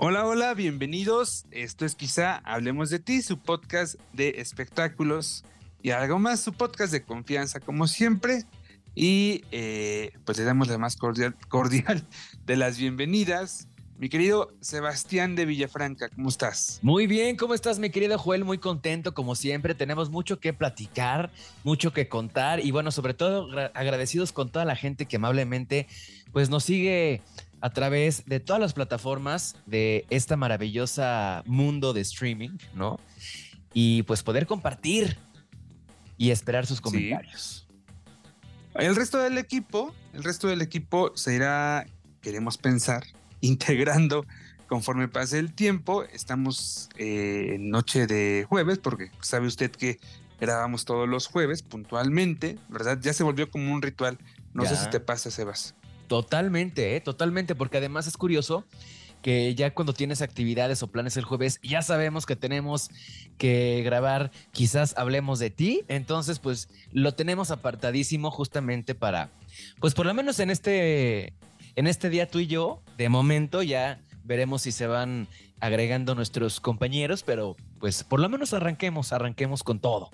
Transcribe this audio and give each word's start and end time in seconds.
Hola, 0.00 0.24
hola, 0.26 0.54
bienvenidos. 0.54 1.44
Esto 1.50 1.84
es 1.84 1.96
quizá 1.96 2.36
Hablemos 2.44 2.88
de 2.88 3.00
ti, 3.00 3.20
su 3.20 3.36
podcast 3.36 3.96
de 4.12 4.34
espectáculos 4.38 5.44
y 5.82 5.90
algo 5.90 6.20
más, 6.20 6.38
su 6.38 6.52
podcast 6.52 6.92
de 6.92 7.02
confianza, 7.02 7.58
como 7.58 7.88
siempre. 7.88 8.44
Y 8.94 9.42
eh, 9.50 10.12
pues 10.24 10.38
le 10.38 10.44
damos 10.44 10.68
la 10.68 10.78
más 10.78 10.94
cordial, 10.94 11.34
cordial 11.48 12.06
de 12.46 12.56
las 12.56 12.78
bienvenidas. 12.78 13.66
Mi 13.98 14.08
querido 14.08 14.54
Sebastián 14.60 15.34
de 15.34 15.46
Villafranca, 15.46 16.08
¿cómo 16.10 16.28
estás? 16.28 16.78
Muy 16.82 17.08
bien, 17.08 17.36
¿cómo 17.36 17.52
estás, 17.52 17.80
mi 17.80 17.90
querido 17.90 18.16
Joel? 18.16 18.44
Muy 18.44 18.58
contento, 18.58 19.14
como 19.14 19.34
siempre. 19.34 19.74
Tenemos 19.74 20.10
mucho 20.10 20.38
que 20.38 20.52
platicar, 20.52 21.32
mucho 21.64 21.92
que 21.92 22.08
contar 22.08 22.64
y 22.64 22.70
bueno, 22.70 22.92
sobre 22.92 23.14
todo 23.14 23.48
agradecidos 23.74 24.30
con 24.30 24.48
toda 24.50 24.64
la 24.64 24.76
gente 24.76 25.06
que 25.06 25.16
amablemente 25.16 25.88
pues 26.32 26.50
nos 26.50 26.62
sigue 26.62 27.20
a 27.60 27.70
través 27.70 28.24
de 28.26 28.40
todas 28.40 28.60
las 28.60 28.72
plataformas 28.72 29.56
de 29.66 30.06
esta 30.10 30.36
maravillosa 30.36 31.42
mundo 31.46 31.92
de 31.92 32.00
streaming, 32.02 32.58
¿no? 32.74 32.98
Y 33.74 34.02
pues 34.04 34.22
poder 34.22 34.46
compartir 34.46 35.18
y 36.16 36.30
esperar 36.30 36.66
sus 36.66 36.80
comentarios. 36.80 37.66
El 38.74 38.94
resto 38.94 39.18
del 39.18 39.38
equipo, 39.38 39.94
el 40.14 40.22
resto 40.22 40.46
del 40.48 40.62
equipo 40.62 41.12
se 41.16 41.34
irá, 41.34 41.86
queremos 42.20 42.58
pensar, 42.58 43.04
integrando 43.40 44.24
conforme 44.68 45.08
pase 45.08 45.38
el 45.38 45.52
tiempo. 45.52 46.04
Estamos 46.04 46.88
eh, 46.96 47.54
en 47.54 47.70
noche 47.70 48.06
de 48.06 48.46
jueves, 48.48 48.78
porque 48.78 49.10
sabe 49.20 49.46
usted 49.46 49.70
que 49.70 49.98
grabamos 50.40 50.84
todos 50.84 51.08
los 51.08 51.26
jueves 51.26 51.62
puntualmente, 51.62 52.58
¿verdad? 52.68 52.98
Ya 53.00 53.12
se 53.12 53.24
volvió 53.24 53.50
como 53.50 53.72
un 53.72 53.82
ritual. 53.82 54.18
No 54.54 54.64
sé 54.64 54.76
si 54.76 54.88
te 54.90 55.00
pasa, 55.00 55.30
Sebas. 55.30 55.74
Totalmente, 56.08 56.96
¿eh? 56.96 57.00
totalmente, 57.00 57.54
porque 57.54 57.78
además 57.78 58.06
es 58.06 58.16
curioso 58.16 58.64
que 59.22 59.54
ya 59.54 59.74
cuando 59.74 59.92
tienes 59.92 60.22
actividades 60.22 60.82
o 60.82 60.86
planes 60.86 61.16
el 61.16 61.24
jueves, 61.24 61.60
ya 61.62 61.82
sabemos 61.82 62.24
que 62.24 62.36
tenemos 62.36 62.90
que 63.36 63.82
grabar, 63.84 64.30
quizás 64.52 64.94
hablemos 64.96 65.38
de 65.38 65.50
ti, 65.50 65.84
entonces 65.88 66.38
pues 66.38 66.68
lo 66.92 67.12
tenemos 67.14 67.50
apartadísimo 67.50 68.30
justamente 68.30 68.94
para, 68.94 69.30
pues 69.80 69.94
por 69.94 70.06
lo 70.06 70.14
menos 70.14 70.38
en 70.40 70.50
este, 70.50 71.34
en 71.74 71.86
este 71.86 72.10
día 72.10 72.30
tú 72.30 72.38
y 72.38 72.46
yo, 72.46 72.82
de 72.96 73.08
momento 73.08 73.62
ya 73.62 74.00
veremos 74.24 74.62
si 74.62 74.72
se 74.72 74.86
van 74.86 75.26
agregando 75.60 76.14
nuestros 76.14 76.60
compañeros, 76.60 77.22
pero 77.22 77.56
pues 77.80 78.04
por 78.04 78.20
lo 78.20 78.28
menos 78.28 78.54
arranquemos, 78.54 79.12
arranquemos 79.12 79.62
con 79.62 79.80
todo. 79.80 80.10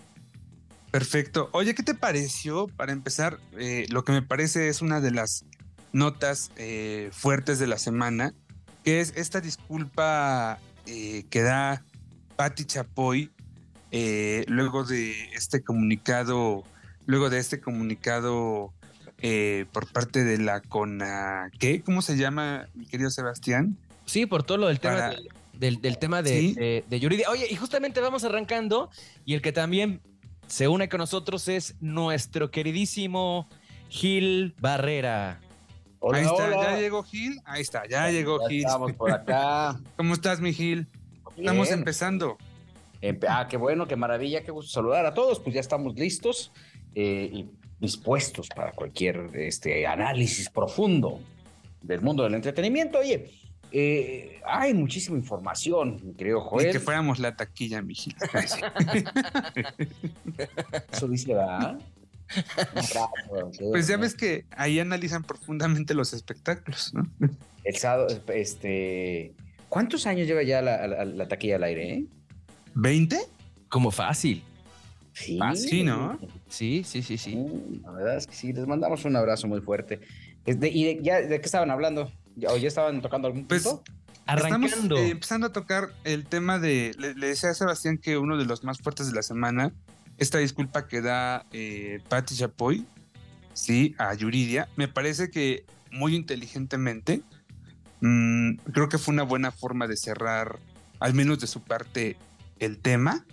Perfecto. 0.91 1.51
Oye, 1.53 1.75
¿qué 1.75 1.83
te 1.83 1.95
pareció? 1.95 2.69
Para 2.69 2.93
empezar, 2.93 3.41
eh, 3.59 3.85
lo 3.91 4.05
que 4.05 4.13
me 4.13 4.23
parece 4.23 4.69
es 4.69 4.81
una 4.81 5.01
de 5.01 5.11
las 5.11 5.45
notas 5.95 6.51
eh, 6.57 7.09
fuertes 7.13 7.59
de 7.59 7.67
la 7.67 7.79
semana, 7.79 8.35
que 8.83 9.01
es 9.01 9.15
esta 9.17 9.41
disculpa 9.41 10.59
eh, 10.87 11.25
que 11.31 11.43
da 11.43 11.85
Patti 12.37 12.65
Chapoy 12.65 13.31
eh, 13.93 14.45
luego 14.49 14.85
de 14.85 15.15
este 15.35 15.63
comunicado, 15.63 16.65
luego 17.07 17.31
de 17.31 17.39
este 17.39 17.61
comunicado 17.61 18.75
por 19.73 19.91
parte 19.91 20.23
de 20.23 20.37
la 20.37 20.61
CONA, 20.61 21.51
¿qué? 21.59 21.81
¿Cómo 21.81 22.03
se 22.03 22.19
llama, 22.19 22.69
mi 22.75 22.85
querido 22.85 23.09
Sebastián? 23.09 23.79
Sí, 24.05 24.27
por 24.27 24.43
todo 24.43 24.59
lo 24.59 24.67
del 24.67 24.81
tema 24.81 25.15
del, 25.55 25.99
tema 25.99 26.21
de, 26.21 26.85
de, 26.87 27.01
Yuridia. 27.01 27.31
Oye, 27.31 27.47
y 27.51 27.57
justamente 27.57 28.03
vamos 28.03 28.25
arrancando, 28.25 28.91
y 29.25 29.33
el 29.33 29.41
que 29.41 29.51
también 29.51 30.03
se 30.47 30.69
une 30.69 30.91
con 30.91 30.99
nosotros 30.99 31.49
es 31.49 31.77
nuestro 31.81 32.51
queridísimo 32.51 33.49
Gil 33.89 34.55
Barrera. 34.61 35.41
Ahí 36.13 36.25
está, 36.25 36.51
ya 36.51 36.79
llegó 36.79 37.03
Gil. 37.03 37.41
Ahí 37.45 37.63
está, 37.63 37.89
ya, 37.89 38.11
llegó 38.11 38.47
Gil. 38.49 38.65
Estamos 38.65 38.93
por 38.93 39.11
acá. 39.11 39.79
¿Cómo 39.97 40.15
estás, 40.15 40.41
mi 40.41 40.53
Gil? 40.53 40.87
Estamos 41.37 41.71
empezando. 41.71 42.37
ah, 43.29 43.47
qué 43.49 43.57
bueno, 43.57 43.87
qué 43.87 43.97
maravilla, 43.97 44.43
qué 44.43 44.51
gusto 44.51 44.71
saludar 44.71 45.07
a 45.07 45.15
todos. 45.15 45.41
Pues 45.41 45.55
ya 45.55 45.61
estamos 45.61 45.95
listos 45.95 46.53
eh, 46.95 47.31
y 47.33 47.51
dispuestos 47.81 48.49
para 48.49 48.73
cualquier 48.73 49.31
este, 49.35 49.87
análisis 49.87 50.49
profundo 50.51 51.21
del 51.83 52.01
mundo 52.01 52.25
del 52.25 52.35
entretenimiento. 52.35 52.99
Oye, 52.99 53.31
eh, 53.73 54.41
hay 54.47 54.73
muchísima 54.73 55.19
información, 55.19 56.15
querido 56.17 56.41
Joel. 56.41 56.69
Y 56.69 56.73
que 56.73 56.81
fuéramos 56.81 57.19
la 57.19 57.35
taquilla, 57.35 57.83
mi 57.83 57.95
Gil. 57.95 58.15
Eso 60.93 61.09
dice, 61.09 61.35
¿verdad? 61.35 61.79
pues 63.71 63.87
ya 63.87 63.97
ves 63.97 64.15
que 64.15 64.45
ahí 64.51 64.79
analizan 64.79 65.23
profundamente 65.23 65.95
los 65.95 66.13
espectáculos, 66.13 66.93
¿no? 66.95 67.09
El 67.65 67.77
sábado, 67.77 68.09
este. 68.29 69.33
¿Cuántos 69.69 70.07
años 70.07 70.27
lleva 70.27 70.43
ya 70.43 70.63
la, 70.63 71.29
taquilla 71.29 71.57
al 71.57 71.65
aire? 71.65 71.95
Eh? 71.95 72.07
¿20? 72.75 73.19
Como 73.69 73.91
fácil. 73.91 74.43
Sí. 75.15 75.39
Fácil, 75.39 75.87
¿no? 75.87 76.19
Sí, 76.49 76.85
sí, 76.85 77.03
sí, 77.03 77.17
sí. 77.17 77.45
La 77.83 77.91
verdad 77.91 78.17
es 78.19 78.27
que 78.27 78.35
sí, 78.35 78.53
les 78.53 78.67
mandamos 78.67 79.05
un 79.05 79.17
abrazo 79.17 79.49
muy 79.49 79.61
fuerte. 79.61 80.01
¿Y 80.47 80.53
de, 80.55 81.01
ya, 81.03 81.23
de 81.23 81.41
qué 81.41 81.47
estaban 81.47 81.71
hablando? 81.71 82.13
¿O 82.49 82.57
ya 82.57 82.69
estaban 82.69 83.01
tocando 83.01 83.29
algún 83.29 83.47
pues, 83.47 83.65
punto? 83.65 83.83
Arrancando. 84.27 84.67
Estamos 84.67 84.99
eh, 84.99 85.11
empezando 85.11 85.47
a 85.47 85.53
tocar 85.53 85.91
el 86.05 86.27
tema 86.27 86.59
de. 86.59 86.95
Le, 86.99 87.15
le, 87.15 87.29
decía 87.29 87.51
a 87.51 87.55
Sebastián 87.55 87.99
que 87.99 88.19
uno 88.19 88.37
de 88.37 88.45
los 88.45 88.63
más 88.63 88.79
fuertes 88.79 89.09
de 89.09 89.15
la 89.15 89.23
semana 89.23 89.73
esta 90.19 90.39
disculpa 90.39 90.87
que 90.87 91.01
da 91.01 91.47
eh, 91.53 92.01
Patti 92.09 92.37
Chapoy, 92.37 92.87
sí, 93.53 93.95
a 93.99 94.15
Yuridia, 94.15 94.69
me 94.77 94.89
parece 94.89 95.31
que 95.31 95.65
muy 95.91 96.15
inteligentemente, 96.15 97.23
mm, 98.01 98.57
creo 98.73 98.89
que 98.89 98.99
fue 98.99 99.15
una 99.15 99.23
buena 99.23 99.53
forma 99.53 99.87
de 99.87 99.97
cerrar, 99.97 100.59
al 101.01 101.15
menos 101.15 101.41
de 101.41 101.47
su 101.47 101.63
parte, 101.63 102.17
el 102.59 102.79
tema. 102.79 103.25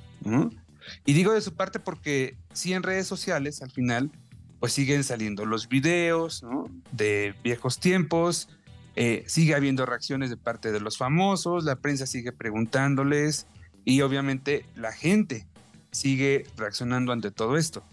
Y 1.06 1.14
digo 1.14 1.34
de 1.34 1.42
su 1.42 1.54
parte 1.54 1.80
porque 1.80 2.38
sí 2.54 2.74
en 2.74 2.84
redes 2.84 3.08
sociales, 3.08 3.62
al 3.62 3.72
final, 3.72 4.12
pues 4.60 4.74
siguen 4.74 5.04
saliendo 5.04 5.46
los 5.46 5.68
videos 5.68 6.44
de 6.92 7.34
viejos 7.44 7.80
tiempos, 7.80 8.50
eh, 8.96 9.24
sigue 9.28 9.56
habiendo 9.56 9.86
reacciones 9.86 10.30
de 10.30 10.38
parte 10.38 10.72
de 10.72 10.80
los 10.80 10.98
famosos, 10.98 11.64
la 11.64 11.78
prensa 11.78 12.06
sigue 12.06 12.32
preguntándoles 12.32 13.48
y 13.86 14.02
obviamente 14.02 14.66
la 14.76 14.92
gente 14.92 15.48
sigue 15.92 16.46
reaccionando 16.58 17.12
ante 17.12 17.32
todo 17.32 17.58
esto, 17.58 17.84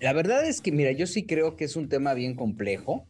La 0.00 0.12
verdad 0.12 0.44
es 0.46 0.60
que, 0.60 0.70
mira, 0.70 0.92
yo 0.92 1.06
sí 1.06 1.24
creo 1.24 1.56
que 1.56 1.64
es 1.64 1.76
un 1.76 1.88
tema 1.88 2.14
bien 2.14 2.34
complejo. 2.34 3.06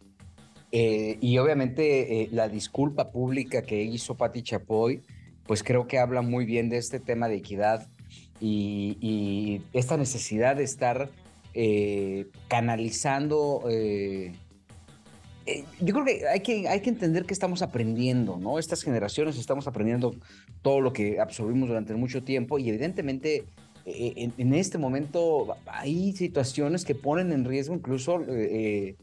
Eh, 0.71 1.17
y 1.23 1.39
obviamente 1.39 2.23
eh, 2.23 2.29
la 2.31 2.49
disculpa 2.49 3.11
pública 3.11 3.63
que 3.63 3.83
hizo 3.83 4.17
Patti 4.17 4.43
Chapoy, 4.43 5.03
pues 5.47 5.63
creo 5.63 5.87
que 5.87 5.99
habla 5.99 6.21
muy 6.21 6.45
bien 6.45 6.69
de 6.69 6.77
este 6.77 7.01
tema 7.01 7.27
de 7.29 7.37
equidad 7.37 7.89
y, 8.39 9.63
esta 9.73 9.97
necesidad 9.97 10.57
de 10.57 10.65
estar 10.65 11.09
eh, 11.55 12.27
canalizando 12.49 13.65
eh, 15.49 15.65
yo 15.81 15.95
creo 15.95 16.05
que 16.05 16.29
hay, 16.29 16.41
que 16.41 16.69
hay 16.69 16.81
que 16.81 16.91
entender 16.91 17.25
que 17.25 17.33
estamos 17.33 17.63
aprendiendo, 17.63 18.37
¿no? 18.37 18.59
Estas 18.59 18.83
generaciones 18.83 19.39
estamos 19.39 19.67
aprendiendo 19.67 20.15
todo 20.63 20.81
lo 20.81 20.93
que 20.93 21.21
absorbimos 21.21 21.69
durante 21.69 21.95
mucho 21.95 22.23
tiempo 22.23 22.59
y 22.59 22.69
evidentemente 22.69 23.45
eh, 23.85 24.31
en, 24.37 24.55
este 24.55 24.79
momento 24.79 25.57
hay 25.67 26.13
situaciones 26.13 26.85
que 26.85 26.95
ponen 26.95 27.33
en 27.33 27.45
riesgo 27.45 27.75
incluso 27.75 28.21
eh, 28.29 28.97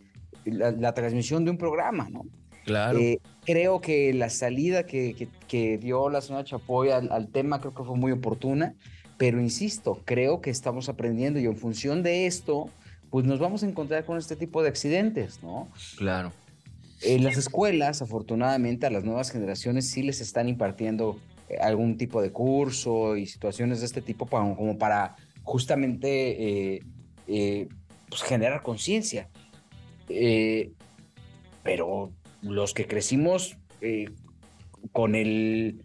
la, 0.45 0.93
transmisión 0.93 1.45
de 1.45 1.51
un 1.51 1.57
programa, 1.57 2.07
¿no? 2.09 2.25
Claro. 2.65 2.99
creo 3.45 3.79
que 3.79 4.11
la 4.13 4.29
salida 4.29 4.87
que, 4.87 5.29
que, 5.47 5.77
dio 5.77 6.09
la 6.09 6.21
señora 6.21 6.43
Chapoy 6.43 6.89
al, 6.89 7.11
al 7.11 7.27
tema 7.27 7.61
creo 7.61 7.75
que 7.75 7.83
fue 7.83 7.95
muy 7.95 8.11
oportuna, 8.11 8.73
pero 9.17 9.39
insisto, 9.39 10.01
creo 10.03 10.41
que 10.41 10.49
estamos 10.49 10.89
aprendiendo 10.89 11.39
y 11.39 11.45
en 11.45 11.55
función 11.55 12.01
de 12.01 12.25
esto 12.25 12.71
pues 13.15 13.25
nos 13.25 13.39
vamos 13.39 13.63
a 13.63 13.67
encontrar 13.67 14.03
con 14.03 14.17
este 14.17 14.35
tipo 14.35 14.61
de 14.61 14.69
accidentes, 14.69 15.41
¿no? 15.41 15.69
Claro. 15.97 16.33
En 17.01 17.23
las 17.23 17.37
escuelas, 17.37 18.01
afortunadamente, 18.01 18.87
a 18.87 18.89
las 18.89 19.03
nuevas 19.03 19.31
generaciones 19.31 19.89
sí 19.89 20.03
les 20.03 20.21
están 20.21 20.49
impartiendo 20.49 21.17
eh, 21.17 21.34
algún 21.59 21.97
tipo 21.97 22.21
de 22.21 22.31
curso 22.31 23.15
y 23.15 23.25
situaciones 23.25 23.79
de 23.79 23.85
este 23.85 24.01
tipo 24.01 24.25
como 24.27 24.77
para 24.77 25.15
justamente 25.43 26.75
eh, 26.75 26.83
eh, 27.27 27.67
pues 28.09 28.23
generar 28.23 28.61
conciencia. 28.63 29.29
pero 31.63 32.11
los 32.41 32.73
que 32.73 32.87
crecimos 32.87 33.57
con 34.91 35.15
el 35.15 35.83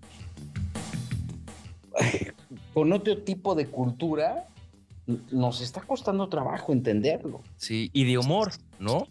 con 2.74 2.92
otro 2.92 3.18
tipo 3.18 3.54
de 3.54 3.66
cultura, 3.66 4.46
nos 5.30 5.60
está 5.60 5.80
costando 5.82 6.28
trabajo 6.28 6.72
entenderlo. 6.72 7.42
Sí, 7.56 7.90
y 7.92 8.04
de 8.04 8.18
humor, 8.18 8.52
¿no? 8.78 9.08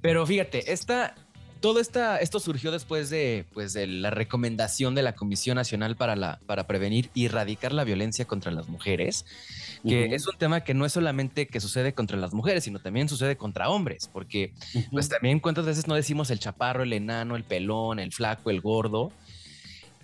Pero 0.00 0.24
fíjate, 0.26 0.72
esta, 0.72 1.14
todo 1.60 1.80
esta, 1.80 2.18
esto 2.18 2.40
surgió 2.40 2.70
después 2.70 3.10
de, 3.10 3.44
pues, 3.52 3.72
de 3.72 3.86
la 3.86 4.10
recomendación 4.10 4.94
de 4.94 5.02
la 5.02 5.14
Comisión 5.14 5.56
Nacional 5.56 5.96
para, 5.96 6.16
la, 6.16 6.40
para 6.46 6.66
Prevenir 6.66 7.10
y 7.14 7.26
Erradicar 7.26 7.72
la 7.72 7.84
Violencia 7.84 8.24
contra 8.26 8.52
las 8.52 8.68
Mujeres, 8.68 9.24
que 9.86 10.14
es 10.14 10.26
un 10.26 10.36
tema 10.36 10.62
que 10.62 10.74
no 10.74 10.86
es 10.86 10.92
solamente 10.92 11.46
que 11.46 11.60
sucede 11.60 11.92
contra 11.94 12.16
las 12.16 12.32
mujeres, 12.32 12.64
sino 12.64 12.78
también 12.78 13.08
sucede 13.08 13.36
contra 13.36 13.68
hombres, 13.68 14.08
porque 14.12 14.52
pues 14.90 15.08
también 15.08 15.40
cuántas 15.40 15.66
veces 15.66 15.86
no 15.86 15.94
decimos 15.94 16.30
el 16.30 16.38
chaparro, 16.38 16.82
el 16.82 16.92
enano, 16.92 17.36
el 17.36 17.44
pelón, 17.44 17.98
el 17.98 18.12
flaco, 18.12 18.50
el 18.50 18.60
gordo. 18.60 19.12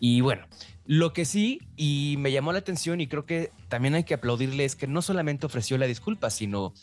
Y 0.00 0.20
bueno, 0.20 0.46
lo 0.86 1.12
que 1.12 1.24
sí, 1.24 1.60
y 1.76 2.16
me 2.18 2.32
llamó 2.32 2.52
la 2.52 2.58
atención 2.58 3.00
y 3.00 3.06
creo 3.06 3.26
que 3.26 3.52
también 3.68 3.94
hay 3.94 4.04
que 4.04 4.14
aplaudirle, 4.14 4.64
es 4.64 4.76
que 4.76 4.86
no 4.86 5.02
solamente 5.02 5.46
ofreció 5.46 5.78
la 5.78 5.86
disculpa, 5.86 6.30
sino 6.30 6.74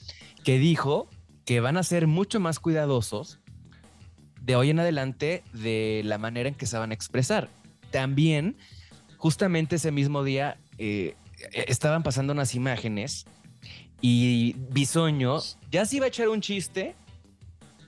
que 0.43 0.57
dijo 0.57 1.09
que 1.45 1.59
van 1.59 1.77
a 1.77 1.83
ser 1.83 2.07
mucho 2.07 2.39
más 2.39 2.59
cuidadosos 2.59 3.40
de 4.41 4.55
hoy 4.55 4.71
en 4.71 4.79
adelante 4.79 5.43
de 5.53 6.01
la 6.03 6.17
manera 6.17 6.49
en 6.49 6.55
que 6.55 6.65
se 6.65 6.77
van 6.77 6.91
a 6.91 6.93
expresar. 6.93 7.49
También, 7.91 8.57
justamente 9.17 9.77
ese 9.77 9.91
mismo 9.91 10.23
día, 10.23 10.57
eh, 10.77 11.15
estaban 11.53 12.03
pasando 12.03 12.33
unas 12.33 12.55
imágenes 12.55 13.25
y 14.01 14.55
Bisoño 14.71 15.39
ya 15.71 15.85
se 15.85 15.97
iba 15.97 16.05
a 16.05 16.09
echar 16.09 16.29
un 16.29 16.41
chiste 16.41 16.95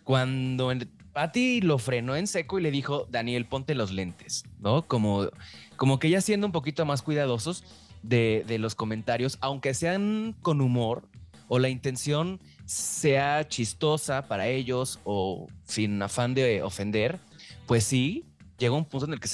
cuando 0.03 0.71
Patty 1.13 1.61
lo 1.61 1.77
frenó 1.77 2.15
en 2.15 2.27
seco 2.27 2.59
y 2.59 2.63
le 2.63 2.71
dijo, 2.71 3.07
Daniel, 3.09 3.45
ponte 3.45 3.75
los 3.75 3.91
lentes, 3.91 4.43
¿no? 4.59 4.83
Como, 4.83 5.27
como 5.75 5.99
que 5.99 6.09
ya 6.09 6.21
siendo 6.21 6.47
un 6.47 6.53
poquito 6.53 6.85
más 6.85 7.01
cuidadosos 7.01 7.63
de, 8.01 8.43
de 8.47 8.59
los 8.59 8.75
comentarios, 8.75 9.37
aunque 9.41 9.73
sean 9.73 10.35
con 10.41 10.61
humor 10.61 11.07
o 11.47 11.59
la 11.59 11.69
intención 11.69 12.39
sea 12.65 13.47
chistosa 13.47 14.27
para 14.27 14.47
ellos 14.47 14.99
o 15.03 15.47
sin 15.65 16.01
afán 16.01 16.33
de 16.33 16.63
ofender, 16.63 17.19
pues 17.67 17.83
sí, 17.83 18.25
llega 18.57 18.75
un 18.75 18.85
punto 18.85 19.05
en 19.07 19.13
el 19.13 19.19
que 19.19 19.29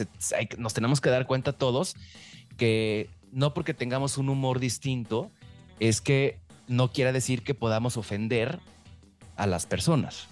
nos 0.57 0.73
tenemos 0.73 1.01
que 1.01 1.09
dar 1.09 1.27
cuenta 1.27 1.53
todos 1.53 1.95
que 2.57 3.09
no 3.31 3.53
porque 3.53 3.73
tengamos 3.73 4.17
un 4.17 4.29
humor 4.29 4.59
distinto 4.59 5.31
es 5.79 6.01
que 6.01 6.37
no 6.67 6.91
quiera 6.91 7.11
decir 7.11 7.41
que 7.43 7.53
podamos 7.53 7.97
ofender 7.97 8.59
a 9.35 9.47
las 9.47 9.65
personas. 9.65 10.27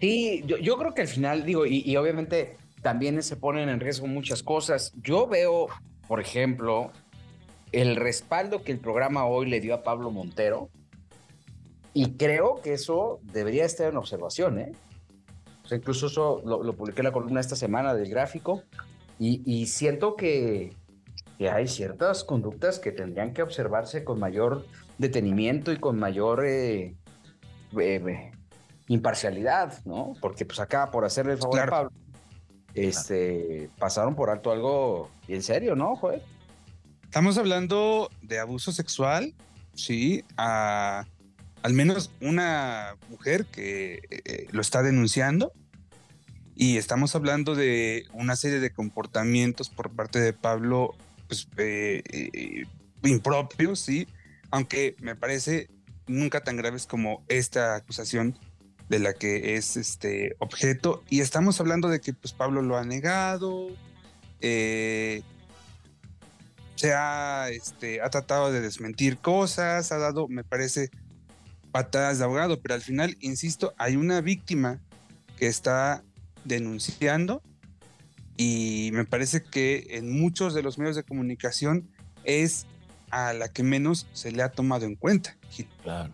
Sí, 0.00 0.44
yo, 0.46 0.76
creo 0.76 0.94
que 0.94 1.02
al 1.02 1.08
final, 1.08 1.44
digo, 1.44 1.66
y, 1.66 1.96
obviamente 1.96 2.56
también 2.82 3.22
se 3.22 3.36
ponen 3.36 3.68
en 3.68 3.80
riesgo 3.80 4.06
muchas 4.06 4.42
cosas. 4.42 4.92
Yo 5.02 5.26
veo, 5.26 5.66
por 6.06 6.20
ejemplo, 6.20 6.92
el 7.72 7.96
respaldo 7.96 8.62
que 8.62 8.72
el 8.72 8.78
programa 8.78 9.26
hoy 9.26 9.48
le 9.48 9.60
dio 9.60 9.74
a 9.74 9.82
Pablo 9.82 10.10
Montero, 10.10 10.70
y 11.96 12.12
creo 12.18 12.60
que 12.62 12.74
eso 12.74 13.20
debería 13.22 13.64
estar 13.64 13.88
en 13.88 13.96
observación, 13.96 14.58
¿eh? 14.58 14.72
O 15.64 15.66
sea, 15.66 15.78
incluso 15.78 16.08
eso 16.08 16.42
lo, 16.44 16.74
publiqué 16.74 17.00
en 17.00 17.06
la 17.06 17.12
columna 17.12 17.40
esta 17.40 17.56
semana 17.56 17.94
del 17.94 18.10
gráfico, 18.10 18.62
y 19.18 19.64
siento 19.64 20.14
que, 20.14 20.74
que 21.38 21.48
hay 21.48 21.66
ciertas 21.66 22.22
conductas 22.22 22.78
que 22.78 22.92
tendrían 22.92 23.32
que 23.32 23.42
observarse 23.42 24.04
con 24.04 24.20
mayor 24.20 24.66
detenimiento 24.98 25.72
y 25.72 25.78
con 25.78 25.98
mayor 25.98 26.44
eh, 26.44 26.94
eh, 27.80 28.30
imparcialidad, 28.88 29.82
¿no? 29.86 30.12
Porque 30.20 30.44
pues 30.44 30.60
acá, 30.60 30.90
por 30.90 31.06
hacerle 31.06 31.32
el 31.32 31.38
favor 31.38 31.60
a 31.60 31.66
Pablo, 31.66 31.90
este, 32.74 33.70
pasaron 33.78 34.14
por 34.14 34.28
alto 34.28 34.52
algo 34.52 35.08
en 35.28 35.42
serio, 35.42 35.74
¿no, 35.74 35.96
Joel? 35.96 36.20
Estamos 37.04 37.38
hablando 37.38 38.10
de 38.20 38.38
abuso 38.38 38.70
sexual, 38.70 39.32
sí, 39.72 40.24
a 40.36 41.06
al 41.66 41.72
menos 41.72 42.12
una 42.20 42.94
mujer 43.10 43.44
que 43.44 44.00
eh, 44.08 44.46
lo 44.52 44.60
está 44.60 44.84
denunciando, 44.84 45.52
y 46.54 46.76
estamos 46.76 47.16
hablando 47.16 47.56
de 47.56 48.06
una 48.12 48.36
serie 48.36 48.60
de 48.60 48.70
comportamientos 48.70 49.68
por 49.68 49.90
parte 49.90 50.20
de 50.20 50.32
Pablo 50.32 50.94
pues, 51.26 51.48
eh, 51.56 52.04
eh, 52.08 52.66
impropios, 53.02 53.80
sí, 53.80 54.06
aunque 54.52 54.94
me 55.00 55.16
parece 55.16 55.68
nunca 56.06 56.44
tan 56.44 56.56
graves 56.56 56.86
como 56.86 57.24
esta 57.26 57.74
acusación 57.74 58.38
de 58.88 59.00
la 59.00 59.12
que 59.14 59.56
es 59.56 59.76
este 59.76 60.36
objeto. 60.38 61.02
Y 61.10 61.20
estamos 61.20 61.58
hablando 61.58 61.88
de 61.88 62.00
que 62.00 62.12
pues, 62.12 62.32
Pablo 62.32 62.62
lo 62.62 62.76
ha 62.76 62.84
negado, 62.84 63.70
eh, 64.40 65.24
se 66.76 66.94
ha, 66.94 67.48
este, 67.50 68.02
ha 68.02 68.08
tratado 68.10 68.52
de 68.52 68.60
desmentir 68.60 69.18
cosas, 69.18 69.90
ha 69.90 69.98
dado, 69.98 70.28
me 70.28 70.44
parece, 70.44 70.90
patadas 71.72 72.18
de 72.18 72.24
abogado, 72.24 72.60
pero 72.60 72.74
al 72.74 72.82
final, 72.82 73.16
insisto, 73.20 73.74
hay 73.78 73.96
una 73.96 74.20
víctima 74.20 74.80
que 75.36 75.46
está 75.46 76.02
denunciando 76.44 77.42
y 78.36 78.90
me 78.92 79.04
parece 79.04 79.42
que 79.42 79.86
en 79.90 80.20
muchos 80.20 80.54
de 80.54 80.62
los 80.62 80.78
medios 80.78 80.96
de 80.96 81.02
comunicación 81.02 81.88
es 82.24 82.66
a 83.10 83.32
la 83.32 83.48
que 83.48 83.62
menos 83.62 84.06
se 84.12 84.32
le 84.32 84.42
ha 84.42 84.50
tomado 84.50 84.84
en 84.84 84.96
cuenta. 84.96 85.36
Claro. 85.82 86.10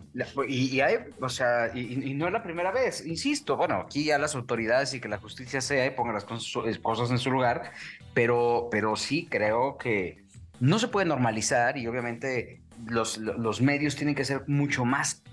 Y, 0.47 0.79
hay, 0.79 0.97
o 1.19 1.29
sea, 1.29 1.75
y, 1.75 2.13
no 2.13 2.27
es 2.27 2.33
la 2.33 2.43
primera 2.43 2.71
vez, 2.71 3.05
insisto, 3.05 3.57
bueno, 3.57 3.75
aquí 3.75 4.05
ya 4.05 4.17
las 4.17 4.35
autoridades 4.35 4.93
y 4.93 5.01
que 5.01 5.09
la 5.09 5.17
justicia 5.17 5.59
sea 5.59 5.85
y 5.85 5.91
ponga 5.91 6.13
las 6.13 6.23
cosas 6.23 7.11
en 7.11 7.17
su 7.17 7.31
lugar, 7.31 7.71
pero, 8.13 8.69
pero 8.71 8.95
sí 8.95 9.27
creo 9.29 9.77
que 9.77 10.23
no 10.59 10.79
se 10.79 10.87
puede 10.87 11.07
normalizar 11.07 11.77
y 11.77 11.87
obviamente 11.87 12.61
los, 12.85 13.17
los 13.17 13.61
medios 13.61 13.95
tienen 13.95 14.15
que 14.15 14.23
ser 14.23 14.43
mucho 14.47 14.85
más 14.85 15.23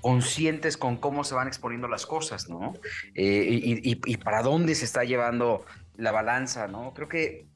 conscientes 0.00 0.76
con 0.76 0.96
cómo 0.96 1.24
se 1.24 1.34
van 1.34 1.48
exponiendo 1.48 1.88
las 1.88 2.06
cosas, 2.06 2.48
¿no? 2.48 2.74
Eh, 3.14 3.80
y, 3.82 4.16
para 4.18 4.42
dónde 4.42 4.74
se 4.74 4.84
está 4.84 5.04
llevando 5.04 5.64
la 5.96 6.12
balanza, 6.12 6.68
¿no? 6.68 6.92
Creo 6.94 7.08
que 7.08 7.46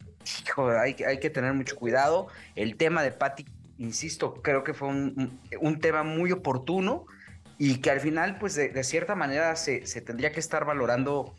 hay, 0.80 0.96
hay 1.06 1.20
que 1.20 1.30
tener 1.30 1.52
mucho 1.54 1.76
cuidado. 1.76 2.28
El 2.54 2.76
tema 2.76 3.02
de 3.02 3.12
Patty, 3.12 3.46
insisto, 3.78 4.34
creo 4.42 4.64
que 4.64 4.74
fue 4.74 4.88
un, 4.88 5.80
tema 5.80 6.02
muy 6.02 6.32
oportuno 6.32 7.06
y 7.58 7.76
que 7.76 7.90
al 7.90 8.00
final, 8.00 8.38
pues 8.38 8.54
de, 8.54 8.84
cierta 8.84 9.14
manera 9.14 9.56
se, 9.56 9.80
tendría 10.02 10.32
que 10.32 10.40
estar 10.40 10.64
valorando 10.64 11.34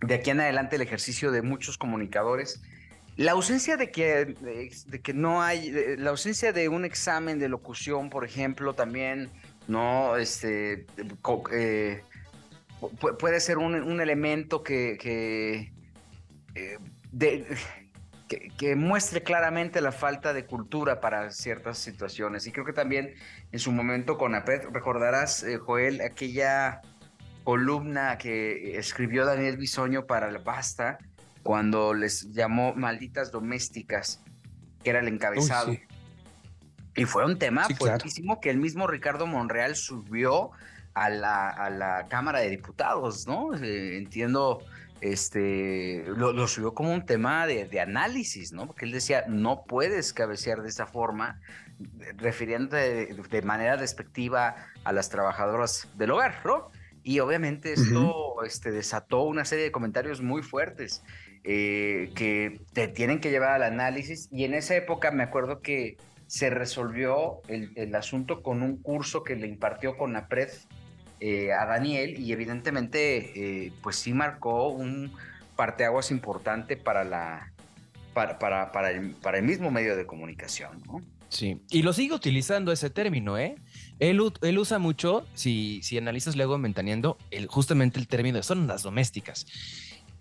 de 0.00 0.14
aquí 0.14 0.30
en 0.30 0.40
adelante 0.40 0.76
el 0.76 0.82
ejercicio 0.82 1.30
de 1.30 1.42
muchos 1.42 1.78
comunicadores. 1.78 2.62
La 3.16 3.32
ausencia 3.32 3.76
de, 3.76 3.90
que 3.90 5.14
no 5.14 5.42
hay, 5.42 5.70
la 5.98 6.10
ausencia 6.10 6.52
de 6.52 6.68
un 6.68 6.84
examen 6.84 7.38
de 7.38 7.48
locución, 7.48 8.08
por 8.08 8.24
ejemplo, 8.24 8.74
también, 8.74 9.30
¿no? 9.68 10.16
Este, 10.16 10.86
eh, 11.52 12.02
puede 13.18 13.40
ser 13.40 13.58
un, 13.58 14.00
elemento 14.00 14.62
que, 14.62 14.98
que 15.00 15.72
eh, 16.54 16.78
de, 17.10 17.46
que, 18.56 18.76
muestre 18.76 19.22
claramente 19.22 19.80
la 19.80 19.92
falta 19.92 20.32
de 20.32 20.46
cultura 20.46 21.00
para 21.00 21.30
ciertas 21.30 21.78
situaciones. 21.78 22.46
Y 22.46 22.52
creo 22.52 22.64
que 22.64 22.72
también 22.72 23.14
en 23.50 23.58
su 23.58 23.72
momento 23.72 24.18
con 24.18 24.34
APED, 24.34 24.68
recordarás, 24.72 25.42
eh, 25.42 25.58
Joel, 25.58 26.00
aquella 26.00 26.80
columna 27.44 28.18
que 28.18 28.78
escribió 28.78 29.24
Daniel 29.26 29.56
Bisoño 29.56 30.06
para 30.06 30.28
el 30.28 30.38
Basta 30.38 30.98
cuando 31.42 31.92
les 31.92 32.32
llamó 32.32 32.72
malditas 32.74 33.32
domésticas, 33.32 34.22
que 34.82 34.90
era 34.90 35.00
el 35.00 35.08
encabezado. 35.08 35.72
Y 36.94 37.04
fue 37.04 37.24
un 37.24 37.38
tema 37.38 37.66
fuertísimo 37.78 38.40
que 38.40 38.50
el 38.50 38.58
mismo 38.58 38.86
Ricardo 38.86 39.26
Monreal 39.26 39.76
subió 39.76 40.50
a 40.94 41.08
la, 41.08 41.48
a 41.48 41.70
la 41.70 42.06
Cámara 42.08 42.40
de 42.40 42.50
Diputados, 42.50 43.26
¿no? 43.26 43.54
Eh, 43.54 43.96
entiendo 43.96 44.62
este, 45.02 46.04
lo, 46.06 46.46
subió 46.46 46.74
como 46.74 46.94
un 46.94 47.04
tema 47.04 47.46
de, 47.46 47.80
análisis, 47.80 48.52
¿no? 48.52 48.66
Porque 48.66 48.84
él 48.84 48.92
decía, 48.92 49.24
no 49.28 49.64
puedes 49.64 50.12
cabecear 50.12 50.62
de 50.62 50.68
esa 50.68 50.86
forma, 50.86 51.40
refiriéndote 52.16 53.06
de, 53.12 53.42
manera 53.42 53.76
despectiva 53.76 54.54
a 54.84 54.92
las 54.92 55.08
trabajadoras 55.08 55.88
del 55.96 56.12
hogar, 56.12 56.36
¿no? 56.44 56.70
Y 57.02 57.18
obviamente 57.18 57.72
esto 57.72 58.44
este, 58.44 58.70
desató 58.70 59.22
una 59.22 59.44
serie 59.44 59.64
de 59.64 59.72
comentarios 59.72 60.22
muy 60.22 60.40
fuertes 60.40 61.02
eh, 61.42 62.12
que 62.14 62.60
te 62.72 62.86
tienen 62.86 63.18
que 63.18 63.32
llevar 63.32 63.50
al 63.54 63.64
análisis. 63.64 64.28
Y 64.30 64.44
en 64.44 64.54
esa 64.54 64.76
época 64.76 65.10
me 65.10 65.24
acuerdo 65.24 65.62
que 65.62 65.96
se 66.32 66.48
resolvió 66.48 67.42
el, 67.46 67.72
el 67.74 67.94
asunto 67.94 68.42
con 68.42 68.62
un 68.62 68.78
curso 68.78 69.22
que 69.22 69.36
le 69.36 69.46
impartió 69.46 69.98
con 69.98 70.14
la 70.14 70.28
PRED 70.28 70.48
eh, 71.20 71.52
a 71.52 71.66
Daniel 71.66 72.18
y 72.18 72.32
evidentemente 72.32 73.66
eh, 73.66 73.72
pues 73.82 73.96
sí 73.96 74.14
marcó 74.14 74.70
un 74.70 75.12
parteaguas 75.56 76.10
importante 76.10 76.78
para 76.78 77.04
la 77.04 77.52
para, 78.14 78.38
para, 78.38 78.72
para, 78.72 78.92
el, 78.92 79.10
para 79.10 79.40
el 79.40 79.44
mismo 79.44 79.70
medio 79.70 79.94
de 79.94 80.06
comunicación, 80.06 80.82
¿no? 80.86 81.02
Sí, 81.28 81.60
y 81.68 81.82
lo 81.82 81.92
sigue 81.92 82.14
utilizando 82.14 82.72
ese 82.72 82.88
término, 82.88 83.36
¿eh? 83.36 83.56
Él, 83.98 84.18
él 84.40 84.58
usa 84.58 84.78
mucho, 84.78 85.26
si, 85.34 85.80
si 85.82 85.98
analizas 85.98 86.34
luego 86.34 86.56
Mentaneando, 86.56 87.18
el, 87.30 87.46
justamente 87.46 87.98
el 87.98 88.08
término 88.08 88.42
son 88.42 88.66
las 88.66 88.82
domésticas. 88.82 89.46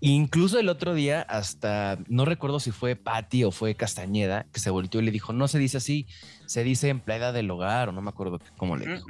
Incluso 0.04 0.60
el 0.60 0.68
otro 0.68 0.96
día, 0.96 1.22
hasta 1.22 2.00
no 2.08 2.26
recuerdo 2.26 2.60
si 2.60 2.72
fue 2.72 2.96
Patty 2.96 3.44
o 3.44 3.52
fue 3.52 3.76
Castañeda, 3.76 4.48
que 4.52 4.60
se 4.60 4.72
volteó 4.72 5.00
y 5.00 5.06
le 5.06 5.12
dijo: 5.12 5.32
No 5.32 5.48
se 5.48 5.60
dice 5.60 5.78
así, 5.78 6.08
se 6.48 6.64
dice 6.64 6.90
empleada 6.90 7.32
del 7.32 7.50
hogar, 7.52 7.90
o 7.90 7.92
no 7.92 8.02
me 8.02 8.10
acuerdo 8.10 8.40
cómo 8.58 8.78
le 8.78 8.96
dijo. 8.96 9.06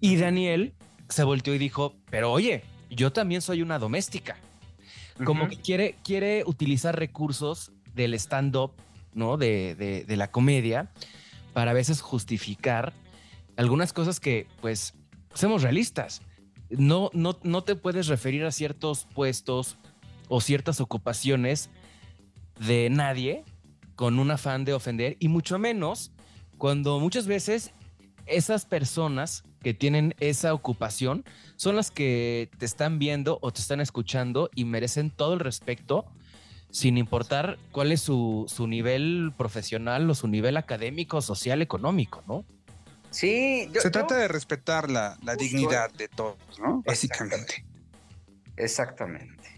Y 0.00 0.16
Daniel 0.16 0.72
se 1.10 1.24
volteó 1.24 1.54
y 1.54 1.58
dijo: 1.58 1.96
Pero 2.10 2.32
oye, 2.32 2.64
yo 2.88 3.12
también 3.12 3.42
soy 3.42 3.60
una 3.60 3.78
doméstica. 3.78 4.36
Como 5.24 5.48
que 5.48 5.56
quiere, 5.56 5.96
quiere 6.02 6.42
utilizar 6.46 6.98
recursos 6.98 7.70
del 7.94 8.14
stand-up, 8.14 8.72
¿no? 9.12 9.36
De, 9.36 9.74
de, 9.74 10.04
de 10.04 10.16
la 10.16 10.30
comedia, 10.30 10.90
para 11.52 11.70
a 11.72 11.74
veces 11.74 12.00
justificar 12.00 12.94
algunas 13.56 13.92
cosas 13.92 14.18
que, 14.18 14.48
pues, 14.60 14.94
seamos 15.34 15.62
realistas. 15.62 16.22
No, 16.70 17.10
no, 17.12 17.38
no 17.42 17.62
te 17.62 17.76
puedes 17.76 18.08
referir 18.08 18.44
a 18.44 18.50
ciertos 18.50 19.06
puestos 19.14 19.76
o 20.28 20.40
ciertas 20.40 20.80
ocupaciones 20.80 21.70
de 22.58 22.88
nadie 22.90 23.44
con 23.94 24.18
un 24.18 24.30
afán 24.30 24.64
de 24.64 24.74
ofender 24.74 25.16
y 25.20 25.28
mucho 25.28 25.58
menos 25.58 26.12
cuando 26.58 27.00
muchas 27.00 27.26
veces 27.26 27.72
esas 28.26 28.64
personas 28.64 29.44
que 29.62 29.74
tienen 29.74 30.14
esa 30.20 30.54
ocupación 30.54 31.24
son 31.56 31.76
las 31.76 31.90
que 31.90 32.50
te 32.58 32.66
están 32.66 32.98
viendo 32.98 33.38
o 33.42 33.52
te 33.52 33.60
están 33.60 33.80
escuchando 33.80 34.50
y 34.54 34.64
merecen 34.64 35.10
todo 35.10 35.34
el 35.34 35.40
respeto 35.40 36.06
sin 36.70 36.98
importar 36.98 37.58
cuál 37.70 37.92
es 37.92 38.00
su, 38.00 38.46
su 38.48 38.66
nivel 38.66 39.32
profesional 39.36 40.10
o 40.10 40.14
su 40.14 40.26
nivel 40.26 40.56
académico, 40.56 41.22
social, 41.22 41.62
económico, 41.62 42.22
¿no? 42.26 42.44
Sí, 43.10 43.70
se 43.80 43.90
trata 43.90 44.16
de 44.16 44.26
respetar 44.26 44.90
la, 44.90 45.16
la 45.22 45.36
dignidad 45.36 45.92
de 45.92 46.08
todos, 46.08 46.36
¿no? 46.58 46.82
Básicamente. 46.84 47.64
Exactamente. 48.56 49.53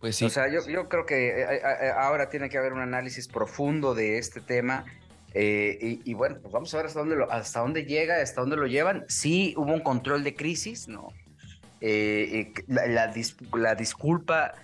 Pues 0.00 0.16
sí. 0.16 0.24
O 0.24 0.30
sea, 0.30 0.48
yo, 0.48 0.66
yo 0.68 0.88
creo 0.88 1.06
que 1.06 1.28
eh, 1.28 1.42
eh, 1.42 1.60
eh, 1.82 1.92
ahora 1.96 2.28
tiene 2.28 2.48
que 2.48 2.58
haber 2.58 2.72
un 2.72 2.80
análisis 2.80 3.28
profundo 3.28 3.94
de 3.94 4.18
este 4.18 4.40
tema. 4.40 4.84
y, 5.34 6.14
bueno, 6.14 6.38
pues 6.40 6.52
vamos 6.52 6.72
a 6.72 6.76
ver 6.78 6.86
hasta 6.86 7.00
dónde, 7.00 7.16
lo, 7.16 7.30
hasta 7.30 7.60
dónde 7.60 7.84
llega, 7.84 8.20
hasta 8.20 8.40
dónde 8.40 8.56
lo 8.56 8.66
llevan. 8.66 9.04
Sí 9.08 9.54
hubo 9.56 9.72
un 9.72 9.80
control 9.80 10.24
de 10.24 10.34
crisis, 10.34 10.88
¿no? 10.88 11.08
la, 11.80 12.86
la, 12.86 13.74
disculpa, 13.74 14.54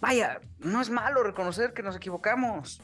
vaya, 0.00 0.40
no 0.58 0.80
es 0.80 0.90
malo 0.90 1.22
reconocer 1.22 1.74
que 1.74 1.82
nos 1.82 1.96
equivocamos. 1.96 2.80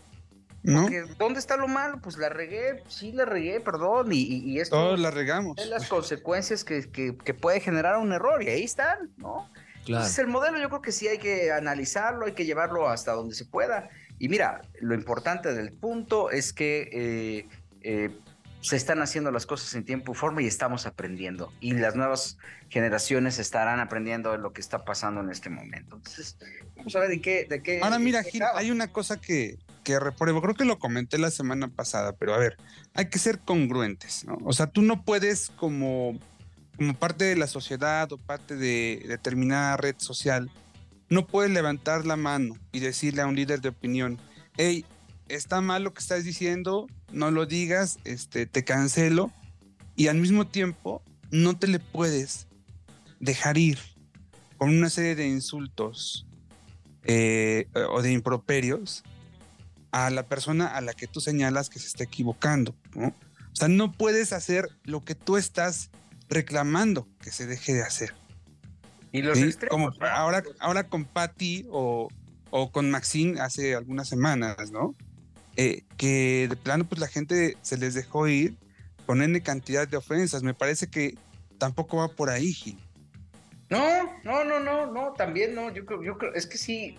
¿No? 0.63 0.89
¿dónde 1.17 1.39
está 1.39 1.57
lo 1.57 1.69
malo? 1.69 2.01
Pues 2.03 2.19
la 2.19 2.29
regué, 2.29 2.83
sí 2.89 3.13
la 3.13 3.25
regué, 3.25 3.61
perdón, 3.61 4.09
y, 4.11 4.23
y 4.23 4.59
esto... 4.59 4.75
Todos 4.75 4.99
la 4.99 5.13
regamos. 5.13 5.57
Es 5.59 5.69
las 5.69 5.87
consecuencias 5.89 6.65
que, 6.65 6.91
que, 6.91 7.17
que, 7.17 7.35
puede 7.35 7.61
generar 7.61 7.99
un 7.99 8.13
error, 8.13 8.43
y 8.43 8.49
ahí 8.49 8.65
están, 8.65 9.13
¿no? 9.17 9.49
Claro. 9.87 10.05
el 10.19 10.27
modelo 10.27 10.59
yo 10.59 10.69
creo 10.69 10.83
que 10.83 10.91
sí 10.91 11.07
hay 11.07 11.19
que 11.19 11.53
analizarlo, 11.53 12.27
hay 12.27 12.33
que 12.33 12.45
llevarlo 12.45 12.89
hasta 12.89 13.13
donde 13.13 13.35
se 13.35 13.45
pueda. 13.45 13.89
Y 14.19 14.29
mira, 14.29 14.63
lo 14.81 14.95
importante 14.95 15.55
del 15.55 15.73
punto 15.73 16.31
es 16.31 16.53
que 16.53 16.91
eh, 16.93 17.49
eh, 17.83 18.11
se 18.63 18.75
están 18.75 19.01
haciendo 19.01 19.31
las 19.31 19.47
cosas 19.47 19.73
en 19.75 19.85
tiempo 19.85 20.11
y 20.11 20.15
forma 20.17 20.43
y 20.43 20.47
estamos 20.47 20.87
aprendiendo. 20.87 21.53
Y 21.61 21.73
las 21.75 21.95
nuevas 21.95 22.37
generaciones 22.69 23.39
estarán 23.39 23.79
aprendiendo 23.79 24.33
de 24.33 24.39
lo 24.39 24.53
que 24.53 24.61
está 24.61 24.85
pasando 24.85 25.21
en 25.21 25.31
este 25.31 25.51
momento. 25.51 25.97
Entonces, 25.97 26.37
vamos 26.75 26.97
a 26.97 27.01
ver 27.01 27.11
de 27.11 27.21
qué... 27.21 27.47
De 27.49 27.63
qué 27.63 27.81
Ahora 27.81 28.01
mira, 28.01 28.25
Gil, 28.25 28.43
hay 28.55 28.73
una 28.73 28.91
cosa 28.93 29.21
que, 29.21 29.59
que 29.85 30.01
repruebo, 30.01 30.43
creo 30.43 30.57
que 30.57 30.65
lo 30.65 30.81
comenté 30.81 31.17
la 31.17 31.31
semana 31.31 31.69
pasada, 31.69 32.17
pero 32.17 32.35
a 32.35 32.39
ver, 32.39 32.57
hay 32.93 33.09
que 33.09 33.21
ser 33.21 33.39
congruentes, 33.39 34.25
¿no? 34.25 34.37
O 34.45 34.53
sea, 34.53 34.67
tú 34.67 34.83
no 34.83 35.05
puedes 35.05 35.51
como 35.51 36.19
como 36.77 36.95
parte 36.95 37.25
de 37.25 37.37
la 37.37 37.47
sociedad 37.47 38.11
o 38.13 38.19
parte 38.19 38.57
de 38.57 39.05
determinada 39.09 39.77
red 39.77 39.97
social, 39.99 40.51
no 41.09 41.27
puedes 41.27 41.51
levantar 41.51 42.05
la 42.07 42.17
mano 42.17 42.57
y 42.73 42.81
decirle 42.81 43.23
a 43.23 43.27
un 43.27 43.37
líder 43.37 43.61
de 43.61 43.69
opinión, 43.69 44.19
hey, 44.57 44.85
está 45.29 45.61
mal 45.61 45.85
lo 45.85 45.93
que 45.93 46.01
estás 46.01 46.25
diciendo, 46.25 46.87
no 47.13 47.31
lo 47.31 47.47
digas, 47.47 47.99
este, 48.05 48.47
te 48.47 48.65
cancelo, 48.65 49.33
y 49.95 50.09
al 50.09 50.17
mismo 50.17 50.47
tiempo 50.47 51.03
no 51.31 51.59
te 51.59 51.67
le 51.67 51.79
puedes 51.79 52.47
dejar 53.21 53.57
ir 53.59 53.79
con 54.59 54.71
una 54.71 54.91
serie 54.91 55.15
de 55.15 55.27
insultos 55.27 56.27
eh, 57.05 57.69
o 57.91 58.03
de 58.03 58.13
improperios 58.13 59.05
a 59.93 60.11
la 60.11 60.27
persona 60.27 60.67
a 60.67 60.81
la 60.81 60.93
que 60.93 61.07
tú 61.07 61.21
señalas 61.21 61.71
que 61.71 61.79
se 61.79 61.87
está 61.87 62.05
equivocando. 62.05 62.75
O 62.95 63.13
sea, 63.55 63.69
no 63.69 63.93
puedes 63.93 64.33
hacer 64.33 64.69
lo 64.85 65.03
que 65.03 65.15
tú 65.15 65.37
estás 65.37 65.91
reclamando 66.29 67.09
que 67.21 67.31
se 67.31 67.47
deje 67.47 67.75
de 67.75 67.83
hacer. 67.83 68.15
Y 69.13 69.23
los 69.23 69.39
Como 69.69 69.91
ahora, 70.01 70.43
ahora 70.59 70.89
con 70.89 71.05
Patty 71.05 71.67
o, 71.71 72.09
o, 72.51 72.71
con 72.71 72.91
Maxine 72.91 73.41
hace 73.41 73.75
algunas 73.75 74.09
semanas, 74.09 74.71
¿no? 74.71 74.95
Eh, 75.57 75.85
que 75.97 76.49
de 76.49 76.57
plano 76.57 76.85
pues 76.85 77.01
la 77.01 77.09
gente 77.09 77.57
se 77.63 77.79
les 77.79 77.95
dejó 77.95 78.29
ir 78.29 78.57
con 79.07 79.23
N 79.23 79.41
cantidad 79.43 79.89
de 79.89 79.97
ofensas. 79.97 80.43
Me 80.43 80.53
parece 80.53 80.89
que 80.89 81.17
tampoco 81.59 81.99
va 81.99 82.09
por 82.09 82.29
ahí, 82.29 82.53
Gil. 82.53 82.79
No, 83.71 84.21
no, 84.23 84.45
no, 84.45 84.61
no, 84.61 84.93
no, 84.93 85.13
también 85.13 85.55
no. 85.55 85.73
Yo 85.73 85.87
creo, 85.87 86.03
yo 86.03 86.19
creo, 86.19 86.35
es 86.35 86.47
que 86.47 86.59
sí, 86.59 86.97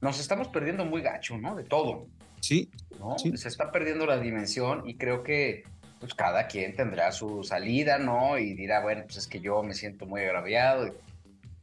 nos 0.00 0.20
estamos 0.20 0.48
perdiendo 0.48 0.84
muy 0.84 1.02
gacho, 1.02 1.36
¿no? 1.36 1.56
De 1.56 1.64
todo. 1.64 2.06
Sí. 2.40 2.70
¿no? 2.98 3.18
Se 3.18 3.48
está 3.48 3.70
perdiendo 3.70 4.06
la 4.06 4.18
dimensión 4.18 4.88
y 4.88 4.96
creo 4.96 5.22
que 5.22 5.64
pues 6.00 6.14
cada 6.14 6.46
quien 6.46 6.74
tendrá 6.74 7.12
su 7.12 7.44
salida, 7.44 7.98
¿no? 7.98 8.38
Y 8.38 8.54
dirá, 8.54 8.80
bueno, 8.80 9.02
pues 9.04 9.18
es 9.18 9.26
que 9.26 9.40
yo 9.40 9.62
me 9.62 9.74
siento 9.74 10.06
muy 10.06 10.22
agraviado, 10.22 10.94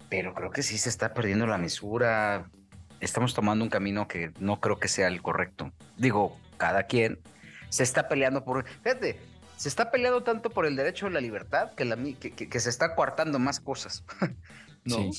pero 0.10 0.34
creo 0.36 0.52
que 0.52 0.62
sí 0.62 0.78
se 0.78 0.90
está 0.90 1.14
perdiendo 1.14 1.48
la 1.48 1.58
mesura. 1.58 2.50
Estamos 3.00 3.34
tomando 3.34 3.66
un 3.66 3.70
camino 3.70 4.08
que 4.08 4.32
no 4.40 4.62
creo 4.62 4.80
que 4.80 4.88
sea 4.88 5.08
el 5.08 5.24
correcto. 5.24 5.72
Digo, 5.98 6.38
cada 6.58 6.84
quien 6.84 7.20
se 7.70 7.84
está 7.84 8.08
peleando 8.08 8.46
por... 8.46 8.66
Fíjate, 8.84 9.20
se 9.58 9.70
está 9.70 9.90
peleando 9.90 10.22
tanto 10.22 10.52
por 10.52 10.68
el 10.68 10.76
derecho 10.76 11.08
a 11.08 11.10
la 11.10 11.20
libertad 11.20 11.74
que, 11.74 11.86
la, 11.86 11.98
que, 11.98 12.32
que, 12.32 12.60
se 12.60 12.70
está 12.70 12.94
coartando 12.94 13.40
más 13.40 13.60
cosas. 13.60 14.04
¿no? 14.86 15.10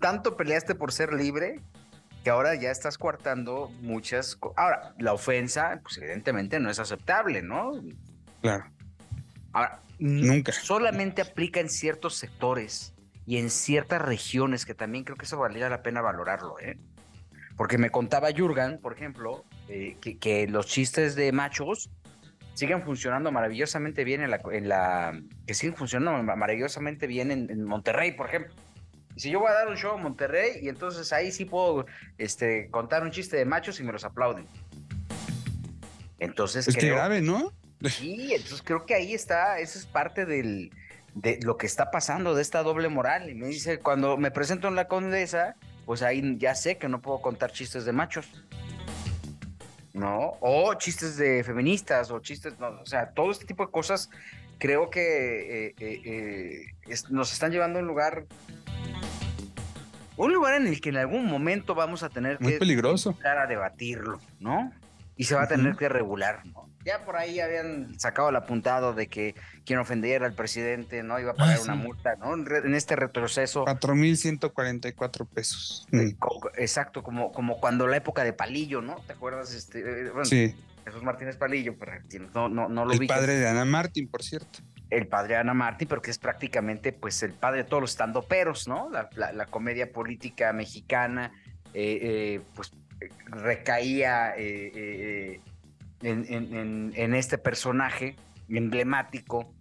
Tanto 0.00 0.36
peleaste 0.36 0.74
por 0.74 0.92
ser 0.92 1.12
libre 1.12 1.60
que 2.24 2.30
ahora 2.30 2.54
ya 2.54 2.70
estás 2.70 2.96
coartando 2.96 3.70
muchas... 3.82 4.38
Ahora, 4.56 4.94
la 4.98 5.12
ofensa, 5.12 5.80
pues 5.82 5.98
evidentemente 5.98 6.58
no 6.58 6.70
es 6.70 6.78
aceptable, 6.78 7.42
¿no? 7.42 7.72
Claro. 8.42 8.64
Ahora, 9.52 9.80
nunca. 9.98 10.52
Solamente 10.52 11.22
aplica 11.22 11.60
en 11.60 11.70
ciertos 11.70 12.16
sectores 12.16 12.94
y 13.24 13.38
en 13.38 13.50
ciertas 13.50 14.02
regiones, 14.02 14.66
que 14.66 14.74
también 14.74 15.04
creo 15.04 15.16
que 15.16 15.24
eso 15.24 15.38
valdría 15.38 15.68
la 15.68 15.82
pena 15.82 16.00
valorarlo, 16.02 16.58
¿eh? 16.60 16.76
Porque 17.56 17.78
me 17.78 17.90
contaba 17.90 18.28
Jurgen, 18.36 18.78
por 18.80 18.94
ejemplo, 18.94 19.44
eh, 19.68 19.96
que, 20.00 20.48
los 20.48 20.66
chistes 20.66 21.14
de 21.14 21.30
machos 21.32 21.90
siguen 22.54 22.82
funcionando 22.82 23.30
maravillosamente 23.30 24.04
bien 24.04 24.22
en 24.22 24.30
la, 24.30 24.40
en 24.50 24.68
la 24.68 25.22
que 25.46 25.54
siguen 25.54 25.76
funcionando 25.76 26.22
maravillosamente 26.36 27.06
bien 27.06 27.30
en, 27.30 27.64
Monterrey, 27.64 28.12
por 28.12 28.28
ejemplo. 28.28 28.54
Y 29.14 29.20
si 29.20 29.30
yo 29.30 29.40
voy 29.40 29.50
a 29.50 29.54
dar 29.54 29.68
un 29.68 29.76
show 29.76 29.96
en 29.96 30.02
Monterrey 30.02 30.60
y 30.62 30.68
entonces 30.68 31.12
ahí 31.12 31.30
sí 31.30 31.44
puedo 31.44 31.86
este, 32.18 32.68
contar 32.70 33.02
un 33.02 33.10
chiste 33.10 33.36
de 33.36 33.44
machos 33.44 33.78
y 33.78 33.84
me 33.84 33.92
los 33.92 34.04
aplauden. 34.04 34.46
Entonces 36.18 36.66
es 36.66 36.76
que 36.76 36.88
grave, 36.88 37.20
¿no? 37.20 37.52
Sí, 37.90 38.32
entonces 38.32 38.62
creo 38.62 38.86
que 38.86 38.94
ahí 38.94 39.14
está, 39.14 39.58
eso 39.58 39.78
es 39.78 39.86
parte 39.86 40.24
del, 40.26 40.70
de 41.14 41.38
lo 41.42 41.56
que 41.56 41.66
está 41.66 41.90
pasando, 41.90 42.34
de 42.34 42.42
esta 42.42 42.62
doble 42.62 42.88
moral. 42.88 43.28
Y 43.30 43.34
me 43.34 43.48
dice, 43.48 43.78
cuando 43.78 44.16
me 44.16 44.30
presento 44.30 44.68
en 44.68 44.74
la 44.74 44.88
condesa, 44.88 45.56
pues 45.86 46.02
ahí 46.02 46.36
ya 46.38 46.54
sé 46.54 46.78
que 46.78 46.88
no 46.88 47.00
puedo 47.00 47.20
contar 47.20 47.52
chistes 47.52 47.84
de 47.84 47.92
machos. 47.92 48.30
¿No? 49.92 50.38
O 50.40 50.72
chistes 50.74 51.18
de 51.18 51.44
feministas, 51.44 52.10
o 52.10 52.18
chistes, 52.20 52.58
no, 52.58 52.68
o 52.80 52.86
sea, 52.86 53.10
todo 53.10 53.30
este 53.30 53.44
tipo 53.44 53.66
de 53.66 53.70
cosas 53.70 54.08
creo 54.58 54.88
que 54.88 55.66
eh, 55.66 55.74
eh, 55.78 56.00
eh, 56.86 56.94
nos 57.10 57.32
están 57.32 57.50
llevando 57.50 57.78
a 57.78 57.82
un 57.82 57.88
lugar 57.88 58.24
un 60.16 60.32
lugar 60.32 60.54
en 60.54 60.66
el 60.66 60.80
que 60.80 60.90
en 60.90 60.98
algún 60.98 61.26
momento 61.26 61.74
vamos 61.74 62.02
a 62.02 62.08
tener 62.08 62.40
Muy 62.40 62.52
que 62.52 62.58
peligroso. 62.58 63.10
empezar 63.10 63.38
a 63.38 63.46
debatirlo, 63.46 64.20
¿no? 64.40 64.72
Y 65.16 65.24
se 65.24 65.34
va 65.34 65.42
a 65.42 65.48
tener 65.48 65.76
que 65.76 65.88
regular, 65.88 66.44
¿no? 66.46 66.70
Ya 66.84 67.04
por 67.04 67.16
ahí 67.16 67.38
habían 67.38 67.98
sacado 68.00 68.30
el 68.30 68.36
apuntado 68.36 68.92
de 68.92 69.06
que 69.06 69.34
quien 69.64 69.78
ofendiera 69.78 70.26
al 70.26 70.34
presidente 70.34 71.02
no 71.02 71.20
iba 71.20 71.32
a 71.32 71.34
pagar 71.34 71.58
ah, 71.58 71.62
una 71.62 71.74
multa, 71.76 72.16
¿no? 72.16 72.34
En 72.34 72.74
este 72.74 72.96
retroceso. 72.96 73.64
4.144 73.64 75.28
pesos. 75.28 75.86
Mm. 75.92 76.10
Exacto, 76.56 77.02
como, 77.02 77.30
como 77.30 77.60
cuando 77.60 77.86
la 77.86 77.96
época 77.96 78.24
de 78.24 78.32
Palillo, 78.32 78.82
¿no? 78.82 78.96
¿Te 79.06 79.12
acuerdas? 79.12 79.54
Este, 79.54 79.78
eh, 79.80 80.10
bueno, 80.10 80.24
sí. 80.24 80.54
Jesús 80.84 81.02
Martínez 81.02 81.36
Palillo, 81.36 81.76
pero 81.78 81.92
no, 82.34 82.48
no, 82.48 82.68
no 82.68 82.84
lo 82.84 82.92
El 82.92 83.06
padre 83.06 83.36
de 83.36 83.48
Ana 83.48 83.64
Martín, 83.64 84.08
por 84.08 84.22
cierto. 84.22 84.60
El 84.90 85.06
padre 85.06 85.34
de 85.34 85.40
Ana 85.40 85.54
Martín, 85.54 85.88
pero 85.88 86.02
que 86.02 86.10
es 86.10 86.18
prácticamente 86.18 86.92
pues 86.92 87.22
el 87.22 87.32
padre 87.32 87.62
de 87.62 87.64
todos 87.68 87.80
los 87.80 87.90
estandoperos, 87.92 88.68
¿no? 88.68 88.90
La, 88.90 89.08
la, 89.32 89.46
comedia 89.46 89.92
política 89.92 90.52
mexicana, 90.52 91.32
eh, 91.72 91.98
eh, 92.02 92.40
pues 92.54 92.72
recaía 93.26 94.34
en, 94.36 95.40
este 97.14 97.38
personaje 97.38 98.16
emblemático, 98.48 99.52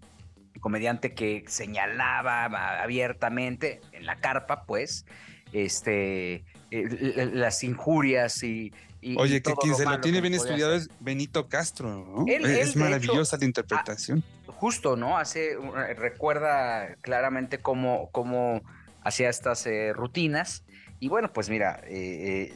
comediante 0.60 1.14
que 1.14 1.44
señalaba 1.48 2.46
abiertamente 2.82 3.82
en 3.92 4.06
la 4.06 4.18
carpa, 4.18 4.66
pues, 4.66 5.06
este, 5.54 6.46
eh, 6.72 7.30
las 7.34 7.64
injurias 7.64 8.44
y... 8.44 8.72
Oye, 9.18 9.42
que 9.42 9.54
quien 9.56 9.74
se 9.74 9.84
lo 9.84 10.00
tiene 10.00 10.22
bien 10.22 10.36
estudiado 10.36 10.76
es 10.76 10.88
Benito 11.00 11.50
Castro, 11.50 11.90
¿no? 11.90 12.26
es 12.28 12.76
maravillosa 12.76 13.36
la 13.38 13.46
interpretación. 13.46 14.24
Ah, 14.48 14.52
justo, 14.52 14.96
¿no? 14.96 15.18
Hace, 15.18 15.58
recuerda 15.98 16.96
claramente 17.02 17.58
cómo, 17.58 18.10
cómo 18.12 18.62
hacía 19.04 19.30
estas 19.30 19.66
eh, 19.66 19.92
rutinas. 19.94 20.64
Y 21.00 21.08
bueno, 21.08 21.34
pues 21.34 21.50
mira, 21.50 21.82
eh, 21.88 22.54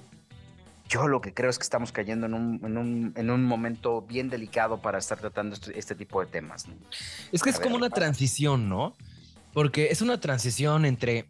yo 0.88 1.08
lo 1.08 1.22
que 1.22 1.34
creo 1.34 1.50
es 1.50 1.58
que 1.58 1.64
estamos 1.64 1.92
cayendo 1.92 2.28
en 2.28 2.34
un, 2.34 2.62
en 2.64 2.78
un, 2.78 3.14
en 3.16 3.30
un 3.30 3.44
momento 3.44 4.02
bien 4.02 4.30
delicado 4.30 4.82
para 4.82 4.98
estar 4.98 5.20
tratando 5.20 5.56
este, 5.56 5.78
este 5.78 5.96
tipo 5.96 6.20
de 6.22 6.28
temas. 6.28 6.68
¿no? 6.68 6.76
Es 7.32 7.42
que 7.42 7.50
es 7.50 7.60
como 7.60 7.76
una 7.76 7.90
transición, 7.90 8.70
¿no? 8.70 8.96
Porque 9.54 9.88
es 9.92 10.02
una 10.02 10.20
transición 10.20 10.86
entre 10.86 11.26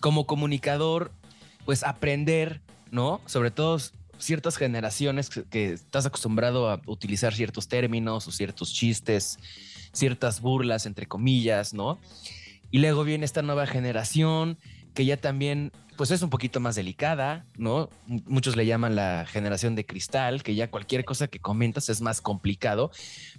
como 0.00 0.26
comunicador 0.26 1.12
pues 1.64 1.82
aprender, 1.82 2.60
¿no? 2.90 3.20
Sobre 3.26 3.50
todo 3.50 3.78
ciertas 4.18 4.56
generaciones 4.56 5.30
que, 5.30 5.72
estás 5.72 6.06
acostumbrado 6.06 6.70
a 6.70 6.80
utilizar 6.86 7.34
ciertos 7.34 7.68
términos 7.68 8.28
o 8.28 8.32
ciertos 8.32 8.72
chistes, 8.72 9.38
ciertas 9.92 10.40
burlas, 10.40 10.86
entre 10.86 11.06
comillas, 11.06 11.74
¿no? 11.74 11.98
Y 12.70 12.78
luego 12.78 13.04
viene 13.04 13.24
esta 13.24 13.42
nueva 13.42 13.66
generación 13.66 14.58
que 14.94 15.04
ya 15.04 15.16
también, 15.16 15.72
pues 16.00 16.12
es 16.12 16.22
un 16.22 16.30
poquito 16.30 16.60
más 16.60 16.76
delicada, 16.76 17.44
¿no? 17.58 17.90
Muchos 18.06 18.56
le 18.56 18.64
llaman 18.64 18.96
la 18.96 19.26
generación 19.26 19.74
de 19.74 19.84
cristal, 19.84 20.42
que 20.42 20.54
ya 20.54 20.70
cualquier 20.70 21.04
cosa 21.04 21.28
que 21.28 21.40
comentas 21.40 21.90
es 21.90 22.00
más 22.00 22.22
complicado, 22.22 22.90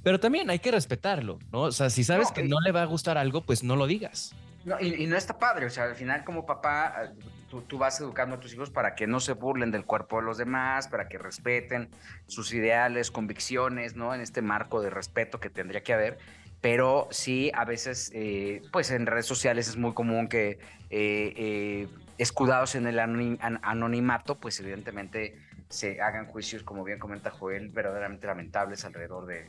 pero 0.03 0.19
también 0.19 0.47
hay 0.51 0.59
que 0.59 0.69
respetarlo, 0.69 1.39
¿no? 1.51 1.61
O 1.61 1.71
sea, 1.71 1.89
si 1.89 2.03
sabes 2.03 2.31
que 2.31 2.43
no 2.43 2.59
le 2.59 2.71
va 2.71 2.83
a 2.83 2.85
gustar 2.85 3.17
algo, 3.17 3.41
pues 3.41 3.63
no 3.63 3.75
lo 3.75 3.87
digas. 3.87 4.35
No, 4.63 4.79
y, 4.79 5.07
no 5.07 5.17
está 5.17 5.39
padre, 5.39 5.65
o 5.65 5.69
sea, 5.71 5.85
al 5.85 5.95
final 5.95 6.23
como 6.23 6.45
papá, 6.45 7.13
tú, 7.49 7.61
tú, 7.63 7.79
vas 7.79 7.99
educando 7.99 8.35
a 8.35 8.39
tus 8.39 8.53
hijos 8.53 8.69
para 8.69 8.93
que 8.93 9.07
no 9.07 9.19
se 9.19 9.33
burlen 9.33 9.71
del 9.71 9.83
cuerpo 9.83 10.17
de 10.17 10.27
los 10.27 10.37
demás, 10.37 10.87
para 10.87 11.09
que 11.09 11.17
respeten 11.17 11.89
sus 12.27 12.53
ideales, 12.53 13.09
convicciones, 13.09 13.95
¿no? 13.95 14.13
En 14.13 14.21
este 14.21 14.43
marco 14.43 14.83
de 14.83 14.91
respeto 14.91 15.39
que 15.39 15.49
tendría 15.49 15.81
que 15.81 15.93
haber. 15.93 16.19
Pero 16.61 17.07
sí, 17.09 17.51
a 17.55 17.65
veces, 17.65 18.11
eh, 18.13 18.61
pues 18.71 18.91
en 18.91 19.07
redes 19.07 19.25
sociales 19.25 19.67
es 19.67 19.77
muy 19.77 19.93
común 19.93 20.27
que 20.27 20.59
eh, 20.91 21.33
eh, 21.35 21.87
escudados 22.21 22.75
en 22.75 22.85
el 22.87 22.99
anonimato, 22.99 24.39
pues 24.39 24.59
evidentemente 24.59 25.37
se 25.69 26.01
hagan 26.01 26.27
juicios, 26.27 26.63
como 26.63 26.83
bien 26.83 26.99
comenta 26.99 27.31
Joel, 27.31 27.69
verdaderamente 27.69 28.27
lamentables 28.27 28.85
alrededor 28.85 29.25
de, 29.25 29.47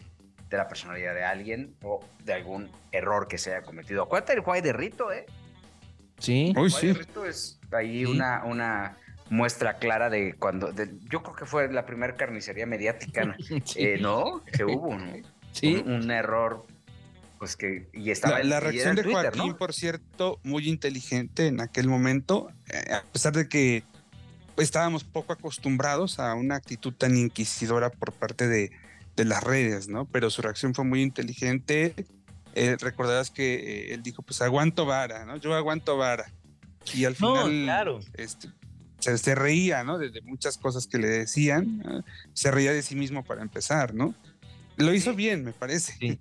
de 0.48 0.56
la 0.56 0.68
personalidad 0.68 1.14
de 1.14 1.24
alguien 1.24 1.74
o 1.82 2.00
de 2.24 2.32
algún 2.32 2.70
error 2.92 3.28
que 3.28 3.38
se 3.38 3.54
haya 3.54 3.62
cometido. 3.62 4.04
Acuérdate 4.04 4.34
del 4.34 4.42
Juay 4.42 4.60
de 4.60 4.72
Rito, 4.72 5.12
¿eh? 5.12 5.26
Sí. 6.18 6.54
El 6.56 6.70
sí. 6.70 6.88
de 6.88 6.94
Rito 6.94 7.26
es 7.26 7.60
ahí 7.72 8.04
una, 8.04 8.44
una 8.44 8.96
muestra 9.28 9.78
clara 9.78 10.08
de 10.08 10.34
cuando. 10.34 10.72
yo 11.10 11.22
creo 11.22 11.34
que 11.34 11.46
fue 11.46 11.70
la 11.72 11.84
primera 11.84 12.14
carnicería 12.14 12.66
mediática, 12.66 13.36
eh, 13.76 13.98
¿no? 14.00 14.42
Que 14.44 14.64
hubo, 14.64 14.96
¿no? 14.96 15.12
Sí. 15.52 15.82
Un, 15.84 16.10
error. 16.10 16.64
Pues 17.42 17.56
que. 17.56 17.88
Y 17.92 18.12
estaba 18.12 18.38
La, 18.38 18.44
la 18.44 18.60
reacción 18.60 18.94
de 18.94 19.02
Joaquín, 19.02 19.54
por 19.54 19.74
cierto, 19.74 20.38
muy 20.44 20.68
inteligente 20.68 21.48
en 21.48 21.60
aquel 21.60 21.88
momento, 21.88 22.52
eh, 22.68 22.92
a 22.92 23.02
pesar 23.02 23.32
de 23.32 23.48
que 23.48 23.82
estábamos 24.58 25.02
poco 25.02 25.32
acostumbrados 25.32 26.20
a 26.20 26.34
una 26.34 26.54
actitud 26.54 26.92
tan 26.92 27.16
inquisidora 27.16 27.90
por 27.90 28.12
parte 28.12 28.46
de, 28.46 28.70
de 29.16 29.24
las 29.24 29.42
redes, 29.42 29.88
¿no? 29.88 30.04
Pero 30.04 30.30
su 30.30 30.40
reacción 30.40 30.72
fue 30.72 30.84
muy 30.84 31.02
inteligente. 31.02 32.06
Eh, 32.54 32.76
recordarás 32.78 33.32
que 33.32 33.54
eh, 33.54 33.94
él 33.94 34.04
dijo, 34.04 34.22
pues 34.22 34.40
aguanto 34.40 34.86
vara, 34.86 35.24
¿no? 35.24 35.36
Yo 35.36 35.52
aguanto 35.52 35.96
vara. 35.96 36.32
Y 36.94 37.06
al 37.06 37.16
final 37.16 37.50
claro. 37.64 37.98
este, 38.14 38.50
se, 39.00 39.34
reía, 39.34 39.82
¿no? 39.82 39.98
De, 39.98 40.22
muchas 40.22 40.58
cosas 40.58 40.86
que 40.86 40.98
le 40.98 41.08
decían. 41.08 42.04
Se 42.34 42.52
reía 42.52 42.72
de 42.72 42.82
sí 42.82 42.94
mismo 42.94 43.24
para 43.24 43.42
empezar, 43.42 43.94
¿no? 43.94 44.14
Lo 44.76 44.94
hizo 44.94 45.12
bien, 45.12 45.42
me 45.42 45.52
parece. 45.52 46.20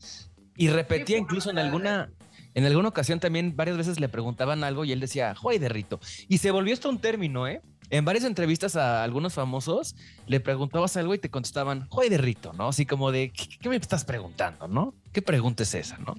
Y 0.62 0.70
repetía 0.70 1.18
incluso 1.18 1.50
en 1.50 1.58
alguna, 1.58 2.12
en 2.54 2.66
alguna 2.66 2.90
ocasión 2.90 3.20
también 3.20 3.56
varias 3.56 3.78
veces 3.78 4.00
le 4.00 4.08
preguntaban 4.10 4.64
algo 4.64 4.86
y 4.86 4.92
él 4.92 5.00
decía, 5.00 5.34
¡Joy 5.34 5.58
de 5.58 5.70
Rito! 5.70 6.00
Y 6.28 6.38
se 6.38 6.52
volvió 6.52 6.72
esto 6.72 6.88
un 6.88 7.00
término, 7.02 7.48
¿eh? 7.48 7.64
En 7.90 8.06
varias 8.06 8.26
entrevistas 8.26 8.76
a 8.76 9.04
algunos 9.04 9.34
famosos 9.34 9.96
le 10.28 10.40
preguntabas 10.40 10.96
algo 10.98 11.16
y 11.16 11.18
te 11.18 11.32
contestaban, 11.32 11.90
joy 11.90 12.10
de 12.10 12.20
rito, 12.20 12.54
¿no? 12.54 12.68
Así 12.68 12.86
como 12.86 13.12
de, 13.12 13.34
¿qué, 13.34 13.70
me 13.70 13.76
estás 13.76 14.06
preguntando, 14.06 14.68
no? 14.68 14.94
¿Qué 15.12 15.24
pregunta 15.24 15.64
es 15.64 15.74
esa, 15.74 15.98
no? 15.98 16.16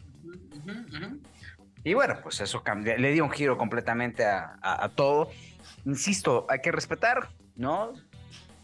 Y 1.85 1.95
bueno, 1.95 2.17
pues 2.21 2.41
eso 2.41 2.65
cambió, 2.65 2.99
le 2.99 3.13
dio 3.13 3.25
un 3.25 3.31
giro 3.31 3.57
completamente 3.57 4.25
a, 4.27 4.91
todo. 4.97 5.31
Insisto, 5.87 6.47
hay 6.51 6.59
que 6.59 6.73
respetar, 6.73 7.31
¿no? 7.55 7.93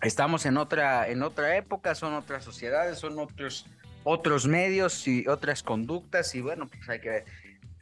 Estamos 0.03 0.45
en 0.45 0.57
otra, 0.59 1.09
en 1.09 1.23
otra 1.23 1.57
época, 1.57 1.95
son 1.95 2.15
otras 2.15 2.45
sociedades, 2.45 2.99
son 2.99 3.19
otros, 3.19 3.65
otros 4.05 4.47
medios 4.47 5.07
y 5.07 5.27
otras 5.27 5.63
conductas, 5.63 6.35
y 6.35 6.41
bueno, 6.41 6.69
pues 6.69 6.89
hay 6.89 7.01
que 7.01 7.09
ver. 7.09 7.25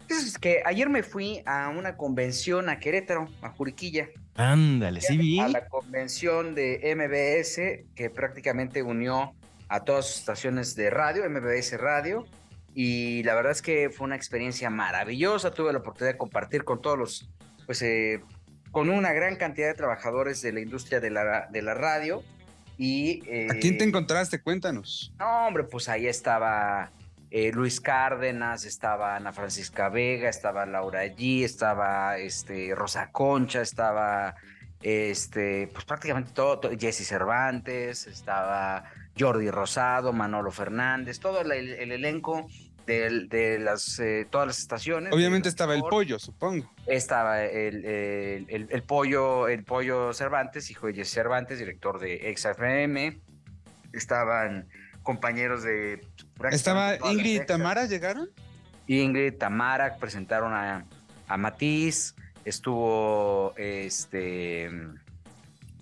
Es 0.09 0.39
que 0.39 0.63
ayer 0.65 0.89
me 0.89 1.03
fui 1.03 1.43
a 1.47 1.69
una 1.69 1.97
convención 1.97 2.69
a 2.69 2.79
Querétaro, 2.79 3.29
a 3.43 3.51
Juriquilla. 3.51 4.09
Ándale, 4.37 5.01
sí 5.01 5.17
vi. 5.17 5.41
A 5.41 5.49
la 5.49 5.67
convención 5.67 6.55
de 6.55 6.95
MBS, 6.95 7.91
que 7.95 8.11
prácticamente 8.11 8.83
unió 8.83 9.35
a 9.69 9.81
todas 9.81 10.07
sus 10.07 10.19
estaciones 10.19 10.77
de 10.77 10.91
radio, 10.91 11.29
MBS 11.29 11.79
Radio. 11.79 12.25
Y 12.75 13.23
la 13.25 13.35
verdad 13.35 13.53
es 13.53 13.63
que 13.63 13.91
fue 13.91 14.05
una 14.05 14.17
experiencia 14.17 14.71
maravillosa. 14.71 15.53
Tuve 15.53 15.73
la 15.73 15.79
oportunidad 15.79 16.13
de 16.13 16.19
compartir 16.19 16.65
con 16.65 16.81
todos 16.81 16.99
los, 16.99 17.31
pues, 17.65 17.83
eh, 17.83 18.23
con 18.71 18.91
una 18.91 19.13
gran 19.13 19.37
cantidad 19.37 19.69
de 19.69 19.75
trabajadores 19.75 20.43
de 20.43 20.53
la 20.53 20.61
industria 20.61 21.01
de 21.01 21.11
la, 21.11 21.49
de 21.51 21.63
la 21.63 21.75
radio. 21.75 22.23
Y, 22.79 23.21
¿A 23.51 23.55
quién 23.55 23.79
te 23.79 23.85
eh, 23.85 23.89
encontraste? 23.89 24.41
Cuéntanos. 24.41 25.13
No, 25.19 25.47
hombre, 25.47 25.65
pues 25.65 25.89
ahí 25.89 26.07
estaba 26.07 26.91
eh, 27.31 27.51
Luis 27.53 27.81
Cárdenas, 27.81 28.65
estaba 28.65 29.17
Ana 29.17 29.33
Francisca 29.33 29.89
Vega, 29.89 30.29
estaba 30.29 30.67
Laura 30.67 31.05
G, 31.07 31.45
estaba 31.45 32.19
este, 32.19 32.75
Rosa 32.75 33.11
Concha, 33.11 33.63
estaba 33.63 34.37
este, 34.83 35.69
pues 35.73 35.85
prácticamente 35.85 36.31
todo, 36.33 36.71
Jesse 36.79 37.07
Cervantes, 37.07 38.07
estaba 38.07 38.85
Jordi 39.19 39.51
Rosado, 39.51 40.13
Manolo 40.13 40.51
Fernández, 40.51 41.19
todo 41.19 41.41
el, 41.41 41.51
elenco 41.51 42.49
de, 42.87 43.59
las, 43.59 43.99
eh, 43.99 44.27
todas 44.31 44.47
las 44.47 44.59
estaciones. 44.59 45.13
Obviamente 45.13 45.49
estaba 45.49 45.75
el 45.75 45.83
pollo, 45.83 46.19
supongo. 46.19 46.71
Estaba 46.87 47.45
el, 47.45 47.85
el, 47.85 48.83
pollo, 48.83 49.49
el 49.49 49.65
pollo 49.65 50.13
Cervantes, 50.13 50.71
hijo 50.71 50.87
de 50.87 50.95
Jesse 50.95 51.13
Cervantes, 51.13 51.59
director 51.59 51.99
de 51.99 52.35
XFM. 52.37 53.19
Estaban 53.93 54.69
compañeros 55.03 55.63
de... 55.63 56.01
¿Estaba 56.51 56.97
Ingrid 57.11 57.43
y 57.43 57.47
Tamara, 57.47 57.87
llegaron? 57.87 58.31
Ingrid, 58.87 59.35
Tamara 59.35 59.97
presentaron 59.97 60.53
a, 60.53 60.85
a 61.27 61.37
Matiz, 61.37 62.15
estuvo 62.45 63.53
este 63.57 64.71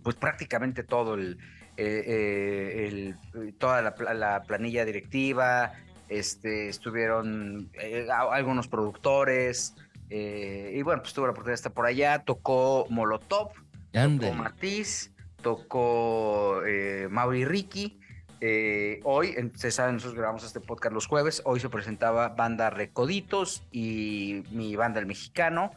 pues 0.04 0.16
prácticamente 0.16 0.84
todo 0.84 1.14
el, 1.14 1.38
eh, 1.76 3.14
eh, 3.34 3.52
toda 3.58 3.82
la, 3.82 4.42
planilla 4.42 4.84
directiva, 4.84 5.72
este, 6.18 6.68
estuvieron 6.68 7.70
eh, 7.74 8.06
algunos 8.10 8.68
productores, 8.68 9.74
y 10.10 10.80
bueno, 10.82 11.02
pues 11.02 11.12
tuvo 11.12 11.26
la 11.26 11.32
oportunidad 11.32 11.54
de 11.54 11.56
estar 11.56 11.72
por 11.72 11.86
allá, 11.86 12.20
tocó 12.20 12.86
Molotov, 12.88 13.48
tocó 13.90 14.32
Matiz, 14.32 15.10
tocó 15.42 16.62
Mauri 17.10 17.44
Ricky, 17.44 17.98
eh, 18.46 19.00
hoy, 19.04 19.34
ustedes 19.54 19.74
saben, 19.74 19.94
nosotros 19.94 20.18
grabamos 20.18 20.44
este 20.44 20.60
podcast 20.60 20.92
los 20.92 21.06
jueves. 21.06 21.40
Hoy 21.46 21.60
se 21.60 21.70
presentaba 21.70 22.28
Banda 22.28 22.68
Recoditos 22.68 23.62
y 23.72 24.42
mi 24.50 24.76
banda 24.76 25.00
El 25.00 25.06
Mexicano 25.06 25.70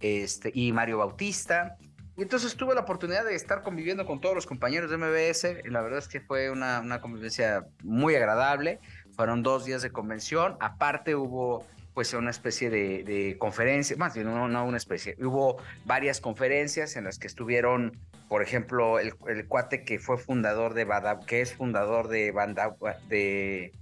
este, 0.00 0.50
y 0.52 0.72
Mario 0.72 0.98
Bautista. 0.98 1.76
Y 2.16 2.22
entonces 2.22 2.56
tuve 2.56 2.74
la 2.74 2.80
oportunidad 2.80 3.24
de 3.24 3.36
estar 3.36 3.62
conviviendo 3.62 4.04
con 4.04 4.20
todos 4.20 4.34
los 4.34 4.46
compañeros 4.46 4.90
de 4.90 4.96
MBS. 4.96 5.64
Y 5.64 5.70
la 5.70 5.80
verdad 5.80 6.00
es 6.00 6.08
que 6.08 6.20
fue 6.20 6.50
una, 6.50 6.80
una 6.80 7.00
convivencia 7.00 7.68
muy 7.84 8.16
agradable. 8.16 8.80
Fueron 9.18 9.42
dos 9.42 9.64
días 9.64 9.82
de 9.82 9.90
convención. 9.90 10.56
Aparte 10.60 11.16
hubo 11.16 11.66
pues 11.92 12.14
una 12.14 12.30
especie 12.30 12.70
de, 12.70 13.34
conferencia, 13.40 13.96
más 13.96 14.14
bien 14.14 14.28
no, 14.28 14.46
no, 14.46 14.64
una 14.64 14.76
especie, 14.76 15.16
hubo 15.18 15.56
varias 15.84 16.20
conferencias 16.20 16.94
en 16.94 17.02
las 17.02 17.18
que 17.18 17.26
estuvieron 17.26 17.98
por 18.28 18.42
ejemplo, 18.42 19.00
el, 19.00 19.16
cuate 19.48 19.82
que 19.82 19.98
fue 19.98 20.18
fundador 20.18 20.74
de 20.74 20.84
Badab, 20.84 21.24
que 21.24 21.40
es 21.40 21.52
fundador 21.54 22.06
de, 22.06 22.30
Banda, 22.30 22.76
de, 23.08 23.72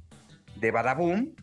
de 0.55 0.70
Badaboom, 0.70 1.35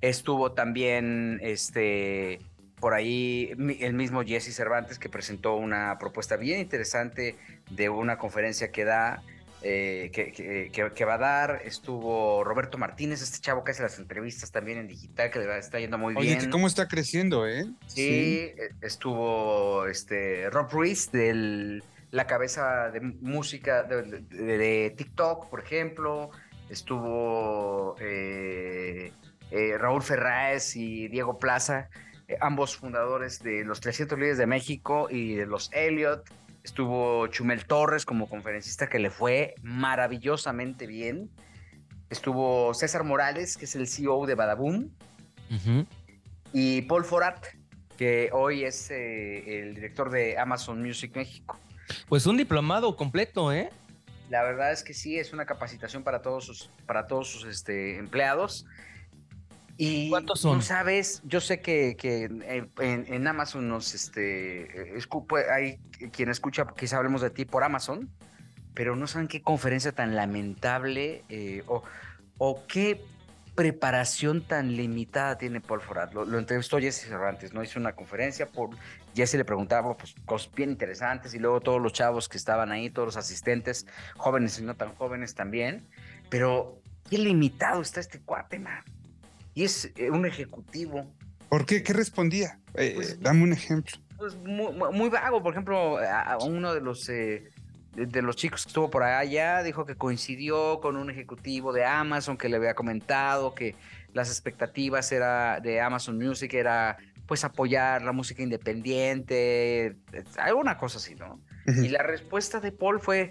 estuvo 0.00 0.52
también 0.52 1.40
este, 1.42 2.38
por 2.80 2.94
ahí 2.94 3.50
el 3.80 3.92
mismo 3.92 4.22
Jesse 4.22 4.54
Cervantes 4.54 4.98
que 4.98 5.10
presentó 5.10 5.56
una 5.56 5.98
propuesta 5.98 6.36
bien 6.36 6.60
interesante 6.60 7.36
de 7.70 7.90
una 7.90 8.16
conferencia 8.16 8.70
que 8.70 8.86
da 8.86 9.22
eh, 9.62 10.10
que, 10.12 11.04
va 11.04 11.14
a 11.14 11.18
dar. 11.18 11.62
Estuvo 11.64 12.42
Roberto 12.44 12.78
Martínez, 12.78 13.22
este 13.22 13.40
chavo 13.40 13.62
que 13.62 13.72
hace 13.72 13.82
las 13.82 13.98
entrevistas 13.98 14.50
también 14.50 14.78
en 14.78 14.88
digital, 14.88 15.30
que 15.30 15.38
le 15.38 15.58
está 15.58 15.78
yendo 15.78 15.98
muy 15.98 16.14
bien. 16.14 16.38
Oye, 16.38 16.50
¿cómo 16.50 16.66
está 16.66 16.88
creciendo, 16.88 17.46
eh? 17.46 17.66
Sí, 17.86 18.52
e, 18.56 18.70
estuvo 18.80 19.86
este 19.86 20.48
Rob 20.50 20.70
Ruiz, 20.70 21.12
de 21.12 21.82
la 22.10 22.26
cabeza 22.26 22.90
de 22.90 23.00
música 23.00 23.82
de, 23.82 24.94
TikTok, 24.96 25.50
por 25.50 25.60
ejemplo. 25.60 26.30
Estuvo 26.70 27.96
eh, 28.00 29.12
eh, 29.50 29.78
Raúl 29.78 30.02
Ferráez 30.02 30.76
y 30.76 31.08
Diego 31.08 31.38
Plaza, 31.38 31.90
ambos 32.40 32.76
fundadores 32.76 33.42
de 33.42 33.64
los 33.64 33.80
300 33.80 34.18
Líderes 34.18 34.38
de 34.38 34.46
México 34.46 35.08
y 35.10 35.34
de 35.34 35.46
los 35.46 35.70
Elliot. 35.72 36.24
Estuvo 36.62 37.26
Chumel 37.28 37.64
Torres 37.66 38.04
como 38.04 38.28
conferencista 38.28 38.88
que 38.88 38.98
le 38.98 39.10
fue 39.10 39.54
maravillosamente 39.62 40.86
bien. 40.86 41.30
Estuvo 42.10 42.74
César 42.74 43.04
Morales, 43.04 43.56
que 43.56 43.64
es 43.64 43.74
el 43.76 43.86
CEO 43.86 44.26
de 44.26 44.34
Badaboom. 44.34 44.90
Y 46.52 46.82
Paul 46.82 47.04
Forat, 47.04 47.44
que 47.96 48.30
hoy 48.32 48.64
es 48.64 48.90
eh, 48.90 49.60
el 49.60 49.74
director 49.74 50.10
de 50.10 50.38
Amazon 50.38 50.82
Music 50.82 51.14
México. 51.16 51.58
Pues 52.08 52.26
un 52.26 52.36
diplomado 52.36 52.96
completo, 52.96 53.52
¿eh? 53.52 53.70
La 54.28 54.42
verdad 54.44 54.70
es 54.70 54.84
que 54.84 54.94
sí, 54.94 55.18
es 55.18 55.32
una 55.32 55.44
capacitación 55.44 56.04
para 56.04 56.22
todos 56.22 56.44
sus, 56.44 56.70
para 56.86 57.06
todos 57.06 57.28
sus 57.28 57.44
este, 57.44 57.98
empleados. 57.98 58.64
Y 59.82 60.10
¿Cuántos 60.10 60.40
son? 60.40 60.58
No 60.58 60.62
sabes, 60.62 61.22
yo 61.24 61.40
sé 61.40 61.62
que, 61.62 61.96
en, 62.80 63.26
Amazon 63.26 63.66
nos, 63.66 63.94
este, 63.94 64.68
hay 65.50 65.78
quien 66.12 66.28
escucha, 66.28 66.66
quizá 66.76 66.98
hablemos 66.98 67.22
de 67.22 67.30
ti 67.30 67.46
por 67.46 67.64
Amazon, 67.64 68.10
pero 68.74 68.94
no 68.94 69.06
saben 69.06 69.26
qué 69.26 69.40
conferencia 69.40 69.92
tan 69.92 70.14
lamentable 70.14 71.24
eh, 71.30 71.62
o, 71.66 71.82
o, 72.36 72.66
qué 72.66 73.00
preparación 73.54 74.42
tan 74.42 74.76
limitada 74.76 75.38
tiene 75.38 75.62
Paul 75.62 75.80
Forat. 75.80 76.12
Lo, 76.12 76.38
entrevistó 76.38 76.78
Jesse 76.78 77.08
Cervantes, 77.08 77.54
¿no? 77.54 77.62
Hizo 77.62 77.80
una 77.80 77.94
conferencia, 77.94 78.44
por 78.44 78.76
Jesse 79.14 79.36
le 79.36 79.46
preguntaba 79.46 79.96
pues, 79.96 80.14
cosas 80.26 80.52
bien 80.54 80.68
interesantes 80.68 81.32
y 81.32 81.38
luego 81.38 81.62
todos 81.62 81.80
los 81.80 81.94
chavos 81.94 82.28
que 82.28 82.36
estaban 82.36 82.70
ahí, 82.70 82.90
todos 82.90 83.06
los 83.06 83.16
asistentes, 83.16 83.86
jóvenes 84.18 84.58
y 84.58 84.62
no 84.62 84.74
tan 84.76 84.94
jóvenes 84.96 85.34
también, 85.34 85.88
pero 86.28 86.82
qué 87.08 87.16
limitado 87.16 87.80
está 87.80 88.00
este 88.00 88.20
cuate, 88.20 88.58
man 88.58 88.84
y 89.54 89.64
es 89.64 89.90
eh, 89.96 90.10
un 90.10 90.26
ejecutivo. 90.26 91.12
¿Por 91.48 91.66
qué? 91.66 91.82
¿Qué 91.82 91.92
respondía? 91.92 92.60
Eh, 92.74 92.92
pues, 92.94 93.20
dame 93.20 93.42
un 93.42 93.52
ejemplo. 93.52 93.96
Pues 94.16 94.36
muy, 94.36 95.08
vago, 95.08 95.42
por 95.42 95.52
ejemplo, 95.52 95.98
a 95.98 96.36
uno 96.44 96.74
de 96.74 96.80
los 96.80 97.08
eh, 97.08 97.50
de 97.94 98.22
los 98.22 98.36
chicos 98.36 98.64
que 98.64 98.68
estuvo 98.68 98.88
por 98.88 99.02
allá 99.02 99.62
dijo 99.62 99.84
que 99.84 99.96
coincidió 99.96 100.80
con 100.80 100.96
un 100.96 101.10
ejecutivo 101.10 101.72
de 101.72 101.84
Amazon 101.84 102.36
que 102.36 102.48
le 102.48 102.56
había 102.56 102.74
comentado 102.74 103.54
que 103.54 103.74
las 104.12 104.28
expectativas 104.28 105.10
era 105.10 105.60
de 105.60 105.80
Amazon 105.80 106.16
Music 106.16 106.54
era 106.54 106.98
pues 107.26 107.44
apoyar 107.44 108.02
la 108.02 108.10
música 108.10 108.42
independiente, 108.42 109.96
alguna 110.36 110.76
cosa 110.76 110.98
así, 110.98 111.14
¿no? 111.14 111.40
Y 111.64 111.88
la 111.88 112.02
respuesta 112.02 112.58
de 112.58 112.72
Paul 112.72 112.98
fue, 112.98 113.30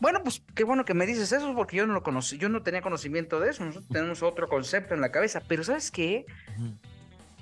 bueno, 0.00 0.22
pues 0.22 0.42
qué 0.54 0.64
bueno 0.64 0.84
que 0.84 0.94
me 0.94 1.06
dices 1.06 1.32
eso 1.32 1.54
porque 1.54 1.76
yo 1.76 1.86
no 1.86 1.94
lo 1.94 2.02
conocí, 2.02 2.38
yo 2.38 2.48
no 2.48 2.62
tenía 2.62 2.82
conocimiento 2.82 3.40
de 3.40 3.50
eso, 3.50 3.64
nosotros 3.64 3.88
tenemos 3.90 4.22
otro 4.22 4.48
concepto 4.48 4.94
en 4.94 5.00
la 5.00 5.10
cabeza, 5.10 5.42
pero 5.46 5.64
¿sabes 5.64 5.90
qué? 5.90 6.26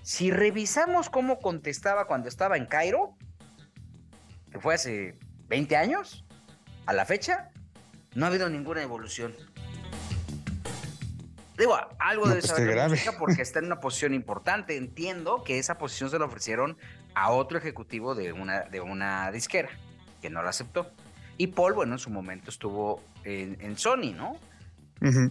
Si 0.03 0.31
revisamos 0.31 1.11
cómo 1.11 1.39
contestaba 1.39 2.07
cuando 2.07 2.29
estaba 2.29 2.57
en 2.57 2.67
Cairo, 2.67 3.17
que 4.53 4.61
fue 4.61 4.75
hace 4.75 5.19
20 5.49 5.77
años, 5.77 6.25
a 6.87 6.93
la 6.93 7.05
fecha, 7.05 7.51
no 8.15 8.27
ha 8.27 8.29
habido 8.29 8.49
ninguna 8.49 8.83
evolución. 8.83 9.35
Digo, 11.57 11.77
algo 11.99 12.27
debe 12.29 12.41
pues 12.41 12.51
saber 12.51 12.99
porque 13.19 13.43
está 13.43 13.61
en 13.61 13.67
una 13.67 13.81
posición 13.81 14.13
importante. 14.13 14.77
Entiendo 14.77 15.45
que 15.45 15.59
esa 15.59 15.79
posición 15.79 16.11
se 16.11 16.19
la 16.19 16.25
ofrecieron 16.25 16.77
a 17.15 17.31
otro 17.31 17.59
ejecutivo 17.59 18.15
de 18.15 18.33
una, 18.33 18.63
de 18.63 18.81
una 18.81 19.31
disquera, 19.31 19.71
que 20.21 20.31
no 20.31 20.43
la 20.43 20.51
aceptó. 20.51 20.91
Y 21.37 21.49
Paul, 21.49 21.75
bueno, 21.75 21.93
en 21.95 21.99
su 21.99 22.11
momento 22.11 22.51
estuvo 22.51 23.03
en, 23.25 23.77
Sony, 23.77 24.13
¿no? 24.15 24.37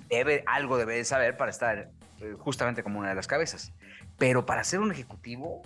debe, 0.10 0.44
algo 0.46 0.78
debe 0.78 0.96
de 0.96 1.06
saber 1.06 1.38
para 1.38 1.50
estar 1.50 1.90
eh, 2.20 2.36
justamente 2.38 2.84
como 2.84 3.00
una 3.00 3.10
de 3.10 3.16
las 3.16 3.28
cabezas. 3.28 3.74
Pero 4.18 4.46
para 4.46 4.64
ser 4.64 4.80
un 4.80 4.92
ejecutivo, 4.92 5.62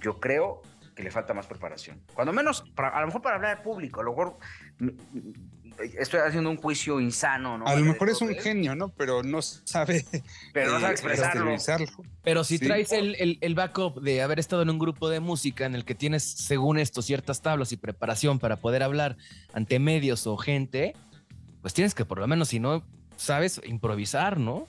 yo 0.00 0.20
creo 0.20 0.62
que 0.94 1.02
le 1.02 1.10
falta 1.10 1.34
más 1.34 1.46
preparación. 1.46 2.02
Cuando 2.14 2.32
menos, 2.32 2.64
a 2.76 3.00
lo 3.00 3.06
mejor 3.06 3.22
para 3.22 3.36
hablar 3.36 3.58
al 3.58 3.62
público, 3.62 4.00
a 4.00 4.04
lo 4.04 4.10
mejor 4.10 4.38
estoy 5.98 6.20
haciendo 6.20 6.50
un 6.50 6.56
juicio 6.56 7.00
insano, 7.00 7.58
¿no? 7.58 7.66
A 7.66 7.74
lo 7.74 7.84
mejor 7.84 8.08
es 8.08 8.20
un 8.20 8.34
genio, 8.34 8.74
¿no? 8.74 8.88
Pero 8.90 9.22
no 9.22 9.42
sabe. 9.42 10.04
Pero 10.52 10.72
no 10.72 10.80
sabe 10.80 10.92
expresarlo. 10.92 11.56
Pero 12.22 12.44
si 12.44 12.58
traes 12.58 12.92
el, 12.92 13.38
el, 13.40 13.54
backup 13.54 14.00
de 14.00 14.22
haber 14.22 14.38
estado 14.38 14.62
en 14.62 14.70
un 14.70 14.78
grupo 14.78 15.08
de 15.08 15.20
música 15.20 15.66
en 15.66 15.74
el 15.74 15.84
que 15.84 15.94
tienes, 15.94 16.22
según 16.22 16.78
esto, 16.78 17.02
ciertas 17.02 17.42
tablas 17.42 17.72
y 17.72 17.76
preparación 17.76 18.38
para 18.38 18.56
poder 18.56 18.82
hablar 18.82 19.16
ante 19.52 19.78
medios 19.78 20.26
o 20.26 20.36
gente, 20.36 20.94
pues 21.60 21.74
tienes 21.74 21.94
que 21.94 22.04
por 22.04 22.18
lo 22.18 22.26
menos, 22.26 22.48
si 22.48 22.60
no 22.60 22.84
sabes, 23.16 23.60
improvisar, 23.64 24.38
¿no? 24.38 24.66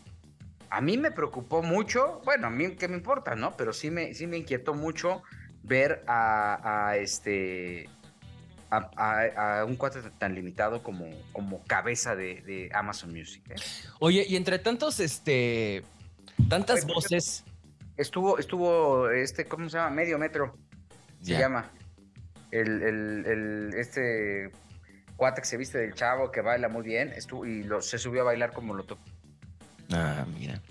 A 0.70 0.82
mí 0.82 0.98
me 0.98 1.12
preocupó 1.12 1.64
mucho, 1.64 2.22
bueno, 2.26 2.48
a 2.48 2.50
mí 2.50 2.76
qué 2.76 2.88
me 2.88 2.96
importa, 2.96 3.36
¿no? 3.36 3.56
Pero 3.58 3.74
sí 3.74 3.90
me, 3.90 4.14
sí 4.14 4.28
me 4.28 4.38
inquietó 4.38 4.74
mucho 4.74 5.24
ver 5.64 6.04
a, 6.08 6.90
a 6.90 6.98
este 6.98 7.90
a, 8.72 9.66
un 9.68 9.76
cuate 9.76 10.02
tan 10.18 10.36
limitado 10.36 10.84
como, 10.84 11.06
como 11.32 11.64
cabeza 11.64 12.16
de, 12.16 12.70
Amazon 12.74 13.14
Music. 13.14 13.44
¿eh? 13.50 13.56
Oye, 14.00 14.26
y 14.28 14.36
entre 14.36 14.60
tantos, 14.60 15.00
este, 15.00 15.84
tantas 16.48 16.86
voces. 16.86 17.44
Estuvo, 17.98 18.38
estuvo, 18.38 19.10
este, 19.10 19.46
¿cómo 19.46 19.70
se 19.70 19.78
llama? 19.78 19.90
Medio 19.90 20.18
metro. 20.18 20.56
Se 21.22 21.38
llama. 21.38 21.70
El, 22.52 22.82
el, 22.82 23.74
este 23.76 24.52
cuate 25.18 25.42
que 25.42 25.48
se 25.48 25.58
viste 25.58 25.78
del 25.78 25.94
chavo 25.94 26.32
que 26.32 26.42
baila 26.42 26.70
muy 26.70 26.82
bien 26.82 27.10
estuvo, 27.10 27.46
y 27.46 27.64
lo, 27.64 27.82
se 27.82 28.00
subió 28.00 28.22
a 28.22 28.26
bailar 28.26 28.54
como 28.54 28.74
lo 28.74 28.86
tocó. 28.86 29.04
Ah, 29.92 30.26
mira. 30.38 30.62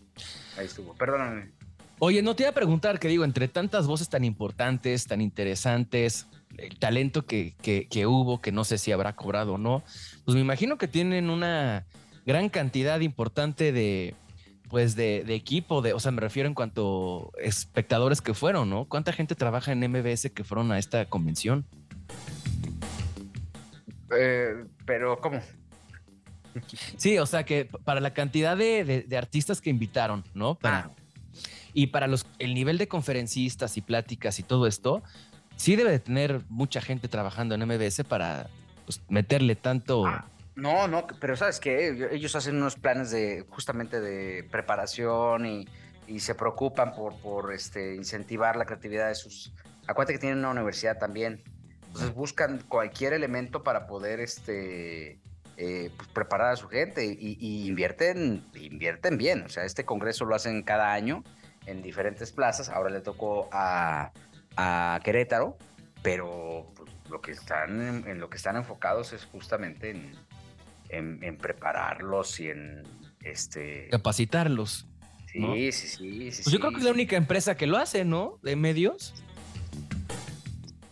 Ahí 0.57 0.67
estuvo. 0.67 0.95
Perdóname. 0.95 1.58
Oye, 2.01 2.23
no 2.23 2.37
te 2.37 2.45
iba 2.45 2.51
a 2.51 2.55
preguntar, 2.55 3.01
que 3.01 3.09
digo, 3.09 3.25
entre 3.25 3.49
tantas 3.49 3.87
voces 3.89 4.09
tan 4.09 4.25
importantes, 4.25 5.07
tan 5.07 5.21
interesantes, 5.21 6.29
el 6.57 6.79
talento 6.79 7.27
que, 7.27 7.55
que, 7.61 8.07
hubo, 8.07 8.41
que 8.41 8.53
no 8.53 8.65
sé 8.65 8.79
si 8.79 8.93
habrá 8.93 9.17
cobrado 9.17 9.55
o 9.55 9.59
no, 9.59 9.83
pues 10.25 10.35
me 10.37 10.41
imagino 10.41 10.79
que 10.79 10.87
tienen 10.87 11.29
una 11.29 11.87
gran 12.25 12.51
cantidad 12.51 13.01
importante 13.01 13.73
de, 13.73 14.15
pues 14.69 14.95
de, 14.95 15.25
equipo, 15.35 15.83
de, 15.83 15.93
o 15.93 15.99
sea, 15.99 16.13
me 16.13 16.21
refiero 16.21 16.49
en 16.49 16.55
cuanto 16.55 17.33
espectadores 17.39 18.21
que 18.21 18.33
fueron, 18.33 18.71
¿no? 18.71 18.85
¿Cuánta 18.85 19.13
gente 19.13 19.35
trabaja 19.35 19.73
en 19.73 19.81
MBS 19.81 20.31
que 20.31 20.45
fueron 20.45 20.71
a 20.71 20.79
esta 20.79 21.05
convención? 21.07 21.65
Eh, 24.17 24.65
pero, 24.87 25.21
¿cómo? 25.21 25.41
Sí, 26.97 27.19
o 27.19 27.27
sea 27.27 27.45
que 27.45 27.67
para 27.85 28.01
la 28.01 28.15
cantidad 28.15 28.57
de, 28.57 29.07
artistas 29.17 29.61
que 29.61 29.71
invitaron, 29.71 30.25
¿no? 30.35 30.55
Para, 30.55 30.79
ah. 30.79 30.91
Y 31.79 31.87
para 31.87 32.09
los, 32.09 32.27
el 32.41 32.55
nivel 32.55 32.77
de 32.77 32.89
conferencistas 32.89 33.77
y 33.77 33.83
pláticas 33.83 34.41
y 34.41 34.43
todo 34.43 34.67
esto, 34.67 35.01
sí 35.55 35.77
debe 35.77 35.93
de 35.93 36.01
tener 36.01 36.43
mucha 36.49 36.81
gente 36.81 37.07
trabajando 37.07 37.55
en 37.55 37.65
MBS 37.65 38.03
para 38.03 38.49
pues, 38.85 39.01
meterle 39.09 39.55
tanto... 39.55 40.05
Ah, 40.05 40.27
no, 40.57 40.89
no, 40.89 41.07
pero 41.21 41.37
sabes 41.37 41.61
que 41.61 42.09
ellos 42.11 42.35
hacen 42.35 42.57
unos 42.57 42.75
planes 42.75 43.13
de 43.13 43.47
justamente 43.49 44.01
de 44.01 44.43
preparación 44.51 45.47
y, 45.47 45.69
se 46.19 46.35
preocupan 46.35 46.97
por, 46.97 47.15
por 47.21 47.53
este, 47.53 47.95
incentivar 47.95 48.57
la 48.57 48.65
creatividad 48.65 49.07
de 49.07 49.15
sus... 49.15 49.53
Acuérdate 49.87 50.15
que 50.15 50.19
tienen 50.19 50.41
una 50.41 50.51
universidad 50.51 50.99
también. 50.99 51.45
Entonces 51.87 52.13
buscan 52.13 52.61
cualquier 52.67 53.13
elemento 53.13 53.63
para 53.63 53.87
poder 53.87 54.19
este, 54.19 55.21
eh, 55.57 55.93
pues, 55.97 56.09
preparar 56.09 56.55
a 56.55 56.57
su 56.57 56.67
gente 56.67 57.05
y, 57.07 57.37
y, 57.39 57.69
invierten, 57.69 58.45
invierten 58.55 59.17
bien. 59.17 59.45
O 59.45 59.49
sea, 59.49 59.63
este 59.63 59.85
congreso 59.85 60.25
lo 60.25 60.35
hacen 60.35 60.65
cada 60.65 60.93
año 60.93 61.23
en 61.69 61.83
diferentes 61.83 62.33
plazas. 62.33 62.69
Ahora 62.69 62.91
le 62.91 63.01
tocó 63.01 63.49
a, 63.53 64.11
a 64.57 65.01
Querétaro, 65.05 65.57
pero 66.03 66.67
pues, 66.75 66.91
lo 67.11 67.21
que 67.21 67.33
están 67.33 68.07
en, 68.07 68.19
lo 68.19 68.31
que 68.31 68.37
están 68.37 68.57
enfocados 68.57 69.13
es 69.13 69.25
justamente 69.27 69.95
en, 70.89 71.37
prepararlos 71.37 72.41
y 72.41 72.49
en 72.49 72.83
este 73.23 73.89
capacitarlos. 73.91 74.87
Sí, 75.27 75.73
sí, 75.73 75.89
sí, 75.89 76.33
sí, 76.33 76.43
pues 76.43 76.53
yo 76.53 76.59
creo 76.59 76.73
que 76.73 76.79
es 76.79 76.85
la 76.85 76.91
única 76.91 77.17
empresa 77.17 77.57
que 77.57 77.67
lo 77.67 77.77
hace, 77.77 78.05
¿no? 78.05 78.39
De 78.43 78.57
medios. 78.57 79.15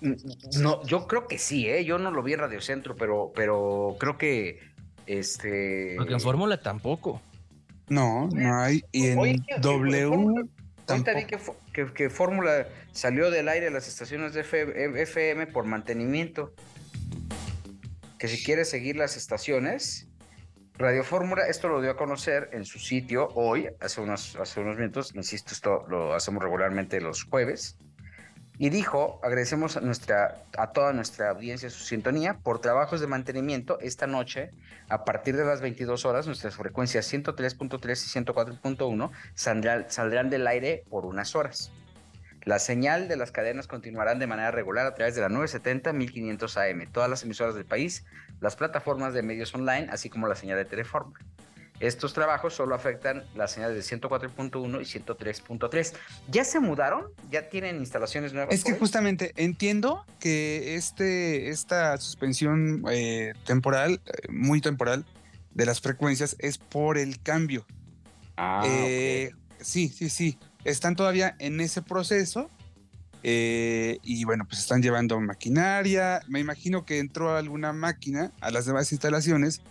Mm, 0.03 0.13
no, 0.61 0.85
yo 0.85 1.07
creo 1.07 1.27
que 1.27 1.39
sí, 1.39 1.67
¿eh? 1.67 1.87
Yo 1.87 1.99
no 1.99 2.11
lo 2.11 2.23
vi 2.23 2.35
en 2.35 2.41
Radio 2.41 2.61
Centro, 2.61 2.95
pero, 2.95 3.33
pero 3.35 3.97
creo 3.99 4.19
que 4.19 4.61
este. 5.07 5.95
Porque 5.97 6.13
en 6.13 6.21
Fórmula 6.21 6.61
tampoco. 6.61 7.23
No, 7.89 8.29
no 8.29 8.61
hay. 8.61 8.85
Y 8.93 9.07
en 9.07 9.43
W. 9.61 10.49
Ahorita 10.89 11.15
vi 11.15 11.25
que, 11.25 11.93
que, 11.93 12.11
Fórmula 12.11 12.69
salió 12.93 13.31
del 13.31 13.49
aire 13.49 13.69
a 13.69 13.71
las 13.71 13.89
estaciones 13.89 14.35
de 14.35 14.43
FM 14.43 15.47
por 15.49 15.65
mantenimiento. 15.65 16.53
que 18.19 18.29
si 18.29 18.43
quieres 18.43 18.71
seguir 18.71 18.97
las 18.97 19.17
estaciones, 19.17 20.09
Radio 20.79 21.05
Fórmula, 21.05 21.47
esto 21.49 21.69
lo 21.69 21.81
dio 21.81 21.91
a 21.91 21.97
conocer 21.97 22.51
en 22.53 22.67
su 22.67 22.79
sitio 22.79 23.29
hoy, 23.35 23.69
hace 23.81 24.01
unos, 24.03 24.37
hace 24.37 24.61
unos 24.61 24.77
minutos, 24.77 25.15
insisto, 25.15 25.55
esto 25.55 25.87
lo 25.89 26.15
hacemos 26.15 26.43
regularmente 26.43 27.01
los 27.01 27.25
jueves, 27.25 27.79
y 28.59 28.71
dijo, 28.71 29.21
agradecemos 29.23 29.77
a, 29.77 29.81
nuestra, 29.81 30.45
a 30.57 30.73
toda 30.73 30.93
nuestra 30.93 31.31
audiencia 31.31 31.69
su 31.69 31.85
sintonía 31.85 32.39
por 32.39 32.61
trabajos 32.61 33.01
de 33.01 33.07
mantenimiento 33.07 33.79
esta 33.81 34.07
noche, 34.07 34.51
a 34.89 35.05
partir 35.05 35.37
de 35.37 35.45
las 35.45 35.61
22 35.61 36.07
horas, 36.07 36.27
nuestras 36.27 36.57
frecuencias 36.57 37.13
103.3 37.13 37.81
y 37.81 38.25
104.1 38.25 39.11
saldrán, 39.35 40.31
del 40.31 40.47
aire 40.47 40.85
por 40.89 41.05
unas 41.05 41.37
horas. 41.37 41.71
La 42.45 42.59
señal 42.59 43.09
de 43.09 43.17
las 43.17 43.33
cadenas 43.33 43.67
continuarán 43.67 44.19
de 44.21 44.27
manera 44.27 44.53
regular 44.53 44.87
a 44.87 44.95
través 44.95 45.15
de 45.17 45.21
la 45.21 45.29
970 45.29 45.93
1500 45.93 46.57
AM, 46.57 46.93
todas 46.93 47.11
las 47.11 47.25
emisoras 47.25 47.57
del 47.57 47.65
país, 47.65 48.07
las 48.41 48.57
plataformas 48.57 49.13
de 49.13 49.23
medios 49.23 49.55
online, 49.55 49.89
así 49.91 50.09
como 50.09 50.29
la 50.29 50.37
señal 50.37 50.57
de 50.57 50.65
Teleforma. 50.65 51.19
Estos 51.81 52.15
trabajos 52.15 52.55
solo 52.55 52.75
afectan 52.75 53.25
las 53.35 53.53
señales 53.53 53.77
de 53.77 53.99
104.1 53.99 54.81
y 54.81 55.01
103.3. 55.01 55.93
¿Ya 56.29 56.45
se 56.45 56.61
mudaron? 56.61 57.07
¿Ya 57.31 57.49
tienen 57.49 57.77
instalaciones 57.77 58.33
nuevas? 58.33 58.55
Es 58.55 58.65
que 58.65 58.73
justamente 58.73 59.33
entiendo 59.37 60.05
que 60.19 60.75
este, 60.75 61.51
esta 61.51 61.97
suspensión 61.99 62.85
eh, 62.91 63.35
temporal, 63.45 64.01
eh, 64.07 64.29
muy 64.31 64.61
temporal, 64.61 65.05
de 65.53 65.67
las 65.67 65.81
frecuencias 65.81 66.37
es 66.39 66.59
por 66.59 66.99
el 66.99 67.21
cambio. 67.23 67.67
Ah, 68.37 68.63
eh, 68.67 69.33
Sí, 69.61 69.89
sí, 69.89 70.11
sí 70.11 70.39
están 70.67 70.97
todavía 70.97 71.37
en 71.39 71.61
ese 71.61 71.81
proceso 71.83 72.51
eh, 73.23 73.99
y 74.03 74.25
bueno, 74.25 74.45
pues 74.47 74.61
están 74.61 74.83
llevando 74.83 75.21
maquinaria. 75.21 76.21
Me 76.29 76.41
imagino 76.41 76.85
que 76.85 76.99
entró 76.99 77.37
alguna 77.37 77.73
máquina 77.73 78.33
a 78.41 78.51
las 78.51 78.67
demás 78.67 78.93
instalaciones 78.93 79.63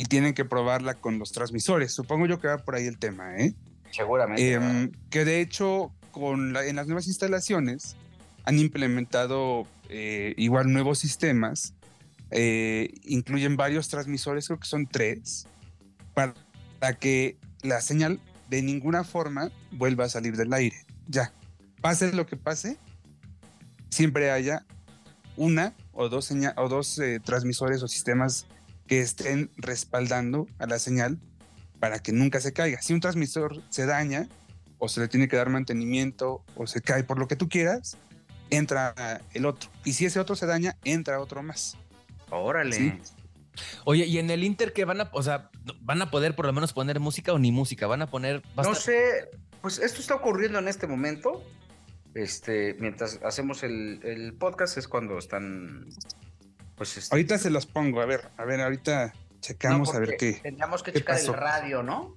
y 0.00 0.04
tienen 0.04 0.32
que 0.32 0.46
probarla 0.46 0.94
con 0.94 1.18
los 1.18 1.30
transmisores. 1.30 1.92
Supongo 1.92 2.24
yo 2.24 2.40
que 2.40 2.48
va 2.48 2.56
por 2.56 2.74
ahí 2.74 2.86
el 2.86 2.96
tema, 2.96 3.36
¿eh? 3.36 3.54
Seguramente. 3.90 4.54
Em, 4.54 4.92
que 5.10 5.26
de 5.26 5.42
hecho, 5.42 5.92
con 6.10 6.56
en 6.56 6.76
las 6.76 6.86
nuevas 6.86 7.06
instalaciones 7.06 7.96
han 8.44 8.58
implementado 8.58 9.66
eh, 9.90 10.32
igual 10.38 10.72
nuevos 10.72 11.00
sistemas. 11.00 11.74
Eh, 12.30 12.94
incluyen 13.02 13.58
varios 13.58 13.90
transmisores, 13.90 14.46
creo 14.46 14.58
que 14.58 14.66
son 14.66 14.86
tres, 14.86 15.46
para 16.14 16.94
que 16.98 17.36
la 17.60 17.82
señal 17.82 18.20
de 18.48 18.62
ninguna 18.62 19.04
forma 19.04 19.50
vuelva 19.70 20.06
a 20.06 20.08
salir 20.08 20.34
del 20.38 20.54
aire. 20.54 20.78
Ya, 21.08 21.34
pase 21.82 22.10
lo 22.14 22.24
que 22.24 22.38
pase, 22.38 22.78
siempre 23.90 24.30
haya 24.30 24.64
una 25.36 25.74
o 25.92 26.08
dos, 26.08 26.30
o 26.56 26.68
dos 26.70 26.98
eh, 26.98 27.20
transmisores 27.22 27.82
o 27.82 27.88
sistemas 27.88 28.46
que 28.90 29.00
estén 29.00 29.52
respaldando 29.56 30.48
a 30.58 30.66
la 30.66 30.80
señal 30.80 31.20
para 31.78 32.00
que 32.00 32.10
nunca 32.10 32.40
se 32.40 32.52
caiga. 32.52 32.82
Si 32.82 32.92
un 32.92 32.98
transmisor 32.98 33.62
se 33.68 33.86
daña 33.86 34.28
o 34.78 34.88
se 34.88 34.98
le 34.98 35.06
tiene 35.06 35.28
que 35.28 35.36
dar 35.36 35.48
mantenimiento 35.48 36.44
o 36.56 36.66
se 36.66 36.80
cae 36.80 37.04
por 37.04 37.16
lo 37.16 37.28
que 37.28 37.36
tú 37.36 37.48
quieras, 37.48 37.98
entra 38.50 39.20
el 39.32 39.46
otro. 39.46 39.70
Y 39.84 39.92
si 39.92 40.06
ese 40.06 40.18
otro 40.18 40.34
se 40.34 40.44
daña, 40.46 40.76
entra 40.82 41.20
otro 41.20 41.40
más. 41.44 41.76
Órale. 42.30 43.00
Oye, 43.84 44.06
y 44.06 44.18
en 44.18 44.28
el 44.28 44.42
Inter 44.42 44.72
que 44.72 44.84
van 44.84 45.02
a, 45.02 45.10
o 45.12 45.22
sea, 45.22 45.52
van 45.82 46.02
a 46.02 46.10
poder 46.10 46.34
por 46.34 46.46
lo 46.46 46.52
menos 46.52 46.72
poner 46.72 46.98
música 46.98 47.32
o 47.32 47.38
ni 47.38 47.52
música, 47.52 47.86
van 47.86 48.02
a 48.02 48.08
poner. 48.08 48.42
no 48.56 48.74
sé, 48.74 49.30
pues 49.62 49.78
esto 49.78 50.00
está 50.00 50.16
ocurriendo 50.16 50.58
en 50.58 50.66
este 50.66 50.88
momento. 50.88 51.44
Este, 52.14 52.74
mientras 52.80 53.20
hacemos 53.22 53.62
el, 53.62 54.34
podcast 54.36 54.78
es 54.78 54.88
cuando 54.88 55.16
están. 55.16 55.86
Pues 56.80 56.96
este 56.96 57.14
ahorita 57.14 57.36
se 57.36 57.50
los 57.50 57.66
pongo, 57.66 58.00
a 58.00 58.06
ver, 58.06 58.30
a 58.38 58.44
ver, 58.46 58.62
ahorita 58.62 59.12
checamos 59.40 59.94
a 59.94 59.98
ver 59.98 60.16
qué. 60.16 60.40
Tendríamos 60.42 60.82
que 60.82 60.94
checar 60.94 61.20
el 61.20 61.34
radio, 61.34 61.82
¿no? 61.82 62.16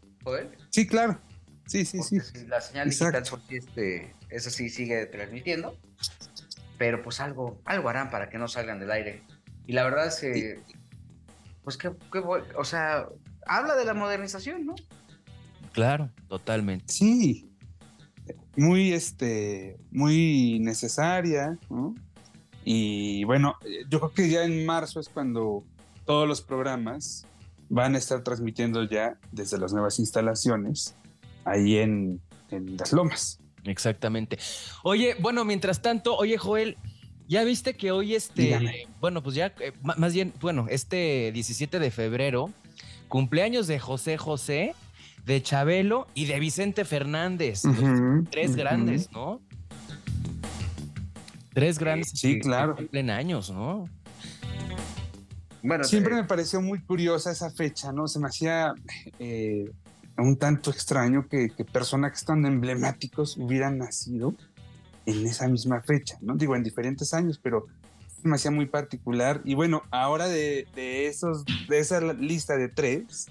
Sí, 0.69 0.87
claro. 0.87 1.19
Sí, 1.67 1.83
sí, 1.83 2.01
sí. 2.01 2.17
la 2.47 2.61
señal 2.61 2.89
digital, 2.89 3.25
este, 3.49 4.15
eso 4.29 4.49
sí 4.49 4.69
sigue 4.69 5.05
transmitiendo. 5.07 5.77
Pero 6.77 7.03
pues 7.03 7.19
algo, 7.19 7.61
algo 7.65 7.89
harán 7.89 8.09
para 8.09 8.29
que 8.29 8.37
no 8.37 8.47
salgan 8.47 8.79
del 8.79 8.91
aire. 8.91 9.21
Y 9.65 9.73
la 9.73 9.83
verdad 9.83 10.07
es 10.07 10.21
que 10.21 10.61
pues 11.65 11.75
qué, 11.75 11.91
o 12.55 12.63
sea, 12.63 13.09
habla 13.45 13.75
de 13.75 13.83
la 13.83 13.93
modernización, 13.93 14.65
¿no? 14.65 14.75
Claro, 15.73 16.09
totalmente. 16.29 16.85
Sí, 16.87 17.51
muy, 18.55 18.93
este, 18.93 19.75
muy 19.91 20.59
necesaria, 20.61 21.59
¿no? 21.69 21.95
Y 22.65 23.23
bueno, 23.25 23.55
yo 23.89 23.99
creo 23.99 24.13
que 24.13 24.29
ya 24.29 24.43
en 24.43 24.65
marzo 24.65 24.99
es 24.99 25.09
cuando 25.09 25.63
todos 26.05 26.27
los 26.27 26.41
programas 26.41 27.25
van 27.69 27.95
a 27.95 27.97
estar 27.97 28.23
transmitiendo 28.23 28.83
ya 28.83 29.17
desde 29.31 29.57
las 29.57 29.73
nuevas 29.73 29.99
instalaciones 29.99 30.95
ahí 31.45 31.77
en, 31.77 32.21
en 32.51 32.77
las 32.77 32.93
lomas. 32.93 33.39
Exactamente. 33.65 34.37
Oye, 34.83 35.15
bueno, 35.19 35.45
mientras 35.45 35.81
tanto, 35.81 36.15
oye 36.15 36.37
Joel, 36.37 36.77
ya 37.27 37.43
viste 37.43 37.75
que 37.75 37.91
hoy 37.91 38.15
este, 38.15 38.87
bueno, 38.99 39.23
pues 39.23 39.35
ya, 39.35 39.53
eh, 39.59 39.71
más 39.81 40.13
bien, 40.13 40.33
bueno, 40.41 40.67
este 40.69 41.31
17 41.33 41.79
de 41.79 41.91
febrero, 41.91 42.49
cumpleaños 43.07 43.67
de 43.67 43.79
José 43.79 44.17
José, 44.17 44.75
de 45.25 45.41
Chabelo 45.41 46.07
y 46.13 46.25
de 46.25 46.39
Vicente 46.39 46.83
Fernández. 46.85 47.63
tres 48.29 48.55
grandes, 48.55 49.11
¿no? 49.11 49.41
Tres 51.53 51.79
grandes. 51.79 52.11
Sí, 52.13 52.39
claro. 52.39 52.75
cumplen 52.75 53.09
años, 53.09 53.51
¿no? 53.51 53.89
Bueno, 55.61 55.83
siempre 55.85 56.15
me 56.15 56.25
pareció 56.25 56.61
muy 56.61 56.81
curiosa 56.81 57.31
esa 57.31 57.49
fecha, 57.49 57.93
¿no? 57.93 58.07
Se 58.07 58.19
me 58.19 58.27
hacía 58.27 58.73
eh, 59.19 59.71
un 60.17 60.37
tanto 60.37 60.71
extraño 60.71 61.27
que, 61.29 61.49
que 61.49 61.63
personajes 61.63 62.25
tan 62.25 62.45
emblemáticos 62.45 63.37
hubieran 63.37 63.77
nacido 63.77 64.35
en 65.05 65.25
esa 65.25 65.47
misma 65.47 65.81
fecha, 65.81 66.17
¿no? 66.21 66.35
Digo, 66.35 66.55
en 66.55 66.63
diferentes 66.63 67.13
años, 67.13 67.39
pero 67.41 67.67
me 68.23 68.35
hacía 68.35 68.51
muy 68.51 68.65
particular. 68.65 69.41
Y 69.43 69.55
bueno, 69.55 69.83
ahora 69.91 70.27
de, 70.27 70.67
esos, 70.75 71.43
de 71.67 71.79
esa 71.79 72.01
lista 72.13 72.57
de 72.57 72.69
tres, 72.69 73.27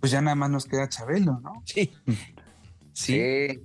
pues 0.00 0.12
ya 0.12 0.20
nada 0.20 0.34
más 0.34 0.50
nos 0.50 0.66
queda 0.66 0.88
Chabelo, 0.88 1.40
¿no? 1.40 1.62
Sí. 1.64 1.92
Sí. 2.92 3.12
Sí, 3.14 3.62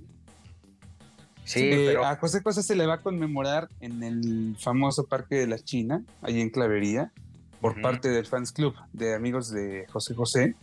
pero... 1.52 2.04
A 2.04 2.16
José 2.16 2.40
José 2.42 2.62
se 2.62 2.76
le 2.76 2.86
va 2.86 2.94
a 2.94 3.00
conmemorar 3.00 3.68
en 3.80 4.02
el 4.02 4.56
famoso 4.58 5.06
Parque 5.06 5.36
de 5.36 5.46
la 5.46 5.58
China, 5.58 6.04
ahí 6.20 6.40
en 6.40 6.50
Clavería, 6.50 7.12
por 7.60 7.80
parte 7.80 8.08
del 8.08 8.26
Fans 8.26 8.52
Club 8.52 8.74
de 8.92 9.14
amigos 9.14 9.50
de 9.50 9.86
José 9.88 10.14
José. 10.14 10.56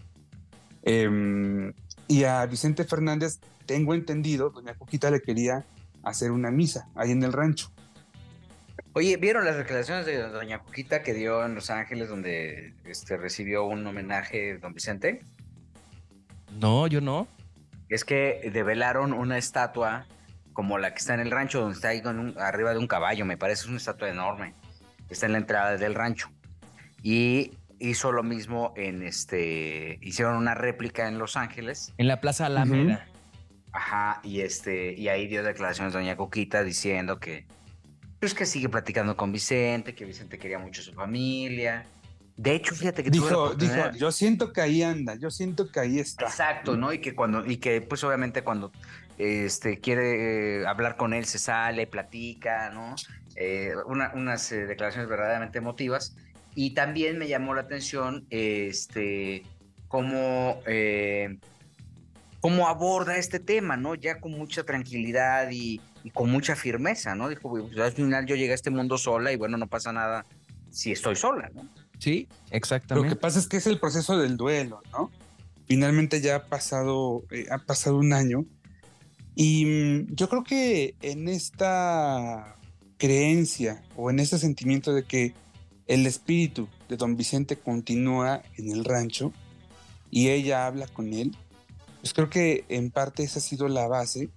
Em, 0.83 1.73
y 2.07 2.23
a 2.23 2.45
Vicente 2.45 2.83
Fernández, 2.83 3.39
tengo 3.65 3.93
entendido, 3.93 4.49
doña 4.49 4.73
Coquita 4.73 5.11
le 5.11 5.21
quería 5.21 5.65
hacer 6.03 6.31
una 6.31 6.51
misa 6.51 6.89
ahí 6.95 7.11
en 7.11 7.23
el 7.23 7.33
rancho. 7.33 7.71
Oye, 8.93 9.17
¿vieron 9.17 9.45
las 9.45 9.55
declaraciones 9.55 10.05
de 10.05 10.17
doña 10.17 10.59
Cuquita 10.59 11.03
que 11.03 11.13
dio 11.13 11.45
en 11.45 11.55
Los 11.55 11.69
Ángeles 11.69 12.09
donde 12.09 12.73
este, 12.85 13.17
recibió 13.17 13.65
un 13.65 13.85
homenaje 13.85 14.57
don 14.57 14.73
Vicente? 14.73 15.21
No, 16.59 16.87
yo 16.87 16.99
no. 16.99 17.27
Es 17.87 18.03
que 18.03 18.49
develaron 18.51 19.13
una 19.13 19.37
estatua 19.37 20.05
como 20.59 20.77
la 20.77 20.91
que 20.91 20.97
está 20.97 21.13
en 21.13 21.21
el 21.21 21.31
rancho, 21.31 21.61
donde 21.61 21.75
está 21.75 21.87
ahí 21.87 22.01
con 22.01 22.37
arriba 22.37 22.73
de 22.73 22.79
un 22.79 22.87
caballo, 22.87 23.23
me 23.23 23.37
parece 23.37 23.69
una 23.69 23.77
estatua 23.77 24.09
enorme. 24.09 24.53
Está 25.09 25.25
en 25.27 25.31
la 25.31 25.37
entrada 25.37 25.77
del 25.77 25.95
rancho. 25.95 26.29
Y 27.01 27.53
hizo 27.79 28.11
lo 28.11 28.23
mismo 28.23 28.73
en 28.75 29.01
este, 29.01 29.99
hicieron 30.01 30.35
una 30.35 30.55
réplica 30.55 31.07
en 31.07 31.17
Los 31.17 31.37
Ángeles. 31.37 31.93
En 31.97 32.09
la 32.09 32.19
Plaza 32.19 32.47
Alameda. 32.47 33.07
Ajá, 33.71 34.19
y 34.21 34.41
este, 34.41 34.91
y 34.95 35.07
ahí 35.07 35.27
dio 35.27 35.43
declaraciones 35.43 35.93
doña 35.93 36.17
Coquita 36.17 36.61
diciendo 36.61 37.21
que, 37.21 37.45
pues 38.19 38.33
que 38.33 38.45
sigue 38.45 38.67
platicando 38.67 39.15
con 39.15 39.31
Vicente, 39.31 39.95
que 39.95 40.03
Vicente 40.03 40.37
quería 40.37 40.59
mucho 40.59 40.81
a 40.81 40.83
su 40.83 40.93
familia. 40.93 41.85
De 42.35 42.53
hecho, 42.53 42.75
fíjate 42.75 43.01
que 43.01 43.11
dijo, 43.11 43.55
dijo, 43.55 43.91
yo 43.91 44.11
siento 44.11 44.51
que 44.51 44.59
ahí 44.59 44.83
anda, 44.83 45.15
yo 45.15 45.31
siento 45.31 45.71
que 45.71 45.79
ahí 45.79 45.99
está. 45.99 46.25
Exacto, 46.25 46.75
¿no? 46.75 46.91
Y 46.91 46.99
que 46.99 47.15
cuando, 47.15 47.45
y 47.45 47.57
que 47.57 47.79
pues 47.79 48.03
obviamente 48.03 48.43
cuando 48.43 48.73
este 49.19 49.79
quiere 49.79 50.61
eh, 50.61 50.67
hablar 50.67 50.95
con 50.95 51.13
él 51.13 51.25
se 51.25 51.37
sale, 51.37 51.85
platica, 51.85 52.69
¿no? 52.71 52.95
Eh, 53.35 53.73
unas 53.85 54.51
eh, 54.51 54.65
declaraciones 54.65 55.09
verdaderamente 55.09 55.57
emotivas. 55.57 56.15
Y 56.55 56.71
también 56.73 57.17
me 57.17 57.27
llamó 57.27 57.53
la 57.53 57.61
atención, 57.61 58.25
este, 58.29 59.43
cómo 59.87 60.61
cómo 62.39 62.67
aborda 62.67 63.17
este 63.17 63.39
tema, 63.39 63.77
¿no? 63.77 63.95
Ya 63.95 64.19
con 64.19 64.31
mucha 64.31 64.63
tranquilidad 64.63 65.49
y, 65.51 65.81
con 66.13 66.31
mucha 66.31 66.55
firmeza, 66.55 67.13
¿no? 67.15 67.27
Dijo, 67.27 67.49
pues, 67.49 67.77
al 67.77 67.91
final 67.91 68.25
yo 68.25 68.35
llegué 68.35 68.53
a 68.53 68.55
este 68.55 68.69
mundo 68.69 68.97
sola 68.97 69.31
y 69.33 69.35
bueno, 69.35 69.57
no 69.57 69.67
pasa 69.67 69.91
nada 69.91 70.25
si 70.71 70.91
estoy 70.91 71.15
sola, 71.15 71.51
¿no? 71.53 71.67
Sí, 71.99 72.27
exactamente. 72.51 73.09
Lo 73.09 73.15
que 73.15 73.19
pasa 73.19 73.39
es 73.39 73.47
que 73.47 73.57
es 73.57 73.67
el 73.67 73.79
proceso 73.79 74.17
del 74.17 74.37
duelo, 74.37 74.81
¿no? 74.91 75.11
Finalmente 75.67 76.21
ya 76.21 76.37
ha 76.37 76.45
pasado, 76.45 77.25
eh, 77.31 77.47
ha 77.51 77.59
pasado 77.59 77.97
un 77.97 78.13
año 78.13 78.45
y 79.41 79.63
mm, 79.65 80.15
yo 80.15 80.27
creo 80.27 80.43
que 80.43 80.95
en 81.01 81.29
esta 81.29 82.57
creencia 82.97 83.81
o 83.95 84.09
en 84.09 84.19
este 84.19 84.37
sentimiento 84.37 84.93
de 84.93 85.05
que 85.05 85.33
el 85.87 86.05
espíritu 86.05 86.67
de 86.89 86.97
don 86.97 87.15
Vicente 87.15 87.55
continúa 87.55 88.43
en 88.57 88.69
el 88.69 88.83
rancho 88.83 89.31
y 90.11 90.27
ella 90.27 90.65
habla 90.65 90.87
con 90.87 91.13
él, 91.13 91.37
pues 92.01 92.13
creo 92.13 92.29
que 92.29 92.65
en 92.67 92.91
parte 92.91 93.23
esa 93.23 93.39
ha 93.39 93.41
sido 93.41 93.69
la 93.69 93.87
base 93.87 94.29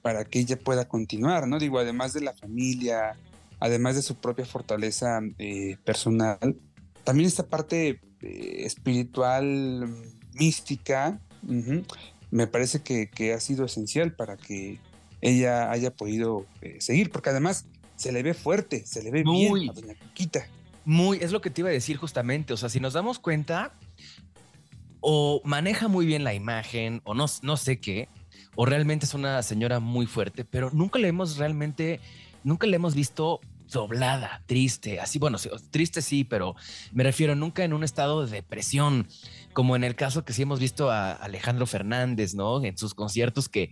para 0.00 0.24
que 0.24 0.38
ella 0.38 0.58
pueda 0.58 0.88
continuar, 0.88 1.46
¿no? 1.46 1.58
Digo, 1.58 1.78
además 1.78 2.14
de 2.14 2.22
la 2.22 2.32
familia, 2.32 3.18
además 3.60 3.96
de 3.96 4.02
su 4.02 4.14
propia 4.14 4.46
fortaleza 4.46 5.20
eh, 5.38 5.76
personal, 5.84 6.56
también 7.04 7.26
esta 7.26 7.46
parte 7.46 8.00
eh, 8.22 8.62
espiritual, 8.64 9.94
mística, 10.32 11.20
me 12.32 12.46
parece 12.46 12.82
que, 12.82 13.34
ha 13.34 13.40
sido 13.40 13.66
esencial 13.66 14.14
para 14.14 14.36
que 14.36 14.78
ella 15.20 15.70
haya 15.70 15.94
podido 15.94 16.46
eh, 16.62 16.80
seguir, 16.80 17.10
porque 17.10 17.30
además 17.30 17.66
se 17.96 18.10
le 18.10 18.22
ve 18.22 18.34
fuerte, 18.34 18.84
se 18.86 19.02
le 19.02 19.10
ve 19.10 19.22
bien 19.22 19.70
a 19.70 19.72
doña 19.72 19.94
Cuquita. 19.94 20.48
Muy, 20.84 21.18
es 21.18 21.30
lo 21.30 21.42
que 21.42 21.50
te 21.50 21.60
iba 21.60 21.68
a 21.68 21.72
decir 21.72 21.98
justamente, 21.98 22.54
o 22.54 22.56
sea, 22.56 22.70
si 22.70 22.80
nos 22.80 22.94
damos 22.94 23.18
cuenta, 23.18 23.74
o 25.00 25.42
maneja 25.44 25.88
muy 25.88 26.06
bien 26.06 26.24
la 26.24 26.32
imagen, 26.32 27.02
o 27.04 27.12
no, 27.12 27.26
no 27.42 27.56
sé 27.58 27.78
qué, 27.78 28.08
o 28.56 28.64
realmente 28.64 29.04
es 29.04 29.12
una 29.12 29.42
señora 29.42 29.78
muy 29.78 30.06
fuerte, 30.06 30.46
pero 30.46 30.70
nunca 30.70 30.98
le 30.98 31.08
hemos 31.08 31.36
realmente, 31.36 32.00
nunca 32.44 32.66
le 32.66 32.76
hemos 32.76 32.94
visto 32.94 33.40
doblada, 33.72 34.42
triste, 34.46 35.00
así, 35.00 35.18
bueno, 35.18 35.38
triste 35.70 36.02
sí, 36.02 36.24
pero 36.24 36.54
me 36.92 37.04
refiero 37.04 37.34
nunca 37.34 37.64
en 37.64 37.72
un 37.72 37.84
estado 37.84 38.24
de 38.24 38.30
depresión, 38.30 39.06
como 39.52 39.76
en 39.76 39.84
el 39.84 39.94
caso 39.94 40.24
que 40.24 40.32
sí 40.32 40.42
hemos 40.42 40.60
visto 40.60 40.90
a 40.90 41.12
Alejandro 41.12 41.66
Fernández, 41.66 42.34
¿no? 42.34 42.62
En 42.64 42.76
sus 42.78 42.94
conciertos 42.94 43.48
que, 43.48 43.70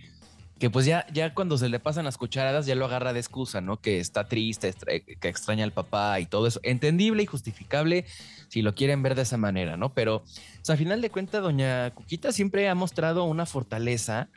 que 0.59 0.69
pues 0.69 0.85
ya, 0.85 1.07
ya 1.12 1.35
cuando 1.35 1.57
se 1.57 1.69
le 1.69 1.81
pasan 1.81 2.05
las 2.05 2.19
cucharadas 2.19 2.66
ya 2.66 2.75
lo 2.75 2.85
agarra 2.85 3.12
de 3.12 3.21
excusa, 3.21 3.61
¿no? 3.61 3.81
Que 3.81 3.99
está 3.99 4.29
triste, 4.29 4.75
que 5.21 5.29
extraña 5.29 5.64
al 5.64 5.73
papá 5.73 6.21
y 6.21 6.27
todo 6.27 6.47
eso. 6.47 6.61
Entendible 6.62 7.23
y 7.23 7.27
justificable 7.27 8.05
si 8.49 8.62
lo 8.62 8.75
quieren 8.75 9.03
ver 9.03 9.14
de 9.14 9.23
esa 9.23 9.38
manera, 9.38 9.77
¿no? 9.77 9.95
Pero, 9.95 10.16
o 10.16 10.25
sea, 10.62 10.75
a 10.75 10.79
final 10.79 11.01
de 11.01 11.11
cuentas, 11.11 11.43
doña 11.43 11.93
Cuquita 11.93 12.33
siempre 12.33 12.69
ha 12.69 12.75
mostrado 12.75 13.25
una 13.25 13.47
fortaleza 13.47 14.29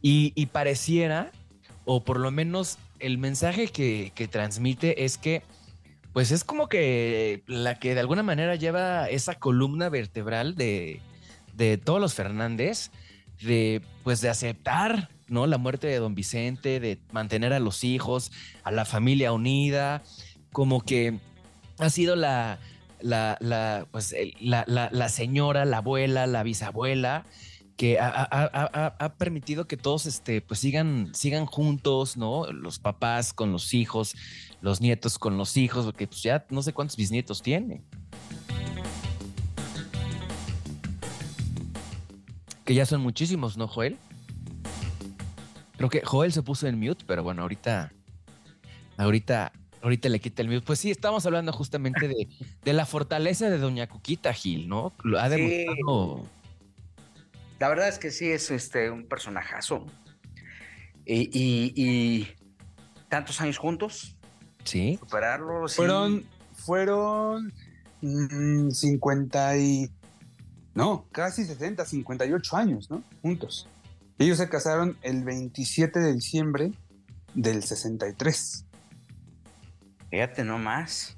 y, 0.00 0.46
pareciera, 0.46 1.32
o 1.84 2.04
por 2.04 2.20
lo 2.20 2.30
menos 2.30 2.78
el 3.00 3.18
mensaje 3.18 3.68
que, 3.68 4.28
transmite 4.30 5.04
es 5.04 5.18
que, 5.18 5.42
pues 6.18 6.32
es 6.32 6.42
como 6.42 6.68
que 6.68 7.44
la 7.46 7.78
que 7.78 7.94
de 7.94 8.00
alguna 8.00 8.24
manera 8.24 8.56
lleva 8.56 9.08
esa 9.08 9.36
columna 9.36 9.88
vertebral 9.88 10.56
de, 10.56 11.00
todos 11.84 12.00
los 12.00 12.14
Fernández, 12.14 12.90
de 13.40 13.82
pues 14.02 14.20
de 14.20 14.28
aceptar 14.28 15.10
¿no? 15.28 15.46
la 15.46 15.58
muerte 15.58 15.86
de 15.86 16.00
don 16.00 16.16
Vicente, 16.16 16.80
de 16.80 16.98
mantener 17.12 17.52
a 17.52 17.60
los 17.60 17.84
hijos, 17.84 18.32
a 18.64 18.72
la 18.72 18.84
familia 18.84 19.32
unida, 19.32 20.02
como 20.50 20.80
que 20.80 21.20
ha 21.78 21.88
sido 21.88 22.16
la, 22.16 22.58
la, 23.00 23.38
la, 23.38 23.86
pues, 23.92 24.12
la, 24.40 24.64
la 24.66 25.08
señora, 25.10 25.64
la 25.66 25.76
abuela, 25.76 26.26
la 26.26 26.42
bisabuela, 26.42 27.26
que 27.78 27.96
ha, 28.00 29.14
permitido 29.18 29.68
que 29.68 29.76
todos 29.76 30.06
este, 30.06 30.40
pues 30.40 30.58
sigan, 30.58 31.14
sigan 31.14 31.46
juntos, 31.46 32.16
¿no? 32.16 32.50
Los 32.50 32.80
papás 32.80 33.32
con 33.32 33.52
los 33.52 33.72
hijos, 33.72 34.16
los 34.60 34.80
nietos 34.80 35.18
con 35.18 35.36
los 35.36 35.56
hijos, 35.56 35.84
porque 35.84 36.06
pues 36.06 36.22
ya 36.22 36.44
no 36.50 36.62
sé 36.62 36.72
cuántos 36.72 36.96
bisnietos 36.96 37.42
tiene. 37.42 37.82
Que 42.64 42.74
ya 42.74 42.84
son 42.86 43.00
muchísimos, 43.00 43.56
¿no, 43.56 43.66
Joel? 43.66 43.96
Creo 45.76 45.88
que 45.88 46.02
Joel 46.04 46.32
se 46.32 46.42
puso 46.42 46.66
en 46.66 46.78
mute, 46.78 47.04
pero 47.06 47.22
bueno, 47.22 47.42
ahorita, 47.42 47.92
ahorita, 48.96 49.52
ahorita 49.80 50.08
le 50.08 50.20
quita 50.20 50.42
el 50.42 50.48
mute. 50.48 50.62
Pues 50.62 50.80
sí, 50.80 50.90
estamos 50.90 51.24
hablando 51.24 51.52
justamente 51.52 52.08
de, 52.08 52.28
de 52.64 52.72
la 52.72 52.84
fortaleza 52.84 53.48
de 53.48 53.58
Doña 53.58 53.86
Cuquita 53.86 54.32
Gil, 54.32 54.68
¿no? 54.68 54.92
Lo 55.02 55.18
ha 55.20 55.28
demostrado 55.28 56.28
la 57.58 57.68
verdad 57.68 57.88
es 57.88 57.98
que 57.98 58.10
sí 58.10 58.30
es 58.30 58.50
este, 58.50 58.90
un 58.90 59.06
personajazo. 59.06 59.86
Y, 61.04 62.28
tantos 63.08 63.40
años 63.40 63.58
juntos. 63.58 64.17
Sí. 64.68 64.98
Superarlo. 65.00 65.66
Fueron, 65.68 66.24
fueron 66.52 67.52
50 68.00 69.52
mm, 69.52 69.58
y... 69.58 69.90
No, 70.74 71.06
casi 71.10 71.44
60, 71.44 71.86
58 71.86 72.56
años, 72.56 72.90
¿no? 72.90 73.02
Juntos. 73.22 73.66
Ellos 74.18 74.36
se 74.36 74.48
casaron 74.48 74.98
el 75.02 75.24
27 75.24 75.98
de 75.98 76.12
diciembre 76.12 76.72
del 77.34 77.64
63. 77.64 78.66
Fíjate 80.10 80.44
nomás. 80.44 81.16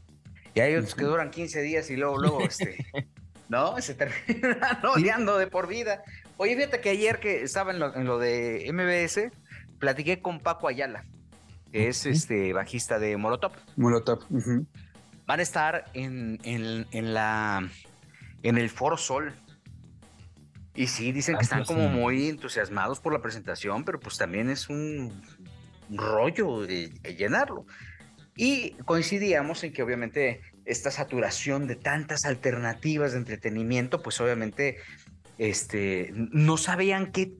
Y 0.54 0.60
hay 0.60 0.76
otros 0.76 0.94
que 0.94 1.04
duran 1.04 1.30
15 1.30 1.60
días 1.62 1.90
y 1.90 1.96
luego, 1.96 2.18
luego, 2.18 2.40
este, 2.42 2.86
¿no? 3.48 3.80
Se 3.80 3.94
terminan 3.94 4.58
odiando 4.84 5.38
de 5.38 5.48
por 5.48 5.66
vida. 5.66 6.04
Oye, 6.36 6.54
fíjate 6.54 6.80
que 6.80 6.90
ayer 6.90 7.18
que 7.18 7.42
estaba 7.42 7.72
en 7.72 7.80
lo, 7.80 8.18
de 8.18 8.70
MBS, 8.72 9.32
platiqué 9.80 10.22
con 10.22 10.38
Paco 10.38 10.68
Ayala, 10.68 11.04
que 11.72 11.88
es 11.88 12.06
este 12.06 12.52
bajista 12.52 12.98
de 12.98 13.16
Molotov. 13.16 13.52
Molotov. 13.76 14.26
Van 15.26 15.40
a 15.40 15.42
estar 15.42 15.84
en, 15.94 16.38
la 16.92 17.68
en 18.42 18.58
el 18.58 18.70
Foro 18.70 18.96
Sol. 18.96 19.32
Y 20.74 20.86
sí, 20.86 21.12
dicen 21.12 21.36
que 21.36 21.42
están 21.42 21.64
como 21.64 21.88
muy 21.88 22.28
entusiasmados 22.28 23.00
por 23.00 23.12
la 23.12 23.20
presentación, 23.20 23.84
pero 23.84 24.00
pues 24.00 24.16
también 24.16 24.50
es 24.50 24.68
un 24.68 25.22
rollo 25.90 26.66
llenarlo. 26.66 27.66
Y 28.36 28.70
coincidíamos 28.84 29.62
en 29.64 29.72
que 29.72 29.82
obviamente 29.82 30.40
esta 30.64 30.90
saturación 30.90 31.66
de 31.66 31.76
tantas 31.76 32.24
alternativas 32.24 33.12
de 33.12 33.18
entretenimiento, 33.18 34.02
pues 34.02 34.20
obviamente 34.20 34.78
este, 35.36 36.12
no 36.14 36.56
sabían 36.56 37.12
qué, 37.12 37.34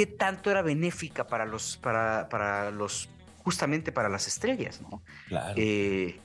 qué 0.00 0.06
tanto 0.06 0.50
era 0.50 0.62
benéfica 0.62 1.26
para 1.26 1.44
los, 1.44 1.76
para, 1.76 2.30
para 2.30 2.70
los, 2.70 3.10
justamente 3.44 3.92
para 3.92 4.08
las 4.08 4.26
estrellas, 4.26 4.80
¿no? 4.80 5.02
Claro. 5.28 5.52
Eh, 5.58 6.18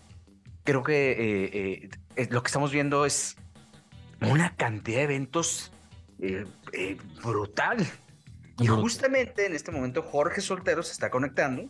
creo 0.63 0.81
que 0.81 1.11
eh, 1.11 1.89
eh, 2.15 2.27
lo 2.29 2.41
que 2.41 2.47
estamos 2.47 2.71
viendo 2.71 3.05
es 3.05 3.35
una 4.21 4.55
cantidad 4.55 4.99
de 4.99 5.03
eventos 5.03 5.73
brutal. 7.21 7.85
Y 8.59 8.67
justamente 8.67 9.45
en 9.45 9.53
este 9.53 9.73
momento 9.73 10.01
Jorge 10.03 10.39
Soltero 10.39 10.81
se 10.81 10.93
está 10.93 11.09
conectando 11.09 11.67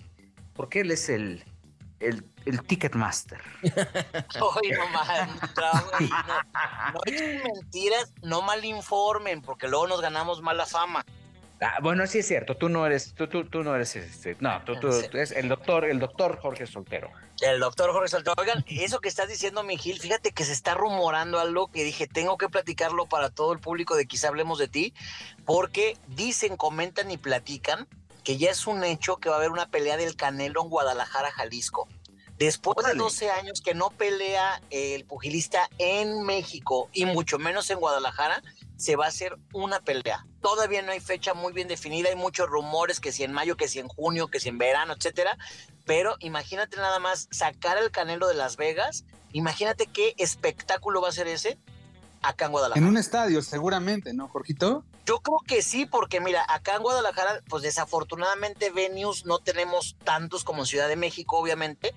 porque 0.53 0.81
él 0.81 0.91
es 0.91 1.09
el, 1.09 1.43
el, 1.99 2.23
el 2.45 2.61
Ticketmaster. 2.61 3.41
Hoy 3.63 4.69
no, 4.69 4.87
mal, 4.89 5.27
no, 5.57 6.91
no 6.93 6.99
echen 7.07 7.41
mentiras, 7.51 8.13
no 8.21 8.43
malinformen, 8.43 9.41
porque 9.41 9.67
luego 9.67 9.87
nos 9.87 10.01
ganamos 10.01 10.43
mala 10.43 10.67
fama. 10.67 11.03
Ah, 11.61 11.79
bueno, 11.81 12.05
sí 12.05 12.19
es 12.19 12.27
cierto, 12.27 12.57
tú 12.57 12.67
no 12.67 12.85
eres, 12.85 13.13
tú, 13.13 13.27
tú, 13.27 13.45
tú 13.45 13.63
no 13.63 13.75
eres 13.75 13.95
este, 13.95 14.35
no, 14.41 14.61
tú, 14.65 14.77
tú, 14.79 14.89
eres 14.89 15.31
el 15.31 15.47
doctor, 15.47 15.85
el 15.85 15.99
doctor 15.99 16.37
Jorge 16.41 16.67
Soltero. 16.67 17.09
El 17.39 17.61
doctor 17.61 17.93
Jorge 17.93 18.09
Soltero. 18.09 18.35
Oigan, 18.37 18.65
eso 18.67 18.99
que 18.99 19.07
estás 19.07 19.29
diciendo, 19.29 19.63
mi 19.63 19.77
Gil, 19.77 19.99
fíjate 19.99 20.31
que 20.31 20.43
se 20.43 20.51
está 20.51 20.73
rumorando 20.73 21.39
algo 21.39 21.71
que 21.71 21.85
dije, 21.85 22.07
tengo 22.07 22.37
que 22.37 22.49
platicarlo 22.49 23.05
para 23.05 23.29
todo 23.29 23.53
el 23.53 23.59
público 23.59 23.95
de 23.95 24.05
quizá 24.05 24.27
hablemos 24.27 24.59
de 24.59 24.67
ti, 24.67 24.93
porque 25.45 25.97
dicen, 26.07 26.57
comentan 26.57 27.09
y 27.09 27.17
platican 27.17 27.87
que 28.25 28.37
ya 28.37 28.49
es 28.49 28.67
un 28.67 28.83
hecho 28.83 29.17
que 29.17 29.29
va 29.29 29.35
a 29.35 29.37
haber 29.37 29.51
una 29.51 29.69
pelea 29.69 29.95
del 29.95 30.15
Canelo 30.17 30.63
en 30.63 30.69
Guadalajara, 30.69 31.31
Jalisco. 31.31 31.87
Después 32.37 32.85
de 32.85 32.95
12 32.95 33.31
años 33.31 33.61
que 33.61 33.73
no 33.73 33.91
pelea 33.91 34.61
el 34.69 35.05
pugilista 35.05 35.69
en 35.77 36.23
México 36.23 36.89
y 36.91 37.05
mucho 37.05 37.39
menos 37.39 37.69
en 37.69 37.79
Guadalajara, 37.79 38.43
se 38.77 38.95
va 38.95 39.05
a 39.05 39.09
hacer 39.09 39.37
una 39.53 39.79
pelea. 39.79 40.25
Todavía 40.41 40.81
no 40.81 40.91
hay 40.91 40.99
fecha 40.99 41.33
muy 41.33 41.53
bien 41.53 41.67
definida, 41.67 42.09
hay 42.09 42.15
muchos 42.15 42.47
rumores 42.47 42.99
que 42.99 43.11
si 43.11 43.23
en 43.23 43.31
mayo, 43.31 43.57
que 43.57 43.67
si 43.67 43.79
en 43.79 43.87
junio, 43.87 44.27
que 44.27 44.39
si 44.39 44.49
en 44.49 44.57
verano, 44.57 44.93
etcétera. 44.93 45.37
Pero 45.85 46.15
imagínate 46.19 46.77
nada 46.77 46.99
más 46.99 47.27
sacar 47.31 47.77
el 47.77 47.91
Canelo 47.91 48.27
de 48.27 48.35
Las 48.35 48.57
Vegas, 48.57 49.05
imagínate 49.31 49.87
qué 49.87 50.13
espectáculo 50.17 51.01
va 51.01 51.09
a 51.09 51.13
ser 51.13 51.27
ese 51.27 51.57
acá 52.21 52.45
en 52.45 52.51
Guadalajara. 52.51 52.85
En 52.85 52.89
un 52.89 52.97
estadio, 52.97 53.41
seguramente, 53.41 54.13
¿no, 54.13 54.27
Jorgito? 54.27 54.83
Yo 55.05 55.19
creo 55.19 55.39
que 55.45 55.61
sí, 55.61 55.85
porque 55.85 56.19
mira, 56.19 56.43
acá 56.49 56.75
en 56.75 56.81
Guadalajara, 56.81 57.41
pues 57.47 57.61
desafortunadamente 57.61 58.71
venues 58.71 59.25
no 59.25 59.39
tenemos 59.39 59.95
tantos 60.03 60.43
como 60.43 60.63
en 60.63 60.65
Ciudad 60.65 60.87
de 60.87 60.95
México, 60.95 61.37
obviamente, 61.37 61.93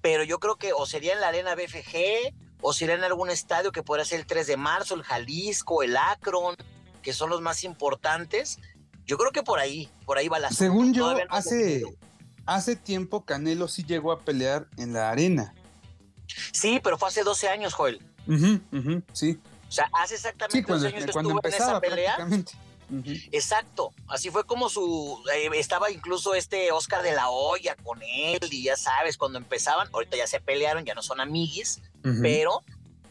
pero 0.00 0.24
yo 0.24 0.38
creo 0.38 0.56
que 0.56 0.72
o 0.72 0.86
sería 0.86 1.12
en 1.12 1.20
la 1.20 1.28
Arena 1.28 1.54
BFG, 1.54 2.32
o 2.60 2.72
sería 2.72 2.94
en 2.94 3.04
algún 3.04 3.30
estadio 3.30 3.72
que 3.72 3.82
podría 3.82 4.04
ser 4.04 4.20
el 4.20 4.26
3 4.26 4.46
de 4.46 4.56
marzo, 4.56 4.94
el 4.94 5.02
Jalisco, 5.02 5.82
el 5.82 5.96
Akron, 5.96 6.56
que 7.02 7.12
son 7.12 7.30
los 7.30 7.40
más 7.40 7.64
importantes. 7.64 8.58
Yo 9.04 9.18
creo 9.18 9.30
que 9.30 9.42
por 9.42 9.58
ahí, 9.58 9.88
por 10.04 10.18
ahí 10.18 10.28
va 10.28 10.38
la 10.38 10.50
Según 10.50 10.92
yo, 10.92 11.14
hace, 11.28 11.84
hace 12.44 12.76
tiempo 12.76 13.24
Canelo 13.24 13.68
sí 13.68 13.84
llegó 13.84 14.12
a 14.12 14.20
pelear 14.20 14.68
en 14.76 14.92
la 14.92 15.10
arena. 15.10 15.54
Sí, 16.52 16.80
pero 16.82 16.98
fue 16.98 17.08
hace 17.08 17.22
12 17.22 17.48
años, 17.48 17.74
Joel. 17.74 18.00
sí. 19.12 19.38
O 19.68 19.72
sea, 19.72 19.88
hace 19.92 20.14
exactamente 20.14 20.64
cuando, 20.64 20.86
años 20.86 21.10
cuando 21.12 21.30
empezaba, 21.30 21.70
en 21.70 21.76
esa 21.76 21.80
pelea. 21.80 22.28
Exacto, 23.32 23.92
así 24.06 24.30
fue 24.30 24.44
como 24.44 24.68
su 24.68 25.20
eh, 25.34 25.50
estaba 25.54 25.90
incluso 25.90 26.34
este 26.34 26.70
Oscar 26.70 27.02
de 27.02 27.12
la 27.12 27.30
Hoya 27.30 27.74
con 27.82 28.00
él 28.00 28.38
y 28.48 28.62
ya 28.62 28.76
sabes 28.76 29.18
cuando 29.18 29.38
empezaban, 29.38 29.88
ahorita 29.92 30.16
ya 30.16 30.26
se 30.28 30.38
pelearon, 30.38 30.84
ya 30.84 30.94
no 30.94 31.02
son 31.02 31.20
amiguis, 31.20 31.82
pero 32.22 32.62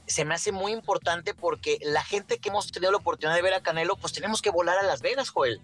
se 0.07 0.25
me 0.25 0.35
hace 0.35 0.51
muy 0.51 0.71
importante 0.71 1.33
porque 1.33 1.79
la 1.81 2.03
gente 2.03 2.37
que 2.37 2.49
hemos 2.49 2.71
tenido 2.71 2.91
la 2.91 2.97
oportunidad 2.97 3.35
de 3.35 3.41
ver 3.41 3.53
a 3.53 3.61
Canelo, 3.61 3.95
pues 3.95 4.13
tenemos 4.13 4.41
que 4.41 4.49
volar 4.49 4.77
a 4.77 4.83
Las 4.83 5.01
Vegas, 5.01 5.29
Joel. 5.29 5.61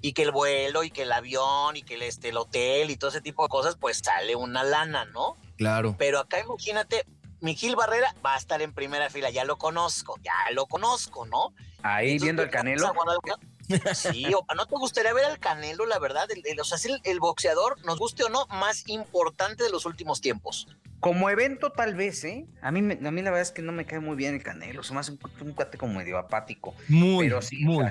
Y 0.00 0.12
que 0.12 0.22
el 0.22 0.30
vuelo 0.30 0.84
y 0.84 0.90
que 0.90 1.02
el 1.02 1.12
avión 1.12 1.76
y 1.76 1.82
que 1.82 1.94
el, 1.94 2.02
este, 2.02 2.28
el 2.28 2.36
hotel 2.36 2.90
y 2.90 2.96
todo 2.96 3.10
ese 3.10 3.20
tipo 3.20 3.42
de 3.42 3.48
cosas, 3.48 3.76
pues 3.76 3.98
sale 3.98 4.36
una 4.36 4.62
lana, 4.62 5.04
¿no? 5.06 5.36
Claro. 5.56 5.96
Pero 5.98 6.20
acá 6.20 6.38
imagínate, 6.38 7.04
Miguel 7.40 7.76
Barrera 7.76 8.14
va 8.24 8.34
a 8.34 8.38
estar 8.38 8.62
en 8.62 8.72
primera 8.72 9.10
fila, 9.10 9.30
ya 9.30 9.44
lo 9.44 9.58
conozco, 9.58 10.16
ya 10.22 10.32
lo 10.52 10.66
conozco, 10.66 11.26
¿no? 11.26 11.52
Ahí 11.82 12.18
viendo 12.18 12.42
el 12.42 12.50
Canelo. 12.50 12.92
Sí, 13.94 14.24
¿no 14.56 14.64
te 14.64 14.76
gustaría 14.76 15.12
ver 15.12 15.26
al 15.26 15.38
Canelo, 15.38 15.84
la 15.84 15.98
verdad? 15.98 16.26
o 16.58 16.64
sea, 16.64 16.76
es 16.78 16.88
el, 17.04 17.20
boxeador, 17.20 17.84
nos 17.84 17.98
guste 17.98 18.24
o 18.24 18.30
no, 18.30 18.46
más 18.46 18.88
importante 18.88 19.62
de 19.62 19.70
los 19.70 19.84
últimos 19.84 20.22
tiempos. 20.22 20.68
Como 21.00 21.30
evento, 21.30 21.70
tal 21.70 21.94
vez, 21.94 22.24
¿eh? 22.24 22.46
A 22.60 22.72
mí, 22.72 22.80
a 22.80 23.10
mí 23.10 23.22
la 23.22 23.30
verdad 23.30 23.42
es 23.42 23.52
que 23.52 23.62
no 23.62 23.72
me 23.72 23.86
cae 23.86 24.00
muy 24.00 24.16
bien 24.16 24.34
el 24.34 24.42
Canelo, 24.42 24.82
se 24.82 24.92
me 24.92 25.00
hace 25.00 25.12
un, 25.12 25.52
cuate 25.52 25.78
como 25.78 25.94
medio 25.94 26.18
apático. 26.18 26.74
Muy, 26.88 27.26
pero 27.26 27.40
sí, 27.40 27.64
muy. 27.64 27.86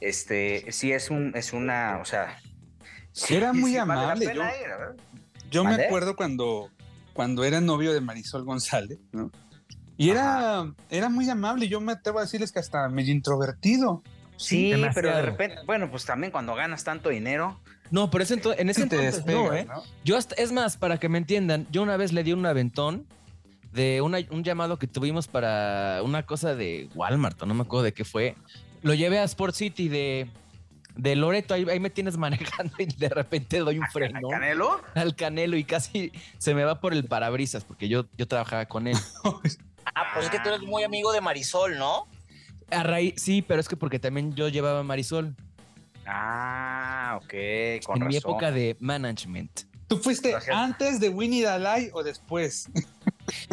este, 0.00 0.70
sí 0.72 0.92
es 0.92 1.10
un, 1.10 1.32
es 1.36 1.52
una, 1.52 1.98
o 2.00 2.04
sea... 2.04 2.38
era 3.28 3.52
muy 3.52 3.76
amable. 3.76 4.34
yo, 5.50 5.64
me 5.64 5.74
acuerdo 5.74 6.16
cuando, 6.16 6.70
cuando 7.12 7.44
era 7.44 7.60
novio 7.60 7.92
de 7.92 8.00
Marisol 8.00 8.44
González, 8.44 8.98
¿no? 9.12 9.30
Y 9.96 10.10
era, 10.10 10.72
era 10.90 11.08
muy 11.08 11.28
amable, 11.30 11.68
yo 11.68 11.80
me 11.80 11.92
atrevo 11.92 12.18
a 12.18 12.22
decirles 12.22 12.50
que 12.50 12.58
hasta 12.58 12.88
medio 12.88 13.12
introvertido. 13.12 14.02
Sí, 14.36 14.72
pero 14.94 15.14
de 15.14 15.22
repente, 15.22 15.58
bueno, 15.64 15.90
pues 15.90 16.04
también 16.04 16.32
cuando 16.32 16.54
ganas 16.56 16.82
tanto 16.82 17.10
dinero. 17.10 17.60
No, 17.92 18.10
pero 18.10 18.24
ese 18.24 18.40
en 18.56 18.70
ese 18.70 18.84
entonces 18.84 19.24
no, 19.26 19.52
¿eh? 19.52 19.68
Yo 20.02 20.16
es 20.16 20.50
más, 20.50 20.78
para 20.78 20.98
que 20.98 21.10
me 21.10 21.18
entiendan, 21.18 21.66
yo 21.70 21.82
una 21.82 21.98
vez 21.98 22.12
le 22.14 22.24
di 22.24 22.32
un 22.32 22.44
aventón 22.46 23.06
de 23.70 24.00
un 24.00 24.42
llamado 24.42 24.78
que 24.78 24.86
tuvimos 24.86 25.28
para 25.28 26.00
una 26.02 26.24
cosa 26.24 26.54
de 26.54 26.88
Walmart, 26.94 27.42
no 27.42 27.52
me 27.52 27.62
acuerdo 27.62 27.84
de 27.84 27.92
qué 27.92 28.04
fue. 28.04 28.34
Lo 28.80 28.94
llevé 28.94 29.18
a 29.18 29.24
Sport 29.24 29.54
City 29.54 29.88
de, 29.88 30.26
de 30.96 31.16
Loreto, 31.16 31.52
ahí, 31.52 31.80
me 31.80 31.90
tienes 31.90 32.16
manejando 32.18 32.72
y 32.78 32.86
de 32.86 33.10
repente 33.10 33.58
doy 33.58 33.78
un 33.78 33.86
freno. 33.88 34.16
¿Al 34.16 34.40
Canelo? 34.40 34.80
Al 34.94 35.14
Canelo 35.14 35.58
y 35.58 35.64
casi 35.64 36.12
se 36.38 36.54
me 36.54 36.64
va 36.64 36.80
por 36.80 36.94
el 36.94 37.04
parabrisas 37.04 37.62
porque 37.62 37.88
yo, 37.88 38.06
yo 38.16 38.26
trabajaba 38.26 38.64
con 38.64 38.86
él. 38.86 38.96
ah, 39.94 40.04
pues 40.14 40.24
es 40.24 40.30
que 40.30 40.38
tú 40.40 40.48
eres 40.48 40.62
muy 40.62 40.82
amigo 40.82 41.12
de 41.12 41.20
Marisol, 41.20 41.78
¿no? 41.78 42.08
A 42.70 42.82
raíz, 42.84 43.14
sí, 43.18 43.42
pero 43.42 43.60
es 43.60 43.68
que 43.68 43.76
porque 43.76 43.98
también 43.98 44.34
yo 44.34 44.48
llevaba 44.48 44.82
Marisol. 44.82 45.36
Ah, 46.06 47.20
ok. 47.22 47.34
en 47.34 48.06
mi 48.06 48.16
época 48.16 48.50
de 48.50 48.76
management. 48.80 49.62
¿Tú 49.88 49.98
fuiste 49.98 50.34
antes 50.52 51.00
de 51.00 51.10
Winnie 51.10 51.42
Dalai 51.42 51.90
o 51.92 52.02
después? 52.02 52.70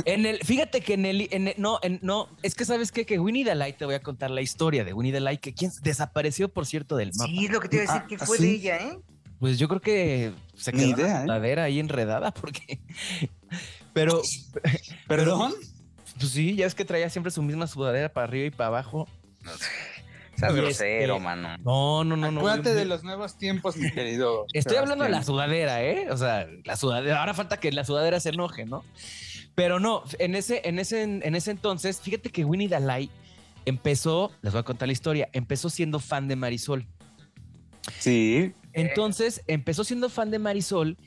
En 0.04 0.26
el, 0.26 0.40
fíjate 0.40 0.82
que 0.82 0.96
en 0.96 1.06
el, 1.06 1.54
no, 1.58 1.80
no, 2.02 2.28
es 2.42 2.56
que 2.56 2.66
sabes 2.66 2.92
qué? 2.92 3.06
que 3.06 3.20
Winnie 3.20 3.46
Dalai, 3.46 3.78
te 3.78 3.86
voy 3.86 3.94
a 3.94 4.02
contar 4.02 4.32
la 4.32 4.42
historia 4.42 4.84
de 4.84 4.94
Winnie 4.94 5.14
Dalai, 5.14 5.38
que 5.38 5.54
quien 5.54 5.72
desapareció, 5.84 6.50
por 6.50 6.66
cierto, 6.66 6.96
del 6.98 7.12
mapa. 7.16 7.30
Sí, 7.30 7.48
lo 7.48 7.60
que 7.60 7.70
te 7.70 7.76
iba 7.78 7.86
a 7.86 7.94
decir, 7.94 8.08
¿qué 8.10 8.18
ah, 8.20 8.26
fue 8.26 8.40
de 8.40 8.52
ella, 8.52 8.78
eh? 8.78 9.00
Pues 9.40 9.58
yo 9.58 9.68
creo 9.68 9.80
que 9.80 10.34
se 10.56 10.74
quedó 10.74 10.88
idea, 10.88 11.26
la 11.26 11.48
¿eh? 11.48 11.60
ahí 11.62 11.80
enredada, 11.80 12.32
porque. 12.32 12.80
Pero. 13.94 14.22
¿Perdón? 15.08 15.54
Pues 16.18 16.32
sí, 16.32 16.56
ya 16.56 16.66
es 16.66 16.76
que 16.76 16.84
traía 16.84 17.10
siempre 17.10 17.32
su 17.32 17.42
misma 17.42 17.68
sudadera 17.68 18.12
para 18.12 18.26
arriba 18.26 18.48
y 18.48 18.52
para 18.52 18.68
abajo. 18.68 19.08
Está 20.40 20.54
grosero, 20.54 21.20
mano. 21.20 21.58
No, 21.58 22.06
no, 22.06 22.16
no, 22.16 22.32
no. 22.32 22.40
Acuérdate 22.40 22.74
de 22.74 22.86
los 22.86 23.04
nuevos 23.04 23.38
tiempos, 23.38 23.76
mi 23.76 23.92
querido. 23.92 24.46
Estoy 24.54 24.78
hablando 24.78 25.04
de 25.04 25.10
la 25.10 25.22
sudadera, 25.22 25.84
¿eh? 25.84 26.08
O 26.10 26.16
sea, 26.16 26.48
la 26.64 26.78
sudadera. 26.78 27.20
Ahora 27.20 27.34
falta 27.34 27.58
que 27.58 27.72
la 27.74 27.84
sudadera 27.84 28.22
se 28.22 28.30
enoje, 28.30 28.66
¿no? 28.66 28.86
Pero 29.56 29.82
no, 29.82 30.04
en 30.18 30.36
ese, 30.36 30.62
en 30.64 30.80
ese, 30.80 31.04
en 31.04 31.36
ese 31.36 31.52
entonces, 31.52 32.00
fíjate 32.00 32.30
que 32.30 32.46
Winnie 32.46 32.70
Dalai 32.70 33.10
empezó, 33.66 34.32
les 34.42 34.54
voy 34.54 34.62
a 34.62 34.64
contar 34.64 34.88
la 34.88 34.94
historia, 34.94 35.28
empezó 35.34 35.70
siendo 35.70 36.00
fan 36.00 36.30
de 36.30 36.38
Marisol. 36.38 36.88
Sí. 37.98 38.54
Entonces, 38.72 39.44
empezó 39.48 39.84
siendo 39.84 40.08
fan 40.08 40.32
de 40.32 40.40
Marisol 40.40 40.98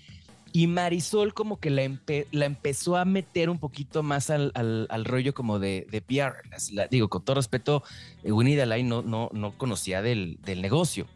y 0.52 0.66
Marisol 0.66 1.32
como 1.32 1.58
que 1.58 1.70
la, 1.70 1.82
la 2.30 2.44
empezó 2.44 2.96
a 2.96 3.06
meter 3.06 3.48
un 3.48 3.58
poquito 3.58 4.02
más 4.02 4.28
al, 4.28 5.04
rollo 5.04 5.32
como 5.32 5.58
de, 5.58 5.86
de 5.90 6.02
PR. 6.02 6.42
digo, 6.90 7.08
con 7.08 7.24
todo 7.24 7.36
respeto, 7.36 7.82
eh, 8.22 8.32
Winnie 8.32 8.56
Dalai 8.56 8.82
no, 8.82 9.00
no, 9.02 9.30
no 9.32 9.52
conocía 9.56 10.02
del, 10.02 10.38
negocio. 10.44 11.06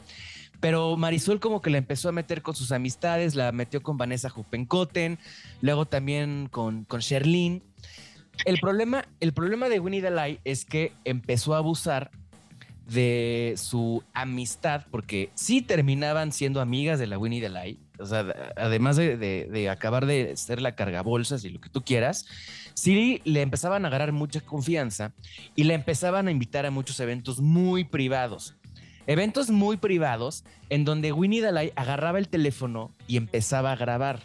Pero 0.60 0.96
Marisol 0.96 1.38
como 1.38 1.60
que 1.60 1.68
la 1.68 1.76
empezó 1.76 2.08
a 2.08 2.12
meter 2.12 2.40
con 2.40 2.56
sus 2.56 2.72
amistades, 2.72 3.34
la 3.34 3.52
metió 3.52 3.82
con 3.82 3.98
Vanessa 3.98 4.30
Jupencoten, 4.30 5.18
luego 5.60 5.84
también 5.84 6.48
con, 6.50 6.84
con 6.84 7.00
Sherlyn. 7.00 7.62
El 8.46 8.58
problema, 8.58 9.06
el 9.20 9.34
problema 9.34 9.68
de 9.68 9.80
Winnie 9.80 10.00
Dalai 10.00 10.40
es 10.44 10.64
que 10.64 10.92
empezó 11.04 11.54
a 11.54 11.58
abusar 11.58 12.10
de 12.86 13.54
su 13.56 14.02
amistad, 14.14 14.86
porque 14.90 15.30
sí 15.34 15.60
terminaban 15.60 16.32
siendo 16.32 16.60
amigas 16.60 16.98
de 16.98 17.06
la 17.06 17.18
Winnie 17.18 17.40
Delay, 17.40 17.78
o 17.98 18.06
sea, 18.06 18.52
además 18.56 18.96
de, 18.96 19.68
acabar 19.70 20.06
de 20.06 20.36
ser 20.36 20.60
la 20.60 20.74
cargabolsas 20.74 21.44
y 21.44 21.50
lo 21.50 21.60
que 21.60 21.68
tú 21.68 21.82
quieras, 21.82 22.26
sí 22.74 23.20
le 23.24 23.42
empezaban 23.42 23.84
a 23.84 23.88
agarrar 23.88 24.12
mucha 24.12 24.40
confianza 24.40 25.12
y 25.54 25.64
le 25.64 25.74
empezaban 25.74 26.28
a 26.28 26.30
invitar 26.30 26.66
a 26.66 26.70
muchos 26.70 27.00
eventos 27.00 27.40
muy 27.40 27.84
privados. 27.84 28.54
Eventos 29.06 29.50
muy 29.50 29.76
privados 29.76 30.44
en 30.68 30.84
donde 30.84 31.12
Winnie 31.12 31.40
Delay 31.40 31.72
agarraba 31.76 32.18
el 32.18 32.28
teléfono 32.28 32.92
y 33.06 33.16
empezaba 33.16 33.72
a 33.72 33.76
grabar. 33.76 34.20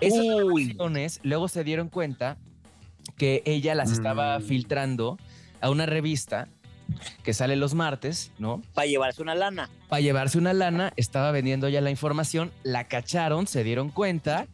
Esas 0.00 0.24
grabaciones 0.24 1.20
luego 1.22 1.48
se 1.48 1.64
dieron 1.64 1.88
cuenta 1.88 2.38
que 3.16 3.42
ella 3.44 3.74
las 3.74 3.92
estaba 3.92 4.38
mm. 4.38 4.42
filtrando 4.42 5.18
a 5.60 5.68
una 5.68 5.84
revista 5.84 6.48
que 7.22 7.34
sale 7.34 7.56
los 7.56 7.74
martes, 7.74 8.32
¿no? 8.38 8.62
Para 8.74 8.86
llevarse 8.86 9.22
una 9.22 9.34
lana. 9.34 9.70
Para 9.88 10.00
llevarse 10.00 10.38
una 10.38 10.52
lana, 10.52 10.92
estaba 10.96 11.30
vendiendo 11.30 11.68
ya 11.68 11.80
la 11.80 11.90
información, 11.90 12.52
la 12.62 12.84
cacharon, 12.84 13.46
se 13.46 13.64
dieron 13.64 13.90
cuenta. 13.90 14.46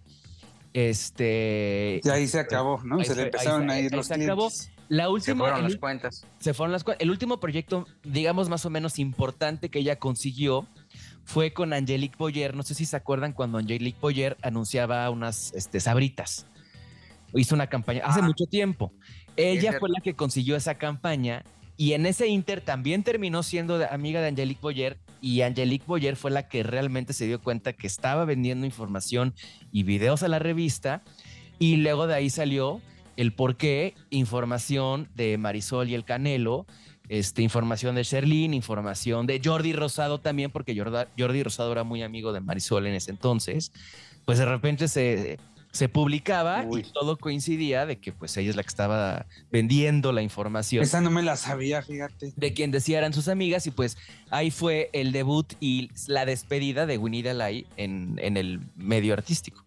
Este. 0.73 2.01
Y 2.05 2.09
ahí 2.09 2.27
se 2.27 2.39
acabó, 2.39 2.83
¿no? 2.85 3.03
se 3.03 3.15
le 3.15 3.23
empezaron 3.23 3.71
a 3.71 3.79
ir 3.79 3.93
los 3.93 4.07
se 4.07 4.15
acabó. 4.15 4.51
La 4.89 5.09
última, 5.11 5.35
se 5.35 5.35
fueron 5.35 5.63
las 5.65 5.77
cuentas. 5.77 6.27
Se 6.39 6.55
fueron 6.55 6.73
las 6.73 6.85
cuentas. 6.85 7.03
El 7.03 7.11
último 7.11 7.41
proyecto, 7.41 7.87
digamos, 8.05 8.49
más 8.49 8.65
o 8.67 8.71
menos 8.71 8.99
importante 8.99 9.69
que 9.69 9.81
ella 9.81 9.99
consiguió 9.99 10.69
fue 11.25 11.53
con 11.53 11.73
Angelique 11.73 12.17
Boyer. 12.17 12.55
No 12.55 12.63
sé 12.63 12.75
si 12.75 12.85
se 12.85 12.97
acuerdan 12.97 13.33
cuando 13.33 13.59
Angelique 13.59 13.99
Boyer 14.01 14.37
anunciaba 14.43 15.09
unas 15.11 15.53
este, 15.55 15.81
sabritas. 15.81 16.47
Hizo 17.35 17.55
una 17.55 17.67
campaña 17.67 18.03
hace 18.05 18.21
ah. 18.21 18.27
mucho 18.27 18.47
tiempo. 18.47 18.93
Ella 19.37 19.77
fue 19.79 19.91
la 19.91 20.01
que 20.01 20.15
consiguió 20.15 20.57
esa 20.57 20.77
campaña 20.77 21.43
y 21.77 21.93
en 21.93 22.07
ese 22.07 22.27
Inter 22.29 22.61
también 22.61 23.03
terminó 23.03 23.43
siendo 23.43 23.85
amiga 23.91 24.21
de 24.21 24.29
Angelique 24.29 24.61
Boyer 24.61 24.99
y 25.21 25.43
Angelique 25.43 25.85
Boyer 25.87 26.17
fue 26.17 26.31
la 26.31 26.49
que 26.49 26.63
realmente 26.63 27.13
se 27.13 27.27
dio 27.27 27.41
cuenta 27.41 27.73
que 27.73 27.87
estaba 27.87 28.25
vendiendo 28.25 28.67
información 28.67 29.35
y 29.73 29.83
videos 29.83 30.23
a 30.23 30.29
la 30.29 30.39
revista 30.39 31.03
y 31.59 31.77
luego 31.77 32.07
de 32.07 32.15
ahí 32.15 32.31
salió 32.31 32.81
el 33.17 33.33
por 33.33 33.57
qué, 33.57 33.95
información 34.11 35.09
de 35.15 35.39
Marisol 35.39 35.89
y 35.89 35.95
el 35.95 36.05
Canelo, 36.05 36.67
este, 37.09 37.43
información 37.43 37.95
de 37.95 38.03
Sherlyn, 38.03 38.53
información 38.53 39.27
de 39.27 39.41
Jordi 39.43 39.73
Rosado 39.73 40.21
también, 40.21 40.51
porque 40.51 40.77
Jordi 40.77 41.43
Rosado 41.43 41.73
era 41.73 41.85
muy 41.85 42.03
amigo 42.03 42.33
de 42.33 42.41
Marisol 42.41 42.87
en 42.87 42.95
ese 42.95 43.11
entonces, 43.11 43.73
pues 44.25 44.39
de 44.39 44.45
repente 44.45 44.89
se 44.89 45.39
se 45.77 45.89
publicaba 45.89 46.65
y 46.73 46.83
todo 46.83 47.17
coincidía 47.19 47.87
de 47.87 47.99
que 47.99 48.13
pues 48.13 48.37
ella 48.37 48.51
es 48.51 48.57
la 48.57 48.63
que 48.63 48.69
estaba 48.69 49.27
vendiendo 49.53 50.13
la 50.13 50.23
información. 50.23 50.83
Esa 50.83 51.01
no 51.01 51.11
me 51.11 51.23
la 51.23 51.37
sabía, 51.37 51.83
fíjate. 51.83 52.33
De 52.35 52.55
quien 52.55 52.71
decía 52.71 52.99
eran 52.99 53.13
sus 53.13 53.29
amigas 53.29 53.67
y 53.67 53.71
pues 53.71 53.97
ahí 54.31 54.51
fue 54.51 54.91
el 54.93 55.13
debut 55.13 55.53
y 55.61 55.91
la 56.09 56.25
despedida 56.25 56.87
de 56.87 56.99
Winnie 56.99 57.23
Dalai 57.23 57.67
en, 57.77 58.19
en 58.23 58.37
el 58.37 58.61
medio 58.75 59.13
artístico. 59.13 59.67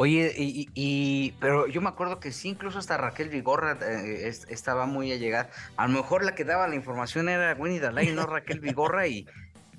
Oye, 0.00 0.32
y, 0.36 1.32
pero 1.40 1.66
yo 1.66 1.80
me 1.80 1.88
acuerdo 1.88 2.20
que 2.20 2.30
sí, 2.30 2.50
incluso 2.50 2.78
hasta 2.78 2.96
Raquel 2.96 3.30
Vigorra 3.30 3.76
eh, 3.82 4.32
estaba 4.48 4.86
muy 4.86 5.10
allegada. 5.10 5.50
A 5.76 5.88
lo 5.88 5.92
mejor 5.92 6.24
la 6.24 6.36
que 6.36 6.44
daba 6.44 6.68
la 6.68 6.76
información 6.76 7.28
era 7.28 7.52
Winnie 7.54 7.80
Dalai, 7.80 8.12
no 8.12 8.24
Raquel 8.24 8.60
Vigorra, 8.60 9.08
y, 9.08 9.26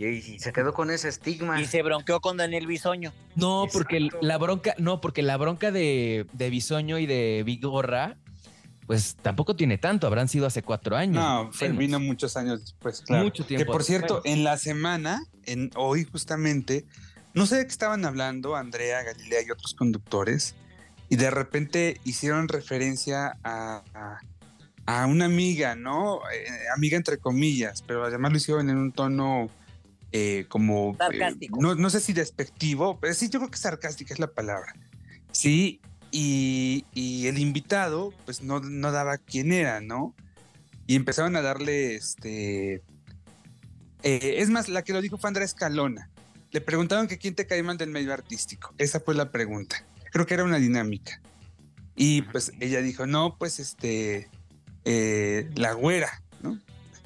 y, 0.08 0.40
se 0.40 0.54
quedó 0.54 0.74
con 0.74 0.92
ese 0.92 1.10
estigma. 1.10 1.60
Y 1.62 1.66
se 1.66 1.82
bronqueó 1.84 2.22
con 2.22 2.38
Daniel 2.38 2.68
Bisoño. 2.68 3.12
No, 3.36 3.68
porque 3.72 4.08
la 4.22 4.38
bronca, 4.38 4.74
no, 4.78 5.02
porque 5.02 5.22
la 5.22 5.36
bronca 5.36 5.72
de, 5.72 6.26
de 6.32 6.50
Bisoño 6.50 6.98
y 7.00 7.06
de 7.06 7.44
Vigorra, 7.46 8.18
pues 8.88 9.18
tampoco 9.22 9.58
tiene 9.58 9.78
tanto, 9.78 10.08
habrán 10.08 10.30
sido 10.30 10.48
hace 10.48 10.64
cuatro 10.64 10.96
años. 10.96 11.22
No, 11.22 11.52
vino 11.78 12.00
muchos 12.00 12.38
años 12.38 12.62
después, 12.62 13.02
claro. 13.02 13.26
Mucho 13.26 13.46
tiempo. 13.46 13.66
Que 13.66 13.72
por 13.72 13.84
cierto, 13.84 14.22
en 14.24 14.46
la 14.46 14.58
semana, 14.58 15.22
en 15.46 15.70
hoy 15.76 16.06
justamente, 16.06 16.86
no 17.34 17.46
sé 17.46 17.58
de 17.58 17.66
qué 17.66 17.72
estaban 17.72 18.06
hablando 18.06 18.56
Andrea, 18.56 19.04
Galilea 19.04 19.42
y 19.46 19.52
otros 19.52 19.74
conductores, 19.74 20.56
y 21.10 21.18
de 21.18 21.30
repente 21.30 22.00
hicieron 22.06 22.48
referencia 22.48 23.38
a, 23.44 23.84
a, 24.86 25.06
una 25.08 25.26
amiga, 25.26 25.76
¿no? 25.76 26.22
Eh, 26.32 26.48
amiga 26.76 26.96
entre 26.96 27.18
comillas, 27.18 27.84
pero 27.86 28.06
además 28.06 28.32
lo 28.32 28.38
hicieron 28.38 28.70
en 28.70 28.78
un 28.78 28.92
tono 28.92 29.50
eh, 30.12 30.46
como... 30.48 30.98
Eh, 31.12 31.50
no, 31.60 31.76
no, 31.76 31.90
sé 31.90 32.00
si 32.00 32.14
despectivo, 32.14 33.00
pero 33.00 33.14
sí, 33.14 33.30
yo 33.30 33.40
creo 33.40 33.52
que 33.52 33.58
sarcástica 33.58 34.14
es 34.14 34.20
la 34.20 34.32
palabra. 34.32 34.74
Sí, 35.32 35.82
y, 36.12 36.86
el 37.28 37.38
invitado, 37.38 38.14
pues 38.26 38.42
no, 38.42 38.60
no 38.60 38.92
daba 38.92 39.18
quién 39.18 39.52
era, 39.52 39.82
¿no? 39.82 40.16
Y 40.88 40.96
empezaron 40.96 41.36
a 41.36 41.42
darle, 41.42 41.96
este... 41.96 42.84
Eh, 44.02 44.36
es 44.38 44.50
más, 44.50 44.70
la 44.70 44.84
que 44.84 44.94
lo 44.94 45.02
dijo 45.02 45.18
fue 45.18 45.28
Andrea 45.28 45.46
Escalona. 45.46 46.10
Le 46.52 46.62
preguntaron 46.62 47.08
que 47.08 47.18
quién 47.18 47.36
te 47.36 47.46
cae 47.46 47.62
mal 47.62 47.78
del 47.78 47.90
medio 47.90 48.14
artístico. 48.14 48.74
Esa 48.78 49.00
fue 49.00 49.14
la 49.14 49.32
pregunta. 49.32 49.84
Creo 50.12 50.26
que 50.26 50.34
era 50.34 50.44
una 50.44 50.58
dinámica. 50.58 51.22
Y 51.96 52.24
pues 52.24 52.54
ella 52.60 52.82
dijo, 52.82 53.06
no, 53.06 53.36
pues 53.38 53.60
este, 53.60 54.30
eh, 54.86 55.50
la 55.56 55.74
güera, 55.74 56.24
¿no? 56.42 56.58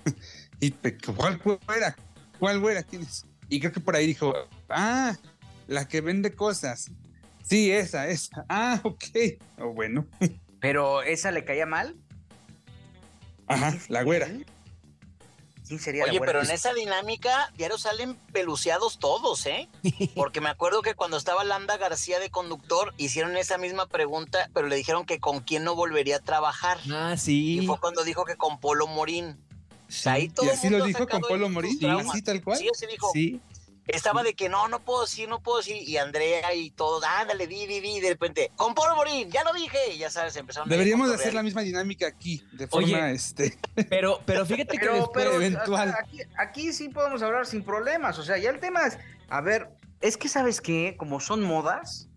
y 0.60 0.72
¿cuál 1.18 1.39
güera? 1.39 1.95
¿Cuál 2.44 2.60
güera? 2.60 2.84
¿Quién 2.84 3.04
es? 3.04 3.26
Y 3.48 3.62
creo 3.62 3.72
que 3.72 3.80
por 3.80 3.96
ahí 3.96 4.06
dijo, 4.06 4.34
ah, 4.68 5.16
la 5.68 5.88
que 5.88 6.02
vende 6.02 6.36
cosas. 6.36 6.91
Sí, 7.41 7.72
esa, 7.72 8.10
esa. 8.10 8.46
Ah, 8.50 8.82
ok. 8.84 9.02
Oh, 9.60 9.70
bueno. 9.70 10.06
Pero 10.60 11.04
esa 11.04 11.32
le 11.32 11.46
caía 11.46 11.66
mal. 11.66 11.96
Ajá, 13.48 13.78
la 13.88 14.04
güera. 14.04 14.28
Oye, 15.72 16.20
pero 16.20 16.44
en 16.44 16.52
esa 16.52 16.74
dinámica, 16.74 17.50
diario 17.56 17.78
salen 17.78 18.16
peluceados 18.34 19.00
todos, 19.00 19.46
¿eh? 19.46 19.70
Porque 20.14 20.41
me 20.41 20.50
acuerdo 20.50 20.82
que 20.82 20.96
cuando 20.96 21.16
estaba 21.16 21.46
Landa 21.46 21.78
García 21.78 22.20
de 22.20 22.30
conductor, 22.30 22.94
hicieron 22.98 23.38
esa 23.38 23.58
misma 23.58 23.88
pregunta, 23.88 24.50
pero 24.54 24.68
le 24.68 24.76
dijeron 24.76 25.06
que 25.06 25.22
con 25.22 25.39
quién 25.39 25.64
no 25.64 25.76
volvería 25.76 26.18
a 26.18 26.20
trabajar. 26.20 26.78
Ah, 26.91 27.16
sí. 27.16 27.60
Y 27.60 27.66
fue 27.66 27.80
cuando 27.80 28.04
dijo 28.04 28.26
que 28.26 28.36
con 28.36 28.60
Polo 28.60 28.86
Morín. 28.88 29.41
Ahí 30.06 30.30
todo 30.30 30.46
¿Y 30.46 30.50
así 30.50 30.70
lo 30.70 30.84
dijo 30.86 31.08
con 31.08 31.22
Polo 31.22 31.50
Morín? 31.50 31.78
¿Así 31.86 32.22
tal 32.22 32.44
cual? 32.44 32.58
Sí, 32.58 32.70
así 32.74 32.86
dijo. 32.88 33.12
Sí 33.14 33.41
estaba 33.88 34.24
de 34.24 34.34
que 34.34 34.50
no, 34.50 34.68
no 34.68 34.80
puedo 34.80 35.02
decir, 35.02 35.28
no 35.28 35.41
puedo 35.41 35.58
decir, 35.58 35.78
y 35.78 35.98
Andrea 35.98 36.54
y 36.54 36.72
todo, 36.72 37.02
ándale, 37.06 37.48
di, 37.48 37.66
di, 37.66 37.82
di, 37.82 38.00
de 38.00 38.10
repente, 38.10 38.52
con 38.56 38.74
Polo 38.74 38.96
Morín, 38.96 39.30
ya 39.30 39.44
lo 39.44 39.54
dije, 39.54 39.78
y 39.94 39.98
ya 39.98 40.10
sabes, 40.10 40.36
empezaron 40.36 40.70
Deberíamos 40.70 41.10
de 41.10 41.16
hacer 41.16 41.34
la 41.34 41.44
misma 41.44 41.62
dinámica 41.62 42.08
aquí, 42.08 42.46
de 42.54 42.68
forma, 42.68 43.12
este... 43.12 43.58
Pero, 43.89 44.22
pero 44.26 44.46
fíjate 44.46 44.78
que 44.78 44.89
pero, 45.14 45.34
eventual. 45.34 45.94
Aquí, 46.00 46.20
aquí, 46.38 46.74
sí 46.74 46.89
podemos 46.89 47.22
hablar 47.22 47.46
sin 47.46 47.64
problemas, 47.64 48.18
o 48.20 48.24
sea, 48.24 48.38
ya 48.38 48.50
el 48.50 48.60
tema 48.60 48.86
es, 48.86 48.98
a 49.30 49.41
ver, 49.41 49.70
es 50.00 50.16
que 50.16 50.30
sabes 50.30 50.62
que, 50.62 50.96
como 50.98 51.20
son 51.20 51.44
modas, 51.44 52.08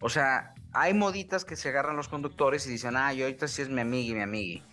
o 0.00 0.08
sea, 0.08 0.54
hay 0.72 0.94
moditas 0.94 1.44
que 1.44 1.56
se 1.56 1.68
agarran 1.68 1.96
los 1.96 2.08
conductores 2.08 2.66
y 2.66 2.70
dicen, 2.70 2.96
ah, 2.96 3.12
yo 3.12 3.26
ahorita 3.26 3.48
sí 3.48 3.62
es 3.62 3.68
mi 3.68 3.80
amiga 3.80 4.12
y 4.12 4.14
mi 4.14 4.22
amiga. 4.22 4.64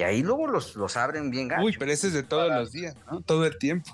Y 0.00 0.02
ahí 0.02 0.22
luego 0.22 0.46
los, 0.46 0.76
los 0.76 0.96
abren 0.96 1.30
bien 1.30 1.48
gacho. 1.48 1.62
Uy, 1.62 1.76
pero 1.78 1.92
ese 1.92 2.06
es 2.06 2.14
de 2.14 2.22
todos 2.22 2.50
los 2.50 2.72
días, 2.72 2.96
¿no? 3.12 3.20
Todo 3.20 3.44
el 3.44 3.58
tiempo. 3.58 3.90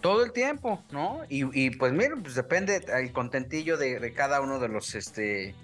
Todo 0.00 0.24
el 0.24 0.30
tiempo, 0.30 0.84
¿no? 0.92 1.22
Y, 1.28 1.70
pues 1.70 1.92
miren, 1.92 2.22
pues 2.22 2.36
depende 2.36 2.80
el 2.96 3.10
contentillo 3.10 3.76
de, 3.76 4.12
cada 4.14 4.40
uno 4.40 4.60
de 4.60 4.68
los, 4.68 4.94
este, 4.94 5.56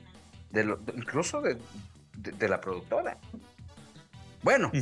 de 0.50 0.64
lo, 0.64 0.80
incluso 0.96 1.40
de, 1.42 1.58
la 2.48 2.60
productora. 2.60 3.18
Bueno, 4.42 4.72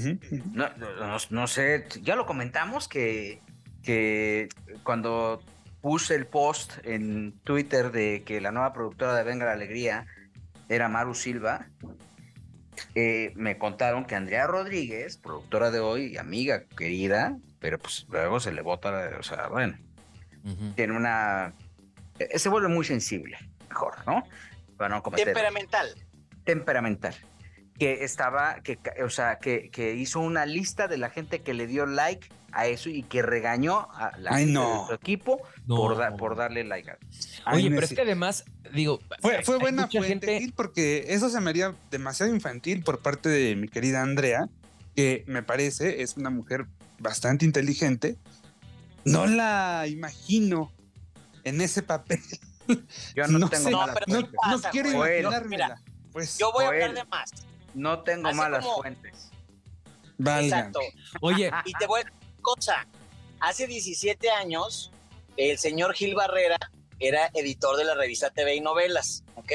no, 1.28 1.46
sé, 1.46 1.86
ya 2.00 2.16
lo 2.16 2.24
comentamos 2.24 2.88
que, 2.88 3.42
que 3.82 4.48
cuando 4.82 5.42
puse 5.82 6.14
el 6.14 6.26
post 6.26 6.78
en 6.84 7.32
Twitter 7.44 7.92
de 7.92 8.22
que 8.24 8.40
la 8.40 8.50
nueva 8.50 8.72
productora 8.72 9.14
de 9.14 9.24
Venga 9.24 9.44
la 9.44 9.52
Alegría 9.52 10.06
era 10.70 10.88
Maru 10.88 11.14
Silva, 11.14 11.66
eh, 12.94 13.32
me 13.34 13.58
contaron 13.58 14.04
que 14.04 14.14
Andrea 14.14 14.46
Rodríguez, 14.46 15.16
productora 15.16 15.70
de 15.70 15.80
hoy, 15.80 16.16
amiga 16.16 16.64
querida, 16.76 17.38
pero 17.58 17.78
pues 17.78 18.06
luego 18.08 18.40
se 18.40 18.52
le 18.52 18.62
bota, 18.62 19.10
o 19.18 19.22
sea, 19.22 19.48
bueno, 19.48 19.78
tiene 20.74 20.96
una... 20.96 21.54
E, 22.18 22.38
se 22.38 22.48
vuelve 22.48 22.68
muy 22.68 22.84
sensible, 22.84 23.38
mejor, 23.68 23.94
¿no? 24.06 24.24
Para 24.76 24.96
no 24.96 25.02
Temperamental. 25.02 25.94
Temperamental. 26.44 27.14
Que 27.78 28.04
estaba, 28.04 28.60
que, 28.62 28.78
o 29.02 29.10
sea, 29.10 29.38
que, 29.38 29.70
que 29.70 29.94
hizo 29.94 30.20
una 30.20 30.46
lista 30.46 30.88
de 30.88 30.98
la 30.98 31.10
gente 31.10 31.40
que 31.40 31.54
le 31.54 31.66
dio 31.66 31.86
like 31.86 32.28
a 32.52 32.66
eso 32.66 32.88
y 32.88 33.02
que 33.02 33.22
regañó 33.22 33.88
a 33.92 34.16
la 34.18 34.36
gente 34.36 34.58
de 34.58 34.86
su 34.86 34.92
equipo 34.92 35.42
por, 35.66 36.16
por 36.16 36.36
darle 36.36 36.64
like 36.64 36.90
a 36.90 36.98
Oye, 37.52 37.70
pero 37.70 37.82
es 37.82 37.94
que 37.94 38.02
además, 38.02 38.44
digo. 38.72 39.00
Fue, 39.20 39.42
fue 39.42 39.58
buena 39.58 39.88
fuente 39.88 40.52
porque 40.54 41.06
eso 41.08 41.30
se 41.30 41.40
me 41.40 41.50
haría 41.50 41.74
demasiado 41.90 42.34
infantil 42.34 42.82
por 42.82 43.00
parte 43.00 43.28
de 43.28 43.56
mi 43.56 43.68
querida 43.68 44.02
Andrea, 44.02 44.48
que 44.94 45.24
me 45.26 45.42
parece 45.42 46.02
es 46.02 46.16
una 46.16 46.30
mujer 46.30 46.66
bastante 46.98 47.44
inteligente, 47.44 48.16
no 49.04 49.26
la 49.26 49.86
imagino 49.88 50.72
en 51.44 51.60
ese 51.60 51.82
papel. 51.82 52.20
Yo 53.14 53.26
no, 53.26 53.48
tengo 53.48 53.70
malas 53.70 53.96
fuentes. 54.06 54.32
No, 54.48 54.70
quiero 54.70 54.90
imaginármela. 54.90 55.80
Pues, 56.12 56.38
yo 56.38 56.52
voy 56.52 56.64
a 56.64 56.68
hablar 56.68 56.94
de 56.94 57.04
más. 57.04 57.32
No 57.74 58.00
tengo 58.02 58.32
malas 58.34 58.64
fuentes. 58.64 59.30
Exacto. 60.18 60.80
Oye, 61.20 61.50
y 61.64 61.72
te 61.72 61.86
voy 61.86 62.02
a 62.02 62.04
cosa. 62.42 62.86
Hace 63.40 63.66
17 63.66 64.30
años, 64.30 64.92
el 65.36 65.58
señor 65.58 65.94
Gil 65.94 66.14
Barrera 66.14 66.58
era 66.98 67.30
editor 67.34 67.76
de 67.76 67.84
la 67.84 67.94
revista 67.94 68.30
TV 68.30 68.56
y 68.56 68.60
Novelas, 68.60 69.24
¿ok? 69.34 69.52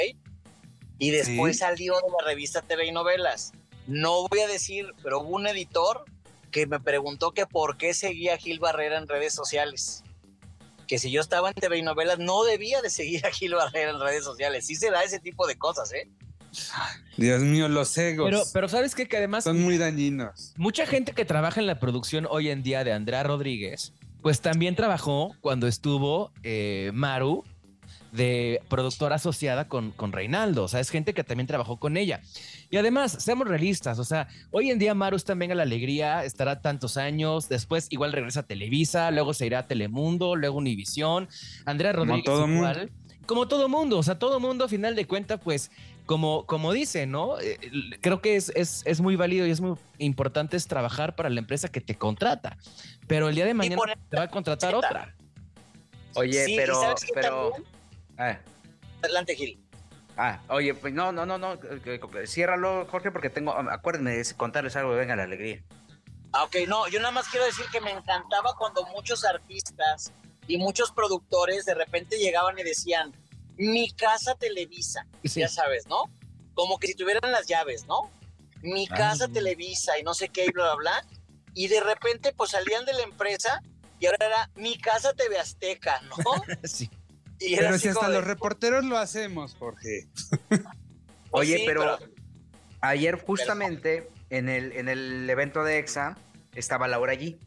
Y 0.99 1.11
después 1.11 1.59
salió 1.59 1.93
de 1.95 2.09
la 2.19 2.27
revista 2.27 2.61
TV 2.61 2.87
y 2.87 2.91
Novelas. 2.91 3.53
No 3.85 4.27
voy 4.27 4.39
a 4.39 4.47
decir, 4.47 4.93
pero 5.03 5.21
hubo 5.21 5.35
un 5.35 5.47
editor 5.47 6.03
que 6.51 6.65
me 6.65 6.79
preguntó 6.79 7.31
que 7.31 7.45
por 7.45 7.77
qué 7.77 7.93
seguía 7.93 8.33
a 8.33 8.37
Gil 8.37 8.59
Barrera 8.59 8.97
en 8.97 9.07
redes 9.07 9.33
sociales. 9.33 10.03
Que 10.87 10.99
si 10.99 11.11
yo 11.11 11.21
estaba 11.21 11.49
en 11.49 11.55
TV 11.55 11.77
y 11.77 11.81
novelas, 11.81 12.17
no 12.17 12.43
debía 12.43 12.81
de 12.81 12.89
seguir 12.89 13.25
a 13.25 13.31
Gil 13.31 13.53
Barrera 13.53 13.91
en 13.91 13.99
redes 13.99 14.23
sociales. 14.23 14.65
Sí 14.65 14.75
se 14.75 14.89
da 14.89 15.03
ese 15.03 15.19
tipo 15.19 15.45
de 15.45 15.57
cosas, 15.57 15.93
¿eh? 15.93 16.09
Dios 17.17 17.41
mío, 17.41 17.67
los 17.67 17.97
egos. 17.97 18.29
Pero, 18.29 18.43
pero 18.53 18.69
sabes 18.69 18.95
qué? 18.95 19.07
que 19.07 19.17
además. 19.17 19.43
Son 19.43 19.61
muy 19.61 19.77
dañinos. 19.77 20.53
Mucha 20.57 20.85
gente 20.85 21.13
que 21.13 21.25
trabaja 21.25 21.59
en 21.59 21.67
la 21.67 21.79
producción 21.79 22.27
hoy 22.29 22.49
en 22.49 22.63
día 22.63 22.83
de 22.83 22.93
Andrea 22.93 23.23
Rodríguez, 23.23 23.93
pues 24.21 24.41
también 24.41 24.75
trabajó 24.75 25.35
cuando 25.41 25.67
estuvo 25.67 26.31
eh, 26.43 26.91
Maru 26.93 27.43
de 28.11 28.61
productora 28.69 29.15
asociada 29.15 29.67
con, 29.67 29.91
con 29.91 30.11
Reinaldo. 30.11 30.63
O 30.63 30.67
sea, 30.67 30.79
es 30.79 30.89
gente 30.89 31.13
que 31.13 31.23
también 31.23 31.47
trabajó 31.47 31.77
con 31.77 31.97
ella. 31.97 32.21
Y 32.69 32.77
además, 32.77 33.17
seamos 33.19 33.47
realistas. 33.47 33.99
O 33.99 34.03
sea, 34.03 34.27
hoy 34.51 34.71
en 34.71 34.79
día 34.79 34.93
Maru 34.93 35.15
está 35.15 35.33
en 35.33 35.55
la 35.55 35.63
Alegría, 35.63 36.23
estará 36.25 36.61
tantos 36.61 36.97
años. 36.97 37.47
Después, 37.49 37.87
igual 37.89 38.11
regresa 38.11 38.41
a 38.41 38.43
Televisa, 38.43 39.11
luego 39.11 39.33
se 39.33 39.45
irá 39.45 39.59
a 39.59 39.67
Telemundo, 39.67 40.35
luego 40.35 40.57
Univisión. 40.57 41.27
Andrea 41.65 41.93
Rodríguez, 41.93 42.25
como 42.25 42.37
todo 42.37 42.51
igual. 42.51 42.77
Mundo. 42.77 42.93
Como 43.25 43.47
todo 43.47 43.69
mundo. 43.69 43.97
O 43.97 44.03
sea, 44.03 44.19
todo 44.19 44.39
mundo, 44.39 44.65
a 44.65 44.69
final 44.69 44.95
de 44.95 45.05
cuentas, 45.05 45.39
pues, 45.43 45.71
como, 46.07 46.47
como 46.47 46.73
dice, 46.73 47.05
¿no? 47.05 47.39
Eh, 47.39 47.59
creo 48.01 48.21
que 48.21 48.35
es, 48.35 48.51
es, 48.55 48.81
es, 48.85 49.01
muy 49.01 49.15
válido 49.15 49.45
y 49.45 49.51
es 49.51 49.61
muy 49.61 49.77
importante 49.99 50.57
es 50.57 50.67
trabajar 50.67 51.15
para 51.15 51.29
la 51.29 51.39
empresa 51.39 51.67
que 51.67 51.81
te 51.81 51.95
contrata. 51.95 52.57
Pero 53.05 53.29
el 53.29 53.35
día 53.35 53.45
de 53.45 53.53
mañana 53.53 53.93
te 54.09 54.17
va 54.17 54.23
a 54.23 54.29
contratar 54.29 54.73
otra. 54.73 55.13
Oye, 56.15 56.45
pero. 56.55 56.95
pero... 57.13 57.53
Ah. 58.17 58.39
Adelante, 59.03 59.35
Gil. 59.35 59.61
Ah, 60.17 60.41
oye, 60.49 60.73
pues 60.73 60.93
no, 60.93 61.11
no, 61.11 61.27
no, 61.27 61.37
no, 61.37 61.59
ciérralo, 62.25 62.87
Jorge, 62.89 63.11
porque 63.11 63.29
tengo, 63.29 63.51
acuérdenme 63.51 64.11
de 64.11 64.33
contarles 64.33 64.75
algo 64.75 64.93
de 64.93 65.01
Venga 65.01 65.15
la 65.15 65.23
Alegría. 65.23 65.61
Ah, 66.33 66.45
ok, 66.45 66.55
no, 66.67 66.87
yo 66.87 66.99
nada 66.99 67.11
más 67.11 67.27
quiero 67.27 67.45
decir 67.45 67.65
que 67.71 67.81
me 67.81 67.91
encantaba 67.91 68.55
cuando 68.57 68.83
muchos 68.87 69.23
artistas 69.23 70.11
y 70.47 70.57
muchos 70.57 70.91
productores 70.91 71.65
de 71.65 71.75
repente 71.75 72.17
llegaban 72.17 72.57
y 72.57 72.63
decían, 72.63 73.13
mi 73.57 73.91
casa 73.91 74.35
Televisa, 74.35 75.05
ya 75.23 75.47
sabes, 75.47 75.87
¿no? 75.87 76.03
Como 76.53 76.79
que 76.79 76.87
si 76.87 76.95
tuvieran 76.95 77.31
las 77.31 77.47
llaves, 77.47 77.85
¿no? 77.85 78.11
Mi 78.61 78.87
ah. 78.91 78.95
casa 78.95 79.27
Televisa 79.27 79.97
y 79.99 80.03
no 80.03 80.13
sé 80.13 80.29
qué 80.29 80.45
y 80.45 80.51
bla, 80.51 80.75
bla, 80.75 80.75
bla. 80.75 81.07
Y 81.53 81.67
de 81.67 81.81
repente 81.81 82.33
pues 82.33 82.51
salían 82.51 82.85
de 82.85 82.93
la 82.93 83.03
empresa 83.03 83.61
y 83.99 84.05
ahora 84.05 84.25
era 84.25 84.49
mi 84.55 84.77
casa 84.77 85.13
TV 85.13 85.39
Azteca, 85.39 86.01
¿no? 86.01 86.43
sí. 86.63 86.89
Pero 87.39 87.77
si 87.77 87.89
hasta 87.89 88.09
los 88.09 88.23
reporteros 88.23 88.83
lo 88.83 88.97
hacemos, 88.97 89.55
Jorge. 89.55 90.07
Pues 91.29 91.49
Oye, 91.49 91.63
pero, 91.65 91.99
ayer 92.79 93.21
justamente 93.21 94.09
en, 94.29 94.47
el, 94.47 94.71
en 94.71 94.87
el 94.87 95.29
evento 95.29 95.61
de 95.65 95.77
EXA 95.77 96.17
estaba 96.55 96.87
Laura 96.87 97.11
allí. 97.11 97.37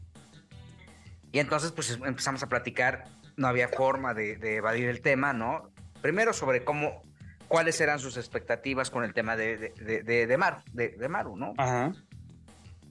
Y 1.31 1.39
entonces 1.39 1.71
pues 1.71 1.89
empezamos 2.05 2.43
a 2.43 2.47
platicar, 2.47 3.05
no 3.37 3.47
había 3.47 3.69
forma 3.69 4.13
de, 4.13 4.37
evadir 4.55 4.87
el 4.87 5.01
tema, 5.01 5.33
¿no? 5.33 5.70
Primero 6.01 6.33
sobre 6.33 6.63
cómo, 6.63 7.01
cuáles 7.47 7.79
eran 7.81 7.99
sus 7.99 8.17
expectativas 8.17 8.89
con 8.89 9.03
el 9.03 9.13
tema 9.13 9.35
de, 9.35 9.57
de, 9.57 10.27
de, 10.27 10.37
Maru, 10.37 10.57
de, 10.73 11.09
Maru, 11.09 11.35
¿no? 11.35 11.53
Ajá. 11.57 11.93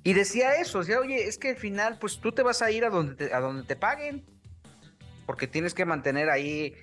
Y 0.03 0.15
decía 0.15 0.57
eso, 0.57 0.81
decía, 0.81 0.99
oye, 0.99 1.29
es 1.29 1.37
que 1.37 1.51
al 1.51 1.57
final, 1.57 1.99
pues 1.99 2.21
tú 2.21 2.33
te 2.33 2.43
vas 2.43 2.63
a 2.63 2.71
ir 2.71 2.85
a 2.85 2.91
donde 2.91 3.35
a 3.35 3.41
donde 3.41 3.65
te 3.65 3.77
paguen, 3.77 4.25
porque 5.27 5.47
tienes 5.47 5.75
que 5.75 5.85
mantener 5.85 6.31
ahí 6.31 6.75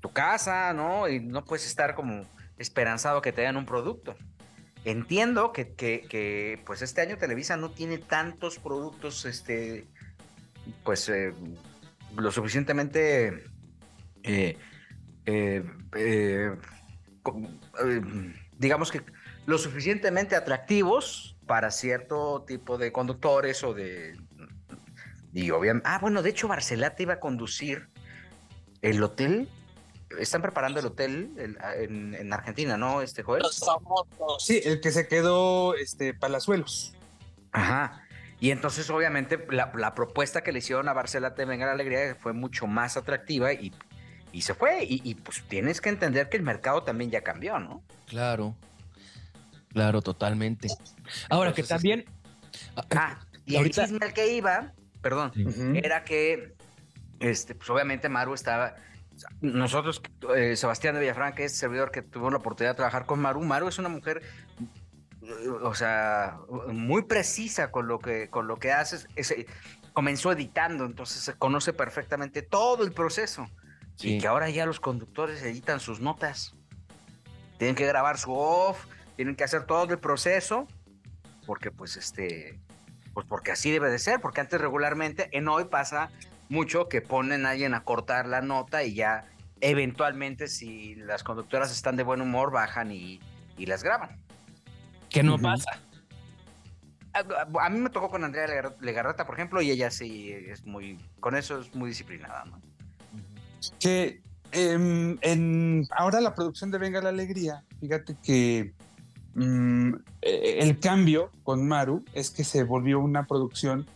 tu 0.00 0.12
casa, 0.12 0.72
¿no? 0.72 1.08
Y 1.08 1.20
no 1.20 1.44
puedes 1.44 1.66
estar 1.66 1.94
como 1.94 2.24
esperanzado 2.58 3.22
que 3.22 3.32
te 3.32 3.42
den 3.42 3.56
un 3.56 3.66
producto. 3.66 4.16
Entiendo 4.84 5.52
que, 5.52 5.74
que, 5.74 6.60
pues 6.64 6.82
este 6.82 7.02
año 7.02 7.18
Televisa 7.18 7.56
no 7.56 7.70
tiene 7.70 7.98
tantos 7.98 8.58
productos, 8.58 9.26
este, 9.26 9.86
pues 10.84 11.08
eh, 11.10 11.34
lo 12.16 12.32
suficientemente 12.32 13.44
eh, 14.22 14.56
eh, 15.30 16.56
digamos 18.58 18.90
que 18.90 19.02
lo 19.46 19.58
suficientemente 19.58 20.36
atractivos 20.36 21.36
para 21.46 21.70
cierto 21.70 22.44
tipo 22.46 22.78
de 22.78 22.92
conductores 22.92 23.64
o 23.64 23.74
de... 23.74 24.16
Y 25.32 25.50
obviamente, 25.50 25.88
ah, 25.88 25.98
bueno, 26.00 26.22
de 26.22 26.30
hecho 26.30 26.48
Barcelata 26.48 27.02
iba 27.02 27.14
a 27.14 27.20
conducir 27.20 27.88
el 28.82 29.02
hotel. 29.02 29.48
Están 30.18 30.42
preparando 30.42 30.80
el 30.80 30.86
hotel 30.86 31.32
en, 31.36 32.32
Argentina, 32.32 32.76
¿no, 32.76 33.00
este 33.00 33.22
Joel? 33.22 33.44
Sí, 34.38 34.60
el 34.64 34.80
que 34.80 34.90
se 34.90 35.06
quedó 35.06 35.74
este, 35.74 36.14
Palazuelos. 36.14 36.94
Ajá. 37.52 38.02
Y 38.40 38.50
entonces, 38.50 38.88
obviamente, 38.90 39.46
la, 39.50 39.94
propuesta 39.94 40.42
que 40.42 40.50
le 40.50 40.60
hicieron 40.60 40.88
a 40.88 40.94
Barcelona 40.94 41.34
de 41.34 41.44
Venga 41.44 41.66
la 41.66 41.72
Alegría 41.72 42.16
fue 42.18 42.32
mucho 42.32 42.66
más 42.66 42.96
atractiva 42.96 43.52
y, 43.52 43.72
y 44.32 44.42
se 44.42 44.54
fue. 44.54 44.84
Y, 44.84 45.14
pues 45.16 45.42
tienes 45.48 45.80
que 45.80 45.88
entender 45.88 46.28
que 46.28 46.36
el 46.36 46.42
mercado 46.42 46.82
también 46.82 47.10
ya 47.10 47.22
cambió, 47.22 47.58
¿no? 47.58 47.82
Claro. 48.06 48.56
Claro, 49.68 50.02
totalmente. 50.02 50.68
Ahora 51.28 51.52
que 51.52 51.62
también. 51.62 52.04
Ah, 52.96 53.18
y 53.46 53.56
ahorita... 53.56 53.82
el 53.82 53.88
chisme 53.88 54.06
al 54.06 54.12
que 54.12 54.34
iba, 54.34 54.72
perdón, 55.00 55.32
era 55.76 56.02
que, 56.04 56.54
este, 57.20 57.54
pues 57.54 57.70
obviamente 57.70 58.08
Maru 58.08 58.34
estaba. 58.34 58.74
Nosotros, 59.42 60.00
eh, 60.34 60.56
Sebastián 60.56 60.94
de 60.94 61.02
Villafranca, 61.02 61.36
que 61.36 61.44
es 61.44 61.54
servidor 61.54 61.90
que 61.90 62.00
tuvo 62.00 62.30
la 62.30 62.38
oportunidad 62.38 62.72
de 62.72 62.76
trabajar 62.76 63.04
con 63.04 63.20
Maru, 63.20 63.42
Maru 63.42 63.68
es 63.68 63.78
una 63.78 63.90
mujer 63.90 64.22
o 65.62 65.74
sea, 65.74 66.38
muy 66.68 67.02
precisa 67.02 67.70
con 67.70 67.86
lo 67.86 67.98
que, 67.98 68.28
con 68.28 68.46
lo 68.46 68.58
que 68.58 68.72
haces. 68.72 69.06
comenzó 69.92 70.32
editando, 70.32 70.84
entonces 70.84 71.22
se 71.22 71.34
conoce 71.34 71.72
perfectamente 71.72 72.42
todo 72.42 72.84
el 72.84 72.92
proceso. 72.92 73.48
Y 74.02 74.18
que 74.18 74.26
ahora 74.26 74.48
ya 74.50 74.66
los 74.66 74.80
conductores 74.80 75.42
editan 75.42 75.80
sus 75.80 76.00
notas. 76.00 76.54
Tienen 77.58 77.74
que 77.74 77.86
grabar 77.86 78.18
su 78.18 78.32
off, 78.32 78.86
tienen 79.16 79.36
que 79.36 79.44
hacer 79.44 79.64
todo 79.64 79.84
el 79.92 79.98
proceso, 79.98 80.66
porque 81.46 81.70
pues 81.70 81.96
este, 81.96 82.58
pues 83.12 83.26
porque 83.26 83.52
así 83.52 83.70
debe 83.70 83.90
de 83.90 83.98
ser, 83.98 84.20
porque 84.20 84.40
antes 84.40 84.60
regularmente 84.60 85.28
en 85.36 85.48
hoy 85.48 85.64
pasa 85.64 86.10
mucho 86.48 86.88
que 86.88 87.02
ponen 87.02 87.44
a 87.44 87.50
alguien 87.50 87.74
a 87.74 87.84
cortar 87.84 88.26
la 88.26 88.40
nota 88.40 88.82
y 88.82 88.94
ya 88.94 89.26
eventualmente 89.60 90.48
si 90.48 90.94
las 90.94 91.22
conductoras 91.22 91.70
están 91.70 91.96
de 91.96 92.02
buen 92.02 92.22
humor 92.22 92.50
bajan 92.50 92.90
y 92.92 93.20
las 93.58 93.82
graban 93.82 94.18
que 95.10 95.22
no 95.22 95.38
pasa. 95.38 95.70
A, 97.12 97.68
mí 97.68 97.80
me 97.80 97.90
tocó 97.90 98.08
con 98.08 98.24
Andrea 98.24 98.72
Legarreta, 98.80 99.26
por 99.26 99.34
ejemplo, 99.34 99.60
y 99.60 99.70
ella 99.70 99.90
sí 99.90 100.30
es 100.32 100.64
muy, 100.64 100.96
con 101.18 101.34
eso 101.34 101.60
es 101.60 101.74
muy 101.74 101.88
disciplinada, 101.88 102.44
¿no? 102.44 102.62
Que 103.78 104.20
em, 104.52 105.18
en, 105.22 105.86
ahora 105.96 106.20
la 106.20 106.34
producción 106.34 106.70
de 106.70 106.78
Venga 106.78 107.00
la 107.00 107.10
Alegría, 107.10 107.64
fíjate 107.80 108.16
que 108.22 108.74
mm, 109.34 109.94
e, 110.22 110.58
el 110.60 110.78
cambio 110.78 111.30
con 111.42 111.66
Maru 111.66 112.04
es 112.14 112.30
que 112.30 112.44
se 112.44 112.64
volvió 112.64 113.00
una 113.00 113.26
producción 113.26 113.86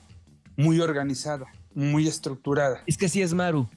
muy 0.56 0.80
organizada, 0.80 1.46
muy 1.74 2.06
estructurada. 2.06 2.82
Es 2.86 2.96
que 2.96 3.08
sí 3.08 3.22
es 3.22 3.34
Maru. 3.34 3.68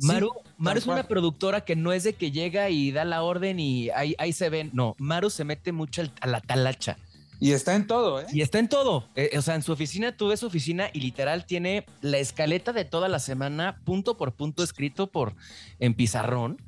Maru, 0.00 0.30
Maru 0.56 0.78
es 0.78 0.86
una 0.86 1.02
productora 1.02 1.62
que 1.62 1.76
no 1.76 1.92
es 1.92 2.04
de 2.04 2.14
que 2.14 2.30
llega 2.30 2.70
y 2.70 2.92
da 2.92 3.04
la 3.04 3.22
orden 3.22 3.60
y 3.60 3.90
ahí, 3.90 4.14
ahí 4.18 4.32
se 4.32 4.48
ven. 4.48 4.70
No, 4.72 4.94
Maru 4.98 5.30
se 5.30 5.44
mete 5.44 5.72
mucho 5.72 6.02
a 6.20 6.26
la 6.26 6.40
talacha. 6.40 6.96
Y 7.42 7.54
está 7.54 7.74
en 7.74 7.88
todo, 7.88 8.20
¿eh? 8.20 8.26
Y 8.32 8.42
está 8.42 8.60
en 8.60 8.68
todo. 8.68 9.08
Eh, 9.16 9.36
o 9.36 9.42
sea, 9.42 9.56
en 9.56 9.62
su 9.62 9.72
oficina, 9.72 10.16
tú 10.16 10.28
ves 10.28 10.38
su 10.38 10.46
oficina 10.46 10.90
y 10.92 11.00
literal 11.00 11.44
tiene 11.44 11.84
la 12.00 12.18
escaleta 12.18 12.72
de 12.72 12.84
toda 12.84 13.08
la 13.08 13.18
semana, 13.18 13.80
punto 13.84 14.16
por 14.16 14.32
punto, 14.32 14.62
escrito 14.62 15.08
por 15.08 15.34
en 15.80 15.94
pizarrón. 15.94 16.62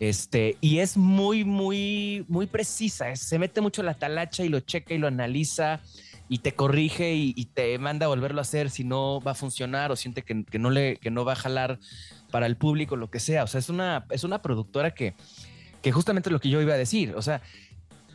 Este, 0.00 0.56
y 0.60 0.80
es 0.80 0.96
muy, 0.96 1.44
muy, 1.44 2.24
muy 2.26 2.46
precisa. 2.46 3.14
Se 3.14 3.38
mete 3.38 3.60
mucho 3.60 3.84
la 3.84 3.94
talacha 3.94 4.44
y 4.44 4.48
lo 4.48 4.58
checa 4.58 4.94
y 4.94 4.98
lo 4.98 5.06
analiza 5.06 5.80
y 6.28 6.38
te 6.38 6.56
corrige 6.56 7.14
y, 7.14 7.32
te 7.54 7.78
manda 7.78 8.06
a 8.06 8.08
volverlo 8.08 8.40
a 8.40 8.42
hacer 8.42 8.68
si 8.68 8.82
no 8.82 9.20
va 9.20 9.30
a 9.30 9.34
funcionar 9.36 9.92
o 9.92 9.96
siente 9.96 10.22
que, 10.22 10.58
no, 10.58 10.70
le, 10.70 10.96
que 10.96 11.12
no 11.12 11.24
va 11.24 11.34
a 11.34 11.36
jalar 11.36 11.78
para 12.32 12.46
el 12.46 12.56
público, 12.56 12.96
lo 12.96 13.10
que 13.10 13.20
sea. 13.20 13.44
O 13.44 13.46
sea, 13.46 13.60
es 13.60 13.68
una, 13.68 14.06
es 14.10 14.24
una 14.24 14.42
productora 14.42 14.90
que, 14.90 15.14
que 15.82 15.92
justamente 15.92 16.30
lo 16.30 16.40
que 16.40 16.48
yo 16.48 16.60
iba 16.60 16.74
a 16.74 16.78
decir. 16.78 17.14
O 17.14 17.22
sea, 17.22 17.42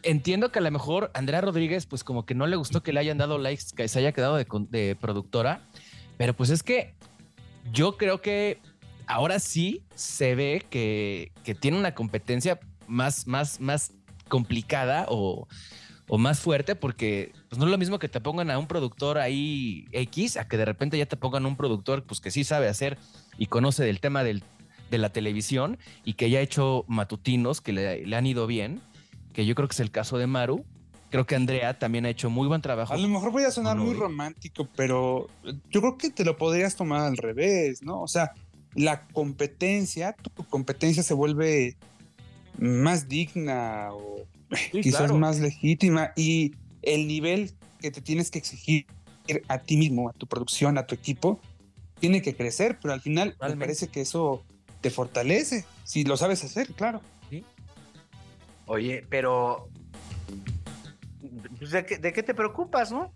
entiendo 0.04 0.52
que 0.52 0.60
a 0.60 0.62
lo 0.62 0.72
mejor 0.72 1.12
Andrea 1.14 1.42
Rodríguez, 1.42 1.86
pues 1.86 2.04
como 2.04 2.26
que 2.26 2.36
no 2.36 2.48
le 2.48 2.56
gustó 2.56 2.84
que 2.84 2.94
le 2.94 3.00
hayan 3.00 3.18
dado 3.18 3.38
likes, 3.38 3.66
que 3.76 3.88
se 3.88 4.00
haya 4.00 4.12
quedado 4.12 4.38
de, 4.38 4.98
productora, 5.00 5.62
pero 6.18 6.36
pues 6.36 6.50
es 6.50 6.64
que 6.64 6.94
yo 7.72 7.98
creo 7.98 8.22
que 8.22 8.60
ahora 9.08 9.40
sí 9.40 9.84
se 9.96 10.36
ve 10.36 10.66
que, 10.70 11.32
que 11.44 11.56
tiene 11.56 11.78
una 11.78 11.94
competencia 11.94 12.60
más, 12.88 13.28
más, 13.28 13.60
más 13.60 13.94
complicada 14.28 15.06
o 15.10 15.48
o 16.14 16.18
más 16.18 16.42
fuerte 16.42 16.76
porque 16.76 17.32
pues 17.48 17.58
no 17.58 17.64
es 17.64 17.72
lo 17.72 17.78
mismo 17.78 17.98
que 17.98 18.10
te 18.10 18.20
pongan 18.20 18.52
a 18.52 18.60
un 18.60 18.68
productor 18.68 19.18
ahí 19.18 19.86
X 19.94 20.36
a 20.36 20.46
que 20.46 20.58
de 20.58 20.66
repente 20.66 20.98
ya 20.98 21.06
te 21.06 21.16
pongan 21.16 21.46
un 21.46 21.56
productor 21.56 22.04
pues 22.04 22.20
que 22.20 22.32
sí 22.32 22.44
sabe 22.44 22.68
hacer 22.68 22.98
y 23.38 23.46
conoce 23.46 23.86
del 23.86 24.02
tema 24.02 24.22
del, 24.22 24.44
de 24.90 24.98
la 24.98 25.14
televisión 25.14 25.80
y 26.04 26.16
que 26.16 26.30
ya 26.30 26.40
ha 26.40 26.42
hecho 26.42 26.84
matutinos 26.90 27.62
que 27.62 27.72
le, 27.72 28.16
han 28.16 28.28
ido 28.28 28.46
bien, 28.46 28.82
que 29.34 29.46
yo 29.46 29.56
creo 29.56 29.68
que 29.68 29.74
es 29.74 29.80
el 29.80 29.92
caso 29.92 30.18
de 30.18 30.28
Maru. 30.28 30.66
Creo 31.10 31.26
que 31.26 31.36
Andrea 31.36 31.78
también 31.78 32.06
ha 32.06 32.10
hecho 32.10 32.30
muy 32.30 32.48
buen 32.48 32.62
trabajo. 32.62 32.94
A 32.94 32.98
lo 32.98 33.08
mejor 33.10 33.32
voy 33.32 33.44
a 33.44 33.52
sonar 33.52 33.78
muy 33.78 33.94
romántico, 33.94 34.68
pero 34.76 35.28
yo 35.70 35.82
creo 35.82 35.98
que 35.98 36.10
te 36.10 36.24
lo 36.24 36.38
podrías 36.38 36.76
tomar 36.76 37.02
al 37.02 37.18
revés, 37.18 37.84
¿no? 37.84 38.02
O 38.02 38.08
sea, 38.08 38.32
la 38.76 39.06
competencia, 39.08 40.14
tu 40.14 40.46
competencia 40.46 41.04
se 41.04 41.14
vuelve 41.14 41.76
más 42.58 43.10
digna 43.10 43.90
o 43.92 44.26
quizás 44.72 45.12
más 45.12 45.40
legítima 45.40 46.12
y 46.16 46.54
el 46.82 47.08
nivel 47.08 47.52
que 47.80 47.92
te 47.92 48.02
tienes 48.02 48.32
que 48.32 48.40
exigir 48.40 48.86
a 49.48 49.60
ti 49.60 49.78
mismo, 49.78 50.10
a 50.10 50.14
tu 50.14 50.28
producción, 50.28 50.78
a 50.78 50.86
tu 50.86 50.96
equipo, 50.96 51.40
tiene 52.00 52.22
que 52.22 52.36
crecer, 52.36 52.80
pero 52.82 52.94
al 52.94 53.02
final 53.02 53.36
me 53.42 53.58
parece 53.58 53.88
que 53.88 54.02
eso 54.02 54.44
te 54.82 54.90
fortalece, 54.90 55.66
si 55.84 56.04
lo 56.04 56.18
sabes 56.18 56.44
hacer, 56.44 56.74
claro. 56.74 57.02
Oye, 58.72 59.06
pero 59.10 59.70
pues, 61.60 61.72
¿de 61.72 61.84
qué, 61.84 62.24
te 62.24 62.34
preocupas, 62.34 62.90
no? 62.90 63.14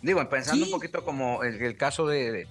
Digo, 0.00 0.26
pensando 0.26 0.64
un 0.64 0.70
poquito 0.70 1.04
como 1.04 1.42
el, 1.42 1.76
caso 1.76 2.06
de, 2.06 2.48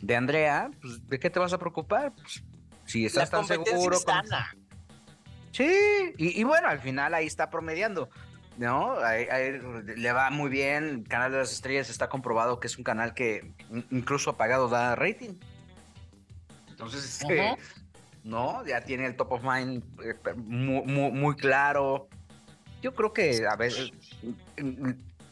de, 0.00 0.16
Andrea, 0.16 0.70
pues, 0.80 1.04
¿de 1.08 1.18
qué 1.18 1.30
te 1.30 1.40
vas 1.40 1.52
a 1.52 1.58
preocupar? 1.58 2.12
Pues, 2.12 2.44
si 2.86 3.04
estás 3.04 3.30
tan 3.30 3.44
seguro. 3.44 3.98
Sí, 5.50 5.74
y, 6.18 6.44
bueno, 6.44 6.68
al 6.68 6.78
final 6.78 7.14
ahí 7.14 7.26
está 7.26 7.50
promediando. 7.50 8.08
¿no? 8.56 8.98
le 9.00 10.12
va 10.12 10.30
muy 10.30 10.50
bien. 10.50 11.02
Canal 11.02 11.32
de 11.32 11.38
las 11.38 11.52
Estrellas 11.52 11.90
está 11.90 12.08
comprobado 12.08 12.60
que 12.60 12.68
es 12.68 12.78
un 12.78 12.84
canal 12.84 13.12
que 13.12 13.52
incluso 13.90 14.30
apagado 14.30 14.68
da 14.68 14.94
rating. 14.94 15.34
Entonces, 16.70 17.04
este, 17.04 17.56
¿no? 18.24 18.64
Ya 18.66 18.80
tiene 18.80 19.06
el 19.06 19.16
top 19.16 19.32
of 19.32 19.42
mind 19.44 19.84
eh, 20.02 20.34
muy, 20.34 21.36
claro. 21.36 22.08
Yo 22.82 22.94
creo 22.94 23.12
que, 23.12 23.46
a 23.46 23.56
ver, 23.56 23.72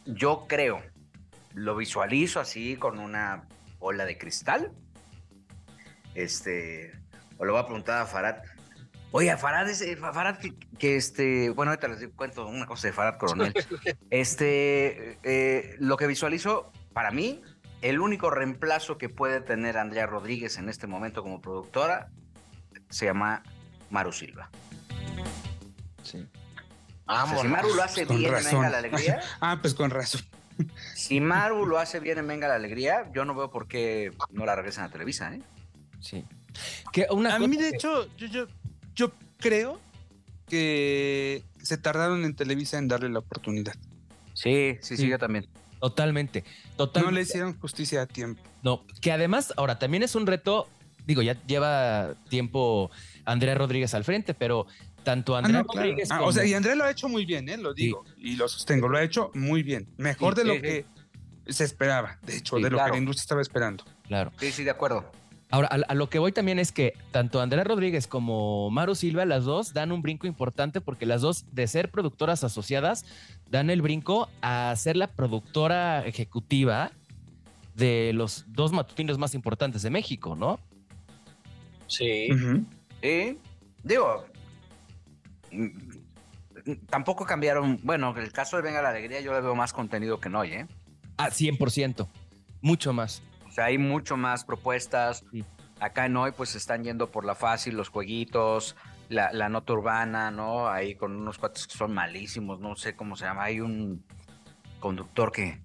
yo 0.06 0.46
creo, 0.46 0.82
lo 1.54 1.74
visualizo 1.76 2.38
así 2.38 2.76
con 2.76 2.98
una 2.98 3.48
ola 3.80 4.04
de 4.04 4.16
cristal. 4.16 4.72
Este, 6.14 6.92
o 7.38 7.44
le 7.44 7.50
voy 7.50 7.60
a 7.60 7.64
preguntar 7.64 8.02
a 8.02 8.06
Farad, 8.06 8.42
Oye, 9.14 9.36
Farad, 9.36 9.68
eh, 9.68 9.96
Farad 9.96 10.38
que, 10.78 10.96
este, 10.96 11.50
bueno, 11.50 11.70
ahorita 11.70 11.88
les 11.88 12.08
cuento 12.14 12.46
una 12.46 12.64
cosa 12.64 12.86
de 12.86 12.92
Farad 12.94 13.18
Coronel. 13.18 13.52
este, 14.10 15.18
eh, 15.22 15.76
lo 15.78 15.98
que 15.98 16.06
visualizo, 16.06 16.72
para 16.94 17.10
mí, 17.10 17.42
el 17.82 18.00
único 18.00 18.30
reemplazo 18.30 18.96
que 18.96 19.10
puede 19.10 19.42
tener 19.42 19.76
Andrea 19.76 20.06
Rodríguez 20.06 20.56
en 20.56 20.70
este 20.70 20.86
momento 20.86 21.22
como 21.22 21.42
productora 21.42 22.10
se 22.92 23.06
llama 23.06 23.42
Maru 23.90 24.12
Silva. 24.12 24.50
Sí. 26.02 26.26
si 27.40 27.48
Maru 27.48 27.74
lo 27.74 27.82
hace 27.82 28.04
bien 28.04 28.34
en 28.34 28.44
Venga 28.44 28.70
la 28.70 28.78
Alegría. 28.78 29.20
ah, 29.40 29.58
pues 29.60 29.74
con 29.74 29.90
razón. 29.90 30.22
Si 30.94 31.20
Maru 31.20 31.66
lo 31.66 31.78
hace 31.78 31.98
bien 32.00 32.18
en 32.18 32.26
Venga 32.26 32.48
la 32.48 32.54
Alegría, 32.54 33.10
yo 33.14 33.24
no 33.24 33.34
veo 33.34 33.50
por 33.50 33.66
qué 33.66 34.12
no 34.30 34.44
la 34.44 34.54
regresan 34.54 34.84
a 34.84 34.90
Televisa, 34.90 35.34
¿eh? 35.34 35.42
Sí. 36.00 36.24
Que 36.92 37.06
una 37.10 37.34
a 37.34 37.38
mí, 37.38 37.56
de 37.56 37.70
hecho, 37.70 38.14
yo, 38.16 38.26
yo, 38.26 38.46
yo 38.94 39.12
creo 39.38 39.80
que 40.46 41.44
se 41.62 41.78
tardaron 41.78 42.24
en 42.24 42.36
Televisa 42.36 42.78
en 42.78 42.88
darle 42.88 43.08
la 43.08 43.20
oportunidad. 43.20 43.74
Sí, 44.34 44.78
sí, 44.82 44.96
sí, 44.96 45.08
yo 45.08 45.18
también. 45.18 45.48
Totalmente, 45.80 46.44
totalmente. 46.76 47.10
No 47.10 47.16
le 47.16 47.22
hicieron 47.22 47.58
justicia 47.58 48.02
a 48.02 48.06
tiempo. 48.06 48.42
No, 48.62 48.84
que 49.00 49.12
además, 49.12 49.52
ahora 49.56 49.78
también 49.78 50.02
es 50.02 50.14
un 50.14 50.26
reto, 50.26 50.68
digo, 51.06 51.22
ya 51.22 51.40
lleva 51.46 52.14
tiempo 52.28 52.90
Andrea 53.24 53.54
Rodríguez 53.54 53.94
al 53.94 54.04
frente, 54.04 54.34
pero 54.34 54.66
tanto 55.02 55.36
Andrea 55.36 55.60
ah, 55.60 55.72
Rodríguez 55.74 56.10
ah, 56.10 56.22
O 56.22 56.32
sea, 56.32 56.44
y 56.44 56.54
Andrea 56.54 56.74
lo 56.74 56.84
ha 56.84 56.90
hecho 56.90 57.08
muy 57.08 57.26
bien, 57.26 57.48
¿eh? 57.48 57.56
lo 57.56 57.74
digo, 57.74 58.04
y 58.18 58.36
lo 58.36 58.48
sostengo, 58.48 58.88
lo 58.88 58.98
ha 58.98 59.02
hecho 59.02 59.30
muy 59.34 59.62
bien. 59.62 59.88
Mejor 59.96 60.34
de 60.34 60.44
lo 60.44 60.60
que 60.60 60.84
se 61.46 61.64
esperaba, 61.64 62.18
de 62.22 62.36
hecho, 62.36 62.56
de 62.56 62.70
lo 62.70 62.78
que 62.84 62.90
la 62.90 62.96
industria 62.96 63.22
estaba 63.22 63.42
esperando. 63.42 63.84
Claro. 64.06 64.32
Sí, 64.38 64.52
sí, 64.52 64.64
de 64.64 64.70
acuerdo. 64.70 65.10
Ahora, 65.50 65.68
a, 65.68 65.94
lo 65.94 66.08
que 66.08 66.18
voy 66.18 66.32
también 66.32 66.58
es 66.58 66.72
que 66.72 66.94
tanto 67.10 67.42
Andrea 67.42 67.62
Rodríguez 67.62 68.06
como 68.06 68.70
Maru 68.70 68.94
Silva, 68.94 69.26
las 69.26 69.44
dos 69.44 69.74
dan 69.74 69.92
un 69.92 70.00
brinco 70.00 70.26
importante 70.26 70.80
porque 70.80 71.04
las 71.04 71.20
dos, 71.20 71.44
de 71.52 71.66
ser 71.66 71.90
productoras 71.90 72.42
asociadas, 72.42 73.04
dan 73.50 73.68
el 73.68 73.82
brinco 73.82 74.30
a 74.40 74.74
ser 74.76 74.96
la 74.96 75.08
productora 75.08 76.06
ejecutiva 76.06 76.90
de 77.74 78.12
los 78.14 78.46
dos 78.48 78.72
matutinos 78.72 79.18
más 79.18 79.34
importantes 79.34 79.82
de 79.82 79.90
México, 79.90 80.36
¿no? 80.36 80.58
Sí. 81.92 82.28
Sí. 83.02 83.38
Digo, 83.82 84.24
mm, 85.50 85.68
tampoco 86.88 87.26
cambiaron. 87.26 87.78
Bueno, 87.82 88.14
el 88.16 88.32
caso 88.32 88.56
de 88.56 88.62
Venga 88.62 88.80
la 88.80 88.88
Alegría, 88.88 89.20
yo 89.20 89.32
le 89.32 89.40
veo 89.40 89.54
más 89.54 89.72
contenido 89.72 90.18
que 90.18 90.30
no, 90.30 90.42
¿eh? 90.44 90.66
Ah, 91.18 91.28
100%. 91.30 92.08
Mucho 92.62 92.92
más. 92.92 93.22
O 93.46 93.50
sea, 93.50 93.66
hay 93.66 93.76
mucho 93.76 94.16
más 94.16 94.44
propuestas. 94.44 95.24
Acá 95.80 96.06
en 96.06 96.16
hoy, 96.16 96.32
pues 96.32 96.54
están 96.54 96.84
yendo 96.84 97.10
por 97.10 97.24
la 97.24 97.34
fácil, 97.34 97.76
los 97.76 97.88
jueguitos, 97.88 98.76
la, 99.08 99.32
la, 99.32 99.48
nota 99.48 99.72
urbana, 99.74 100.30
¿no? 100.30 100.68
Ahí 100.68 100.94
con 100.94 101.14
unos 101.14 101.38
cuates 101.38 101.66
que 101.66 101.76
son 101.76 101.92
malísimos, 101.92 102.60
no 102.60 102.76
sé 102.76 102.94
cómo 102.94 103.16
se 103.16 103.24
llama. 103.24 103.44
Hay 103.44 103.60
un 103.60 104.02
conductor 104.80 105.32
que 105.32 105.60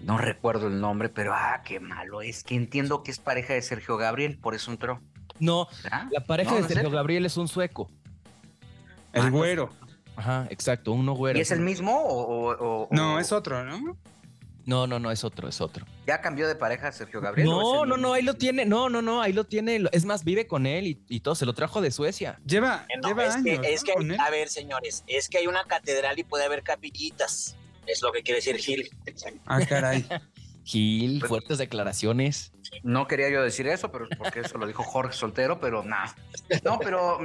no 0.00 0.18
recuerdo 0.18 0.68
el 0.68 0.80
nombre, 0.80 1.08
pero 1.08 1.32
ah, 1.34 1.62
qué 1.64 1.80
malo 1.80 2.20
es. 2.20 2.44
Que 2.44 2.54
entiendo 2.54 3.02
que 3.02 3.10
es 3.10 3.18
pareja 3.18 3.54
de 3.54 3.62
Sergio 3.62 3.96
Gabriel, 3.96 4.38
por 4.38 4.54
eso 4.54 4.70
entró. 4.70 5.00
No, 5.38 5.68
la 6.10 6.24
pareja 6.24 6.54
de 6.54 6.68
Sergio 6.68 6.90
Gabriel 6.90 7.26
es 7.26 7.36
un 7.36 7.48
sueco. 7.48 7.90
El 9.12 9.22
ah, 9.22 9.30
güero. 9.30 9.70
Ajá, 10.16 10.46
exacto, 10.50 10.92
uno 10.92 11.14
güero. 11.14 11.38
¿Y 11.38 11.42
es 11.42 11.50
el 11.50 11.60
mismo 11.60 11.92
o, 12.04 12.88
No, 12.90 13.18
es 13.18 13.32
otro, 13.32 13.64
¿no? 13.64 13.96
No, 14.66 14.86
no, 14.86 14.98
no, 14.98 15.10
es 15.10 15.24
otro, 15.24 15.46
es 15.46 15.60
otro. 15.60 15.84
¿Ya 16.06 16.22
cambió 16.22 16.48
de 16.48 16.54
pareja 16.54 16.90
Sergio 16.90 17.20
Gabriel? 17.20 17.48
No, 17.48 17.84
no, 17.84 17.98
no, 17.98 18.14
ahí 18.14 18.22
lo 18.22 18.34
tiene. 18.34 18.64
No, 18.64 18.88
no, 18.88 19.02
no, 19.02 19.20
ahí 19.20 19.34
lo 19.34 19.44
tiene. 19.44 19.84
Es 19.92 20.06
más, 20.06 20.24
vive 20.24 20.46
con 20.46 20.64
él 20.64 20.98
y, 21.06 21.20
todo. 21.20 21.34
Se 21.34 21.44
lo 21.44 21.52
trajo 21.52 21.82
de 21.82 21.90
Suecia. 21.90 22.40
Lleva, 22.46 22.86
lleva 23.02 23.26
es 23.26 23.34
años. 23.34 23.60
Que, 23.60 23.74
es 23.74 23.84
que, 23.84 23.92
a 24.18 24.30
ver, 24.30 24.48
señores, 24.48 25.04
es 25.06 25.28
que 25.28 25.38
hay 25.38 25.46
una 25.46 25.64
catedral 25.64 26.18
y 26.18 26.24
puede 26.24 26.44
haber 26.44 26.62
capillitas. 26.62 27.56
Es 27.86 28.00
lo 28.00 28.10
que 28.12 28.22
quiere 28.22 28.38
decir 28.38 28.56
Gil. 28.56 28.90
Ah, 29.44 29.60
caray. 29.68 30.06
Gil, 30.64 31.22
fuertes 31.22 31.58
declaraciones. 31.58 32.52
No 32.82 33.06
quería 33.06 33.30
yo 33.30 33.42
decir 33.42 33.66
eso, 33.66 33.90
pero 33.90 34.06
porque 34.18 34.40
eso 34.40 34.58
lo 34.58 34.66
dijo 34.66 34.82
Jorge 34.82 35.14
Soltero, 35.14 35.60
pero 35.60 35.82
nada. 35.82 36.14
No, 36.64 36.78
pero 36.78 37.18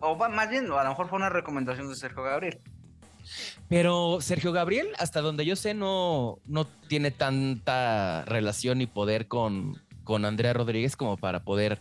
o 0.00 0.28
más 0.28 0.50
bien, 0.50 0.70
a 0.72 0.82
lo 0.84 0.88
mejor 0.88 1.08
fue 1.08 1.18
una 1.18 1.28
recomendación 1.28 1.88
de 1.88 1.96
Sergio 1.96 2.22
Gabriel. 2.22 2.60
Pero 3.68 4.20
Sergio 4.20 4.52
Gabriel, 4.52 4.88
hasta 4.98 5.20
donde 5.20 5.44
yo 5.44 5.56
sé, 5.56 5.74
no, 5.74 6.38
no 6.46 6.66
tiene 6.66 7.10
tanta 7.10 8.24
relación 8.26 8.80
y 8.80 8.86
poder 8.86 9.28
con, 9.28 9.80
con 10.04 10.24
Andrea 10.24 10.54
Rodríguez 10.54 10.96
como 10.96 11.16
para 11.16 11.44
poder 11.44 11.80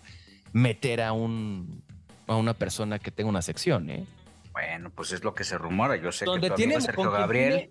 meter 0.51 1.01
a 1.01 1.13
un 1.13 1.83
a 2.27 2.35
una 2.35 2.53
persona 2.53 2.99
que 2.99 3.09
tenga 3.09 3.29
una 3.29 3.41
sección, 3.41 3.89
¿eh? 3.89 4.05
Bueno, 4.51 4.89
pues 4.89 5.11
es 5.13 5.23
lo 5.23 5.33
que 5.33 5.43
se 5.43 5.57
rumora. 5.57 5.95
Yo 5.95 6.11
sé 6.11 6.25
que 6.41 6.49
tiene, 6.51 6.81
Sergio 6.81 7.09
Gabriel. 7.09 7.69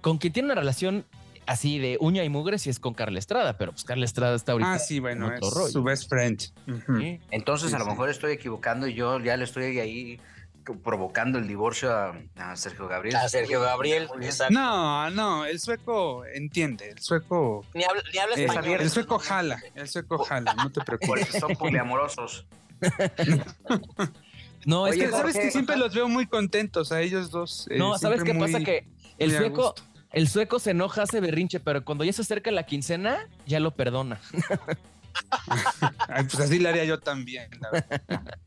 con 0.00 0.18
quien 0.18 0.32
tiene 0.32 0.46
una 0.46 0.54
relación 0.56 1.04
así 1.50 1.80
de 1.80 1.96
uña 2.00 2.22
y 2.22 2.28
mugre 2.28 2.60
si 2.60 2.70
es 2.70 2.78
con 2.78 2.94
Carla 2.94 3.18
Estrada, 3.18 3.58
pero 3.58 3.72
pues 3.72 3.82
Carla 3.82 4.04
Estrada 4.04 4.36
está 4.36 4.52
ahorita. 4.52 4.74
Ah, 4.74 4.78
sí, 4.78 5.00
bueno, 5.00 5.32
es 5.34 5.72
su 5.72 5.82
best 5.82 6.08
friend. 6.08 6.40
Entonces, 7.32 7.74
a 7.74 7.78
lo 7.78 7.86
mejor 7.86 8.08
estoy 8.08 8.32
equivocando 8.32 8.86
y 8.86 8.94
yo 8.94 9.18
ya 9.18 9.36
le 9.36 9.44
estoy 9.44 9.80
ahí 9.80 10.20
provocando 10.84 11.38
el 11.38 11.48
divorcio 11.48 11.90
a, 11.92 12.56
Sergio 12.56 12.86
Gabriel. 12.86 13.16
A 13.16 13.28
Sergio 13.28 13.60
Gabriel, 13.60 14.08
exacto. 14.22 14.54
No, 14.54 15.10
no, 15.10 15.44
el 15.44 15.58
sueco 15.58 16.24
entiende, 16.24 16.90
el 16.90 17.00
sueco. 17.00 17.64
Ni 17.74 17.82
habla, 17.82 18.34
español. 18.36 18.80
El 18.80 18.90
sueco 18.90 19.18
jala, 19.18 19.60
el 19.74 19.88
sueco 19.88 20.18
jala, 20.18 20.54
no 20.54 20.70
te 20.70 20.82
preocupes. 20.82 21.28
son 21.40 21.56
poliamorosos. 21.56 22.46
no, 24.66 24.86
es 24.86 24.96
que 24.96 25.10
sabes 25.10 25.36
que 25.36 25.50
siempre 25.50 25.76
los 25.76 25.92
veo 25.92 26.08
muy 26.08 26.26
contentos 26.28 26.92
a 26.92 27.00
ellos 27.00 27.32
dos. 27.32 27.66
Eh, 27.70 27.76
no, 27.76 27.98
¿sabes 27.98 28.22
qué 28.22 28.34
pasa? 28.34 28.60
Que 28.60 28.86
el 29.18 29.36
sueco, 29.36 29.74
el 30.12 30.28
sueco 30.28 30.58
se 30.58 30.72
enoja, 30.72 31.02
hace 31.02 31.20
berrinche, 31.20 31.60
pero 31.60 31.84
cuando 31.84 32.04
ya 32.04 32.12
se 32.12 32.22
acerca 32.22 32.50
la 32.50 32.64
quincena, 32.64 33.28
ya 33.46 33.60
lo 33.60 33.74
perdona. 33.74 34.20
pues 36.06 36.40
así 36.40 36.58
le 36.58 36.68
haría 36.68 36.84
yo 36.84 36.98
también, 36.98 37.50
la 37.60 37.70
verdad. 37.70 38.38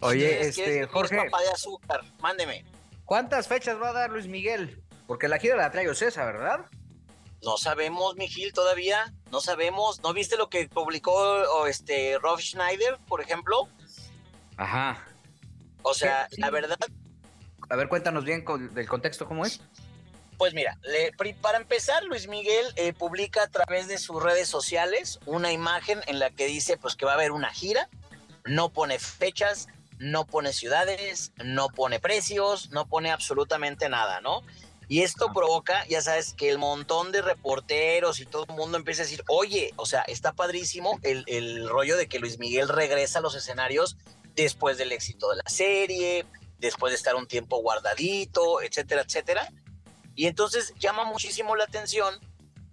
Oye, 0.00 0.48
este, 0.48 0.86
Jorge. 0.86 1.16
papá 1.16 1.40
de 1.42 1.48
azúcar, 1.50 2.00
mándeme. 2.20 2.64
¿Cuántas 3.04 3.48
fechas 3.48 3.80
va 3.80 3.90
a 3.90 3.92
dar 3.92 4.10
Luis 4.10 4.26
Miguel? 4.26 4.82
Porque 5.06 5.28
la 5.28 5.38
gira 5.38 5.56
la 5.56 5.70
trae 5.70 5.94
César, 5.94 6.34
¿verdad? 6.34 6.66
No 7.42 7.56
sabemos, 7.58 8.16
Miguel, 8.16 8.52
todavía. 8.52 9.12
No 9.30 9.40
sabemos. 9.40 10.00
¿No 10.02 10.12
viste 10.12 10.36
lo 10.36 10.48
que 10.48 10.68
publicó 10.68 11.66
este 11.66 12.18
Rob 12.18 12.40
Schneider, 12.40 12.98
por 13.06 13.20
ejemplo? 13.20 13.68
Ajá. 14.56 15.04
O 15.82 15.92
sea, 15.92 16.28
la 16.38 16.50
verdad. 16.50 16.78
A 17.68 17.76
ver, 17.76 17.88
cuéntanos 17.88 18.24
bien 18.24 18.44
del 18.72 18.88
contexto, 18.88 19.26
¿cómo 19.26 19.44
es? 19.44 19.60
Pues 20.36 20.52
mira, 20.54 20.78
para 21.40 21.58
empezar, 21.58 22.02
Luis 22.04 22.28
Miguel 22.28 22.66
eh, 22.76 22.92
publica 22.92 23.44
a 23.44 23.48
través 23.48 23.88
de 23.88 23.98
sus 23.98 24.22
redes 24.22 24.48
sociales 24.48 25.20
una 25.26 25.52
imagen 25.52 26.00
en 26.06 26.18
la 26.18 26.30
que 26.30 26.46
dice 26.46 26.76
pues 26.76 26.96
que 26.96 27.06
va 27.06 27.12
a 27.12 27.14
haber 27.14 27.32
una 27.32 27.50
gira, 27.50 27.88
no 28.44 28.70
pone 28.70 28.98
fechas, 28.98 29.68
no 29.98 30.26
pone 30.26 30.52
ciudades, 30.52 31.32
no 31.42 31.68
pone 31.68 32.00
precios, 32.00 32.70
no 32.70 32.86
pone 32.86 33.10
absolutamente 33.10 33.88
nada, 33.88 34.20
¿no? 34.20 34.42
Y 34.86 35.00
esto 35.02 35.32
provoca, 35.32 35.86
ya 35.86 36.02
sabes, 36.02 36.34
que 36.34 36.50
el 36.50 36.58
montón 36.58 37.10
de 37.10 37.22
reporteros 37.22 38.20
y 38.20 38.26
todo 38.26 38.44
el 38.48 38.54
mundo 38.54 38.76
empieza 38.76 39.02
a 39.02 39.06
decir, 39.06 39.24
oye, 39.28 39.72
o 39.76 39.86
sea, 39.86 40.02
está 40.02 40.32
padrísimo 40.32 40.98
el, 41.02 41.24
el 41.26 41.68
rollo 41.68 41.96
de 41.96 42.06
que 42.06 42.18
Luis 42.18 42.38
Miguel 42.38 42.68
regresa 42.68 43.20
a 43.20 43.22
los 43.22 43.34
escenarios 43.34 43.96
después 44.34 44.76
del 44.76 44.92
éxito 44.92 45.30
de 45.30 45.36
la 45.36 45.48
serie, 45.48 46.26
después 46.58 46.90
de 46.90 46.96
estar 46.96 47.14
un 47.14 47.26
tiempo 47.26 47.62
guardadito, 47.62 48.60
etcétera, 48.60 49.02
etcétera. 49.02 49.50
Y 50.14 50.26
entonces 50.26 50.74
llama 50.78 51.04
muchísimo 51.04 51.56
la 51.56 51.64
atención 51.64 52.18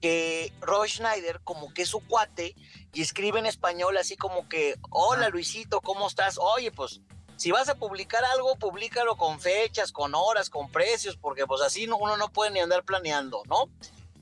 que 0.01 0.51
Roy 0.61 0.89
Schneider 0.89 1.41
como 1.43 1.73
que 1.73 1.83
es 1.83 1.89
su 1.89 1.99
cuate 1.99 2.55
y 2.91 3.01
escribe 3.01 3.39
en 3.39 3.45
español 3.45 3.97
así 3.97 4.17
como 4.17 4.49
que, 4.49 4.75
hola 4.89 5.29
Luisito, 5.29 5.81
¿cómo 5.81 6.07
estás? 6.07 6.37
Oye, 6.39 6.71
pues 6.71 7.01
si 7.37 7.51
vas 7.51 7.69
a 7.69 7.75
publicar 7.75 8.23
algo, 8.25 8.55
públicalo 8.55 9.15
con 9.15 9.39
fechas, 9.39 9.91
con 9.91 10.13
horas, 10.13 10.49
con 10.49 10.71
precios, 10.71 11.17
porque 11.17 11.47
pues 11.47 11.61
así 11.61 11.87
uno 11.87 12.17
no 12.17 12.29
puede 12.29 12.51
ni 12.51 12.59
andar 12.59 12.83
planeando, 12.83 13.43
¿no? 13.47 13.69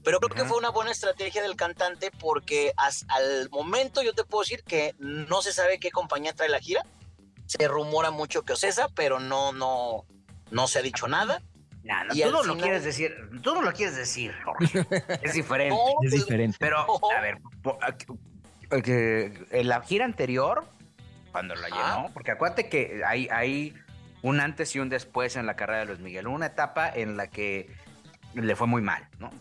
Pero 0.03 0.19
creo 0.19 0.35
que 0.35 0.45
fue 0.45 0.57
una 0.57 0.69
buena 0.69 0.91
estrategia 0.91 1.41
del 1.41 1.57
cantante 1.57 2.11
porque 2.11 2.73
al 3.07 3.49
momento 3.49 4.01
yo 4.01 4.13
te 4.13 4.23
puedo 4.23 4.43
decir 4.43 4.63
que 4.63 4.95
no 4.97 5.41
se 5.41 5.51
sabe 5.51 5.79
qué 5.79 5.91
compañía 5.91 6.33
trae 6.33 6.47
la 6.47 6.59
gira. 6.59 6.85
Se 7.45 7.67
rumora 7.67 8.09
mucho 8.09 8.43
que 8.43 8.53
Ocesa, 8.53 8.87
pero 8.95 9.19
no, 9.19 9.51
no, 9.51 10.05
no 10.51 10.67
se 10.67 10.79
ha 10.79 10.81
dicho 10.81 11.07
nada. 11.07 11.41
No, 11.83 12.03
no, 12.03 12.13
tú 12.13 12.31
no 12.31 12.43
lo 12.43 12.57
quieres 12.57 12.83
decir, 12.83 13.15
tú 13.41 13.55
no 13.55 13.61
lo 13.61 13.71
quieres 13.71 13.95
decir, 13.95 14.33
Jorge. 14.43 14.85
Es 15.21 15.33
diferente. 15.33 15.75
es 16.03 16.11
diferente. 16.11 16.57
Pero, 16.59 16.85
a 17.17 17.21
ver, 17.21 17.37
en 19.51 19.67
la 19.67 19.81
gira 19.81 20.05
anterior, 20.05 20.65
cuando 21.31 21.55
la 21.55 21.69
llenó, 21.69 22.09
porque 22.13 22.31
acuérdate 22.31 22.69
que 22.69 23.01
hay, 23.05 23.27
hay 23.31 23.73
un 24.21 24.39
antes 24.39 24.75
y 24.75 24.79
un 24.79 24.89
después 24.89 25.35
en 25.35 25.45
la 25.45 25.55
carrera 25.55 25.79
de 25.79 25.85
Luis 25.85 25.99
Miguel, 25.99 26.27
una 26.27 26.47
etapa 26.47 26.89
en 26.89 27.17
la 27.17 27.27
que 27.27 27.73
le 28.33 28.55
fue 28.55 28.67
muy 28.67 28.81
mal, 28.81 29.07
¿no? 29.17 29.31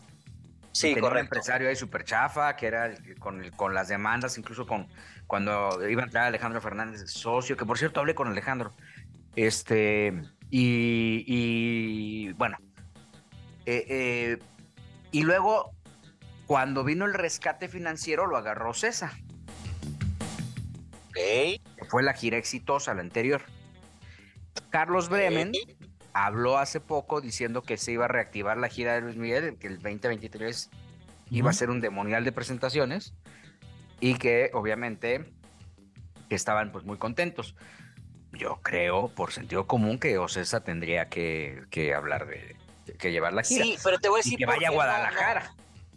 Sí, 0.72 0.94
Tenía 0.94 1.10
un 1.10 1.18
empresario 1.18 1.68
ahí 1.68 1.74
súper 1.74 2.04
chafa, 2.04 2.54
que 2.54 2.66
era 2.66 2.94
con, 3.18 3.50
con 3.56 3.74
las 3.74 3.88
demandas, 3.88 4.38
incluso 4.38 4.66
con 4.66 4.86
cuando 5.26 5.88
iba 5.88 6.02
a 6.02 6.04
entrar 6.04 6.24
Alejandro 6.24 6.60
Fernández, 6.60 7.10
socio, 7.10 7.56
que 7.56 7.66
por 7.66 7.78
cierto 7.78 8.00
hablé 8.00 8.14
con 8.14 8.28
Alejandro. 8.28 8.74
Este, 9.34 10.22
y, 10.50 12.32
bueno, 12.32 12.58
eh, 13.66 13.84
eh, 13.88 14.38
y 15.10 15.22
luego 15.22 15.72
cuando 16.46 16.84
vino 16.84 17.04
el 17.04 17.14
rescate 17.14 17.68
financiero 17.68 18.26
lo 18.26 18.36
agarró 18.36 18.72
César. 18.72 19.12
Okay. 21.10 21.60
Fue 21.88 22.02
la 22.02 22.14
gira 22.14 22.38
exitosa, 22.38 22.94
la 22.94 23.00
anterior. 23.00 23.42
Carlos 24.70 25.08
Bremen 25.08 25.52
habló 26.12 26.58
hace 26.58 26.80
poco 26.80 27.20
diciendo 27.20 27.62
que 27.62 27.76
se 27.76 27.92
iba 27.92 28.06
a 28.06 28.08
reactivar 28.08 28.56
la 28.56 28.68
gira 28.68 28.94
de 28.94 29.02
Luis 29.02 29.16
Miguel, 29.16 29.56
que 29.58 29.66
el 29.66 29.76
2023 29.76 30.70
iba 31.30 31.50
a 31.50 31.52
ser 31.52 31.70
un 31.70 31.80
demonial 31.80 32.24
de 32.24 32.32
presentaciones 32.32 33.14
y 34.00 34.14
que 34.14 34.50
obviamente 34.54 35.32
estaban 36.30 36.72
pues 36.72 36.84
muy 36.84 36.98
contentos. 36.98 37.54
Yo 38.38 38.60
creo, 38.62 39.08
por 39.08 39.32
sentido 39.32 39.66
común, 39.66 39.98
que 39.98 40.16
Ocesa 40.16 40.60
tendría 40.60 41.08
que, 41.08 41.92
hablar 41.94 42.28
de, 42.28 42.56
que 42.96 43.10
llevar 43.10 43.32
la 43.32 43.42
gira. 43.42 43.64
Sí, 43.64 43.76
pero 43.82 43.98
te 43.98 44.08
voy 44.08 44.20
a 44.20 44.22
decir. 44.22 44.38
que 44.38 44.46
vaya 44.46 44.68
a 44.68 44.70
Guadalajara. 44.70 45.52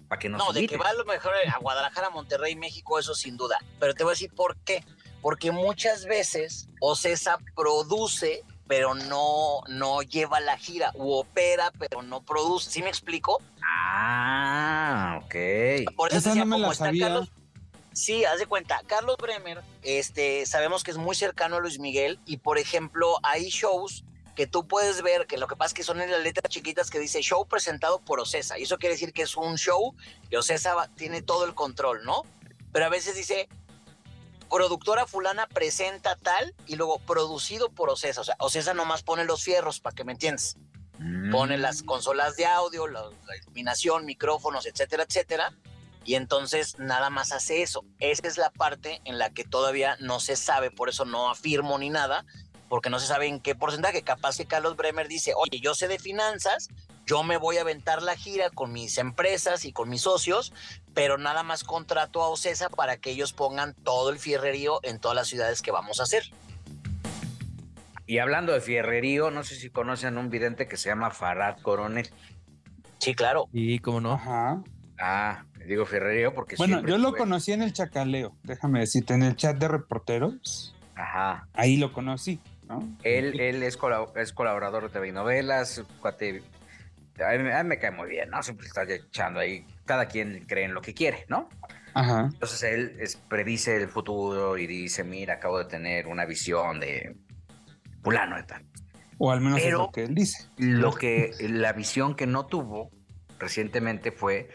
Para 0.07 0.19
que 0.19 0.27
no, 0.27 0.51
de 0.51 0.67
que 0.67 0.75
va 0.75 0.89
a 0.89 0.93
lo 0.93 1.05
mejor 1.05 1.33
a 1.47 1.57
Guadalajara, 1.59 2.09
Monterrey, 2.09 2.55
México, 2.55 2.97
eso 2.97 3.13
sin 3.13 3.37
duda. 3.37 3.59
Pero 3.79 3.93
te 3.93 4.03
voy 4.03 4.11
a 4.11 4.15
decir 4.15 4.33
por 4.33 4.57
qué. 4.57 4.83
Porque 5.21 5.51
muchas 5.51 6.05
veces 6.05 6.67
Ocesa 6.81 7.37
produce, 7.55 8.43
pero 8.67 8.95
no, 8.95 9.61
no 9.67 10.01
lleva 10.01 10.39
la 10.39 10.57
gira, 10.57 10.91
u 10.95 11.13
opera, 11.13 11.71
pero 11.77 12.01
no 12.01 12.23
produce. 12.23 12.71
¿Sí 12.71 12.81
me 12.81 12.89
explico? 12.89 13.39
Ah, 13.63 15.19
ok. 15.23 15.35
Por 15.95 16.11
eso, 16.11 16.29
decía, 16.29 16.41
como 16.41 16.71
está 16.71 16.91
Carlos, 16.99 17.31
Sí, 17.93 18.23
haz 18.23 18.39
de 18.39 18.45
cuenta, 18.45 18.81
Carlos 18.87 19.17
Bremer, 19.17 19.61
este, 19.83 20.45
sabemos 20.45 20.83
que 20.83 20.91
es 20.91 20.97
muy 20.97 21.13
cercano 21.13 21.57
a 21.57 21.59
Luis 21.59 21.77
Miguel 21.77 22.19
y 22.25 22.37
por 22.37 22.57
ejemplo 22.57 23.17
hay 23.21 23.49
shows 23.49 24.05
que 24.33 24.47
tú 24.47 24.65
puedes 24.65 25.01
ver 25.01 25.27
que 25.27 25.37
lo 25.37 25.47
que 25.47 25.57
pasa 25.57 25.67
es 25.67 25.73
que 25.73 25.83
son 25.83 25.99
en 25.99 26.09
las 26.09 26.21
letras 26.21 26.49
chiquitas 26.49 26.89
que 26.89 26.99
dice 26.99 27.21
show 27.21 27.45
presentado 27.45 27.99
por 27.99 28.21
Ocesa 28.21 28.57
y 28.57 28.63
eso 28.63 28.77
quiere 28.77 28.95
decir 28.95 29.11
que 29.11 29.23
es 29.23 29.35
un 29.35 29.57
show 29.57 29.93
y 30.29 30.37
Ocesa 30.37 30.89
tiene 30.95 31.21
todo 31.21 31.43
el 31.43 31.53
control, 31.53 32.05
¿no? 32.05 32.23
Pero 32.71 32.85
a 32.85 32.89
veces 32.89 33.15
dice 33.15 33.49
productora 34.49 35.05
fulana 35.05 35.47
presenta 35.47 36.15
tal 36.15 36.55
y 36.67 36.77
luego 36.77 36.99
producido 36.99 37.69
por 37.71 37.89
Ocesa, 37.89 38.21
o 38.21 38.23
sea, 38.23 38.35
Ocesa 38.39 38.73
nomás 38.73 39.03
pone 39.03 39.25
los 39.25 39.43
fierros 39.43 39.81
para 39.81 39.95
que 39.95 40.05
me 40.05 40.13
entiendas. 40.13 40.55
Pone 41.31 41.57
las 41.57 41.81
mm. 41.81 41.85
consolas 41.85 42.35
de 42.35 42.45
audio, 42.45 42.85
la 42.85 43.09
iluminación, 43.41 44.05
micrófonos, 44.05 44.67
etcétera, 44.67 45.03
etcétera 45.03 45.51
y 46.03 46.15
entonces 46.15 46.77
nada 46.79 47.09
más 47.09 47.31
hace 47.31 47.61
eso. 47.61 47.85
Esa 47.99 48.27
es 48.27 48.37
la 48.37 48.49
parte 48.49 49.01
en 49.05 49.17
la 49.17 49.31
que 49.31 49.43
todavía 49.43 49.97
no 49.99 50.19
se 50.19 50.35
sabe, 50.35 50.71
por 50.71 50.89
eso 50.89 51.05
no 51.05 51.29
afirmo 51.29 51.77
ni 51.77 51.89
nada, 51.89 52.25
porque 52.69 52.89
no 52.89 52.99
se 52.99 53.07
sabe 53.07 53.27
en 53.27 53.39
qué 53.39 53.55
porcentaje. 53.55 54.01
Capaz 54.01 54.37
que 54.37 54.45
Carlos 54.45 54.75
Bremer 54.75 55.07
dice, 55.07 55.33
oye, 55.35 55.59
yo 55.59 55.75
sé 55.75 55.87
de 55.87 55.99
finanzas, 55.99 56.69
yo 57.05 57.23
me 57.23 57.37
voy 57.37 57.57
a 57.57 57.61
aventar 57.61 58.01
la 58.01 58.15
gira 58.15 58.49
con 58.49 58.71
mis 58.71 58.97
empresas 58.97 59.65
y 59.65 59.73
con 59.73 59.89
mis 59.89 60.01
socios, 60.01 60.53
pero 60.93 61.17
nada 61.17 61.43
más 61.43 61.63
contrato 61.63 62.21
a 62.21 62.29
Ocesa 62.29 62.69
para 62.69 62.97
que 62.97 63.11
ellos 63.11 63.33
pongan 63.33 63.73
todo 63.73 64.09
el 64.09 64.19
fierrerío 64.19 64.79
en 64.83 64.99
todas 64.99 65.15
las 65.15 65.27
ciudades 65.27 65.61
que 65.61 65.71
vamos 65.71 65.99
a 65.99 66.03
hacer. 66.03 66.23
Y 68.07 68.19
hablando 68.19 68.51
de 68.51 68.61
fierrerío, 68.61 69.31
no 69.31 69.43
sé 69.43 69.55
si 69.55 69.69
conocen 69.69 70.17
un 70.17 70.29
vidente 70.29 70.67
que 70.67 70.77
se 70.77 70.89
llama 70.89 71.11
Farad 71.11 71.59
Coronel. 71.61 72.09
Sí, 72.99 73.15
claro. 73.15 73.47
Y 73.53 73.79
cómo 73.79 74.01
no. 74.01 74.13
Ajá. 74.13 74.61
Ah, 74.99 75.45
digo 75.67 75.85
Ferrerío 75.85 76.33
porque 76.33 76.55
Bueno, 76.55 76.85
yo 76.85 76.97
lo 76.97 77.13
conocí 77.15 77.51
en 77.51 77.61
el 77.61 77.73
Chacaleo, 77.73 78.35
déjame 78.43 78.79
decirte, 78.79 79.13
en 79.13 79.23
el 79.23 79.35
chat 79.35 79.57
de 79.57 79.67
reporteros. 79.67 80.75
Ajá. 80.95 81.47
Ahí 81.53 81.77
lo 81.77 81.93
conocí, 81.93 82.39
¿no? 82.67 82.87
Él, 83.03 83.39
él 83.39 83.63
es, 83.63 83.77
colaborador 83.77 84.83
de 84.83 84.89
TV 84.89 85.11
Novelas, 85.11 85.83
cuate, 85.99 86.43
a 87.19 87.37
mí, 87.37 87.69
me 87.69 87.79
cae 87.79 87.91
muy 87.91 88.09
bien, 88.09 88.29
¿no? 88.29 88.41
Siempre 88.43 88.67
está 88.67 88.83
echando 88.83 89.39
ahí, 89.39 89.65
cada 89.85 90.07
quien 90.07 90.45
cree 90.45 90.65
en 90.65 90.73
lo 90.73 90.81
que 90.81 90.93
quiere, 90.93 91.25
¿no? 91.27 91.49
Ajá. 91.93 92.29
Entonces 92.31 92.63
él 92.63 92.97
predice 93.27 93.75
el 93.75 93.89
futuro 93.89 94.57
y 94.57 94.67
dice, 94.67 95.03
mira, 95.03 95.35
acabo 95.35 95.59
de 95.59 95.65
tener 95.65 96.07
una 96.07 96.25
visión 96.25 96.79
de 96.79 97.15
fulano 98.01 98.37
de 98.37 98.43
tal. 98.43 98.65
O 99.17 99.31
al 99.31 99.41
menos 99.41 99.59
es 99.61 99.71
lo 99.71 99.91
que 99.91 100.03
él 100.03 100.15
dice. 100.15 100.47
Lo 100.57 100.93
que, 100.93 101.31
la 101.41 101.73
visión 101.73 102.15
que 102.15 102.25
no 102.25 102.47
tuvo 102.47 102.89
recientemente 103.37 104.11
fue 104.11 104.49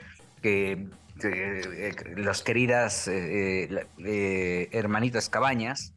que 0.47 0.87
eh, 1.25 2.15
las 2.17 2.43
queridas 2.43 3.09
eh, 3.09 3.69
eh, 3.99 4.69
hermanitas 4.71 5.29
Cabañas, 5.29 5.93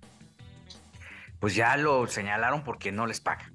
pues 1.39 1.54
ya 1.54 1.78
lo 1.78 2.08
señalaron 2.08 2.64
porque 2.64 2.91
no 2.91 3.06
les 3.06 3.22
paga. 3.22 3.52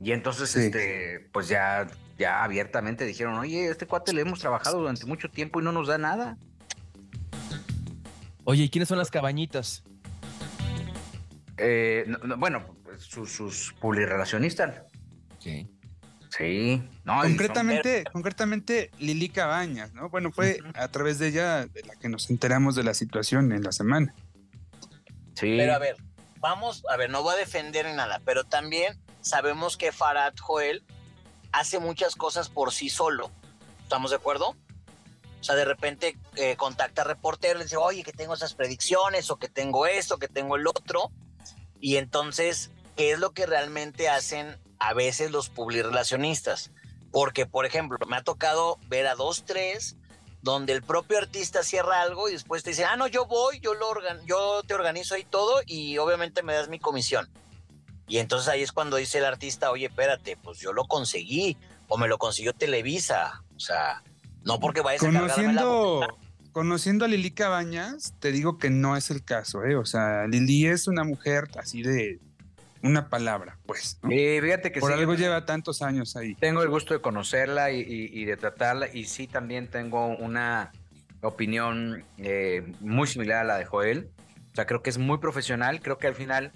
Y 0.00 0.10
entonces, 0.10 0.56
este, 0.56 1.28
pues 1.32 1.46
ya, 1.46 1.86
ya 2.18 2.42
abiertamente 2.42 3.04
dijeron, 3.04 3.38
oye, 3.38 3.68
este 3.68 3.86
cuate 3.86 4.12
le 4.12 4.22
hemos 4.22 4.40
trabajado 4.40 4.80
durante 4.80 5.06
mucho 5.06 5.30
tiempo 5.30 5.60
y 5.60 5.62
no 5.62 5.70
nos 5.70 5.86
da 5.86 5.96
nada. 5.96 6.36
Oye, 8.42 8.64
¿y 8.64 8.70
quiénes 8.70 8.88
son 8.88 8.98
las 8.98 9.12
cabañitas? 9.12 9.84
bueno, 12.38 12.76
sus, 12.98 13.30
sus 13.30 13.72
publirelacionistas. 13.80 14.82
Sí. 15.38 15.73
Sí, 16.36 16.82
no, 17.04 17.22
concretamente, 17.22 18.04
concretamente 18.12 18.90
Lili 18.98 19.28
Cabañas, 19.28 19.92
¿no? 19.92 20.08
Bueno, 20.08 20.32
fue 20.32 20.58
a 20.74 20.88
través 20.88 21.20
de 21.20 21.28
ella 21.28 21.66
de 21.66 21.82
la 21.82 21.94
que 21.94 22.08
nos 22.08 22.28
enteramos 22.28 22.74
de 22.74 22.82
la 22.82 22.94
situación 22.94 23.52
en 23.52 23.62
la 23.62 23.70
semana. 23.70 24.12
Sí. 25.34 25.56
Pero 25.56 25.74
a 25.74 25.78
ver, 25.78 25.96
vamos, 26.40 26.82
a 26.90 26.96
ver, 26.96 27.10
no 27.10 27.22
voy 27.22 27.34
a 27.34 27.38
defender 27.38 27.86
en 27.86 27.96
nada, 27.96 28.20
pero 28.24 28.42
también 28.42 28.98
sabemos 29.20 29.76
que 29.76 29.92
Farad 29.92 30.34
Joel 30.40 30.82
hace 31.52 31.78
muchas 31.78 32.16
cosas 32.16 32.48
por 32.48 32.72
sí 32.72 32.88
solo. 32.88 33.30
¿Estamos 33.82 34.10
de 34.10 34.16
acuerdo? 34.16 34.56
O 35.40 35.44
sea, 35.44 35.54
de 35.54 35.66
repente 35.66 36.18
eh, 36.34 36.56
contacta 36.56 37.02
a 37.02 37.04
reporteros, 37.04 37.58
le 37.58 37.64
dice, 37.64 37.76
oye, 37.76 38.02
que 38.02 38.12
tengo 38.12 38.34
esas 38.34 38.54
predicciones, 38.54 39.30
o 39.30 39.36
que 39.36 39.48
tengo 39.48 39.86
esto, 39.86 40.18
que 40.18 40.26
tengo 40.26 40.56
el 40.56 40.66
otro. 40.66 41.12
Y 41.80 41.96
entonces, 41.96 42.72
¿qué 42.96 43.12
es 43.12 43.20
lo 43.20 43.32
que 43.32 43.46
realmente 43.46 44.08
hacen 44.08 44.56
a 44.84 44.92
veces 44.92 45.30
los 45.30 45.48
publirelacionistas. 45.48 46.70
Porque, 47.10 47.46
por 47.46 47.64
ejemplo, 47.64 47.96
me 48.08 48.16
ha 48.16 48.22
tocado 48.22 48.78
ver 48.88 49.06
a 49.06 49.14
dos, 49.14 49.44
tres, 49.44 49.96
donde 50.42 50.72
el 50.72 50.82
propio 50.82 51.18
artista 51.18 51.62
cierra 51.62 52.02
algo 52.02 52.28
y 52.28 52.32
después 52.32 52.62
te 52.62 52.70
dice, 52.70 52.84
ah, 52.84 52.96
no, 52.96 53.06
yo 53.06 53.26
voy, 53.26 53.60
yo, 53.60 53.74
lo 53.74 53.88
organ 53.88 54.20
yo 54.26 54.62
te 54.66 54.74
organizo 54.74 55.14
ahí 55.14 55.24
todo 55.24 55.62
y 55.64 55.96
obviamente 55.98 56.42
me 56.42 56.52
das 56.52 56.68
mi 56.68 56.78
comisión. 56.78 57.28
Y 58.06 58.18
entonces 58.18 58.48
ahí 58.48 58.62
es 58.62 58.72
cuando 58.72 58.96
dice 58.96 59.18
el 59.18 59.24
artista, 59.24 59.70
oye, 59.70 59.86
espérate, 59.86 60.36
pues 60.36 60.58
yo 60.58 60.74
lo 60.74 60.84
conseguí 60.84 61.56
o 61.88 61.96
me 61.96 62.08
lo 62.08 62.18
consiguió 62.18 62.52
Televisa. 62.52 63.42
O 63.56 63.60
sea, 63.60 64.02
no 64.42 64.60
porque 64.60 64.82
vayas 64.82 65.00
conociendo, 65.00 66.02
a 66.02 66.08
Conociendo 66.52 67.06
a 67.06 67.08
Lili 67.08 67.30
Cabañas, 67.30 68.14
te 68.18 68.30
digo 68.30 68.58
que 68.58 68.68
no 68.68 68.96
es 68.96 69.10
el 69.10 69.24
caso, 69.24 69.64
¿eh? 69.64 69.76
O 69.76 69.86
sea, 69.86 70.26
Lili 70.26 70.66
es 70.66 70.86
una 70.88 71.04
mujer 71.04 71.48
así 71.58 71.82
de 71.82 72.20
una 72.84 73.08
palabra, 73.08 73.58
pues. 73.64 73.98
fíjate 74.06 74.70
que 74.70 74.78
Por 74.78 74.92
algo 74.92 75.14
lleva 75.14 75.46
tantos 75.46 75.80
años 75.80 76.16
ahí. 76.16 76.34
Tengo 76.34 76.62
el 76.62 76.68
gusto 76.68 76.92
de 76.92 77.00
conocerla 77.00 77.70
y, 77.70 78.24
de 78.24 78.36
tratarla 78.36 78.88
y 78.92 79.04
sí 79.04 79.26
también 79.26 79.68
tengo 79.68 80.08
una 80.08 80.70
opinión 81.22 82.04
eh, 82.18 82.70
muy 82.80 83.06
similar 83.06 83.38
a 83.38 83.44
la 83.44 83.56
de 83.56 83.64
Joel. 83.64 84.10
O 84.52 84.54
sea, 84.54 84.66
creo 84.66 84.82
que 84.82 84.90
es 84.90 84.98
muy 84.98 85.16
profesional, 85.16 85.80
creo 85.80 85.96
que 85.96 86.06
al 86.06 86.14
final 86.14 86.52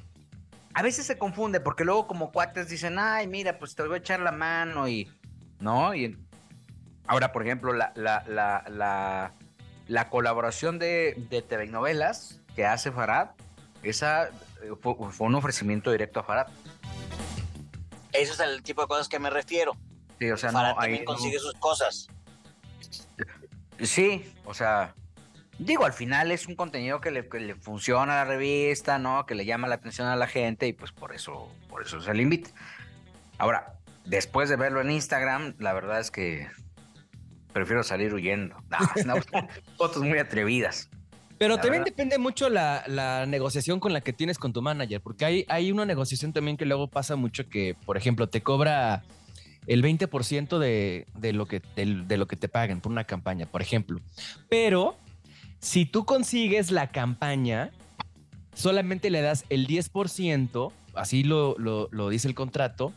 a 0.74 0.82
veces 0.82 1.06
se 1.06 1.16
confunde 1.16 1.60
porque 1.60 1.84
luego 1.84 2.06
como 2.06 2.30
cuates 2.30 2.68
dicen, 2.68 2.98
ay, 2.98 3.26
mira, 3.26 3.58
pues 3.58 3.74
te 3.74 3.82
voy 3.82 3.94
a 3.94 3.98
echar 3.98 4.20
la 4.20 4.30
mano 4.30 4.86
y, 4.86 5.10
¿no? 5.60 5.94
Y 5.94 6.16
ahora, 7.06 7.32
por 7.32 7.42
ejemplo, 7.42 7.72
la, 7.72 7.90
la, 7.96 8.22
la, 8.28 9.32
la, 9.86 10.08
colaboración 10.10 10.78
de, 10.78 11.14
de 11.30 11.40
TV 11.40 11.66
novelas 11.68 12.42
que 12.54 12.66
hace 12.66 12.92
Farad, 12.92 13.30
esa 13.82 14.30
eh, 14.62 14.72
fue, 14.80 14.94
un 15.26 15.34
ofrecimiento 15.34 15.90
directo 15.90 16.20
a 16.20 16.24
Farad. 16.24 16.46
Eso 18.12 18.32
es 18.32 18.40
el 18.40 18.62
tipo 18.62 18.82
de 18.82 18.88
cosas 18.88 19.08
que 19.08 19.18
me 19.18 19.30
refiero. 19.30 19.76
Sí, 20.18 20.30
o 20.30 20.36
sea, 20.36 20.50
Farad 20.50 20.76
también 20.76 21.04
consigue 21.04 21.38
sus 21.38 21.54
cosas. 21.54 22.08
Sí, 23.80 24.32
o 24.44 24.54
sea, 24.54 24.94
digo, 25.58 25.84
al 25.84 25.92
final 25.92 26.30
es 26.32 26.46
un 26.46 26.56
contenido 26.56 27.00
que 27.00 27.10
le, 27.10 27.22
funciona 27.54 28.20
a 28.20 28.24
la 28.24 28.24
revista, 28.24 28.98
¿no? 28.98 29.26
Que 29.26 29.34
le 29.34 29.44
llama 29.44 29.68
la 29.68 29.76
atención 29.76 30.08
a 30.08 30.16
la 30.16 30.26
gente 30.26 30.66
y 30.66 30.72
pues 30.72 30.92
por 30.92 31.14
eso, 31.14 31.52
por 31.68 31.82
eso 31.82 32.00
se 32.00 32.14
le 32.14 32.22
invita. 32.22 32.50
Ahora, 33.38 33.74
después 34.04 34.48
de 34.48 34.56
verlo 34.56 34.80
en 34.80 34.90
Instagram, 34.90 35.54
la 35.58 35.72
verdad 35.72 36.00
es 36.00 36.10
que 36.10 36.48
prefiero 37.52 37.82
salir 37.82 38.12
huyendo. 38.14 38.56
No, 39.04 39.14
fotos 39.76 40.02
muy 40.02 40.18
atrevidas. 40.18 40.90
Pero 41.38 41.58
también 41.58 41.84
depende 41.84 42.18
mucho 42.18 42.48
la, 42.48 43.24
negociación 43.26 43.80
con 43.80 43.92
la 43.92 44.00
que 44.00 44.12
tienes 44.12 44.38
con 44.38 44.52
tu 44.52 44.60
manager, 44.60 45.00
porque 45.00 45.24
hay, 45.24 45.44
hay 45.48 45.70
una 45.70 45.84
negociación 45.84 46.32
también 46.32 46.56
que 46.56 46.66
luego 46.66 46.88
pasa 46.88 47.16
mucho 47.16 47.48
que, 47.48 47.76
por 47.86 47.96
ejemplo, 47.96 48.28
te 48.28 48.42
cobra 48.42 49.04
el 49.66 49.82
20% 49.82 50.58
de, 50.58 51.06
de, 51.14 51.32
lo 51.32 51.46
que, 51.46 51.62
de, 51.76 52.16
lo 52.16 52.26
que 52.26 52.36
te 52.36 52.48
paguen 52.48 52.80
por 52.80 52.90
una 52.90 53.04
campaña, 53.04 53.46
por 53.46 53.62
ejemplo. 53.62 54.00
Pero 54.48 54.96
si 55.60 55.84
tú 55.84 56.04
consigues 56.04 56.70
la 56.70 56.90
campaña, 56.90 57.70
solamente 58.54 59.10
le 59.10 59.20
das 59.20 59.44
el 59.48 59.66
10%, 59.68 60.72
así 60.94 61.22
lo, 61.22 61.54
lo, 61.58 61.88
lo 61.92 62.08
dice 62.08 62.26
el 62.28 62.34
contrato, 62.34 62.92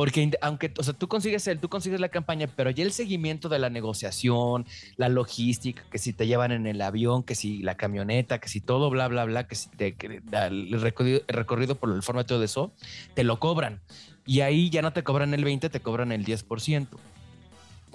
porque 0.00 0.30
aunque, 0.40 0.72
o 0.78 0.82
sea, 0.82 0.94
tú 0.94 1.08
consigues 1.08 1.46
el, 1.46 1.58
tú 1.58 1.68
consigues 1.68 2.00
la 2.00 2.08
campaña, 2.08 2.46
pero 2.56 2.70
ya 2.70 2.82
el 2.84 2.90
seguimiento 2.90 3.50
de 3.50 3.58
la 3.58 3.68
negociación, 3.68 4.64
la 4.96 5.10
logística, 5.10 5.82
que 5.90 5.98
si 5.98 6.14
te 6.14 6.26
llevan 6.26 6.52
en 6.52 6.66
el 6.66 6.80
avión, 6.80 7.22
que 7.22 7.34
si 7.34 7.58
la 7.58 7.74
camioneta, 7.74 8.38
que 8.38 8.48
si 8.48 8.62
todo, 8.62 8.88
bla, 8.88 9.08
bla, 9.08 9.26
bla, 9.26 9.46
que 9.46 9.56
si 9.56 9.68
te 9.68 9.94
el 10.32 10.80
recorrido, 10.80 11.20
el 11.28 11.36
recorrido 11.36 11.74
por 11.74 11.94
el 11.94 12.02
formato 12.02 12.38
de 12.38 12.46
eso, 12.46 12.72
te 13.12 13.24
lo 13.24 13.38
cobran. 13.38 13.82
Y 14.24 14.40
ahí 14.40 14.70
ya 14.70 14.80
no 14.80 14.94
te 14.94 15.02
cobran 15.02 15.34
el 15.34 15.44
20, 15.44 15.68
te 15.68 15.80
cobran 15.80 16.12
el 16.12 16.24
10%. 16.24 16.86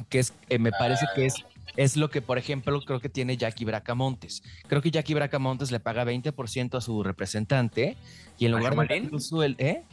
Que 0.07 0.19
es, 0.19 0.31
eh, 0.49 0.59
me 0.59 0.69
parece 0.69 1.07
que 1.15 1.25
es 1.25 1.43
es 1.75 1.97
lo 1.97 2.11
que, 2.11 2.21
por 2.21 2.37
ejemplo, 2.37 2.79
creo 2.81 2.99
que 2.99 3.09
tiene 3.09 3.35
Jackie 3.35 3.65
Bracamontes. 3.65 4.43
Creo 4.67 4.83
que 4.83 4.91
Jackie 4.91 5.15
Bracamontes 5.15 5.71
le 5.71 5.79
paga 5.79 6.05
20% 6.05 6.77
a 6.77 6.81
su 6.81 7.01
representante 7.01 7.97
y 8.37 8.45
en 8.45 8.51
lugar 8.51 8.75
de 8.75 9.09
el, 9.43 9.55
¿eh? 9.57 9.83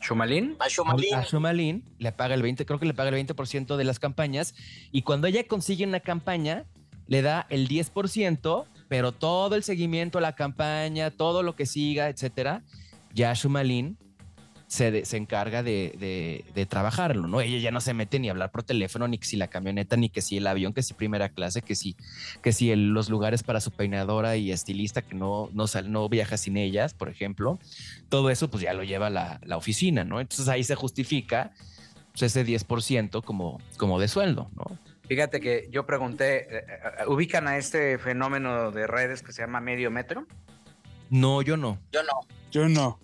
¿Chumalín? 0.00 0.56
A 0.60 1.24
Chumalín. 1.24 1.84
le 1.98 2.12
paga 2.12 2.34
el 2.34 2.42
20, 2.42 2.64
creo 2.66 2.78
que 2.78 2.86
le 2.86 2.94
paga 2.94 3.10
el 3.10 3.26
20% 3.26 3.76
de 3.76 3.84
las 3.84 3.98
campañas. 3.98 4.54
Y 4.92 5.02
cuando 5.02 5.26
ella 5.26 5.46
consigue 5.46 5.84
una 5.84 6.00
campaña, 6.00 6.64
le 7.06 7.22
da 7.22 7.46
el 7.50 7.68
10%, 7.68 8.66
pero 8.88 9.12
todo 9.12 9.54
el 9.54 9.62
seguimiento 9.62 10.18
a 10.18 10.20
la 10.20 10.34
campaña, 10.34 11.10
todo 11.10 11.42
lo 11.42 11.56
que 11.56 11.66
siga, 11.66 12.08
etcétera, 12.08 12.62
ya 13.14 13.32
Shumalin 13.32 13.96
se, 14.68 15.06
se 15.06 15.16
encarga 15.16 15.62
de, 15.62 16.44
de, 16.54 16.66
trabajarlo, 16.66 17.26
¿no? 17.26 17.40
Ella 17.40 17.58
ya 17.58 17.70
no 17.70 17.80
se 17.80 17.94
mete 17.94 18.18
ni 18.18 18.28
a 18.28 18.32
hablar 18.32 18.50
por 18.50 18.62
teléfono, 18.62 19.08
ni 19.08 19.16
que 19.16 19.26
si 19.26 19.36
la 19.36 19.48
camioneta, 19.48 19.96
ni 19.96 20.10
que 20.10 20.20
si 20.20 20.36
el 20.36 20.46
avión, 20.46 20.74
que 20.74 20.82
si 20.82 20.92
primera 20.92 21.30
clase, 21.30 21.62
que 21.62 21.74
si, 21.74 21.96
que 22.42 22.52
si 22.52 22.74
los 22.76 23.08
lugares 23.08 23.42
para 23.42 23.60
su 23.60 23.70
peinadora 23.70 24.36
y 24.36 24.52
estilista 24.52 25.00
que 25.00 25.14
no, 25.14 25.48
no, 25.54 25.64
no 25.84 26.08
viaja 26.10 26.36
sin 26.36 26.58
ellas, 26.58 26.92
por 26.92 27.08
ejemplo. 27.08 27.58
Todo 28.10 28.28
eso 28.28 28.50
pues 28.50 28.62
ya 28.62 28.74
lo 28.74 28.84
lleva 28.84 29.08
la, 29.08 29.40
la 29.42 29.56
oficina, 29.56 30.04
¿no? 30.04 30.20
Entonces 30.20 30.48
ahí 30.48 30.62
se 30.62 30.74
justifica 30.74 31.52
pues, 32.12 32.22
ese 32.22 32.44
10% 32.44 33.24
como, 33.24 33.60
como 33.78 33.98
de 33.98 34.08
sueldo, 34.08 34.50
¿no? 34.54 34.78
Fíjate 35.08 35.40
que 35.40 35.68
yo 35.70 35.86
pregunté, 35.86 36.58
eh, 36.58 36.66
eh, 36.68 37.06
¿ubican 37.06 37.48
a 37.48 37.56
este 37.56 37.96
fenómeno 37.96 38.70
de 38.70 38.86
redes 38.86 39.22
que 39.22 39.32
se 39.32 39.40
llama 39.40 39.60
medio 39.60 39.90
metro? 39.90 40.26
No, 41.08 41.40
yo 41.40 41.56
no. 41.56 41.78
Yo 41.90 42.02
no. 42.02 42.20
Yo 42.50 42.68
no. 42.68 43.00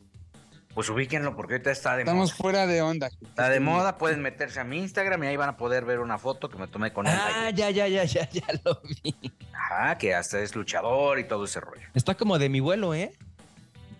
Pues 0.75 0.89
ubíquenlo 0.89 1.37
porque 1.37 1.55
ahorita 1.55 1.71
está 1.71 1.95
de 1.95 2.03
Estamos 2.03 2.35
fuera 2.35 2.67
de 2.67 2.83
onda. 2.83 3.09
Está 3.23 3.49
de 3.49 3.61
moda, 3.61 3.97
pueden 3.97 4.21
meterse 4.23 4.59
a 4.59 4.65
mi 4.65 4.79
Instagram 4.79 5.23
y 5.23 5.27
ahí 5.29 5.37
van 5.37 5.51
a 5.51 5.57
poder 5.57 5.85
ver 5.85 6.01
una 6.01 6.19
foto 6.19 6.49
que 6.49 6.59
me 6.59 6.67
tomé 6.67 6.93
con 6.93 7.07
él. 7.07 7.15
Ah, 7.17 7.51
ya, 7.51 7.71
ya, 7.71 7.87
ya, 7.87 8.03
ya, 8.05 8.29
ya 8.29 8.47
lo 8.65 8.81
vi. 8.83 9.15
Ajá, 9.53 9.97
que 9.97 10.15
hasta 10.15 10.41
es 10.41 10.57
luchador 10.57 11.21
y 11.21 11.25
todo 11.25 11.45
ese 11.45 11.61
rollo. 11.61 11.87
Está 11.95 12.17
como 12.17 12.39
de 12.41 12.49
mi 12.49 12.59
vuelo, 12.59 12.93
¿eh? 12.93 13.13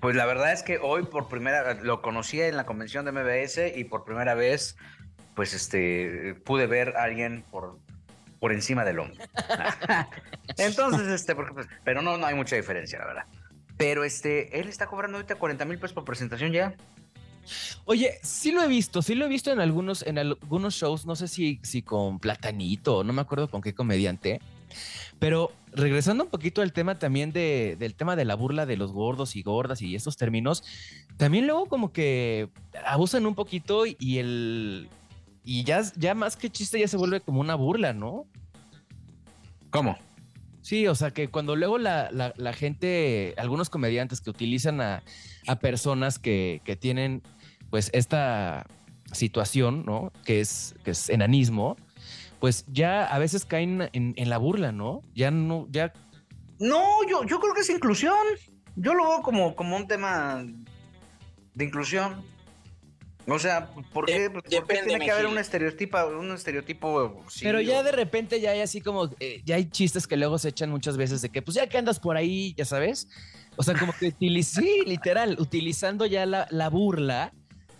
Pues 0.01 0.17
la 0.17 0.27
verdad 0.27 0.53
es 0.53 0.65
que 0.65 0.79
hoy 0.79 1.05
por 1.05 1.29
primera 1.29 1.63
vez 1.63 1.83
lo 1.83 2.03
conocí 2.03 2.41
en 2.41 2.57
la 2.57 2.67
convención 2.67 3.05
de 3.05 3.13
MBS 3.13 3.77
y 3.77 3.85
por 3.85 4.05
primera 4.05 4.35
vez, 4.35 4.77
pues 5.37 5.55
este, 5.55 6.35
pude 6.45 6.67
ver 6.67 6.97
a 6.97 7.05
alguien 7.05 7.45
por, 7.53 7.79
por 8.41 8.53
encima 8.53 8.85
del 8.85 8.99
hombro. 8.99 9.25
Entonces, 10.59 11.07
este, 11.07 11.37
porque, 11.37 11.55
pues, 11.55 11.69
pero 11.85 12.03
no, 12.03 12.19
no 12.19 12.27
hay 12.27 12.35
mucha 12.35 12.57
diferencia, 12.57 12.99
la 12.99 13.07
verdad. 13.07 13.25
Pero 13.77 14.05
este, 14.05 14.61
él 14.61 14.69
está 14.69 14.87
cobrando 14.87 15.19
ahorita 15.19 15.37
40 15.37 15.65
mil 15.65 15.79
pesos 15.79 15.95
por 15.95 16.05
presentación 16.05 16.53
ya. 16.53 16.75
Oye, 17.85 18.19
sí 18.23 18.53
lo 18.53 18.63
he 18.63 18.69
visto, 18.69 19.03
sí 19.03 19.15
lo 19.15 19.27
he 19.27 19.29
visto 19.29 19.53
en 19.53 19.61
algunos, 19.61 20.03
en 20.03 20.19
algunos 20.19 20.75
shows, 20.75 21.05
no 21.05 21.15
sé 21.17 21.29
si, 21.29 21.61
si 21.63 21.83
con 21.83 22.19
Platanito, 22.19 23.05
no 23.05 23.13
me 23.13 23.21
acuerdo 23.21 23.51
con 23.51 23.61
qué 23.61 23.75
comediante, 23.75 24.41
pero 25.19 25.53
regresando 25.73 26.25
un 26.25 26.31
poquito 26.31 26.63
al 26.63 26.73
tema 26.73 26.99
también 26.99 27.33
de, 27.33 27.77
del 27.79 27.95
tema 27.95 28.17
de 28.17 28.25
la 28.25 28.35
burla 28.35 28.65
de 28.65 28.79
los 28.79 28.93
gordos 28.93 29.37
y 29.37 29.43
gordas 29.43 29.83
y 29.83 29.95
estos 29.95 30.17
términos, 30.17 30.65
también 31.19 31.47
luego 31.47 31.67
como 31.67 31.93
que 31.93 32.49
abusan 32.87 33.27
un 33.27 33.35
poquito 33.35 33.85
y 33.87 34.19
el 34.19 34.89
y 35.45 35.63
ya, 35.65 35.83
ya 35.97 36.15
más 36.15 36.37
que 36.37 36.49
chiste 36.49 36.81
ya 36.81 36.89
se 36.89 36.97
vuelve 36.97 37.21
como 37.21 37.41
una 37.41 37.55
burla, 37.55 37.93
¿no? 37.93 38.27
¿Cómo? 39.71 39.99
Sí, 40.65 40.87
o 40.87 40.95
sea 40.95 41.11
que 41.11 41.29
cuando 41.29 41.57
luego 41.57 41.77
la, 41.77 42.33
gente, 42.55 43.35
algunos 43.37 43.69
comediantes 43.69 44.23
que 44.23 44.31
utilizan 44.31 44.81
a, 44.81 45.03
personas 45.61 46.19
que, 46.19 46.79
tienen 46.81 47.23
pues 47.69 47.91
esta 47.93 48.67
situación, 49.13 49.85
¿no? 49.85 50.11
Que 50.25 50.41
es, 50.41 50.75
que 50.83 50.93
es 50.93 51.11
enanismo, 51.11 51.77
pues 52.41 52.65
ya 52.67 53.05
a 53.05 53.19
veces 53.19 53.45
caen 53.45 53.91
en, 53.93 54.31
la 54.31 54.39
burla, 54.39 54.73
¿no? 54.73 55.03
Ya 55.15 55.31
no, 55.31 55.67
ya... 55.71 55.93
No, 56.59 56.83
yo, 57.11 57.25
yo 57.25 57.41
creo 57.41 57.53
que 57.53 57.61
es 57.61 57.69
inclusión. 57.69 58.17
Yo 58.75 58.95
lo 58.95 59.07
veo 59.07 59.21
como, 59.21 59.55
como 59.55 59.77
un 59.77 59.87
tema 59.87 60.47
de 61.53 61.65
inclusión. 61.65 62.25
O 63.27 63.39
sea, 63.39 63.71
¿por 63.93 64.05
qué, 64.05 64.31
tiene 64.49 64.99
que 64.99 65.11
haber 65.11 65.27
un 65.27 65.39
estereotipo, 65.39 65.99
un 66.07 66.33
estereotipo? 66.33 67.25
Pero 67.41 67.61
ya 67.61 67.83
de 67.83 67.93
repente 67.93 68.41
ya 68.41 68.51
hay 68.51 68.61
así 68.61 68.81
como, 68.81 69.11
eh, 69.19 69.41
ya 69.45 69.57
hay 69.57 69.65
chistes 69.71 70.07
que 70.07 70.17
luego 70.17 70.39
se 70.39 70.51
echan 70.51 70.71
muchas 70.71 70.97
veces 70.97 71.23
de 71.23 71.31
que, 71.31 71.41
pues 71.41 71.55
ya 71.55 71.67
que 71.67 71.79
andas 71.79 71.99
por 72.01 72.17
ahí, 72.17 72.55
ya 72.57 72.65
sabes. 72.65 73.09
O 73.57 73.63
sea, 73.63 73.75
como 73.79 73.93
que 73.93 74.13
sí, 74.43 74.83
literal, 74.87 75.37
utilizando 75.39 76.05
ya 76.05 76.27
la, 76.27 76.69
burla 76.69 77.33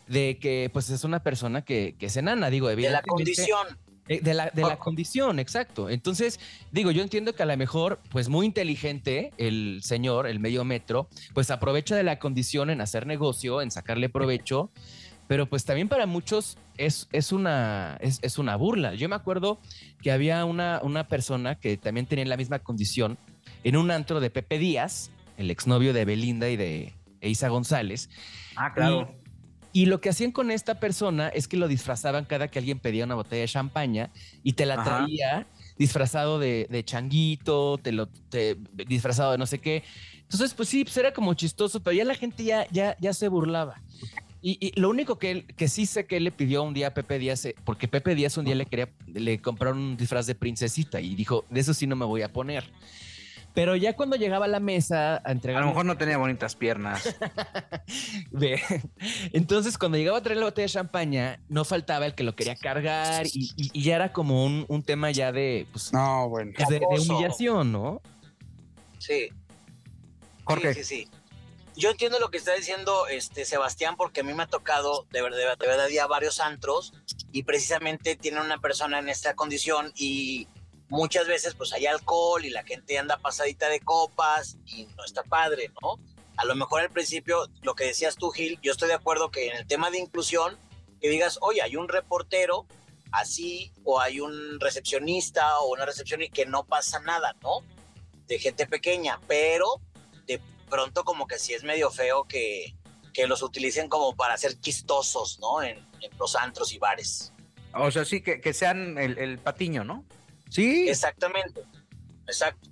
de 0.07 0.39
que 0.41 0.71
pues 0.73 0.89
es 0.91 1.05
una 1.05 1.23
persona 1.23 1.63
que, 1.63 1.95
que 1.99 2.07
es 2.07 2.17
enana, 2.17 2.49
digo, 2.49 2.71
evidentemente. 2.71 3.03
De 3.03 3.07
la 3.07 3.13
condición. 3.13 3.85
Eh, 4.07 4.21
de 4.21 4.35
la, 4.35 4.51
de 4.51 4.63
la 4.63 4.79
condición, 4.79 5.39
exacto. 5.39 5.89
Entonces, 5.89 6.39
digo, 6.73 6.91
yo 6.91 7.03
entiendo 7.03 7.35
que 7.35 7.43
a 7.43 7.47
lo 7.47 7.57
mejor, 7.57 8.01
pues 8.11 8.29
muy 8.29 8.45
inteligente 8.45 9.33
el 9.39 9.81
señor, 9.83 10.27
el 10.27 10.41
medio 10.41 10.63
metro, 10.63 11.09
pues 11.33 11.51
aprovecha 11.51 11.97
de 11.97 12.03
la 12.03 12.19
condición 12.19 12.69
en 12.69 12.83
hacer 12.83 13.07
negocio, 13.07 13.63
en 13.63 13.71
sacarle 13.71 14.11
provecho 14.11 14.71
pero 15.27 15.47
pues 15.47 15.65
también 15.65 15.89
para 15.89 16.07
muchos 16.07 16.59
es, 16.77 17.09
es, 17.13 17.33
una, 17.33 17.99
es, 18.01 18.39
una 18.39 18.57
burla. 18.57 18.95
Yo 18.95 19.09
me 19.09 19.17
acuerdo 19.17 19.59
que 20.03 20.13
había 20.13 20.45
una, 20.45 20.81
una 20.83 21.09
persona 21.09 21.55
que 21.55 21.77
también 21.77 22.07
tenía 22.07 22.25
la 22.27 22.37
misma 22.37 22.59
condición 22.59 23.19
en 23.63 23.77
un 23.77 23.91
antro 23.91 24.21
de 24.21 24.31
Pepe 24.31 24.59
Díaz, 24.59 25.11
el 25.37 25.51
exnovio 25.51 25.93
de 25.93 26.05
Belinda 26.05 26.49
y 26.51 26.57
de 26.57 26.93
Isa 27.23 27.49
González. 27.49 28.11
Ah, 28.57 28.73
claro. 28.73 29.15
Y, 29.73 29.87
lo 29.87 30.01
que 30.01 30.09
hacían 30.09 30.31
con 30.31 30.53
esta 30.53 30.79
persona 30.79 31.29
es 31.29 31.49
que 31.49 31.57
lo 31.57 31.67
disfrazaban 31.67 32.27
cada 32.27 32.47
que 32.47 32.61
alguien 32.61 32.79
pedía 32.79 33.05
una 33.05 33.17
botella 33.17 33.41
de 33.41 33.49
champaña 33.49 34.11
y 34.45 34.53
te 34.53 34.67
la 34.67 34.85
traía 34.85 35.49
disfrazado 35.77 36.39
de, 36.39 36.83
changuito, 36.85 37.79
te 37.79 37.91
lo 37.91 38.09
disfrazado 38.87 39.33
de 39.33 39.39
no 39.39 39.47
sé 39.47 39.59
qué. 39.59 39.83
Entonces, 40.21 40.55
pues 40.55 40.69
sí, 40.69 40.85
pues 40.85 40.97
era 40.97 41.13
como 41.13 41.35
chistoso, 41.35 41.83
pero 41.83 41.97
ya 41.97 42.05
la 42.05 42.15
gente 42.15 42.45
ya, 42.45 42.67
ya, 42.71 42.97
ya 43.01 43.13
se 43.13 43.27
burlaba. 43.29 43.83
Y, 44.47 44.79
lo 44.79 44.91
único 44.91 45.19
que, 45.19 45.31
él, 45.31 45.47
que 45.57 45.69
sí 45.69 45.87
sé 45.87 46.05
que 46.05 46.19
él 46.19 46.25
le 46.25 46.31
pidió 46.31 46.63
un 46.65 46.75
día 46.75 46.89
a 46.89 46.91
Pepe 46.95 47.19
Díaz, 47.19 47.47
eh, 47.47 47.55
porque 47.65 47.89
Pepe 47.89 48.15
Díaz 48.15 48.37
un 48.37 48.45
día 48.45 48.55
le 48.55 48.67
quería, 48.67 48.91
le 49.07 49.41
compraron 49.41 49.79
un 49.79 49.97
disfraz 49.97 50.27
de 50.27 50.35
princesita 50.35 51.01
y 51.01 51.15
dijo, 51.15 51.47
de 51.49 51.61
eso 51.61 51.73
sí 51.73 51.87
no 51.87 51.97
me 51.97 52.05
voy 52.05 52.21
a 52.21 52.31
poner. 52.31 52.71
Pero 53.55 53.75
ya 53.75 53.97
cuando 53.97 54.17
llegaba 54.17 54.45
a 54.45 54.49
la 54.49 54.61
mesa 54.61 55.23
a 55.25 55.33
entregar. 55.33 55.63
A 55.63 55.65
lo 55.65 55.71
mejor 55.71 55.87
no 55.87 55.97
tenía 55.97 56.19
bonitas 56.19 56.57
piernas. 56.57 57.17
Entonces, 59.33 59.79
cuando 59.79 59.97
llegaba 59.97 60.19
a 60.19 60.23
traer 60.23 60.41
la 60.41 60.45
botella 60.45 60.67
de 60.67 60.73
champaña, 60.73 61.41
no 61.49 61.65
faltaba 61.65 62.05
el 62.05 62.15
que 62.15 62.23
lo 62.23 62.37
quería 62.37 62.55
cargar 62.55 63.25
y, 63.33 63.81
ya 63.81 63.97
era 63.97 64.13
como 64.13 64.45
un, 64.45 64.83
tema 64.83 65.11
ya 65.11 65.33
de. 65.33 65.67
Pues, 65.73 65.91
no, 65.91 66.29
bueno. 66.29 66.53
De, 66.69 66.83
humillación, 66.87 67.73
¿no? 67.73 68.03
Sí. 68.99 69.31
Jorge. 70.45 70.75
Sí, 70.75 70.85
sí, 70.85 70.85
sí 70.85 71.24
yo 71.77 71.91
entiendo 71.91 72.19
lo 72.19 72.31
que 72.31 72.39
está 72.39 72.55
diciendo 72.55 73.07
este 73.09 73.45
Sebastián 73.45 73.97
porque 73.97 74.21
a 74.21 74.25
mí 74.25 74.33
me 74.33 74.45
ha 74.45 74.47
tocado 74.47 75.07
de 75.11 75.23
verdad, 75.23 75.59
de 75.59 75.67
verdad 75.67 75.89
ya 75.89 76.07
varios 76.07 76.41
antros 76.41 76.93
y 77.33 77.43
precisamente 77.43 78.17
tiene 78.17 78.41
una 78.41 78.59
persona 78.59 78.99
en 78.99 79.09
esta 79.09 79.35
condición 79.35 79.93
y 79.97 80.47
muchas 80.89 81.27
veces 81.27 81.55
pues 81.55 81.73
hay 81.73 81.87
alcohol 81.87 82.45
y 82.45 82.51
la 82.51 82.63
gente 82.63 82.99
anda 82.99 83.19
pasadita 83.19 83.69
de 83.69 83.81
copas 83.81 84.57
y 84.67 84.87
no 84.97 85.05
está 85.05 85.23
padre, 85.25 85.71
¿no? 85.83 85.99
A 86.37 86.45
lo 86.45 86.55
mejor 86.55 86.83
al 86.83 86.91
principio 86.91 87.49
lo 87.63 87.75
que 87.75 87.85
decías 87.85 88.17
tú 88.17 88.31
Gil, 88.31 88.59
yo 88.63 88.73
estoy 88.73 88.89
de 88.89 88.95
acuerdo 88.95 89.31
que 89.31 89.49
en 89.49 89.57
el 89.57 89.67
tema 89.67 89.91
de 89.91 89.99
inclusión 89.99 90.57
que 91.01 91.09
digas, 91.09 91.39
"Oye, 91.43 91.63
hay 91.63 91.77
un 91.77 91.89
reportero 91.89 92.67
así 93.13 93.73
o 93.85 94.01
hay 94.01 94.21
un 94.21 94.61
recepcionista 94.61 95.59
o 95.61 95.73
una 95.73 95.87
recepción 95.87 96.23
y 96.23 96.31
que 96.31 96.47
no 96.47 96.65
pasa 96.65 97.01
nada, 97.01 97.35
¿no? 97.43 97.61
De 98.27 98.39
gente 98.39 98.67
pequeña, 98.67 99.21
pero 99.29 99.81
de 100.27 100.41
pronto 100.75 101.05
como 101.05 101.29
que 101.29 101.39
sí 101.39 101.55
es 101.55 101.63
medio 101.63 101.89
feo 101.89 102.25
que, 102.25 102.75
que 103.13 103.29
los 103.29 103.45
utilicen 103.45 103.89
como 103.89 104.17
para 104.17 104.37
ser 104.37 104.61
chistosos, 104.61 105.39
¿no? 105.39 105.63
En, 105.63 105.87
los 106.19 106.35
antros 106.35 106.73
y 106.73 106.79
bares. 106.79 107.33
O 107.75 107.91
sea, 107.93 108.05
sí, 108.05 108.21
que, 108.21 108.41
que 108.41 108.53
sean 108.53 108.99
el, 108.99 109.39
patiño, 109.39 109.85
¿no? 109.85 110.05
Sí. 110.51 110.89
Exactamente, 110.89 111.63
exacto. 112.27 112.69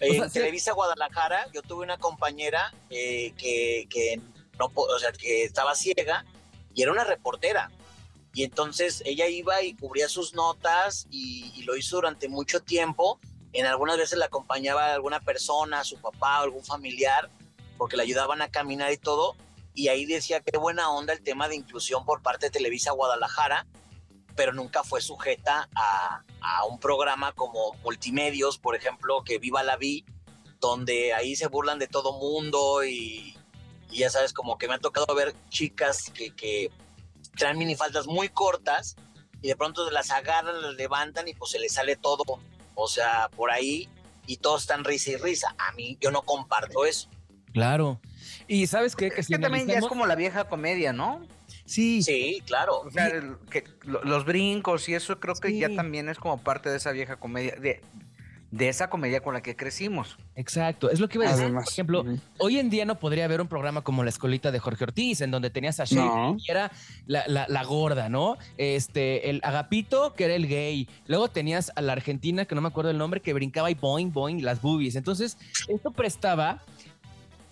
en 0.00 0.30
Televisa 0.30 0.72
Guadalajara 0.72 1.50
yo 1.52 1.62
tuve 1.62 1.82
una 1.82 1.96
compañera 1.96 2.72
eh, 2.90 3.32
que, 3.38 3.86
que, 3.88 4.20
no, 4.58 4.70
o 4.74 4.98
sea, 4.98 5.12
que 5.12 5.44
estaba 5.44 5.74
ciega 5.74 6.26
y 6.74 6.82
era 6.82 6.92
una 6.92 7.04
reportera. 7.04 7.70
Y 8.34 8.44
entonces 8.44 9.02
ella 9.06 9.26
iba 9.28 9.62
y 9.62 9.74
cubría 9.74 10.08
sus 10.08 10.34
notas 10.34 11.06
y, 11.10 11.52
y, 11.56 11.62
lo 11.62 11.74
hizo 11.74 11.96
durante 11.96 12.28
mucho 12.28 12.60
tiempo. 12.60 13.18
En 13.54 13.64
algunas 13.64 13.96
veces 13.96 14.18
la 14.18 14.26
acompañaba 14.26 14.92
alguna 14.92 15.20
persona, 15.20 15.84
su 15.84 15.96
papá 15.96 16.40
o 16.40 16.44
algún 16.44 16.64
familiar 16.64 17.30
porque 17.76 17.96
le 17.96 18.02
ayudaban 18.02 18.42
a 18.42 18.50
caminar 18.50 18.92
y 18.92 18.98
todo. 18.98 19.36
Y 19.74 19.88
ahí 19.88 20.06
decía 20.06 20.40
qué 20.40 20.56
buena 20.58 20.90
onda 20.90 21.12
el 21.12 21.22
tema 21.22 21.48
de 21.48 21.56
inclusión 21.56 22.04
por 22.04 22.22
parte 22.22 22.46
de 22.46 22.50
Televisa 22.50 22.92
Guadalajara, 22.92 23.66
pero 24.34 24.52
nunca 24.52 24.84
fue 24.84 25.00
sujeta 25.00 25.68
a, 25.74 26.22
un 26.68 26.78
programa 26.78 27.32
como 27.32 27.74
Multimedios, 27.82 28.58
por 28.58 28.76
ejemplo, 28.76 29.22
que 29.24 29.38
Viva 29.38 29.62
la 29.62 29.76
Vi, 29.76 30.04
donde 30.60 31.12
ahí 31.12 31.36
se 31.36 31.48
burlan 31.48 31.78
de 31.78 31.88
todo 31.88 32.18
mundo 32.18 32.84
y, 32.84 33.36
ya 33.90 34.10
sabes, 34.10 34.32
como 34.32 34.56
que 34.58 34.68
me 34.68 34.74
ha 34.74 34.78
tocado 34.78 35.14
ver 35.14 35.34
chicas 35.48 36.10
que, 36.14 36.34
que 36.34 36.70
traen 37.36 37.58
minifaldas 37.58 38.06
muy 38.06 38.28
cortas 38.28 38.96
y 39.42 39.48
de 39.48 39.56
pronto 39.56 39.90
las 39.90 40.10
agarran, 40.10 40.62
las 40.62 40.74
levantan 40.74 41.28
y 41.28 41.34
pues 41.34 41.50
se 41.50 41.58
les 41.58 41.74
sale 41.74 41.96
todo, 41.96 42.24
o 42.74 42.88
sea, 42.88 43.28
por 43.36 43.50
ahí 43.50 43.88
y 44.26 44.38
todos 44.38 44.62
están 44.62 44.84
risa 44.84 45.10
y 45.10 45.16
risa. 45.16 45.54
A 45.58 45.72
mí 45.72 45.98
yo 46.00 46.10
no 46.10 46.22
comparto 46.22 46.84
eso. 46.84 47.08
Claro. 47.56 47.98
Y 48.48 48.66
sabes 48.66 48.94
qué? 48.94 49.10
Que, 49.10 49.22
es 49.22 49.28
que 49.28 49.38
también 49.38 49.66
ya 49.66 49.78
es 49.78 49.86
como 49.86 50.04
la 50.04 50.14
vieja 50.14 50.44
comedia, 50.44 50.92
¿no? 50.92 51.22
Sí. 51.64 52.02
Sí, 52.02 52.42
claro. 52.44 52.80
O 52.80 52.90
sea, 52.90 53.10
que, 53.48 53.64
los 53.82 54.26
brincos 54.26 54.86
y 54.90 54.94
eso 54.94 55.18
creo 55.20 55.34
que 55.36 55.56
ya 55.56 55.74
también 55.74 56.10
es 56.10 56.18
como 56.18 56.36
parte 56.36 56.68
de 56.68 56.76
esa 56.76 56.92
vieja 56.92 57.16
comedia. 57.16 57.56
De, 57.56 57.80
de 58.50 58.68
esa 58.68 58.90
comedia 58.90 59.22
con 59.22 59.32
la 59.32 59.42
que 59.42 59.56
crecimos. 59.56 60.18
Exacto, 60.34 60.90
es 60.90 61.00
lo 61.00 61.08
que 61.08 61.18
iba 61.18 61.28
a 61.28 61.34
decir. 61.34 61.52
Por 61.52 61.62
ejemplo, 61.62 62.04
hoy 62.38 62.58
en 62.58 62.70
día 62.70 62.84
no 62.84 62.98
podría 62.98 63.24
haber 63.24 63.40
un 63.40 63.48
programa 63.48 63.82
como 63.82 64.04
La 64.04 64.10
Escolita 64.10 64.52
de 64.52 64.58
Jorge 64.58 64.84
Ortiz, 64.84 65.20
en 65.22 65.30
donde 65.30 65.50
tenías 65.50 65.80
a 65.80 65.84
Shay, 65.84 66.36
que 66.44 66.52
era 66.52 66.70
la, 67.06 67.64
gorda, 67.64 68.08
¿no? 68.08 68.36
Este, 68.56 69.30
el 69.30 69.40
Agapito, 69.42 70.14
que 70.14 70.24
era 70.24 70.34
el 70.34 70.46
gay. 70.46 70.88
Luego 71.06 71.28
tenías 71.28 71.72
a 71.74 71.80
la 71.80 71.92
Argentina, 71.92 72.44
que 72.44 72.54
no 72.54 72.60
me 72.60 72.68
acuerdo 72.68 72.90
el 72.90 72.98
nombre, 72.98 73.20
que 73.20 73.32
brincaba 73.32 73.70
y 73.70 73.74
boing, 73.74 74.12
boing, 74.12 74.44
las 74.44 74.60
boobies. 74.60 74.94
Entonces, 74.94 75.38
esto 75.68 75.90
prestaba 75.90 76.62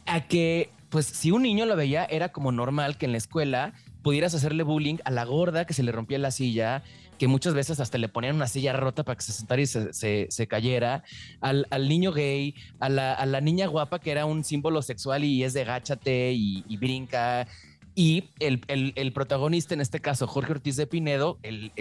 a 0.07 0.27
que, 0.27 0.71
pues, 0.91 1.07
si 1.07 1.31
un 1.31 1.43
niño 1.43 1.67
lo 1.67 1.77
veía, 1.77 2.05
era 2.05 2.31
como 2.31 2.53
normal 2.53 2.97
que 2.97 3.07
en 3.07 3.13
la 3.13 3.19
escuela 3.19 3.73
pudieras 4.03 4.35
hacerle 4.35 4.63
bullying 4.63 4.99
a 5.05 5.11
la 5.11 5.25
gorda 5.25 5.67
que 5.67 5.73
se 5.75 5.83
le 5.83 5.91
rompía 5.91 6.19
la 6.19 6.31
silla, 6.31 6.83
que 7.19 7.27
muchas 7.27 7.55
veces 7.55 7.81
hasta 7.81 7.97
le 7.97 8.09
ponían 8.09 8.37
una 8.37 8.47
silla 8.47 8.73
rota 8.73 9.03
para 9.03 9.17
que 9.17 9.23
se 9.23 9.33
sentara 9.33 9.63
y 9.63 9.67
se, 9.67 10.47
cayera, 10.49 11.05
al, 11.41 11.89
niño 11.89 12.13
gay, 12.13 12.55
a 12.81 12.89
la, 12.89 13.41
niña 13.41 13.67
guapa 13.67 13.99
que 13.99 14.11
era 14.11 14.27
un 14.27 14.45
símbolo 14.45 14.83
sexual 14.83 15.25
y 15.25 15.43
es 15.43 15.55
de 15.55 15.65
gáchate 15.65 16.33
y, 16.33 16.77
brinca. 16.77 17.47
Y 17.95 18.25
el, 18.41 19.13
protagonista, 19.15 19.75
en 19.75 19.81
este 19.81 20.01
caso, 20.01 20.27
Jorge 20.27 20.53
Ortiz 20.53 20.77
de 20.77 20.87
Pinedo, 20.87 21.39
el, 21.43 21.73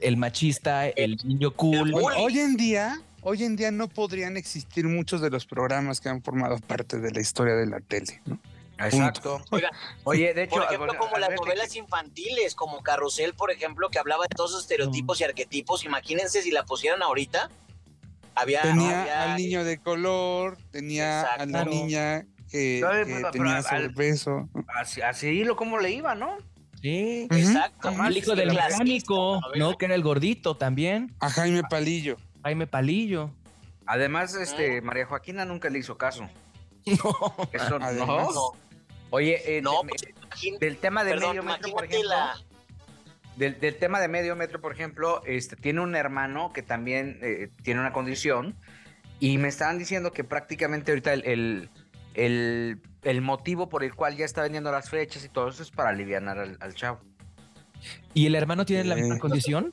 el 0.00 0.16
machista, 0.16 0.88
el 0.88 1.18
niño 1.24 1.52
cool. 1.52 1.94
Hoy 1.94 2.38
en 2.38 2.56
día, 2.56 3.00
hoy 3.28 3.42
en 3.42 3.56
día 3.56 3.72
no 3.72 3.88
podrían 3.88 4.36
existir 4.36 4.86
muchos 4.86 5.20
de 5.20 5.30
los 5.30 5.46
programas 5.46 6.00
que 6.00 6.08
han 6.08 6.22
formado 6.22 6.58
parte 6.58 7.00
de 7.00 7.10
la 7.10 7.20
historia 7.20 7.54
de 7.56 7.66
la 7.66 7.80
tele, 7.80 8.22
¿no? 8.24 8.38
Exacto. 8.78 9.42
Oye, 10.04 10.32
de 10.32 10.44
hecho, 10.44 10.56
por 10.56 10.64
ejemplo, 10.64 10.92
como 10.96 11.16
las 11.16 11.30
novelas 11.30 11.74
infantiles, 11.74 12.54
como 12.54 12.82
Carrusel, 12.82 13.34
por 13.34 13.50
ejemplo, 13.50 13.88
que 13.88 13.98
hablaba 13.98 14.24
de 14.24 14.36
todos 14.36 14.50
esos 14.50 14.62
estereotipos 14.62 15.20
y 15.20 15.24
arquetipos. 15.24 15.84
Imagínense 15.84 16.42
si 16.42 16.50
la 16.52 16.64
pusieran 16.64 17.02
ahorita. 17.02 17.50
Había, 18.34 18.62
tenía 18.62 19.32
al 19.32 19.38
niño 19.38 19.64
de 19.64 19.78
color, 19.78 20.58
tenía 20.70 21.22
a 21.22 21.46
la 21.46 21.64
niña 21.64 22.26
que, 22.50 22.84
tenía 23.32 23.62
sobrepeso. 23.62 24.48
Así, 24.68 25.00
así 25.00 25.42
lo 25.42 25.56
como 25.56 25.78
le 25.78 25.90
iba, 25.90 26.14
¿no? 26.14 26.36
Sí, 26.82 27.26
exacto. 27.30 27.88
El 27.88 28.16
hijo 28.16 28.36
del 28.36 28.50
mecánico, 28.50 29.40
¿no? 29.56 29.78
Que 29.78 29.86
era 29.86 29.94
el 29.94 30.02
gordito 30.02 30.56
también. 30.56 31.16
A 31.18 31.30
Jaime 31.30 31.62
Palillo. 31.68 32.18
Jaime 32.46 32.68
Palillo. 32.68 33.32
Además, 33.86 34.36
este, 34.36 34.80
María 34.80 35.04
Joaquina 35.06 35.44
nunca 35.44 35.68
le 35.68 35.80
hizo 35.80 35.98
caso. 35.98 36.28
No. 36.86 37.48
Eso 37.52 37.80
no. 37.80 38.52
Oye, 39.10 39.56
eh, 39.56 39.60
no, 39.60 39.80
pues, 39.80 40.04
del 40.60 40.76
tema 40.76 41.02
de 41.02 41.16
medio 41.16 41.42
metro, 41.42 41.72
por 41.72 41.84
ejemplo. 41.84 42.14
Del, 43.34 43.76
tema 43.76 43.98
de 43.98 44.06
medio 44.06 44.36
metro, 44.36 44.60
por 44.60 44.70
ejemplo, 44.70 45.20
este, 45.26 45.56
tiene 45.56 45.80
un 45.80 45.96
hermano 45.96 46.52
que 46.52 46.62
también 46.62 47.18
eh, 47.22 47.50
tiene 47.64 47.80
una 47.80 47.92
condición 47.92 48.54
y 49.18 49.36
me 49.38 49.48
estaban 49.48 49.80
diciendo 49.80 50.12
que 50.12 50.22
prácticamente 50.22 50.92
ahorita 50.92 51.12
el, 51.14 51.68
el, 52.14 53.20
motivo 53.20 53.68
por 53.68 53.82
el 53.82 53.92
cual 53.96 54.16
ya 54.16 54.24
está 54.24 54.42
vendiendo 54.42 54.70
las 54.70 54.88
fechas 54.88 55.24
y 55.24 55.28
todo 55.28 55.48
eso 55.48 55.64
es 55.64 55.72
para 55.72 55.90
aliviar 55.90 56.28
al, 56.28 56.56
al 56.60 56.74
chavo. 56.76 57.00
¿Y 58.14 58.26
el 58.26 58.36
hermano 58.36 58.64
tiene 58.64 58.84
la 58.84 58.94
misma 58.94 59.18
condición? 59.18 59.72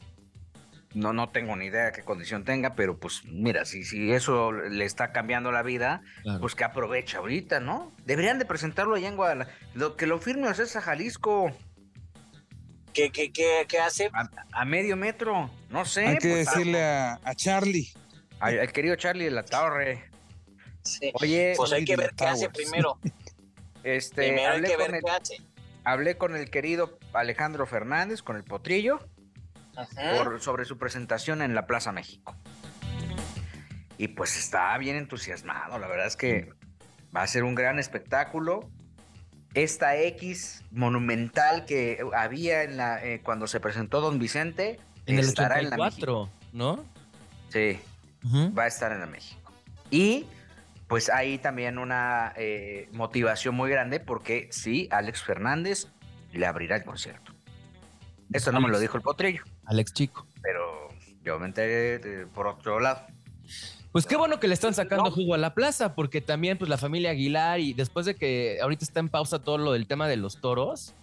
No, 0.93 1.11
no 1.11 1.29
tengo 1.29 1.55
ni 1.55 1.65
idea 1.65 1.85
de 1.85 1.91
qué 1.91 2.03
condición 2.03 2.43
tenga, 2.43 2.75
pero 2.75 2.99
pues 2.99 3.23
mira, 3.25 3.65
si, 3.65 3.83
si 3.83 4.11
eso 4.11 4.51
le 4.51 4.85
está 4.85 5.11
cambiando 5.11 5.51
la 5.51 5.63
vida, 5.63 6.03
pues 6.39 6.53
que 6.53 6.63
aprovecha 6.63 7.17
ahorita, 7.17 7.59
¿no? 7.59 7.91
Deberían 8.05 8.37
de 8.37 8.45
presentarlo 8.45 8.95
allá 8.95 9.07
en 9.07 9.15
Guadalajara. 9.15 9.57
Lo, 9.73 9.95
que 9.95 10.05
lo 10.05 10.19
firme 10.19 10.47
a 10.47 10.53
César 10.53 10.83
Jalisco. 10.83 11.51
¿Qué, 12.93 13.11
qué, 13.11 13.31
qué, 13.31 13.65
qué 13.67 13.79
hace? 13.79 14.11
A, 14.51 14.65
medio 14.65 14.95
metro, 14.95 15.49
no 15.69 15.83
sé. 15.83 16.05
Hay 16.05 16.17
que 16.19 16.29
pues, 16.29 16.45
decirle 16.45 16.83
a, 16.83 17.19
Charlie. 17.35 17.91
Al, 18.39 18.71
querido 18.71 18.95
Charlie 18.95 19.25
de 19.25 19.31
la 19.31 19.43
Torre. 19.43 20.11
Sí. 20.83 21.11
Oye, 21.15 21.53
pues 21.57 21.71
hay 21.71 21.85
que 21.85 21.95
ver 21.95 22.13
qué 22.15 22.25
hace 22.25 22.49
primero. 22.49 22.99
Este, 23.83 24.29
primero 24.29 24.53
hay 24.53 24.61
que 24.61 24.77
ver 24.77 24.91
qué 24.91 25.11
hace. 25.11 25.41
Hablé 25.83 26.17
con 26.17 26.37
el 26.37 26.49
querido 26.49 26.97
Alejandro 27.11 27.67
Fernández, 27.67 28.21
con 28.21 28.37
el 28.37 28.45
potrillo 28.45 29.05
sobre 30.39 30.65
su 30.65 30.77
presentación 30.77 31.41
en 31.41 31.55
la 31.55 31.65
Plaza 31.65 31.91
México. 31.91 32.35
Y 33.97 34.09
pues 34.09 34.37
está 34.37 34.77
bien 34.77 34.95
entusiasmado, 34.95 35.77
la 35.79 35.87
verdad 35.87 36.07
es 36.07 36.15
que 36.15 36.49
va 37.15 37.21
a 37.21 37.27
ser 37.27 37.43
un 37.43 37.55
gran 37.55 37.79
espectáculo. 37.79 38.69
Esta 39.53 39.95
X 39.97 40.63
monumental 40.71 41.65
que 41.65 42.03
había 42.15 42.63
en 42.63 42.77
la, 42.77 43.03
eh, 43.05 43.21
cuando 43.23 43.45
se 43.45 43.59
presentó 43.59 44.01
Don 44.01 44.17
Vicente 44.17 44.79
en 45.05 45.19
el 45.19 45.25
estará 45.25 45.59
en 45.59 45.69
la 45.69 45.77
México. 45.77 46.29
¿no? 46.51 46.83
Sí, 47.49 47.79
va 48.57 48.63
a 48.63 48.67
estar 48.67 48.91
en 48.91 48.99
la 49.01 49.05
México. 49.05 49.51
Y 49.91 50.25
pues 50.87 51.09
hay 51.09 51.37
también 51.37 51.77
una 51.77 52.33
eh, 52.35 52.89
motivación 52.93 53.53
muy 53.53 53.69
grande 53.69 53.99
porque 53.99 54.47
sí, 54.51 54.87
Alex 54.91 55.23
Fernández 55.23 55.87
le 56.31 56.45
abrirá 56.47 56.75
el 56.75 56.83
concierto. 56.83 57.33
Esto 58.31 58.51
no 58.51 58.59
me 58.59 58.69
lo 58.69 58.79
dijo 58.79 58.97
el 58.97 59.03
potrillo. 59.03 59.43
Alex 59.65 59.93
Chico. 59.93 60.25
Pero 60.41 60.89
yo 61.23 61.39
me 61.39 61.45
enteré 61.45 62.25
por 62.27 62.47
otro 62.47 62.79
lado. 62.79 63.01
Pues 63.91 64.07
qué 64.07 64.15
bueno 64.15 64.39
que 64.39 64.47
le 64.47 64.55
están 64.55 64.73
sacando 64.73 65.11
jugo 65.11 65.35
a 65.35 65.37
la 65.37 65.53
plaza, 65.53 65.93
porque 65.93 66.19
también 66.19 66.57
pues 66.57 66.67
la 66.67 66.77
familia 66.77 67.11
Aguilar 67.11 67.59
y 67.59 67.73
después 67.73 68.07
de 68.07 68.15
que 68.15 68.57
ahorita 68.59 68.83
está 68.83 68.99
en 68.99 69.09
pausa 69.09 69.39
todo 69.39 69.59
lo 69.59 69.71
del 69.71 69.85
tema 69.85 70.07
de 70.07 70.17
los 70.17 70.41
toros, 70.41 70.95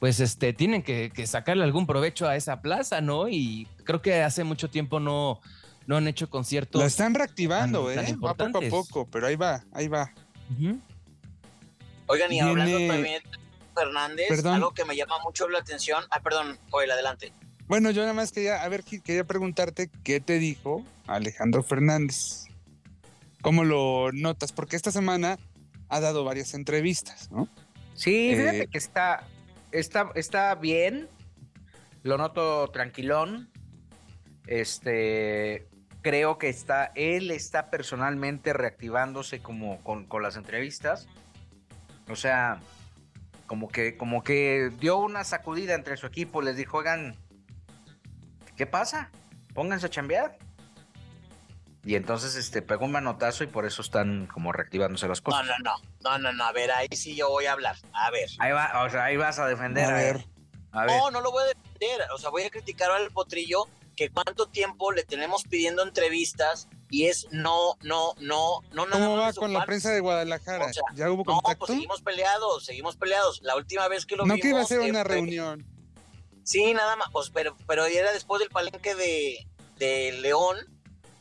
pues 0.00 0.20
este 0.20 0.54
tienen 0.54 0.82
que, 0.82 1.12
sacarle 1.26 1.62
algún 1.62 1.86
provecho 1.86 2.26
a 2.26 2.34
esa 2.34 2.62
plaza, 2.62 3.02
¿no? 3.02 3.28
Y 3.28 3.68
creo 3.84 4.00
que 4.00 4.22
hace 4.22 4.44
mucho 4.44 4.70
tiempo 4.70 4.98
no, 4.98 5.42
no 5.86 5.98
han 5.98 6.08
hecho 6.08 6.30
conciertos. 6.30 6.80
La 6.80 6.86
están 6.86 7.14
reactivando, 7.14 7.90
¿eh? 7.90 8.16
poco 8.18 8.58
a 8.58 8.70
poco, 8.70 9.08
pero 9.10 9.26
ahí 9.26 9.36
va, 9.36 9.62
ahí 9.72 9.88
va. 9.88 10.10
Oigan, 12.06 12.32
y 12.32 12.40
hablando 12.40 12.78
también 12.86 13.22
Fernández, 13.74 14.46
algo 14.46 14.72
que 14.72 14.86
me 14.86 14.96
llama 14.96 15.18
mucho 15.22 15.50
la 15.50 15.58
atención. 15.58 16.02
Ah, 16.10 16.20
perdón, 16.20 16.58
Joel, 16.70 16.90
adelante. 16.90 17.34
Bueno, 17.68 17.90
yo 17.90 18.02
nada 18.02 18.14
más 18.14 18.30
quería, 18.30 18.62
a 18.62 18.68
ver, 18.68 18.84
quería 18.84 19.24
preguntarte 19.24 19.90
qué 20.04 20.20
te 20.20 20.38
dijo 20.38 20.84
Alejandro 21.06 21.64
Fernández. 21.64 22.44
¿Cómo 23.42 23.64
lo 23.64 24.12
notas? 24.12 24.52
Porque 24.52 24.76
esta 24.76 24.92
semana 24.92 25.38
ha 25.88 26.00
dado 26.00 26.24
varias 26.24 26.54
entrevistas, 26.54 27.30
¿no? 27.30 27.48
Sí, 27.94 28.34
fíjate 28.36 28.62
eh, 28.62 28.68
que 28.68 28.78
está, 28.78 29.24
está, 29.72 30.10
está 30.14 30.54
bien. 30.54 31.08
Lo 32.02 32.18
noto 32.18 32.68
tranquilón. 32.68 33.50
Este, 34.46 35.66
creo 36.02 36.38
que 36.38 36.48
está, 36.48 36.92
él 36.94 37.32
está 37.32 37.68
personalmente 37.70 38.52
reactivándose 38.52 39.40
como 39.40 39.82
con, 39.82 40.06
con 40.06 40.22
las 40.22 40.36
entrevistas. 40.36 41.08
O 42.08 42.14
sea, 42.14 42.60
como 43.46 43.68
que, 43.68 43.96
como 43.96 44.22
que 44.22 44.70
dio 44.78 44.98
una 44.98 45.24
sacudida 45.24 45.74
entre 45.74 45.96
su 45.96 46.06
equipo, 46.06 46.42
les 46.42 46.56
dijo, 46.56 46.78
oigan, 46.78 47.16
¿qué 48.56 48.66
pasa? 48.66 49.10
Pónganse 49.54 49.86
a 49.86 49.90
chambear. 49.90 50.38
Y 51.84 51.94
entonces 51.94 52.34
este 52.34 52.62
pegó 52.62 52.84
un 52.84 52.92
manotazo 52.92 53.44
y 53.44 53.46
por 53.46 53.64
eso 53.64 53.80
están 53.80 54.26
como 54.26 54.50
reactivándose 54.50 55.06
las 55.06 55.20
cosas. 55.20 55.46
No, 55.46 55.52
no, 55.58 55.76
no, 56.00 56.10
no, 56.10 56.18
no, 56.18 56.32
no, 56.32 56.44
a 56.44 56.52
ver, 56.52 56.72
ahí 56.72 56.88
sí 56.90 57.14
yo 57.14 57.28
voy 57.28 57.46
a 57.46 57.52
hablar. 57.52 57.76
A 57.92 58.10
ver. 58.10 58.28
Ahí 58.40 58.50
va, 58.50 58.84
o 58.84 58.90
sea, 58.90 59.04
ahí 59.04 59.16
vas 59.16 59.38
a 59.38 59.46
defender. 59.46 59.84
A, 59.84 59.92
ver. 59.92 60.26
No, 60.72 61.12
no 61.12 61.20
lo 61.20 61.30
voy 61.30 61.44
a 61.44 61.46
defender. 61.46 62.08
O 62.12 62.18
sea, 62.18 62.30
voy 62.30 62.42
a 62.42 62.50
criticar 62.50 62.90
al 62.90 63.10
potrillo 63.12 63.68
que 63.94 64.10
cuánto 64.10 64.48
tiempo 64.48 64.90
le 64.90 65.04
tenemos 65.04 65.44
pidiendo 65.44 65.84
entrevistas 65.84 66.68
y 66.90 67.06
es 67.06 67.28
no, 67.30 67.76
no, 67.82 68.14
no, 68.18 68.62
no, 68.72 68.86
¿Cómo 68.90 69.16
va 69.16 69.32
con 69.32 69.52
la 69.52 69.64
prensa 69.64 69.90
de 69.92 70.00
Guadalajara? 70.00 70.70
¿Ya 70.94 71.10
hubo 71.10 71.24
contacto? 71.24 71.50
No, 71.50 71.58
pues 71.58 71.70
seguimos 71.70 72.02
peleados, 72.02 72.64
seguimos 72.64 72.96
peleados. 72.96 73.40
La 73.42 73.54
última 73.54 73.86
vez 73.86 74.06
que 74.06 74.16
lo 74.16 74.24
vimos... 74.24 74.38
No 74.38 74.42
que 74.42 74.48
iba 74.48 74.60
a 74.60 74.66
ser 74.66 74.80
una 74.80 75.04
reunión. 75.04 75.64
Sí, 76.46 76.72
nada 76.74 76.94
más, 76.94 77.08
pues, 77.10 77.28
pero, 77.30 77.56
pero 77.66 77.84
era 77.86 78.12
después 78.12 78.38
del 78.38 78.50
palenque 78.50 78.94
de, 78.94 79.48
de 79.78 80.12
León, 80.12 80.56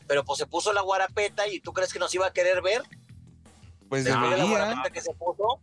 pero 0.06 0.24
pues 0.24 0.38
se 0.38 0.46
puso 0.46 0.72
la 0.72 0.82
guarapeta 0.82 1.48
y 1.48 1.60
tú 1.60 1.74
crees 1.74 1.92
que 1.92 1.98
nos 1.98 2.14
iba 2.14 2.28
a 2.28 2.32
querer 2.32 2.62
ver. 2.62 2.84
Pues 3.90 4.04
debería. 4.04 4.38
la 4.38 4.46
guarapeta 4.46 4.92
que 4.92 5.02
se 5.02 5.16
puso. 5.16 5.60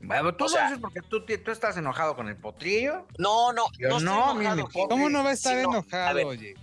Bueno, 0.00 0.34
tú 0.34 0.44
lo 0.44 0.50
dices 0.50 0.78
porque 0.80 1.02
tú, 1.02 1.22
tú, 1.26 1.50
estás 1.50 1.76
enojado 1.76 2.16
con 2.16 2.28
el 2.28 2.36
potrillo. 2.36 3.06
No, 3.18 3.52
no, 3.52 3.66
no, 3.78 4.00
no 4.00 4.40
enojado, 4.40 4.88
¿Cómo 4.88 5.10
no 5.10 5.22
va 5.22 5.30
a 5.30 5.32
estar 5.34 5.58
enojado, 5.58 6.26
oye? 6.26 6.54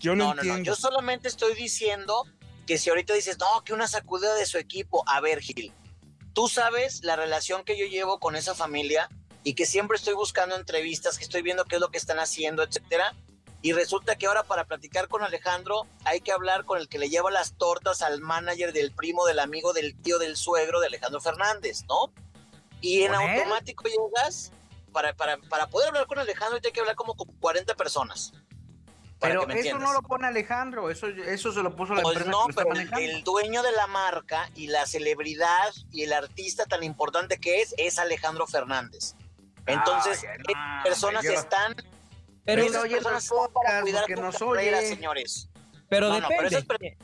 Yo 0.00 0.16
no, 0.16 0.32
entiendo. 0.32 0.58
No, 0.58 0.64
yo 0.64 0.74
solamente 0.74 1.28
estoy 1.28 1.54
diciendo 1.54 2.24
que 2.66 2.78
si 2.78 2.88
ahorita 2.88 3.12
dices, 3.12 3.38
no, 3.38 3.62
que 3.62 3.74
una 3.74 3.88
sacudida 3.88 4.34
de 4.36 4.46
su 4.46 4.56
equipo, 4.56 5.04
a 5.06 5.20
ver, 5.20 5.40
Gil, 5.40 5.70
tú 6.32 6.48
sabes 6.48 7.04
la 7.04 7.14
relación 7.14 7.62
que 7.62 7.76
yo 7.76 7.84
llevo 7.84 8.20
con 8.20 8.36
esa 8.36 8.54
familia 8.54 9.10
y 9.44 9.54
que 9.54 9.66
siempre 9.66 9.96
estoy 9.96 10.14
buscando 10.14 10.56
entrevistas, 10.56 11.18
que 11.18 11.24
estoy 11.24 11.42
viendo 11.42 11.64
qué 11.64 11.76
es 11.76 11.80
lo 11.80 11.90
que 11.90 11.98
están 11.98 12.18
haciendo, 12.18 12.62
etcétera. 12.62 13.14
Y 13.64 13.72
resulta 13.72 14.16
que 14.16 14.26
ahora 14.26 14.42
para 14.42 14.64
platicar 14.64 15.06
con 15.06 15.22
Alejandro 15.22 15.86
hay 16.04 16.20
que 16.20 16.32
hablar 16.32 16.64
con 16.64 16.78
el 16.78 16.88
que 16.88 16.98
le 16.98 17.08
lleva 17.08 17.30
las 17.30 17.56
tortas 17.56 18.02
al 18.02 18.20
manager 18.20 18.72
del 18.72 18.92
primo, 18.92 19.24
del 19.24 19.38
amigo, 19.38 19.72
del 19.72 19.96
tío, 20.00 20.18
del 20.18 20.36
suegro 20.36 20.80
de 20.80 20.88
Alejandro 20.88 21.20
Fernández, 21.20 21.84
¿no? 21.88 22.12
Y 22.80 23.02
en 23.02 23.14
automático 23.14 23.84
llegas, 23.84 24.50
para, 24.92 25.14
para, 25.14 25.38
para, 25.38 25.68
poder 25.68 25.88
hablar 25.88 26.06
con 26.08 26.18
Alejandro 26.18 26.58
hay 26.62 26.72
que 26.72 26.80
hablar 26.80 26.96
como 26.96 27.14
con 27.14 27.28
40 27.38 27.76
personas. 27.76 28.32
pero 29.20 29.48
eso 29.48 29.78
no 29.78 29.92
lo 29.92 30.02
pone 30.02 30.26
Alejandro, 30.26 30.90
eso, 30.90 31.06
eso 31.06 31.52
se 31.52 31.62
lo 31.62 31.76
puso 31.76 31.94
la 31.94 32.02
pues 32.02 32.16
empresa. 32.16 32.32
No, 32.32 32.46
pero 32.52 32.72
el, 32.98 33.22
dueño 33.22 33.62
de 33.62 33.70
la 33.70 33.86
marca 33.86 34.50
y 34.56 34.66
la 34.66 34.84
celebridad 34.86 35.72
y 35.92 36.02
el 36.02 36.12
artista 36.12 36.66
tan 36.66 36.82
importante 36.82 37.38
que 37.38 37.62
es, 37.62 37.72
es 37.78 38.00
Alejandro 38.00 38.48
Fernández. 38.48 39.14
Entonces, 39.66 40.24
personas 40.84 41.24
están. 41.24 41.74
Pero 42.44 42.68
no 42.70 42.80
oye 42.80 42.96
personas 42.96 43.30
para 43.52 43.82
cuidar 43.82 44.04
que 44.06 44.16
nos 44.16 44.40
oye. 44.42 44.86
señores. 44.86 45.48
Pero 45.88 46.12
depende. 46.12 46.96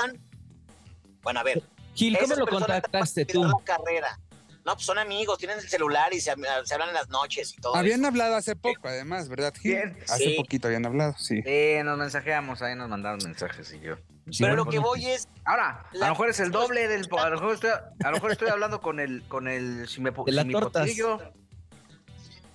bueno, 1.22 1.40
a 1.40 1.42
ver. 1.42 1.62
Gil, 1.94 2.16
¿cómo 2.18 2.34
lo 2.36 2.46
contactaste 2.46 3.24
tú? 3.24 3.44
La 3.44 3.54
carrera. 3.64 4.18
No, 4.64 4.74
pues 4.74 4.84
son 4.84 4.98
amigos, 4.98 5.38
tienen 5.38 5.58
el 5.58 5.68
celular 5.68 6.12
y 6.12 6.20
se, 6.20 6.30
hablan 6.30 6.88
en 6.88 6.94
las 6.94 7.08
noches 7.08 7.54
y 7.56 7.60
todo. 7.60 7.74
Habían 7.74 8.04
hablado 8.04 8.36
hace 8.36 8.54
poco, 8.54 8.86
además, 8.86 9.28
¿verdad, 9.28 9.54
Gil? 9.58 9.96
Hace 10.08 10.34
poquito 10.36 10.68
habían 10.68 10.84
hablado, 10.84 11.14
sí. 11.16 11.42
Sí, 11.42 11.82
nos 11.84 11.96
mensajeamos, 11.96 12.60
ahí 12.60 12.76
nos 12.76 12.88
mandaron 12.88 13.18
mensajes 13.24 13.72
y 13.72 13.80
yo. 13.80 13.96
Pero 14.38 14.56
lo 14.56 14.66
que 14.66 14.78
voy 14.78 15.06
es. 15.06 15.28
Ahora, 15.44 15.86
a 15.90 15.96
lo 15.96 16.08
mejor 16.08 16.28
es 16.28 16.40
el 16.40 16.50
doble 16.52 16.86
del. 16.88 17.08
A 17.18 17.30
lo 17.30 17.36
mejor 17.36 17.54
estoy, 17.54 17.70
a 17.70 18.08
lo 18.08 18.12
mejor 18.12 18.32
estoy 18.32 18.48
hablando 18.48 18.80
con 18.80 19.00
el. 19.00 19.22
Con 19.28 19.48
el 19.48 19.88
si 19.88 20.00
me, 20.00 20.10
de 20.10 20.32
la 20.32 20.44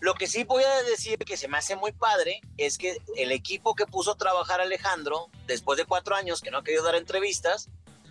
Lo 0.04 0.16
que 0.16 0.28
sí 0.28 0.44
voy 0.44 0.66
a 0.66 0.84
decir 0.84 1.18
que 1.20 1.38
se 1.38 1.48
me 1.48 1.58
hace 1.58 1.78
muy 1.78 1.94
padre 1.94 2.42
es 2.58 2.78
que 2.78 2.98
el 3.16 3.32
equipo 3.32 3.74
que 3.74 3.86
puso 3.86 4.12
a 4.12 4.18
trabajar 4.18 4.60
Alejandro, 4.60 5.30
después 5.48 5.78
de 5.78 5.86
cuatro 5.86 6.14
años 6.14 6.42
que 6.42 6.52
no 6.52 6.58
ha 6.58 6.64
querido 6.66 6.84
dar 6.84 6.96
entrevistas, 6.96 7.70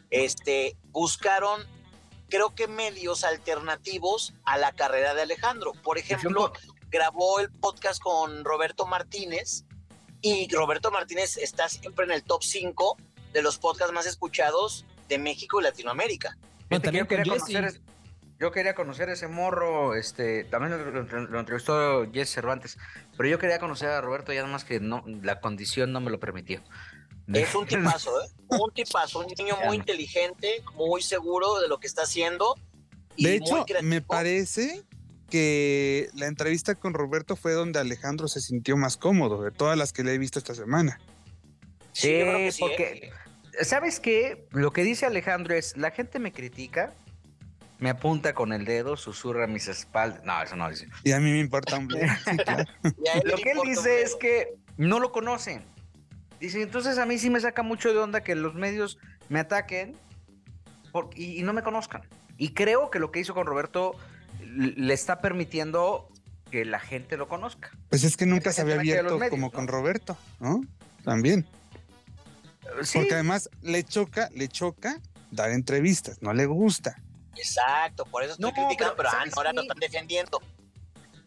este, 0.09 0.74
buscaron 0.85 1.66
creo 2.31 2.55
que 2.55 2.66
medios 2.66 3.24
alternativos 3.24 4.32
a 4.47 4.56
la 4.56 4.73
carrera 4.73 5.12
de 5.12 5.20
Alejandro. 5.20 5.74
Por 5.82 5.98
ejemplo, 5.98 6.55
grabó 6.89 7.40
el 7.40 7.52
podcast 7.52 8.01
con 8.01 8.43
Roberto 8.43 8.86
Martínez 8.86 9.64
y 10.23 10.48
Roberto 10.51 10.90
Martínez 10.90 11.36
está 11.36 11.69
siempre 11.69 12.06
en 12.06 12.12
el 12.12 12.23
top 12.23 12.43
5 12.43 12.97
de 13.35 13.43
los 13.43 13.59
podcasts 13.59 13.93
más 13.93 14.06
escuchados 14.06 14.86
de 15.10 15.19
México 15.19 15.60
y 15.60 15.64
Latinoamérica. 15.64 16.39
yo, 16.70 16.81
quería 16.81 17.05
conocer, 17.05 17.82
yo 18.43 18.51
quería 18.51 18.74
conocer 18.74 19.09
ese 19.09 19.28
morro, 19.28 19.94
este, 19.94 20.43
también 20.43 20.73
lo, 21.31 21.39
entrevistó 21.39 22.10
Jess 22.12 22.28
Cervantes, 22.31 22.77
pero 23.16 23.28
yo 23.28 23.39
quería 23.39 23.60
conocer 23.60 23.90
a 23.90 24.01
Roberto 24.01 24.32
ya 24.32 24.40
nada 24.40 24.52
más 24.52 24.64
que 24.64 24.81
no, 24.81 25.05
la 25.23 25.40
condición 25.40 25.93
no 25.93 26.01
me 26.01 26.10
lo 26.10 26.19
permitió. 26.19 26.60
Es 27.32 27.55
un 27.55 27.69
tipazo, 27.69 28.10
¿eh? 28.20 28.27
Un 28.48 28.73
tipazo, 28.74 29.20
un 29.20 29.27
niño 29.39 29.56
muy 29.64 29.77
inteligente, 29.77 30.64
muy 30.74 31.02
seguro 31.02 31.60
de 31.60 31.69
lo 31.69 31.78
que 31.78 31.86
está 31.86 32.02
haciendo. 32.02 32.56
de 33.16 33.36
hecho, 33.36 33.64
me 33.81 34.01
parece 34.01 34.82
que 35.31 36.09
la 36.12 36.27
entrevista 36.27 36.74
con 36.74 36.94
Roberto 36.94 37.36
fue 37.36 37.52
donde 37.52 37.78
Alejandro 37.78 38.27
se 38.27 38.40
sintió 38.40 38.77
más 38.77 38.97
cómodo 38.97 39.44
de 39.44 39.52
todas 39.52 39.78
las 39.78 39.93
que 39.93 40.02
le 40.02 40.14
he 40.14 40.19
visto 40.19 40.40
esta 40.40 40.56
semana. 40.56 40.98
Sí, 41.93 42.24
porque, 42.59 43.12
¿eh? 43.52 43.64
¿sabes 43.64 44.01
qué? 44.01 44.48
Lo 44.51 44.73
que 44.73 44.82
dice 44.82 45.06
Alejandro 45.06 45.55
es, 45.55 45.77
la 45.77 45.93
gente 45.93 46.19
me 46.19 46.32
critica, 46.32 46.93
me 47.83 47.91
apunta 47.91 48.33
con 48.33 48.53
el 48.53 48.65
dedo, 48.65 48.97
susurra 48.97 49.45
a 49.45 49.47
mis 49.49 49.67
espaldas. 49.67 50.23
No, 50.25 50.41
eso 50.41 50.55
no 50.55 50.71
dice. 50.71 50.87
Y 51.03 51.11
a 51.11 51.19
mí 51.19 51.33
me 51.33 51.41
importa 51.41 51.77
un 51.79 51.89
Lo 53.25 53.37
que 53.39 53.51
él 53.51 53.59
dice 53.65 54.03
es 54.03 54.15
que 54.15 54.55
no 54.77 55.01
lo 55.01 55.11
conocen. 55.11 55.65
Dice, 56.39 56.63
entonces 56.63 56.97
a 56.99 57.07
mí 57.07 57.19
sí 57.19 57.29
me 57.29 57.41
saca 57.41 57.65
mucho 57.65 57.93
de 57.93 57.99
onda 57.99 58.23
que 58.23 58.37
los 58.37 58.55
medios 58.55 58.99
me 59.29 59.41
ataquen 59.41 59.97
y, 61.17 61.43
no 61.43 61.53
me 61.53 61.65
conozcan. 61.65 62.03
Y 62.39 62.51
creo 62.51 62.89
que 62.89 63.01
lo 63.01 63.11
que 63.11 63.19
hizo 63.19 63.35
con 63.35 63.47
Roberto 63.47 63.97
le 64.47 64.95
está 64.95 65.21
permitiendo 65.21 66.09
que 66.53 66.65
la 66.65 66.79
gente 66.79 67.17
lo 67.17 67.27
conozca. 67.27 67.73
Pues 67.89 68.05
es 68.05 68.17
que 68.17 68.27
nunca 68.27 68.53
se 68.53 68.61
había 68.61 68.77
abierto 68.77 69.19
como 69.29 69.51
con 69.51 69.67
Roberto, 69.67 70.17
¿no? 70.39 70.65
También. 71.03 71.47
Porque 72.95 73.15
además 73.15 73.51
le 73.61 73.83
choca, 73.83 74.29
le 74.33 74.47
choca 74.47 75.01
dar 75.33 75.51
entrevistas, 75.51 76.23
no 76.23 76.33
le 76.33 76.47
gusta. 76.47 77.03
Exacto, 77.37 78.05
por 78.05 78.23
eso 78.23 78.33
estoy 78.33 78.53
criticando, 78.53 78.95
pero, 78.97 79.09
ahora 79.37 79.53
lo 79.53 79.63
están 79.63 79.79
defendiendo. 79.79 80.41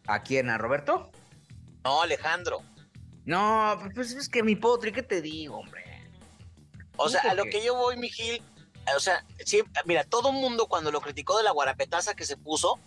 ¿A 0.07 0.21
quién? 0.21 0.49
¿A 0.49 0.57
Roberto? 0.57 1.11
No, 1.83 2.01
Alejandro. 2.01 2.61
No, 3.25 3.79
pues 3.95 4.11
es 4.11 4.29
que 4.29 4.43
mi 4.43 4.55
potri, 4.55 4.91
¿qué 4.91 5.01
te 5.01 5.21
digo, 5.21 5.57
hombre? 5.57 5.83
O 6.97 7.09
sea, 7.09 7.21
a 7.21 7.33
lo 7.33 7.45
que 7.45 7.63
yo 7.63 7.75
voy, 7.75 7.97
Mijil, 7.97 8.41
o 8.95 8.99
sea, 8.99 9.25
mira, 9.85 10.03
todo 10.03 10.29
el 10.29 10.35
mundo 10.35 10.67
cuando 10.67 10.91
lo 10.91 11.01
criticó 11.01 11.37
de 11.37 11.43
la 11.43 11.51
guarapetaza 11.51 12.15
que 12.15 12.25
se 12.25 12.37
puso, 12.37 12.79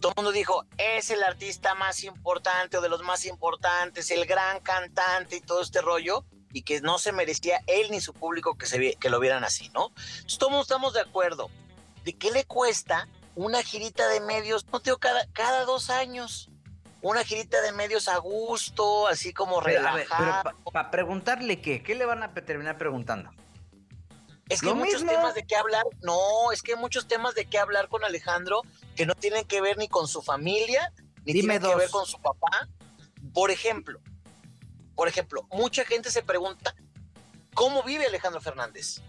todo 0.00 0.12
el 0.12 0.16
mundo 0.16 0.32
dijo, 0.32 0.66
es 0.76 1.10
el 1.10 1.22
artista 1.22 1.74
más 1.74 2.04
importante 2.04 2.76
o 2.76 2.80
de 2.80 2.88
los 2.88 3.02
más 3.02 3.24
importantes, 3.24 4.10
el 4.10 4.26
gran 4.26 4.60
cantante 4.60 5.36
y 5.36 5.40
todo 5.40 5.62
este 5.62 5.80
rollo, 5.80 6.24
y 6.52 6.62
que 6.62 6.80
no 6.80 6.98
se 6.98 7.12
merecía 7.12 7.62
él 7.66 7.90
ni 7.90 8.00
su 8.00 8.12
público 8.12 8.56
que, 8.56 8.66
se, 8.66 8.94
que 8.94 9.10
lo 9.10 9.20
vieran 9.20 9.44
así, 9.44 9.70
¿no? 9.70 9.92
Entonces 9.96 10.38
todos 10.38 10.62
estamos 10.62 10.94
de 10.94 11.00
acuerdo. 11.00 11.50
¿De 12.06 12.16
qué 12.16 12.30
le 12.30 12.44
cuesta 12.44 13.08
una 13.34 13.64
girita 13.64 14.08
de 14.08 14.20
medios, 14.20 14.64
no 14.72 14.78
tengo 14.78 14.96
cada, 14.98 15.26
cada 15.32 15.64
dos 15.64 15.90
años? 15.90 16.48
una 17.02 17.22
girita 17.22 17.60
de 17.60 17.70
medios 17.72 18.08
a 18.08 18.16
gusto, 18.18 19.06
así 19.06 19.32
como 19.32 19.60
relajado. 19.60 20.56
para 20.72 20.90
preguntarle 20.90 21.60
qué, 21.60 21.82
¿qué 21.82 21.94
le 21.94 22.04
van 22.04 22.24
a 22.24 22.32
terminar 22.32 22.78
preguntando? 22.78 23.30
Es 24.48 24.60
que 24.60 24.68
hay 24.68 24.74
muchos 24.74 25.04
temas 25.04 25.34
de 25.34 25.46
qué 25.46 25.54
hablar. 25.54 25.84
No, 26.02 26.50
es 26.52 26.62
que 26.62 26.72
hay 26.72 26.78
muchos 26.78 27.06
temas 27.06 27.36
de 27.36 27.46
qué 27.46 27.58
hablar 27.58 27.88
con 27.88 28.02
Alejandro 28.02 28.62
que 28.96 29.06
no 29.06 29.14
tienen 29.14 29.44
que 29.44 29.60
ver 29.60 29.76
ni 29.78 29.88
con 29.88 30.08
su 30.08 30.20
familia, 30.20 30.92
ni 31.24 31.34
tienen 31.34 31.60
que 31.60 31.76
ver 31.76 31.90
con 31.90 32.06
su 32.06 32.20
papá. 32.20 32.68
Por 33.32 33.52
ejemplo, 33.52 34.00
por 34.96 35.06
ejemplo, 35.06 35.46
mucha 35.50 35.84
gente 35.84 36.10
se 36.10 36.22
pregunta, 36.22 36.74
¿cómo 37.54 37.84
vive 37.84 38.06
Alejandro 38.06 38.40
Fernández? 38.40 39.00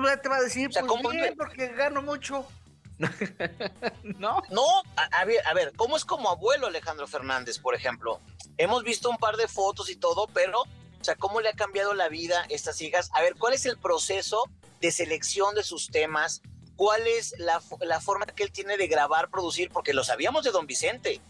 Pues 0.00 0.22
te 0.22 0.28
va 0.28 0.36
a 0.36 0.42
decir, 0.42 0.70
pues 0.72 0.84
¿cómo 0.86 1.10
vive? 1.10 1.34
porque 1.36 1.68
gano 1.68 2.02
mucho. 2.02 2.46
no. 4.02 4.42
No, 4.50 4.82
a, 4.96 5.24
ver, 5.24 5.46
a 5.46 5.54
ver, 5.54 5.72
¿cómo 5.76 5.96
es 5.96 6.04
como 6.04 6.30
abuelo 6.30 6.66
Alejandro 6.66 7.06
Fernández, 7.06 7.58
por 7.58 7.74
ejemplo? 7.74 8.20
Hemos 8.56 8.82
visto 8.82 9.10
un 9.10 9.18
par 9.18 9.36
de 9.36 9.48
fotos 9.48 9.90
y 9.90 9.96
todo, 9.96 10.26
pero, 10.28 10.62
o 10.62 11.04
sea, 11.04 11.16
¿cómo 11.16 11.40
le 11.40 11.48
ha 11.48 11.54
cambiado 11.54 11.94
la 11.94 12.08
vida 12.08 12.44
estas 12.48 12.80
hijas? 12.80 13.10
A 13.14 13.22
ver, 13.22 13.34
¿cuál 13.36 13.54
es 13.54 13.66
el 13.66 13.78
proceso 13.78 14.44
de 14.80 14.90
selección 14.90 15.54
de 15.54 15.62
sus 15.62 15.88
temas? 15.88 16.42
¿Cuál 16.76 17.06
es 17.06 17.34
la, 17.38 17.60
forma 18.00 18.26
que 18.26 18.42
él 18.42 18.52
tiene 18.52 18.76
de 18.76 18.88
grabar, 18.88 19.30
producir? 19.30 19.70
Porque 19.70 19.94
lo 19.94 20.02
sabíamos 20.02 20.44
de 20.44 20.50
Don 20.50 20.66
Vicente. 20.66 21.20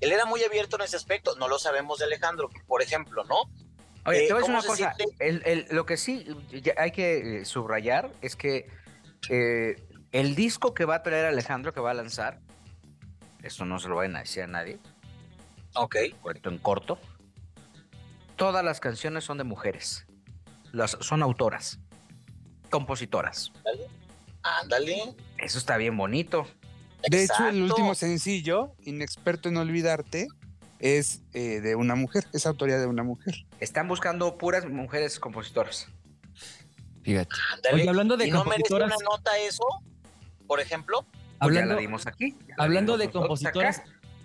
Él 0.00 0.12
era 0.12 0.26
muy 0.26 0.42
abierto 0.44 0.76
en 0.76 0.82
ese 0.82 0.96
aspecto. 0.96 1.34
No 1.36 1.48
lo 1.48 1.58
sabemos 1.58 1.98
de 1.98 2.04
Alejandro, 2.04 2.50
por 2.66 2.82
ejemplo, 2.82 3.24
¿no? 3.24 3.50
Oye, 4.04 4.26
te 4.26 4.32
voy 4.32 4.42
a 4.42 4.46
decir 4.46 4.54
una 4.54 4.62
cosa. 4.62 4.94
lo 5.70 5.86
que 5.86 5.96
sí 5.96 6.26
hay 6.76 6.90
que 6.90 7.40
eh, 7.40 7.44
subrayar 7.44 8.10
es 8.20 8.34
que 8.36 8.68
eh, 9.28 9.76
el 10.10 10.34
disco 10.34 10.74
que 10.74 10.84
va 10.84 10.96
a 10.96 11.02
traer 11.02 11.26
Alejandro, 11.26 11.72
que 11.72 11.80
va 11.80 11.92
a 11.92 11.94
lanzar, 11.94 12.40
eso 13.42 13.64
no 13.64 13.78
se 13.78 13.88
lo 13.88 13.96
vayan 13.96 14.16
a 14.16 14.20
decir 14.20 14.42
a 14.42 14.46
nadie. 14.46 14.78
Ok. 15.74 15.96
Cuento 16.20 16.50
en 16.50 16.58
corto. 16.58 16.98
Todas 18.36 18.64
las 18.64 18.80
canciones 18.80 19.24
son 19.24 19.38
de 19.38 19.44
mujeres. 19.44 20.06
Las, 20.72 20.96
son 21.00 21.22
autoras, 21.22 21.78
compositoras. 22.70 23.52
Ándale. 24.42 25.14
Eso 25.38 25.58
está 25.58 25.76
bien 25.76 25.96
bonito. 25.96 26.46
De 27.08 27.24
hecho, 27.24 27.48
el 27.48 27.62
último 27.62 27.94
sencillo, 27.94 28.74
Inexperto 28.82 29.48
en 29.48 29.56
Olvidarte, 29.56 30.28
es 30.82 31.22
eh, 31.32 31.60
de 31.60 31.74
una 31.74 31.94
mujer, 31.94 32.26
es 32.34 32.44
autoría 32.44 32.78
de 32.78 32.86
una 32.86 33.02
mujer. 33.02 33.46
Están 33.60 33.88
buscando 33.88 34.36
puras 34.36 34.68
mujeres 34.68 35.18
compositoras. 35.18 35.88
Fíjate. 37.02 37.34
hablando 37.88 38.18
de 38.18 38.30
compositoras. 38.30 38.92
una 38.94 39.04
nota 39.10 39.38
eso? 39.38 39.64
por 40.52 40.60
ejemplo. 40.60 41.06
Hablando, 41.38 41.78
pues 41.88 42.06
aquí. 42.06 42.36
Hablando 42.58 42.98
de 42.98 43.10
compositores, 43.10 43.80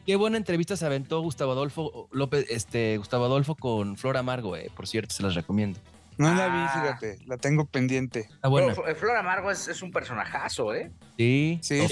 qué 0.05 0.17
buena 0.17 0.35
entrevista 0.35 0.75
se 0.75 0.85
aventó 0.85 1.21
Gustavo 1.21 1.53
Adolfo 1.53 2.09
López, 2.11 2.45
este, 2.49 2.97
Gustavo 2.97 3.23
Adolfo 3.23 3.55
con 3.55 3.95
Flor 3.95 4.17
Amargo, 4.17 4.57
eh, 4.57 4.69
por 4.75 4.87
cierto, 4.87 5.15
se 5.15 5.23
las 5.23 5.35
recomiendo. 5.35 5.79
No 6.17 6.33
la 6.33 6.47
vi, 6.47 6.57
ah. 6.57 6.71
fíjate, 6.73 7.19
la 7.27 7.37
tengo 7.37 7.63
pendiente. 7.63 8.27
Ah, 8.41 8.49
bueno. 8.49 8.75
Flor 8.75 9.15
Amargo 9.15 9.49
es, 9.51 9.81
un 9.81 9.91
personajazo, 9.91 10.73
¿eh? 10.75 10.91
Sí, 11.17 11.59
sí. 11.61 11.87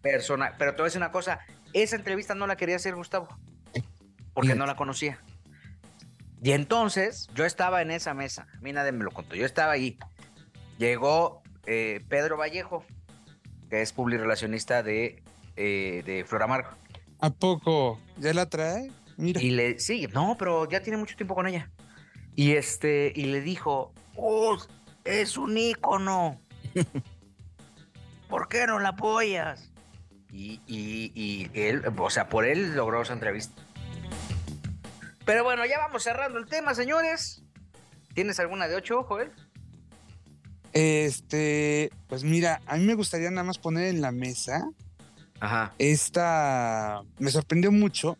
Persona, 0.00 0.54
pero 0.56 0.72
te 0.72 0.76
voy 0.78 0.84
a 0.84 0.86
decir 0.86 0.98
una 0.98 1.12
cosa, 1.12 1.40
esa 1.74 1.96
entrevista 1.96 2.34
no 2.34 2.46
la 2.46 2.56
quería 2.56 2.76
hacer 2.76 2.94
Gustavo, 2.94 3.28
porque 4.34 4.54
no 4.54 4.66
la 4.66 4.76
conocía. 4.76 5.18
Y 6.42 6.52
entonces, 6.52 7.28
yo 7.34 7.46
estaba 7.46 7.80
en 7.80 7.90
esa 7.90 8.12
mesa, 8.12 8.46
a 8.54 8.60
mí 8.60 8.72
nadie 8.72 8.92
me 8.92 9.04
lo 9.04 9.10
contó, 9.10 9.34
yo 9.34 9.46
estaba 9.46 9.72
ahí. 9.72 9.96
Llegó 10.78 11.42
eh, 11.64 12.04
Pedro 12.08 12.36
Vallejo, 12.36 12.84
que 13.70 13.80
es 13.80 13.92
publirelacionista 13.92 14.82
de, 14.82 15.22
eh, 15.56 16.02
de 16.04 16.24
Flor 16.24 16.42
Amargo. 16.42 16.68
¿A 17.20 17.30
poco? 17.30 17.98
¿Ya 18.18 18.34
la 18.34 18.50
trae? 18.50 18.90
Mira. 19.16 19.40
Y 19.40 19.52
le, 19.52 19.78
sí, 19.78 20.06
no, 20.12 20.36
pero 20.38 20.68
ya 20.68 20.82
tiene 20.82 20.98
mucho 20.98 21.16
tiempo 21.16 21.34
con 21.34 21.46
ella. 21.46 21.70
Y 22.36 22.52
este, 22.52 23.12
y 23.14 23.24
le 23.26 23.40
dijo, 23.40 23.94
oh, 24.16 24.58
es 25.04 25.38
un 25.38 25.56
ícono. 25.56 26.40
¿Por 28.28 28.48
qué 28.48 28.66
no 28.66 28.80
la 28.80 28.90
apoyas? 28.90 29.70
Y, 30.30 30.60
y, 30.66 31.12
y 31.14 31.50
él, 31.54 31.84
o 31.96 32.10
sea, 32.10 32.28
por 32.28 32.44
él 32.44 32.74
logró 32.74 33.00
esa 33.00 33.12
entrevista. 33.12 33.63
Pero 35.24 35.44
bueno, 35.44 35.64
ya 35.66 35.78
vamos 35.78 36.02
cerrando 36.02 36.38
el 36.38 36.46
tema, 36.46 36.74
señores. 36.74 37.42
¿Tienes 38.14 38.38
alguna 38.40 38.68
de 38.68 38.76
ocho, 38.76 39.02
Joel? 39.04 39.32
Este, 40.72 41.90
pues 42.08 42.24
mira, 42.24 42.60
a 42.66 42.76
mí 42.76 42.84
me 42.84 42.94
gustaría 42.94 43.30
nada 43.30 43.44
más 43.44 43.58
poner 43.58 43.86
en 43.88 44.00
la 44.00 44.12
mesa 44.12 44.68
Ajá. 45.40 45.72
esta. 45.78 47.02
Me 47.18 47.30
sorprendió 47.30 47.70
mucho 47.72 48.18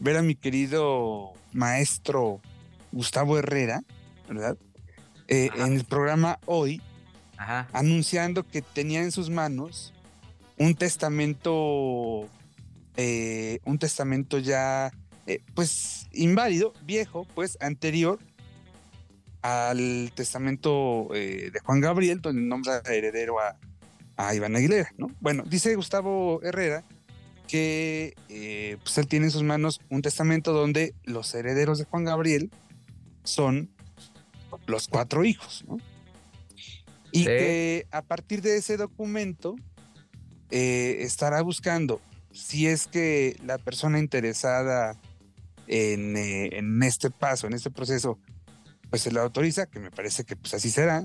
ver 0.00 0.16
a 0.16 0.22
mi 0.22 0.34
querido 0.34 1.32
maestro 1.52 2.40
Gustavo 2.90 3.38
Herrera, 3.38 3.82
¿verdad? 4.28 4.56
Eh, 5.28 5.50
en 5.54 5.74
el 5.74 5.84
programa 5.84 6.38
hoy, 6.44 6.82
Ajá. 7.36 7.68
anunciando 7.72 8.46
que 8.46 8.62
tenía 8.62 9.00
en 9.00 9.12
sus 9.12 9.30
manos 9.30 9.94
un 10.58 10.74
testamento, 10.74 12.28
eh, 12.96 13.60
un 13.64 13.78
testamento 13.78 14.38
ya, 14.38 14.92
eh, 15.26 15.40
pues, 15.54 16.08
inválido, 16.12 16.72
viejo, 16.84 17.26
pues, 17.34 17.58
anterior 17.60 18.18
al 19.42 20.12
testamento 20.14 21.08
de 21.12 21.52
Juan 21.64 21.80
Gabriel, 21.80 22.20
donde 22.20 22.42
nombra 22.42 22.80
heredero 22.86 23.40
a, 23.40 23.56
a 24.16 24.34
Iván 24.34 24.54
Aguilera, 24.54 24.92
¿no? 24.96 25.08
Bueno, 25.20 25.42
dice 25.44 25.74
Gustavo 25.74 26.40
Herrera 26.44 26.84
que 27.48 28.14
pues 28.82 28.96
él 28.98 29.08
tiene 29.08 29.26
en 29.26 29.32
sus 29.32 29.42
manos 29.42 29.80
un 29.90 30.00
testamento 30.00 30.52
donde 30.52 30.94
los 31.04 31.34
herederos 31.34 31.78
de 31.78 31.84
Juan 31.84 32.04
Gabriel 32.04 32.50
son 33.24 33.68
los 34.66 34.88
cuatro 34.88 35.24
hijos, 35.24 35.64
¿no? 35.66 35.78
Y 37.10 37.20
Sí. 37.20 37.24
que 37.24 37.86
a 37.90 38.02
partir 38.02 38.42
de 38.42 38.56
ese 38.56 38.76
documento 38.76 39.56
eh, 40.50 40.98
estará 41.00 41.42
buscando 41.42 42.00
si 42.32 42.66
es 42.66 42.86
que 42.86 43.36
la 43.44 43.58
persona 43.58 43.98
interesada 43.98 44.98
en, 45.66 46.16
eh, 46.16 46.58
en 46.58 46.82
este 46.82 47.10
paso, 47.10 47.46
en 47.46 47.54
este 47.54 47.70
proceso, 47.70 48.18
pues 48.90 49.02
se 49.02 49.10
le 49.12 49.20
autoriza, 49.20 49.66
que 49.66 49.80
me 49.80 49.90
parece 49.90 50.24
que 50.24 50.36
pues 50.36 50.54
así 50.54 50.70
será. 50.70 51.02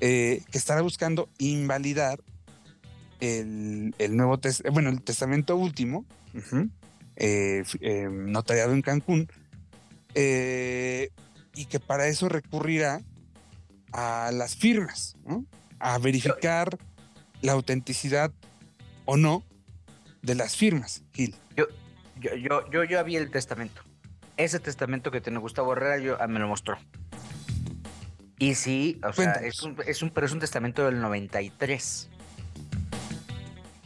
Eh, 0.00 0.42
que 0.50 0.58
estará 0.58 0.80
buscando 0.82 1.28
invalidar 1.38 2.20
el, 3.20 3.94
nuevo, 4.10 4.38
tes- 4.38 4.62
eh, 4.64 4.70
bueno, 4.70 4.88
el 4.90 5.00
testamento 5.02 5.56
último, 5.56 6.04
notariado 8.10 8.72
en 8.72 8.82
Cancún, 8.82 9.28
y 10.14 11.64
que 11.66 11.80
para 11.86 12.08
eso 12.08 12.28
recurrirá 12.28 13.02
a 13.92 14.30
las 14.32 14.56
firmas, 14.56 15.16
¿no? 15.24 15.44
a 15.78 15.98
verificar 15.98 16.78
la 17.42 17.52
autenticidad 17.52 18.32
o 19.04 19.16
no 19.16 19.44
de 20.22 20.34
las 20.34 20.56
firmas, 20.56 21.02
Gil. 21.12 21.34
Yo, 21.56 21.66
yo, 22.22 22.36
yo, 22.36 22.70
yo 22.70 22.84
ya 22.84 23.02
vi 23.02 23.16
el 23.16 23.30
testamento. 23.30 23.82
Ese 24.36 24.58
testamento 24.60 25.10
que 25.10 25.20
tiene 25.20 25.38
Gustavo 25.38 25.72
Herrera 25.72 25.98
yo, 25.98 26.16
ah, 26.20 26.26
me 26.26 26.38
lo 26.40 26.48
mostró. 26.48 26.78
Y 28.38 28.54
sí, 28.54 28.98
o 29.06 29.12
sea, 29.12 29.32
es 29.34 29.62
un, 29.62 29.76
es 29.86 30.02
un, 30.02 30.10
pero 30.10 30.26
es 30.26 30.32
un 30.32 30.40
testamento 30.40 30.84
del 30.84 31.00
93. 31.00 32.08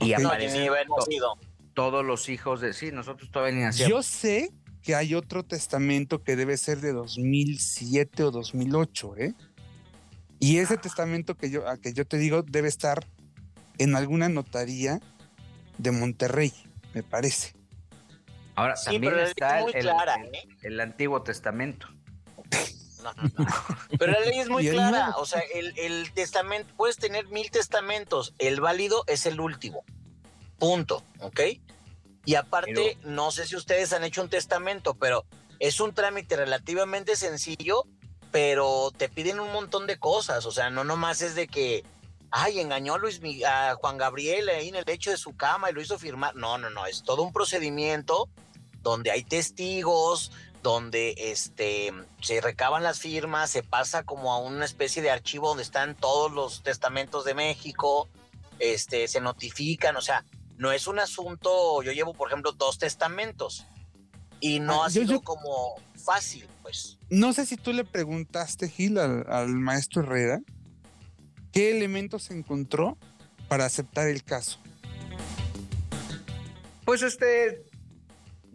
Y 0.00 0.12
Ok. 0.14 0.20
No, 0.20 0.28
aparecen 0.28 0.62
ni 0.62 0.68
haber 0.68 0.86
to- 0.86 0.96
nacido. 0.98 1.38
todos 1.74 2.04
los 2.04 2.28
hijos 2.28 2.60
de... 2.60 2.72
Sí, 2.72 2.90
nosotros 2.92 3.30
todavía 3.30 3.54
ni 3.56 3.62
nacíamos. 3.64 3.90
Yo 3.90 4.02
sé 4.02 4.50
que 4.82 4.94
hay 4.94 5.14
otro 5.14 5.42
testamento 5.42 6.22
que 6.22 6.36
debe 6.36 6.56
ser 6.56 6.80
de 6.80 6.92
2007 6.92 8.22
o 8.22 8.30
2008, 8.30 9.16
¿eh? 9.18 9.34
Y 10.38 10.58
ese 10.58 10.76
testamento 10.76 11.34
que 11.36 11.50
yo, 11.50 11.68
a 11.68 11.76
que 11.78 11.92
yo 11.92 12.06
te 12.06 12.18
digo 12.18 12.42
debe 12.42 12.68
estar 12.68 13.06
en 13.78 13.96
alguna 13.96 14.28
notaría 14.28 15.00
de 15.78 15.90
Monterrey, 15.90 16.52
me 16.94 17.02
parece. 17.02 17.55
Ahora, 18.56 18.76
Sí, 18.76 18.92
también 18.92 19.18
está 19.20 19.60
el, 19.60 19.72
clara, 19.72 20.14
el- 20.16 20.34
¿eh? 20.34 20.48
el 20.62 20.80
Antiguo 20.80 21.22
Testamento. 21.22 21.88
No, 23.02 23.12
no, 23.12 23.22
no. 23.38 23.46
Pero 23.98 24.12
la 24.12 24.20
ley 24.20 24.38
es 24.40 24.48
muy 24.48 24.68
clara. 24.68 25.14
O 25.18 25.26
sea, 25.26 25.42
el, 25.54 25.78
el 25.78 26.10
testamento, 26.12 26.72
puedes 26.76 26.96
tener 26.96 27.28
mil 27.28 27.50
testamentos. 27.50 28.34
El 28.38 28.60
válido 28.60 29.04
es 29.06 29.26
el 29.26 29.38
último. 29.40 29.84
Punto. 30.58 31.02
¿Ok? 31.20 31.40
Y 32.24 32.34
aparte, 32.34 32.98
no 33.04 33.30
sé 33.30 33.46
si 33.46 33.54
ustedes 33.54 33.92
han 33.92 34.02
hecho 34.02 34.22
un 34.22 34.28
testamento, 34.28 34.94
pero 34.94 35.24
es 35.60 35.78
un 35.78 35.94
trámite 35.94 36.34
relativamente 36.34 37.14
sencillo, 37.14 37.84
pero 38.32 38.90
te 38.96 39.08
piden 39.08 39.38
un 39.38 39.52
montón 39.52 39.86
de 39.86 39.98
cosas. 39.98 40.44
O 40.46 40.50
sea, 40.50 40.70
no 40.70 40.82
nomás 40.82 41.22
es 41.22 41.36
de 41.36 41.46
que, 41.46 41.84
ay, 42.32 42.58
engañó 42.58 42.94
a, 42.94 42.98
Luis, 42.98 43.20
a 43.46 43.76
Juan 43.76 43.98
Gabriel 43.98 44.48
ahí 44.48 44.68
en 44.70 44.74
el 44.74 44.84
lecho 44.84 45.12
de 45.12 45.16
su 45.18 45.36
cama 45.36 45.70
y 45.70 45.74
lo 45.74 45.80
hizo 45.80 45.98
firmar. 45.98 46.34
No, 46.34 46.58
no, 46.58 46.70
no. 46.70 46.86
Es 46.86 47.04
todo 47.04 47.22
un 47.22 47.32
procedimiento 47.32 48.28
donde 48.90 49.10
hay 49.10 49.24
testigos, 49.24 50.30
donde 50.62 51.14
este, 51.18 51.92
se 52.22 52.40
recaban 52.40 52.84
las 52.84 53.00
firmas, 53.00 53.50
se 53.50 53.64
pasa 53.64 54.04
como 54.04 54.32
a 54.32 54.38
una 54.38 54.64
especie 54.64 55.02
de 55.02 55.10
archivo 55.10 55.48
donde 55.48 55.64
están 55.64 55.96
todos 55.96 56.30
los 56.30 56.62
testamentos 56.62 57.24
de 57.24 57.34
México, 57.34 58.08
este, 58.60 59.08
se 59.08 59.20
notifican, 59.20 59.96
o 59.96 60.00
sea, 60.00 60.24
no 60.56 60.70
es 60.70 60.86
un 60.86 61.00
asunto, 61.00 61.82
yo 61.82 61.90
llevo, 61.90 62.14
por 62.14 62.28
ejemplo, 62.28 62.52
dos 62.52 62.78
testamentos 62.78 63.66
y 64.38 64.60
no 64.60 64.84
Ah, 64.84 64.86
ha 64.86 64.88
yo- 64.90 65.02
sido 65.02 65.12
yo- 65.14 65.20
como 65.22 65.74
fácil, 66.04 66.46
pues. 66.62 66.96
No 67.10 67.32
sé 67.32 67.44
si 67.44 67.56
tú 67.56 67.72
le 67.72 67.84
preguntaste, 67.84 68.68
Gil, 68.68 68.98
al, 68.98 69.26
al 69.28 69.48
maestro 69.48 70.02
Herrera, 70.02 70.40
qué 71.50 71.76
elementos 71.76 72.30
encontró 72.30 72.96
para 73.48 73.64
aceptar 73.64 74.06
el 74.06 74.22
caso. 74.22 74.60
Pues 76.84 77.02
este... 77.02 77.64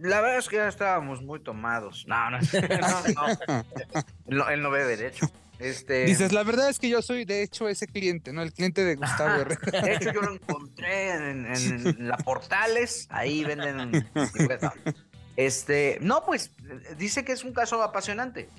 La 0.01 0.21
verdad 0.21 0.37
es 0.39 0.49
que 0.49 0.55
ya 0.57 0.67
estábamos 0.67 1.21
muy 1.21 1.39
tomados. 1.39 2.05
No, 2.07 2.29
no, 2.31 2.39
no, 2.39 3.27
no. 3.47 3.63
Él 4.27 4.37
no, 4.37 4.49
él 4.49 4.61
no 4.61 4.69
bebe, 4.71 4.97
de 4.97 5.07
hecho. 5.07 5.29
Este... 5.59 6.05
Dices, 6.05 6.31
la 6.33 6.41
verdad 6.43 6.69
es 6.69 6.79
que 6.79 6.89
yo 6.89 7.01
soy, 7.03 7.23
de 7.25 7.43
hecho, 7.43 7.67
ese 7.69 7.85
cliente, 7.85 8.33
¿no? 8.33 8.41
El 8.41 8.51
cliente 8.51 8.83
de 8.83 8.95
Gustavo. 8.95 9.41
Herrera. 9.41 9.81
De 9.83 9.93
hecho, 9.93 10.11
yo 10.11 10.21
lo 10.21 10.33
encontré 10.33 11.11
en, 11.11 11.45
en- 11.45 11.87
en 11.87 12.07
la 12.07 12.17
Portales, 12.17 13.07
ahí 13.11 13.43
venden. 13.43 14.07
Este, 15.35 15.97
no, 16.01 16.23
pues 16.25 16.51
dice 16.97 17.23
que 17.23 17.31
es 17.33 17.43
un 17.43 17.53
caso 17.53 17.81
apasionante. 17.83 18.49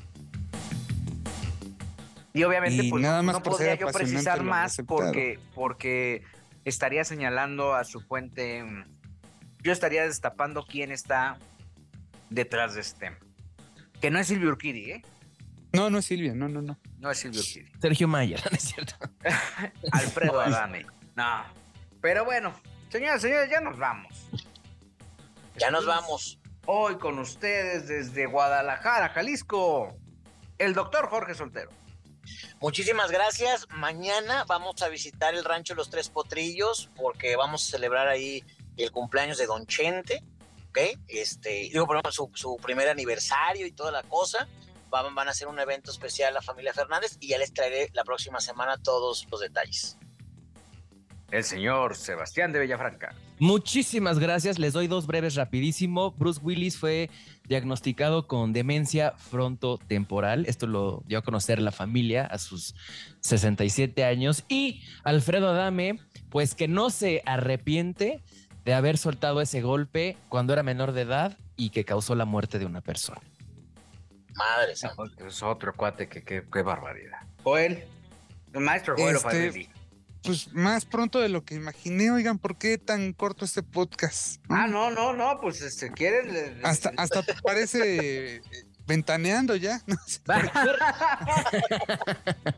Y 2.34 2.44
obviamente, 2.44 2.84
Y 2.84 2.90
pues 2.90 3.02
nada 3.02 3.18
no, 3.18 3.24
más 3.24 3.34
no 3.36 3.42
podría 3.42 3.74
yo 3.74 3.88
precisar 3.88 4.42
más 4.42 4.80
porque, 4.86 5.38
porque 5.54 6.22
estaría 6.64 7.04
señalando 7.04 7.74
a 7.74 7.84
su 7.84 8.00
fuente. 8.00 8.64
Yo 9.62 9.72
estaría 9.72 10.02
destapando 10.02 10.64
quién 10.64 10.90
está 10.90 11.38
detrás 12.30 12.74
de 12.74 12.80
este 12.80 13.00
tema. 13.00 13.18
Que 14.00 14.10
no 14.10 14.18
es 14.18 14.26
Silvio 14.26 14.48
Urquidi, 14.48 14.90
¿eh? 14.90 15.02
No, 15.72 15.88
no 15.88 15.98
es 15.98 16.04
Silvia, 16.04 16.34
no, 16.34 16.48
no, 16.48 16.60
no. 16.60 16.78
No 16.98 17.10
es 17.10 17.18
Silvio 17.18 17.40
Urquidi. 17.40 17.70
Sergio 17.80 18.08
Mayer, 18.08 18.40
¿no 18.50 18.56
es 18.56 18.62
cierto? 18.62 18.94
Alfredo 19.92 20.40
Adame. 20.40 20.84
No. 21.14 21.44
Pero 22.00 22.24
bueno, 22.24 22.52
señoras 22.90 23.20
y 23.20 23.28
señores, 23.28 23.50
ya 23.50 23.60
nos 23.60 23.78
vamos. 23.78 24.28
Ya 25.56 25.70
nos 25.70 25.86
vamos. 25.86 26.40
Hoy 26.66 26.96
con 26.96 27.18
ustedes 27.18 27.86
desde 27.86 28.26
Guadalajara, 28.26 29.10
Jalisco, 29.10 29.96
el 30.58 30.74
doctor 30.74 31.08
Jorge 31.08 31.34
Soltero. 31.34 31.70
Muchísimas 32.60 33.10
gracias. 33.10 33.66
Mañana 33.70 34.44
vamos 34.44 34.82
a 34.82 34.88
visitar 34.88 35.34
el 35.34 35.44
rancho 35.44 35.74
Los 35.74 35.90
Tres 35.90 36.08
Potrillos 36.08 36.90
porque 36.96 37.36
vamos 37.36 37.66
a 37.66 37.70
celebrar 37.72 38.08
ahí 38.08 38.44
el 38.76 38.90
cumpleaños 38.90 39.38
de 39.38 39.46
Don 39.46 39.66
Chente, 39.66 40.22
¿ok? 40.70 40.78
Este, 41.08 41.70
digo, 41.72 41.86
por 41.86 41.96
ejemplo, 41.96 42.12
su, 42.12 42.30
su 42.34 42.56
primer 42.56 42.88
aniversario 42.88 43.66
y 43.66 43.72
toda 43.72 43.90
la 43.90 44.02
cosa. 44.02 44.48
Van, 44.90 45.14
van 45.14 45.28
a 45.28 45.30
hacer 45.30 45.48
un 45.48 45.58
evento 45.58 45.90
especial 45.90 46.34
la 46.34 46.42
familia 46.42 46.74
Fernández 46.74 47.16
y 47.18 47.28
ya 47.28 47.38
les 47.38 47.54
traeré 47.54 47.88
la 47.94 48.04
próxima 48.04 48.40
semana 48.40 48.76
todos 48.76 49.26
los 49.30 49.40
detalles. 49.40 49.96
El 51.32 51.44
señor 51.44 51.96
Sebastián 51.96 52.52
de 52.52 52.60
Villafranca. 52.60 53.14
Muchísimas 53.38 54.18
gracias. 54.18 54.58
Les 54.58 54.74
doy 54.74 54.86
dos 54.86 55.06
breves 55.06 55.34
rapidísimo. 55.34 56.12
Bruce 56.12 56.38
Willis 56.42 56.76
fue 56.76 57.08
diagnosticado 57.48 58.28
con 58.28 58.52
demencia 58.52 59.14
frontotemporal. 59.16 60.44
Esto 60.44 60.66
lo 60.66 61.02
dio 61.06 61.18
a 61.18 61.22
conocer 61.22 61.58
la 61.58 61.72
familia 61.72 62.26
a 62.26 62.36
sus 62.36 62.74
67 63.20 64.04
años. 64.04 64.44
Y 64.46 64.82
Alfredo 65.04 65.48
Adame, 65.48 65.98
pues 66.28 66.54
que 66.54 66.68
no 66.68 66.90
se 66.90 67.22
arrepiente 67.24 68.22
de 68.64 68.74
haber 68.74 68.98
soltado 68.98 69.40
ese 69.40 69.60
golpe 69.60 70.16
cuando 70.28 70.52
era 70.52 70.62
menor 70.62 70.92
de 70.92 71.02
edad 71.02 71.36
y 71.56 71.70
que 71.70 71.84
causó 71.84 72.14
la 72.14 72.24
muerte 72.24 72.58
de 72.58 72.66
una 72.66 72.80
persona. 72.80 73.20
Madre 74.34 74.76
santa. 74.76 75.02
Es 75.26 75.42
otro 75.42 75.74
cuate 75.74 76.08
que 76.08 76.22
qué 76.24 76.62
barbaridad. 76.62 77.18
Joel, 77.42 77.84
el 78.54 78.60
maestro 78.60 78.94
Joel 78.96 79.16
Este. 79.16 79.68
Pues 80.22 80.52
más 80.52 80.84
pronto 80.84 81.18
de 81.18 81.28
lo 81.28 81.44
que 81.44 81.56
imaginé, 81.56 82.12
oigan, 82.12 82.38
¿por 82.38 82.56
qué 82.56 82.78
tan 82.78 83.12
corto 83.12 83.44
este 83.44 83.64
podcast? 83.64 84.40
Ah, 84.48 84.68
no, 84.68 84.90
no, 84.92 85.12
no, 85.14 85.40
pues 85.40 85.60
este, 85.62 85.90
quieren. 85.90 86.32
le- 86.32 86.54
le- 86.54 86.64
Hasta, 86.64 86.92
hasta 86.96 87.22
parece 87.42 88.36
eh, 88.36 88.42
ventaneando 88.86 89.56
ya. 89.56 89.80
¿no? 89.86 89.96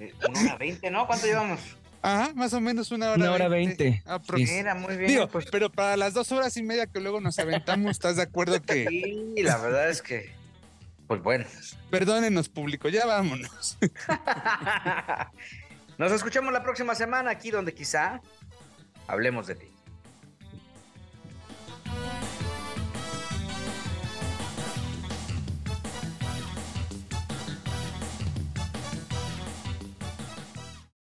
Eh, 0.00 0.12
Una 0.28 0.40
hora 0.40 0.56
veinte, 0.56 0.90
¿no? 0.90 1.06
¿Cuánto 1.06 1.26
llevamos? 1.26 1.60
Ajá, 2.04 2.34
más 2.34 2.52
o 2.52 2.60
menos 2.60 2.90
una 2.90 3.12
hora. 3.12 3.16
Una 3.16 3.32
hora 3.32 3.48
veinte. 3.48 4.02
Mira, 4.34 4.74
muy 4.74 4.98
bien. 4.98 5.08
Digo, 5.08 5.28
pues, 5.28 5.46
pero 5.50 5.72
para 5.72 5.96
las 5.96 6.12
dos 6.12 6.30
horas 6.32 6.54
y 6.58 6.62
media 6.62 6.86
que 6.86 7.00
luego 7.00 7.18
nos 7.18 7.38
aventamos, 7.38 7.92
¿estás 7.92 8.16
de 8.16 8.22
acuerdo 8.22 8.60
que 8.60 8.86
sí, 8.86 9.42
la 9.42 9.56
verdad 9.56 9.88
es 9.88 10.02
que. 10.02 10.30
Pues 11.06 11.22
bueno. 11.22 11.46
Perdónenos, 11.90 12.50
público, 12.50 12.90
ya 12.90 13.06
vámonos. 13.06 13.78
Nos 15.98 16.12
escuchamos 16.12 16.52
la 16.52 16.62
próxima 16.62 16.94
semana 16.94 17.30
aquí 17.30 17.50
donde 17.50 17.72
quizá 17.72 18.20
hablemos 19.06 19.46
de 19.46 19.54
ti. 19.54 19.73